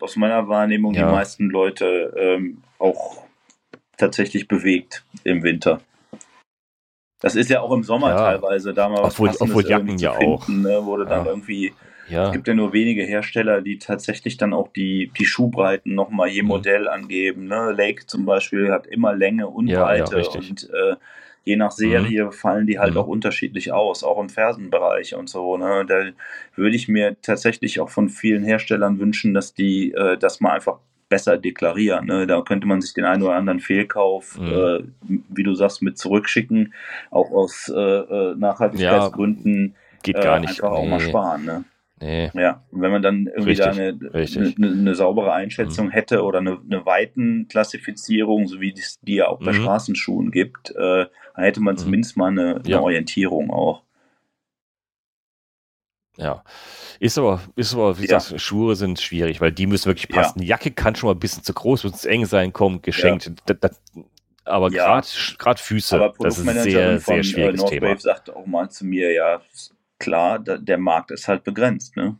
aus 0.00 0.16
meiner 0.16 0.48
Wahrnehmung 0.48 0.92
die 0.94 1.02
meisten 1.02 1.50
Leute 1.50 2.14
ähm, 2.16 2.62
auch 2.78 3.24
tatsächlich 3.96 4.48
bewegt 4.48 5.04
im 5.24 5.42
Winter. 5.42 5.80
Das 7.20 7.34
ist 7.34 7.50
ja 7.50 7.60
auch 7.60 7.72
im 7.72 7.82
Sommer 7.82 8.14
teilweise 8.16 8.72
da 8.72 8.88
mal 8.88 9.02
obwohl, 9.02 9.28
was 9.28 9.40
obwohl 9.40 9.66
Jacken 9.66 9.98
ja 9.98 10.12
finden, 10.12 10.32
auch. 10.32 10.48
Ne, 10.48 10.84
wurde 10.84 11.04
dann 11.04 11.26
irgendwie 11.26 11.72
ja. 12.08 12.26
Es 12.26 12.32
gibt 12.32 12.48
ja 12.48 12.54
nur 12.54 12.72
wenige 12.72 13.02
Hersteller, 13.02 13.60
die 13.60 13.78
tatsächlich 13.78 14.36
dann 14.36 14.54
auch 14.54 14.68
die, 14.68 15.12
die 15.18 15.26
Schuhbreiten 15.26 15.94
nochmal 15.94 16.28
je 16.28 16.42
mhm. 16.42 16.48
Modell 16.48 16.88
angeben. 16.88 17.46
Ne? 17.46 17.72
Lake 17.72 18.06
zum 18.06 18.24
Beispiel 18.24 18.72
hat 18.72 18.86
immer 18.86 19.14
Länge 19.14 19.46
und 19.46 19.66
Breite 19.66 20.20
ja, 20.20 20.38
und 20.38 20.70
äh, 20.70 20.96
je 21.44 21.56
nach 21.56 21.72
Serie 21.72 22.26
mhm. 22.26 22.32
fallen 22.32 22.66
die 22.66 22.78
halt 22.78 22.94
mhm. 22.94 23.00
auch 23.00 23.06
unterschiedlich 23.06 23.72
aus, 23.72 24.04
auch 24.04 24.20
im 24.20 24.28
Fersenbereich 24.28 25.14
und 25.14 25.28
so. 25.28 25.56
Ne? 25.56 25.84
Da 25.86 26.10
würde 26.56 26.76
ich 26.76 26.88
mir 26.88 27.16
tatsächlich 27.22 27.80
auch 27.80 27.90
von 27.90 28.08
vielen 28.08 28.44
Herstellern 28.44 28.98
wünschen, 28.98 29.34
dass 29.34 29.54
die 29.54 29.92
äh, 29.92 30.18
das 30.18 30.40
mal 30.40 30.52
einfach 30.52 30.78
besser 31.08 31.38
deklarieren. 31.38 32.06
Ne? 32.06 32.26
Da 32.26 32.42
könnte 32.42 32.66
man 32.66 32.80
sich 32.80 32.94
den 32.94 33.04
einen 33.04 33.22
oder 33.22 33.34
anderen 33.34 33.60
Fehlkauf, 33.60 34.38
mhm. 34.38 34.46
äh, 34.46 35.18
wie 35.30 35.42
du 35.42 35.54
sagst, 35.54 35.82
mit 35.82 35.98
zurückschicken, 35.98 36.74
auch 37.10 37.30
aus 37.30 37.72
äh, 37.74 37.80
äh 37.80 38.34
Nachhaltigkeitsgründen. 38.36 39.74
Ja, 39.74 39.98
geht 40.02 40.20
gar 40.20 40.40
nicht. 40.40 40.62
Einfach 40.62 40.76
auch 40.76 40.86
mal 40.86 41.00
sparen. 41.00 41.44
Ne? 41.44 41.64
Nee. 42.00 42.30
Ja, 42.34 42.64
wenn 42.70 42.90
man 42.92 43.02
dann 43.02 43.26
irgendwie 43.26 43.50
richtig, 43.50 43.66
da 43.66 43.72
eine, 43.72 43.98
eine, 44.12 44.72
eine, 44.72 44.94
saubere 44.94 45.32
Einschätzung 45.32 45.86
mhm. 45.86 45.90
hätte 45.90 46.22
oder 46.22 46.38
eine, 46.38 46.58
eine 46.64 46.86
Weitenklassifizierung, 46.86 48.46
so 48.46 48.60
wie 48.60 48.72
es 48.72 49.00
die 49.00 49.16
ja 49.16 49.28
auch 49.28 49.40
bei 49.40 49.52
mhm. 49.52 49.62
Straßenschuhen 49.62 50.30
gibt, 50.30 50.70
äh, 50.70 51.06
dann 51.34 51.44
hätte 51.44 51.60
man 51.60 51.74
mhm. 51.74 51.78
zumindest 51.78 52.16
mal 52.16 52.30
eine, 52.30 52.60
ja. 52.66 52.80
Orientierung 52.80 53.50
auch. 53.50 53.82
Ja. 56.16 56.42
Ist 57.00 57.16
aber, 57.18 57.40
ist 57.54 57.74
aber, 57.74 57.98
wie 57.98 58.06
ja. 58.06 58.18
gesagt, 58.18 58.40
Schuhe 58.40 58.76
sind 58.76 59.00
schwierig, 59.00 59.40
weil 59.40 59.52
die 59.52 59.66
müssen 59.66 59.86
wirklich 59.86 60.08
passen. 60.08 60.42
Ja. 60.42 60.50
Jacke 60.50 60.70
kann 60.72 60.94
schon 60.94 61.08
mal 61.08 61.14
ein 61.14 61.20
bisschen 61.20 61.44
zu 61.44 61.52
groß, 61.52 61.82
zu 61.82 62.08
eng 62.08 62.26
sein, 62.26 62.52
kommt 62.52 62.82
geschenkt. 62.82 63.32
Das, 63.46 63.56
das, 63.60 63.80
aber 64.44 64.70
gerade 64.70 65.06
Füße, 65.58 66.12
das 66.18 66.38
ist 66.38 66.48
ein 66.48 66.58
sehr, 66.62 66.98
sehr 66.98 67.22
schwieriges 67.22 67.62
äh, 67.62 67.66
Thema. 67.66 67.98
sagte 67.98 68.34
auch 68.34 68.46
mal 68.46 68.68
zu 68.68 68.84
mir, 68.84 69.12
ja, 69.12 69.40
klar, 69.98 70.38
da, 70.38 70.56
der 70.56 70.78
Markt 70.78 71.10
ist 71.10 71.28
halt 71.28 71.44
begrenzt. 71.44 71.96
Ne? 71.96 72.16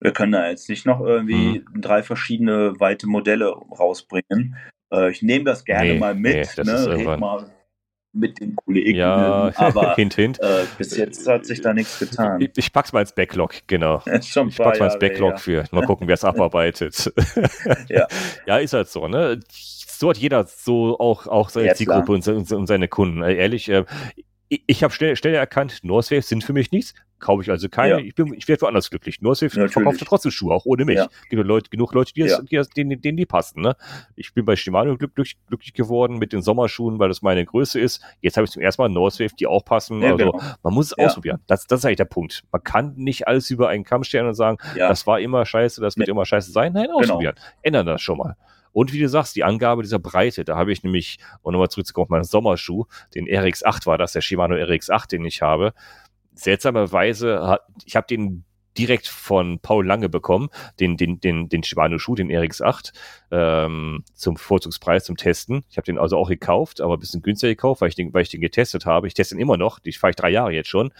Wir 0.00 0.12
können 0.12 0.32
da 0.32 0.48
jetzt 0.48 0.68
nicht 0.68 0.86
noch 0.86 1.00
irgendwie 1.00 1.60
mhm. 1.60 1.80
drei 1.80 2.02
verschiedene 2.02 2.78
weite 2.78 3.06
Modelle 3.06 3.48
rausbringen. 3.50 4.56
Äh, 4.92 5.10
ich 5.10 5.22
nehme 5.22 5.44
das 5.44 5.64
gerne 5.64 5.94
nee, 5.94 5.98
mal 5.98 6.14
mit, 6.14 6.54
nee, 6.56 6.64
ne? 6.64 7.16
mal 7.18 7.50
mit 8.12 8.40
den 8.40 8.56
Kollegen. 8.56 8.96
Ja, 8.96 9.52
aber 9.56 9.94
hint, 9.94 10.14
hint. 10.14 10.40
Äh, 10.40 10.64
bis 10.78 10.96
jetzt 10.96 11.26
hat 11.28 11.46
sich 11.46 11.60
da 11.60 11.72
nichts 11.72 11.98
getan. 11.98 12.40
Ich, 12.40 12.50
ich 12.56 12.72
pack's 12.72 12.92
mal 12.92 13.00
ins 13.00 13.12
Backlog, 13.12 13.54
genau. 13.66 14.02
ich 14.06 14.34
pack's 14.34 14.78
mal 14.78 14.86
ins 14.86 14.98
Backlog 14.98 15.32
ja. 15.32 15.36
für. 15.36 15.64
Mal 15.70 15.84
gucken, 15.84 16.08
wer 16.08 16.14
es 16.14 16.24
abarbeitet. 16.24 17.12
ja. 17.88 18.06
ja, 18.46 18.58
ist 18.58 18.72
halt 18.72 18.88
so, 18.88 19.06
ne? 19.08 19.40
So 19.50 20.10
hat 20.10 20.18
jeder 20.18 20.44
so 20.44 20.98
auch, 20.98 21.26
auch 21.26 21.48
seine 21.48 21.68
ja, 21.68 21.74
Zielgruppe 21.74 22.12
und, 22.12 22.28
und, 22.28 22.66
seine 22.66 22.88
Kunden. 22.88 23.22
Ehrlich, 23.22 23.70
äh, 23.70 23.84
ich, 24.48 24.82
habe 24.82 24.92
schnell, 24.92 25.16
schnell 25.16 25.34
erkannt, 25.34 25.80
Northwave 25.82 26.22
sind 26.22 26.44
für 26.44 26.52
mich 26.52 26.70
nichts. 26.70 26.94
Kaufe 27.18 27.42
ich 27.42 27.50
also 27.50 27.68
keine. 27.68 27.94
Ja. 27.94 27.98
Ich, 27.98 28.14
ich 28.18 28.48
werde 28.48 28.62
woanders 28.62 28.90
glücklich. 28.90 29.22
Nur 29.22 29.34
Swift 29.34 29.54
verkauft 29.54 30.02
trotzdem 30.04 30.30
Schuhe, 30.30 30.54
auch 30.54 30.66
ohne 30.66 30.84
mich. 30.84 30.96
Ja. 30.96 31.08
Gibt 31.30 31.44
Leute, 31.44 31.70
genug 31.70 31.94
Leute, 31.94 32.12
die, 32.12 32.22
das, 32.22 32.44
die 32.44 32.56
das, 32.56 32.68
denen, 32.68 33.00
denen 33.00 33.16
die 33.16 33.26
passen. 33.26 33.62
Ne? 33.62 33.76
Ich 34.16 34.34
bin 34.34 34.44
bei 34.44 34.56
Shimano 34.56 34.96
glücklich, 34.96 35.36
glücklich 35.46 35.72
geworden 35.72 36.18
mit 36.18 36.32
den 36.32 36.42
Sommerschuhen, 36.42 36.98
weil 36.98 37.08
das 37.08 37.22
meine 37.22 37.44
Größe 37.44 37.80
ist. 37.80 38.02
Jetzt 38.20 38.36
habe 38.36 38.44
ich 38.44 38.50
zum 38.50 38.62
ersten 38.62 38.82
Mal 38.82 38.88
North 38.88 39.14
Swift, 39.14 39.40
die 39.40 39.46
auch 39.46 39.64
passen. 39.64 40.02
Ja, 40.02 40.12
also 40.12 40.32
genau. 40.32 40.42
man 40.62 40.74
muss 40.74 40.86
es 40.86 40.98
ausprobieren. 40.98 41.40
Das, 41.46 41.66
das 41.66 41.80
ist 41.80 41.84
eigentlich 41.86 41.96
der 41.96 42.04
Punkt. 42.04 42.44
Man 42.52 42.62
kann 42.62 42.94
nicht 42.96 43.26
alles 43.26 43.50
über 43.50 43.68
einen 43.68 43.84
Kamm 43.84 44.04
stellen 44.04 44.26
und 44.26 44.34
sagen, 44.34 44.58
das 44.76 45.06
war 45.06 45.20
immer 45.20 45.46
scheiße, 45.46 45.80
das 45.80 45.96
wird 45.96 46.08
immer 46.08 46.26
scheiße 46.26 46.52
sein. 46.52 46.72
Nein, 46.72 46.86
genau. 46.86 46.98
ausprobieren. 46.98 47.34
Genau. 47.34 47.56
Ändern 47.62 47.86
das 47.86 48.02
schon 48.02 48.18
mal. 48.18 48.36
Und 48.76 48.92
wie 48.92 48.98
du 48.98 49.08
sagst, 49.08 49.34
die 49.36 49.42
Angabe 49.42 49.82
dieser 49.82 49.98
Breite, 49.98 50.44
da 50.44 50.54
habe 50.54 50.70
ich 50.70 50.82
nämlich, 50.82 51.16
um 51.40 51.52
nochmal 51.52 51.70
zurückzukommen 51.70 52.04
auf 52.04 52.10
meinen 52.10 52.24
Sommerschuh, 52.24 52.84
den 53.14 53.26
RX8 53.26 53.86
war 53.86 53.96
das, 53.96 54.12
der 54.12 54.20
Shimano 54.20 54.54
RX8, 54.54 55.08
den 55.08 55.24
ich 55.24 55.40
habe. 55.40 55.72
Seltsamerweise, 56.36 57.58
ich 57.84 57.96
habe 57.96 58.06
den 58.06 58.44
direkt 58.78 59.08
von 59.08 59.58
Paul 59.60 59.86
Lange 59.86 60.08
bekommen, 60.08 60.50
den, 60.80 60.96
den, 60.96 61.20
den, 61.20 61.48
den 61.48 61.62
Shimano-Schuh, 61.62 62.14
den 62.14 62.30
RX8, 62.30 62.92
ähm, 63.30 64.04
zum 64.14 64.36
Vorzugspreis, 64.36 65.04
zum 65.04 65.16
Testen. 65.16 65.64
Ich 65.70 65.76
habe 65.76 65.86
den 65.86 65.98
also 65.98 66.16
auch 66.16 66.28
gekauft, 66.28 66.80
aber 66.80 66.94
ein 66.94 67.00
bisschen 67.00 67.22
günstiger 67.22 67.52
gekauft, 67.52 67.80
weil 67.80 67.88
ich 67.88 67.94
den, 67.94 68.12
weil 68.12 68.22
ich 68.22 68.28
den 68.28 68.40
getestet 68.40 68.86
habe. 68.86 69.06
Ich 69.06 69.14
teste 69.14 69.34
ihn 69.34 69.40
immer 69.40 69.56
noch, 69.56 69.78
die 69.78 69.92
fahre 69.92 70.10
ich 70.10 70.16
drei 70.16 70.30
Jahre 70.30 70.52
jetzt 70.52 70.68
schon. 70.68 70.92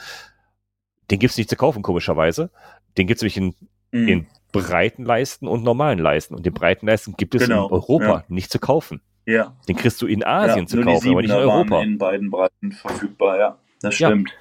Den 1.10 1.18
gibt's 1.18 1.36
nicht 1.36 1.50
zu 1.50 1.56
kaufen, 1.56 1.82
komischerweise. 1.82 2.50
Den 2.96 3.06
gibt's 3.06 3.22
nämlich 3.22 3.36
in, 3.36 3.54
mhm. 3.92 4.08
in 4.08 4.26
breiten 4.52 5.04
Leisten 5.04 5.46
und 5.46 5.62
normalen 5.62 5.98
Leisten. 5.98 6.34
Und 6.34 6.46
den 6.46 6.54
breiten 6.54 6.86
Leisten 6.86 7.14
gibt 7.16 7.34
es 7.34 7.42
genau, 7.42 7.66
in 7.66 7.72
Europa 7.72 8.04
ja. 8.06 8.24
nicht 8.28 8.50
zu 8.50 8.58
kaufen. 8.58 9.02
Ja. 9.26 9.56
Den 9.68 9.76
kriegst 9.76 10.00
du 10.00 10.06
in 10.06 10.24
Asien 10.24 10.64
ja, 10.64 10.66
zu 10.66 10.80
kaufen, 10.82 11.10
aber 11.10 11.22
nicht 11.22 11.30
in 11.30 11.36
Europa. 11.36 11.82
in 11.82 11.98
beiden 11.98 12.30
Breiten 12.30 12.72
verfügbar, 12.72 13.38
ja. 13.38 13.58
Das 13.82 13.94
stimmt. 13.94 14.30
Ja. 14.30 14.36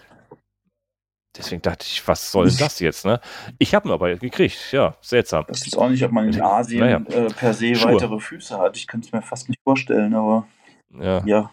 Deswegen 1.38 1.62
dachte 1.62 1.86
ich, 1.88 2.08
was 2.08 2.32
soll 2.32 2.50
das 2.50 2.80
jetzt, 2.80 3.06
ne? 3.06 3.20
Ich 3.58 3.76
habe 3.76 3.90
ihn 3.90 3.92
aber 3.92 4.16
gekriegt, 4.16 4.72
ja, 4.72 4.96
seltsam. 5.02 5.46
Ich 5.50 5.66
weiß 5.66 5.78
auch 5.78 5.90
nicht, 5.90 6.04
ob 6.04 6.12
man 6.12 6.32
in 6.32 6.42
Asien 6.42 6.80
naja. 6.80 6.98
äh, 7.10 7.28
per 7.34 7.54
se 7.54 7.76
Schuhe. 7.76 7.94
weitere 7.94 8.20
Füße 8.20 8.58
hat. 8.58 8.78
Ich 8.78 8.88
kann 8.88 9.02
es 9.02 9.12
mir 9.12 9.22
fast 9.22 9.50
nicht 9.50 9.62
vorstellen, 9.64 10.14
aber 10.16 10.48
ja. 10.90 11.24
ja. 11.26 11.52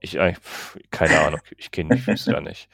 Ich, 0.00 0.18
pf, 0.18 0.78
keine 0.90 1.18
Ahnung, 1.20 1.40
ich 1.56 1.70
kenne 1.70 1.96
die 1.96 2.00
Füße 2.00 2.30
da 2.30 2.40
nicht. 2.40 2.68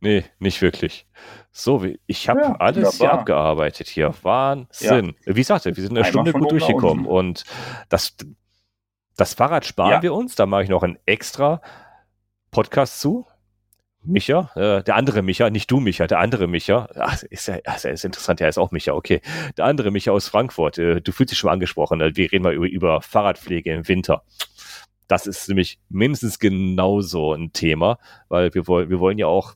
Nee, 0.00 0.24
nicht 0.38 0.62
wirklich. 0.62 1.06
So, 1.50 1.84
ich 2.06 2.28
habe 2.28 2.40
ja, 2.40 2.52
alles 2.56 2.76
wunderbar. 2.76 2.98
hier 2.98 3.12
abgearbeitet 3.12 3.88
hier. 3.88 4.14
Wahnsinn. 4.22 5.16
Ja. 5.26 5.36
Wie 5.36 5.42
sagte, 5.42 5.76
wir 5.76 5.82
sind 5.82 5.92
eine 5.92 6.06
Einmal 6.06 6.10
Stunde 6.10 6.32
gut 6.32 6.52
durchgekommen. 6.52 7.06
Und 7.06 7.44
das, 7.88 8.16
das 9.16 9.34
Fahrrad 9.34 9.64
sparen 9.64 9.90
ja. 9.90 10.02
wir 10.02 10.14
uns. 10.14 10.36
Da 10.36 10.46
mache 10.46 10.62
ich 10.62 10.68
noch 10.68 10.84
einen 10.84 10.98
extra 11.04 11.60
Podcast 12.50 13.00
zu. 13.00 13.26
Micha, 14.04 14.50
äh, 14.54 14.82
der 14.82 14.96
andere 14.96 15.22
Micha, 15.22 15.50
nicht 15.50 15.70
du 15.70 15.80
Micha, 15.80 16.06
der 16.06 16.20
andere 16.20 16.46
Micha, 16.46 16.88
ach, 16.94 17.22
ist 17.24 17.48
ja 17.48 17.58
also 17.64 17.88
ist 17.88 18.04
interessant, 18.04 18.40
ja, 18.40 18.48
ist 18.48 18.58
auch 18.58 18.70
Micha, 18.70 18.92
okay. 18.92 19.20
Der 19.56 19.64
andere 19.64 19.90
Micha 19.90 20.12
aus 20.12 20.28
Frankfurt, 20.28 20.78
äh, 20.78 21.00
du 21.00 21.12
fühlst 21.12 21.32
dich 21.32 21.38
schon 21.38 21.50
angesprochen, 21.50 22.00
äh, 22.00 22.16
wir 22.16 22.30
reden 22.32 22.44
mal 22.44 22.54
über, 22.54 22.68
über 22.68 23.02
Fahrradpflege 23.02 23.72
im 23.72 23.88
Winter. 23.88 24.22
Das 25.08 25.26
ist 25.26 25.48
nämlich 25.48 25.78
mindestens 25.88 26.38
genauso 26.38 27.32
ein 27.32 27.52
Thema, 27.52 27.98
weil 28.28 28.54
wir, 28.54 28.66
wollen 28.66 28.90
wir 28.90 29.00
wollen 29.00 29.18
ja 29.18 29.26
auch 29.26 29.54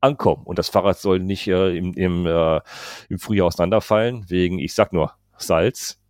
ankommen 0.00 0.44
und 0.44 0.58
das 0.58 0.68
Fahrrad 0.68 0.98
soll 0.98 1.20
nicht 1.20 1.46
äh, 1.48 1.76
im, 1.76 1.94
im, 1.94 2.26
äh, 2.26 2.60
im 3.08 3.18
Frühjahr 3.18 3.46
auseinanderfallen, 3.46 4.28
wegen, 4.28 4.58
ich 4.58 4.74
sag 4.74 4.92
nur, 4.92 5.12
Salz, 5.36 6.00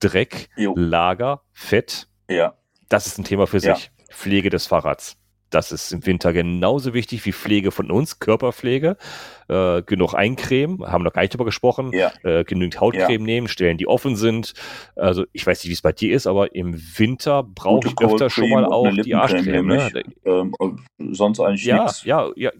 Dreck, 0.00 0.48
jo. 0.56 0.74
Lager, 0.76 1.42
Fett. 1.52 2.08
Ja. 2.28 2.54
Das 2.88 3.06
ist 3.06 3.18
ein 3.18 3.24
Thema 3.24 3.46
für 3.46 3.60
sich. 3.60 3.68
Ja. 3.68 4.14
Pflege 4.14 4.50
des 4.50 4.66
Fahrrads. 4.66 5.17
Das 5.50 5.72
ist 5.72 5.92
im 5.92 6.04
Winter 6.06 6.32
genauso 6.32 6.94
wichtig 6.94 7.24
wie 7.24 7.32
Pflege 7.32 7.70
von 7.70 7.90
uns, 7.90 8.18
Körperpflege. 8.18 8.96
Äh, 9.48 9.82
genug 9.82 10.14
Eincremen, 10.14 10.86
haben 10.86 11.04
noch 11.04 11.12
gar 11.12 11.22
nicht 11.22 11.32
drüber 11.32 11.46
gesprochen. 11.46 11.92
Ja. 11.92 12.12
Äh, 12.22 12.44
genügend 12.44 12.80
Hautcreme 12.80 13.20
ja. 13.20 13.26
nehmen, 13.26 13.48
Stellen, 13.48 13.78
die 13.78 13.86
offen 13.86 14.16
sind. 14.16 14.52
Also 14.94 15.24
ich 15.32 15.46
weiß 15.46 15.62
nicht, 15.62 15.70
wie 15.70 15.74
es 15.74 15.82
bei 15.82 15.92
dir 15.92 16.14
ist, 16.14 16.26
aber 16.26 16.54
im 16.54 16.78
Winter 16.98 17.42
brauche 17.42 17.88
ich 17.88 17.94
öfter 17.98 18.28
schon 18.28 18.50
mal 18.50 18.66
auch 18.66 18.90
die 18.90 19.14
Arschcreme. 19.14 19.66
Ne? 19.66 20.02
Ähm, 20.24 20.54
sonst 20.98 21.40
eigentlich 21.40 21.64
ja, 21.64 21.84
nichts. 21.84 22.04
Ja, 22.04 22.28
ja, 22.36 22.50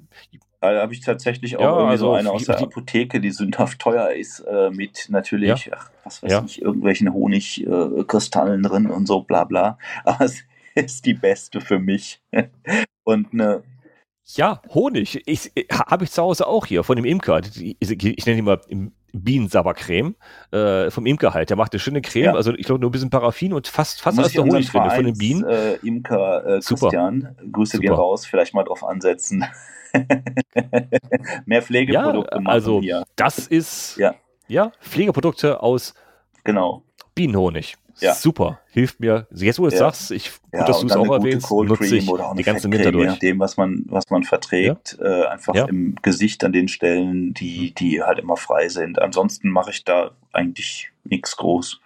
da 0.60 0.82
habe 0.82 0.92
ich 0.92 1.00
tatsächlich 1.00 1.56
auch 1.56 1.60
ja, 1.60 1.70
irgendwie 1.70 1.90
also 1.90 2.06
so 2.06 2.12
eine 2.14 2.30
aus 2.32 2.44
der 2.44 2.60
Apotheke, 2.60 3.20
die 3.20 3.30
sündhaft 3.30 3.78
teuer 3.78 4.10
ist, 4.10 4.40
äh, 4.40 4.70
mit 4.70 5.06
natürlich, 5.08 5.66
ja. 5.66 5.74
ach, 5.76 5.90
was 6.02 6.22
weiß 6.22 6.32
ja. 6.32 6.44
ich, 6.44 6.60
irgendwelchen 6.62 7.12
Honigkristallen 7.12 8.64
äh, 8.64 8.68
drin 8.68 8.86
und 8.90 9.06
so, 9.06 9.20
bla 9.20 9.44
bla. 9.44 9.78
Aber 10.04 10.24
es 10.24 10.42
ist 10.74 11.06
die 11.06 11.14
beste 11.14 11.60
für 11.60 11.78
mich. 11.78 12.22
Und 13.04 13.32
eine. 13.32 13.62
Ja, 14.34 14.60
Honig. 14.74 15.22
Ich, 15.26 15.52
habe 15.72 16.04
ich 16.04 16.10
zu 16.10 16.22
Hause 16.22 16.46
auch 16.46 16.66
hier 16.66 16.84
von 16.84 16.96
dem 16.96 17.06
Imker. 17.06 17.40
Ich, 17.40 17.80
ich 17.80 18.26
nenne 18.26 18.38
ihn 18.38 18.44
mal 18.44 18.60
Bienensabbercreme 19.12 20.14
äh, 20.50 20.90
vom 20.90 21.06
Imker 21.06 21.32
halt. 21.34 21.50
Der 21.50 21.56
macht 21.56 21.72
eine 21.72 21.80
schöne 21.80 22.02
Creme, 22.02 22.26
ja. 22.26 22.34
also 22.34 22.52
ich 22.52 22.66
glaube 22.66 22.80
nur 22.80 22.90
ein 22.90 22.92
bisschen 22.92 23.10
Paraffin 23.10 23.52
und 23.52 23.66
fast, 23.66 24.00
fast 24.00 24.18
alles 24.18 24.32
der 24.32 24.44
Honig 24.44 24.70
drin 24.70 24.90
von 24.90 25.04
den 25.04 25.16
Bienen. 25.16 25.44
Äh, 25.44 25.74
Imker 25.76 26.46
äh, 26.46 26.60
Christian, 26.60 27.36
Grüße 27.50 27.78
Super. 27.78 27.88
gehen 27.88 27.94
raus, 27.94 28.26
vielleicht 28.26 28.54
mal 28.54 28.64
drauf 28.64 28.84
ansetzen. 28.84 29.44
Mehr 31.46 31.62
Pflegeprodukte 31.62 32.36
ja, 32.36 32.42
also 32.44 32.80
hier. 32.82 33.04
das 33.16 33.46
ist 33.46 33.96
ja. 33.96 34.14
ja 34.46 34.72
Pflegeprodukte 34.80 35.62
aus 35.62 35.94
genau. 36.44 36.82
Bienenhonig. 37.14 37.76
Ja. 38.00 38.14
Super, 38.14 38.60
hilft 38.70 39.00
mir. 39.00 39.26
Jetzt, 39.32 39.58
wo 39.58 39.62
du 39.62 39.68
es 39.68 39.74
ja. 39.74 39.80
sagst, 39.80 40.10
ich, 40.10 40.30
gut, 40.30 40.60
ja, 40.60 40.64
dass 40.64 40.80
du 40.80 40.86
es 40.86 40.92
auch 40.92 41.10
erwähnst, 41.10 41.50
nutze 41.50 41.96
ich 41.96 42.10
die 42.36 42.42
ganze 42.42 42.70
Winter 42.70 42.92
durch. 42.92 43.04
Je 43.04 43.10
nachdem, 43.10 43.40
was 43.40 43.56
man, 43.56 43.84
was 43.86 44.08
man 44.10 44.22
verträgt, 44.22 44.98
äh, 45.00 45.24
einfach 45.24 45.54
im 45.54 45.96
Gesicht 46.02 46.44
an 46.44 46.52
den 46.52 46.68
Stellen, 46.68 47.34
die, 47.34 47.74
die 47.74 48.02
halt 48.02 48.18
immer 48.18 48.36
frei 48.36 48.68
sind. 48.68 49.00
Ansonsten 49.00 49.50
mache 49.50 49.70
ich 49.70 49.84
da 49.84 50.12
eigentlich 50.32 50.90
nichts 51.04 51.36
groß. 51.36 51.80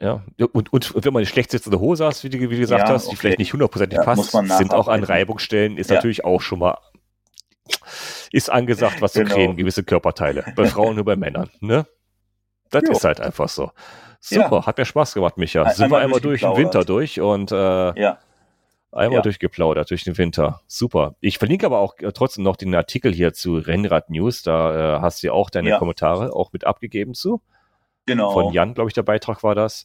Ja, 0.00 0.24
und, 0.52 0.72
und 0.72 1.04
wenn 1.04 1.12
man 1.12 1.26
schlecht 1.26 1.50
sitzende 1.50 1.78
Hose 1.78 2.06
hast, 2.06 2.24
wie 2.24 2.30
du, 2.30 2.40
wie 2.40 2.46
du 2.46 2.56
gesagt 2.56 2.88
hast, 2.88 3.04
die 3.04 3.08
okay. 3.08 3.16
vielleicht 3.16 3.38
nicht 3.38 3.52
hundertprozentig 3.52 4.00
passt, 4.00 4.30
sind 4.30 4.72
auch 4.72 4.88
an 4.88 5.04
Reibungsstellen, 5.04 5.76
ist 5.76 5.90
natürlich 5.90 6.24
auch 6.24 6.40
schon 6.40 6.60
mal, 6.60 6.78
ist 8.32 8.50
angesagt, 8.50 9.02
was 9.02 9.12
zu 9.12 9.20
genau. 9.24 9.34
cremen, 9.34 9.56
gewisse 9.58 9.84
Körperteile. 9.84 10.46
Bei 10.56 10.64
Frauen 10.64 10.94
nur 10.94 11.04
bei 11.04 11.16
Männern, 11.16 11.50
ne? 11.60 11.86
Das 12.70 12.84
jo. 12.86 12.92
ist 12.92 13.04
halt 13.04 13.20
einfach 13.20 13.48
so. 13.48 13.72
Super, 14.20 14.66
hat 14.66 14.76
mir 14.76 14.84
Spaß 14.84 15.14
gemacht, 15.14 15.38
Micha. 15.38 15.62
Ein, 15.62 15.74
Sind 15.74 15.90
wir 15.90 15.98
einmal 15.98 16.20
durch 16.20 16.42
den 16.42 16.56
Winter 16.56 16.84
durch 16.84 17.20
und 17.20 17.50
äh, 17.52 18.00
ja. 18.00 18.18
einmal 18.92 19.16
ja. 19.16 19.22
durchgeplaudert 19.22 19.90
durch 19.90 20.04
den 20.04 20.18
Winter. 20.18 20.60
Super. 20.66 21.16
Ich 21.20 21.38
verlinke 21.38 21.64
aber 21.64 21.78
auch 21.78 21.98
äh, 21.98 22.12
trotzdem 22.12 22.44
noch 22.44 22.56
den 22.56 22.74
Artikel 22.74 23.12
hier 23.12 23.32
zu 23.32 23.56
Rennrad 23.56 24.10
News. 24.10 24.42
Da 24.42 24.98
äh, 24.98 25.00
hast 25.00 25.22
du 25.22 25.28
ja 25.28 25.32
auch 25.32 25.48
deine 25.48 25.78
Kommentare 25.78 26.34
auch 26.34 26.52
mit 26.52 26.66
abgegeben 26.66 27.14
zu. 27.14 27.40
Genau. 28.04 28.32
Von 28.32 28.52
Jan, 28.52 28.74
glaube 28.74 28.90
ich, 28.90 28.94
der 28.94 29.02
Beitrag 29.02 29.42
war 29.42 29.54
das, 29.54 29.84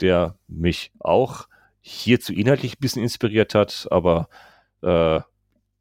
der 0.00 0.36
mich 0.46 0.92
auch 1.00 1.48
hierzu 1.80 2.32
inhaltlich 2.32 2.74
ein 2.74 2.80
bisschen 2.80 3.02
inspiriert 3.02 3.54
hat, 3.54 3.88
aber 3.90 4.28
äh, 4.82 5.20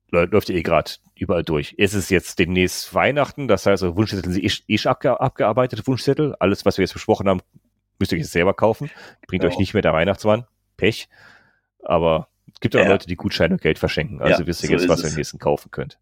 läuft 0.10 0.50
ja 0.50 0.56
eh 0.56 0.64
gerade 0.64 0.92
überall 1.16 1.44
durch. 1.44 1.76
Es 1.78 1.94
ist 1.94 2.10
jetzt 2.10 2.40
demnächst 2.40 2.94
Weihnachten, 2.94 3.48
das 3.48 3.66
heißt, 3.66 3.84
also 3.84 3.96
Wunschzettel 3.96 4.32
sind 4.32 4.44
eh, 4.44 4.76
eh 4.76 4.88
abge 4.88 5.20
abgearbeitete 5.20 5.86
Wunschzettel. 5.86 6.36
Alles, 6.40 6.66
was 6.66 6.78
wir 6.78 6.84
jetzt 6.84 6.94
besprochen 6.94 7.28
haben, 7.28 7.42
müsst 8.00 8.12
ihr 8.12 8.20
euch 8.20 8.28
selber 8.28 8.54
kaufen. 8.54 8.90
Bringt 9.28 9.42
genau. 9.42 9.54
euch 9.54 9.60
nicht 9.60 9.74
mehr 9.74 9.82
der 9.82 9.94
Weihnachtsmann. 9.94 10.46
Pech. 10.78 11.10
Aber 11.84 12.28
es 12.54 12.60
gibt 12.60 12.76
auch 12.76 12.82
ja. 12.82 12.88
Leute, 12.88 13.08
die 13.08 13.16
Gutscheine 13.16 13.56
und 13.56 13.62
Geld 13.62 13.80
verschenken. 13.80 14.22
Also 14.22 14.42
ja, 14.42 14.48
wisst 14.48 14.64
ihr 14.64 14.70
so 14.70 14.76
jetzt, 14.76 14.90
was 14.90 15.04
ihr 15.04 15.10
im 15.10 15.16
nächsten 15.16 15.40
kaufen 15.40 15.72
könnt. 15.72 16.00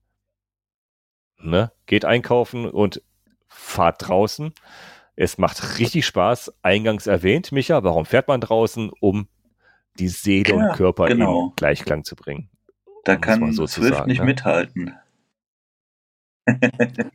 Ne? 1.37 1.71
Geht 1.85 2.05
einkaufen 2.05 2.69
und 2.69 3.01
fahrt 3.47 4.07
draußen. 4.07 4.53
Es 5.15 5.37
macht 5.37 5.79
richtig 5.79 6.05
Spaß. 6.05 6.53
Eingangs 6.61 7.07
erwähnt, 7.07 7.51
Micha, 7.51 7.83
warum 7.83 8.05
fährt 8.05 8.27
man 8.27 8.41
draußen? 8.41 8.91
Um 8.99 9.27
die 9.97 10.09
Seele 10.09 10.55
ja, 10.55 10.55
und 10.55 10.75
Körper 10.75 11.07
genau. 11.07 11.47
in 11.47 11.55
Gleichklang 11.55 12.03
zu 12.03 12.15
bringen. 12.15 12.49
Da 13.05 13.15
um 13.15 13.21
kann 13.21 13.53
so 13.53 13.65
Swift 13.65 14.07
nicht 14.07 14.19
ne? 14.19 14.25
mithalten. 14.25 14.95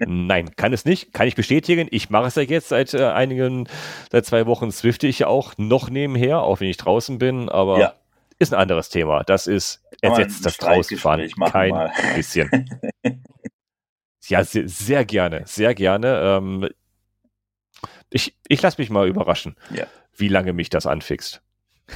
Nein, 0.07 0.55
kann 0.57 0.73
es 0.73 0.85
nicht. 0.85 1.13
Kann 1.13 1.29
ich 1.29 1.35
bestätigen. 1.35 1.89
Ich 1.91 2.11
mache 2.11 2.27
es 2.27 2.35
ja 2.35 2.43
jetzt 2.43 2.69
seit 2.69 2.95
äh, 2.95 3.07
einigen, 3.07 3.69
seit 4.11 4.27
zwei 4.27 4.47
Wochen 4.47 4.73
swifte 4.73 5.07
ich 5.07 5.21
ja 5.21 5.27
auch 5.29 5.55
noch 5.57 5.91
nebenher, 5.91 6.41
auch 6.41 6.61
wenn 6.61 6.69
ich 6.69 6.77
draußen 6.77 7.19
bin, 7.19 7.49
aber 7.49 7.79
ja. 7.79 7.95
ist 8.39 8.53
ein 8.53 8.61
anderes 8.61 8.89
Thema. 8.89 9.23
Das 9.25 9.47
ist, 9.47 9.83
ersetzt 10.01 10.45
das 10.45 10.57
Draußenfahren 10.57 11.31
kein 11.51 11.71
mal. 11.71 11.93
bisschen. 12.17 12.69
ja, 14.27 14.45
sehr, 14.45 14.69
sehr, 14.69 15.05
gerne, 15.05 15.43
sehr 15.47 15.75
gerne. 15.75 16.21
Ähm, 16.23 16.69
ich, 18.11 18.37
ich 18.49 18.61
lasse 18.61 18.81
mich 18.81 18.91
mal 18.91 19.07
überraschen, 19.07 19.57
ja. 19.73 19.87
wie 20.17 20.29
lange 20.29 20.53
mich 20.53 20.71
das 20.71 20.87
anfixt. 20.87 21.43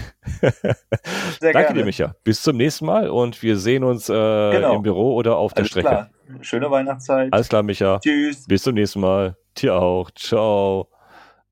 Danke 0.43 1.53
gerne. 1.53 1.75
dir, 1.75 1.85
Micha. 1.85 2.15
Bis 2.25 2.43
zum 2.43 2.57
nächsten 2.57 2.87
Mal 2.87 3.09
und 3.09 3.43
wir 3.43 3.57
sehen 3.57 3.85
uns 3.85 4.09
äh, 4.09 4.13
genau. 4.13 4.77
im 4.77 4.83
Büro 4.83 5.15
oder 5.15 5.37
auf 5.37 5.57
Alles 5.57 5.73
der 5.73 5.83
Strecke. 5.83 5.89
Klar. 5.89 6.11
Schöne 6.41 6.71
Weihnachtszeit. 6.71 7.33
Alles 7.33 7.49
klar, 7.49 7.63
Micha. 7.63 7.99
Tschüss. 8.01 8.47
Bis 8.47 8.63
zum 8.63 8.75
nächsten 8.75 9.01
Mal. 9.01 9.37
Dir 9.57 9.77
auch. 9.77 10.11
Ciao. 10.13 10.89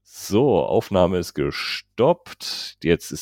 So, 0.03 0.63
Aufnahme 0.65 1.19
ist 1.19 1.35
gestoppt. 1.35 2.77
Jetzt 2.83 3.05
ist 3.05 3.11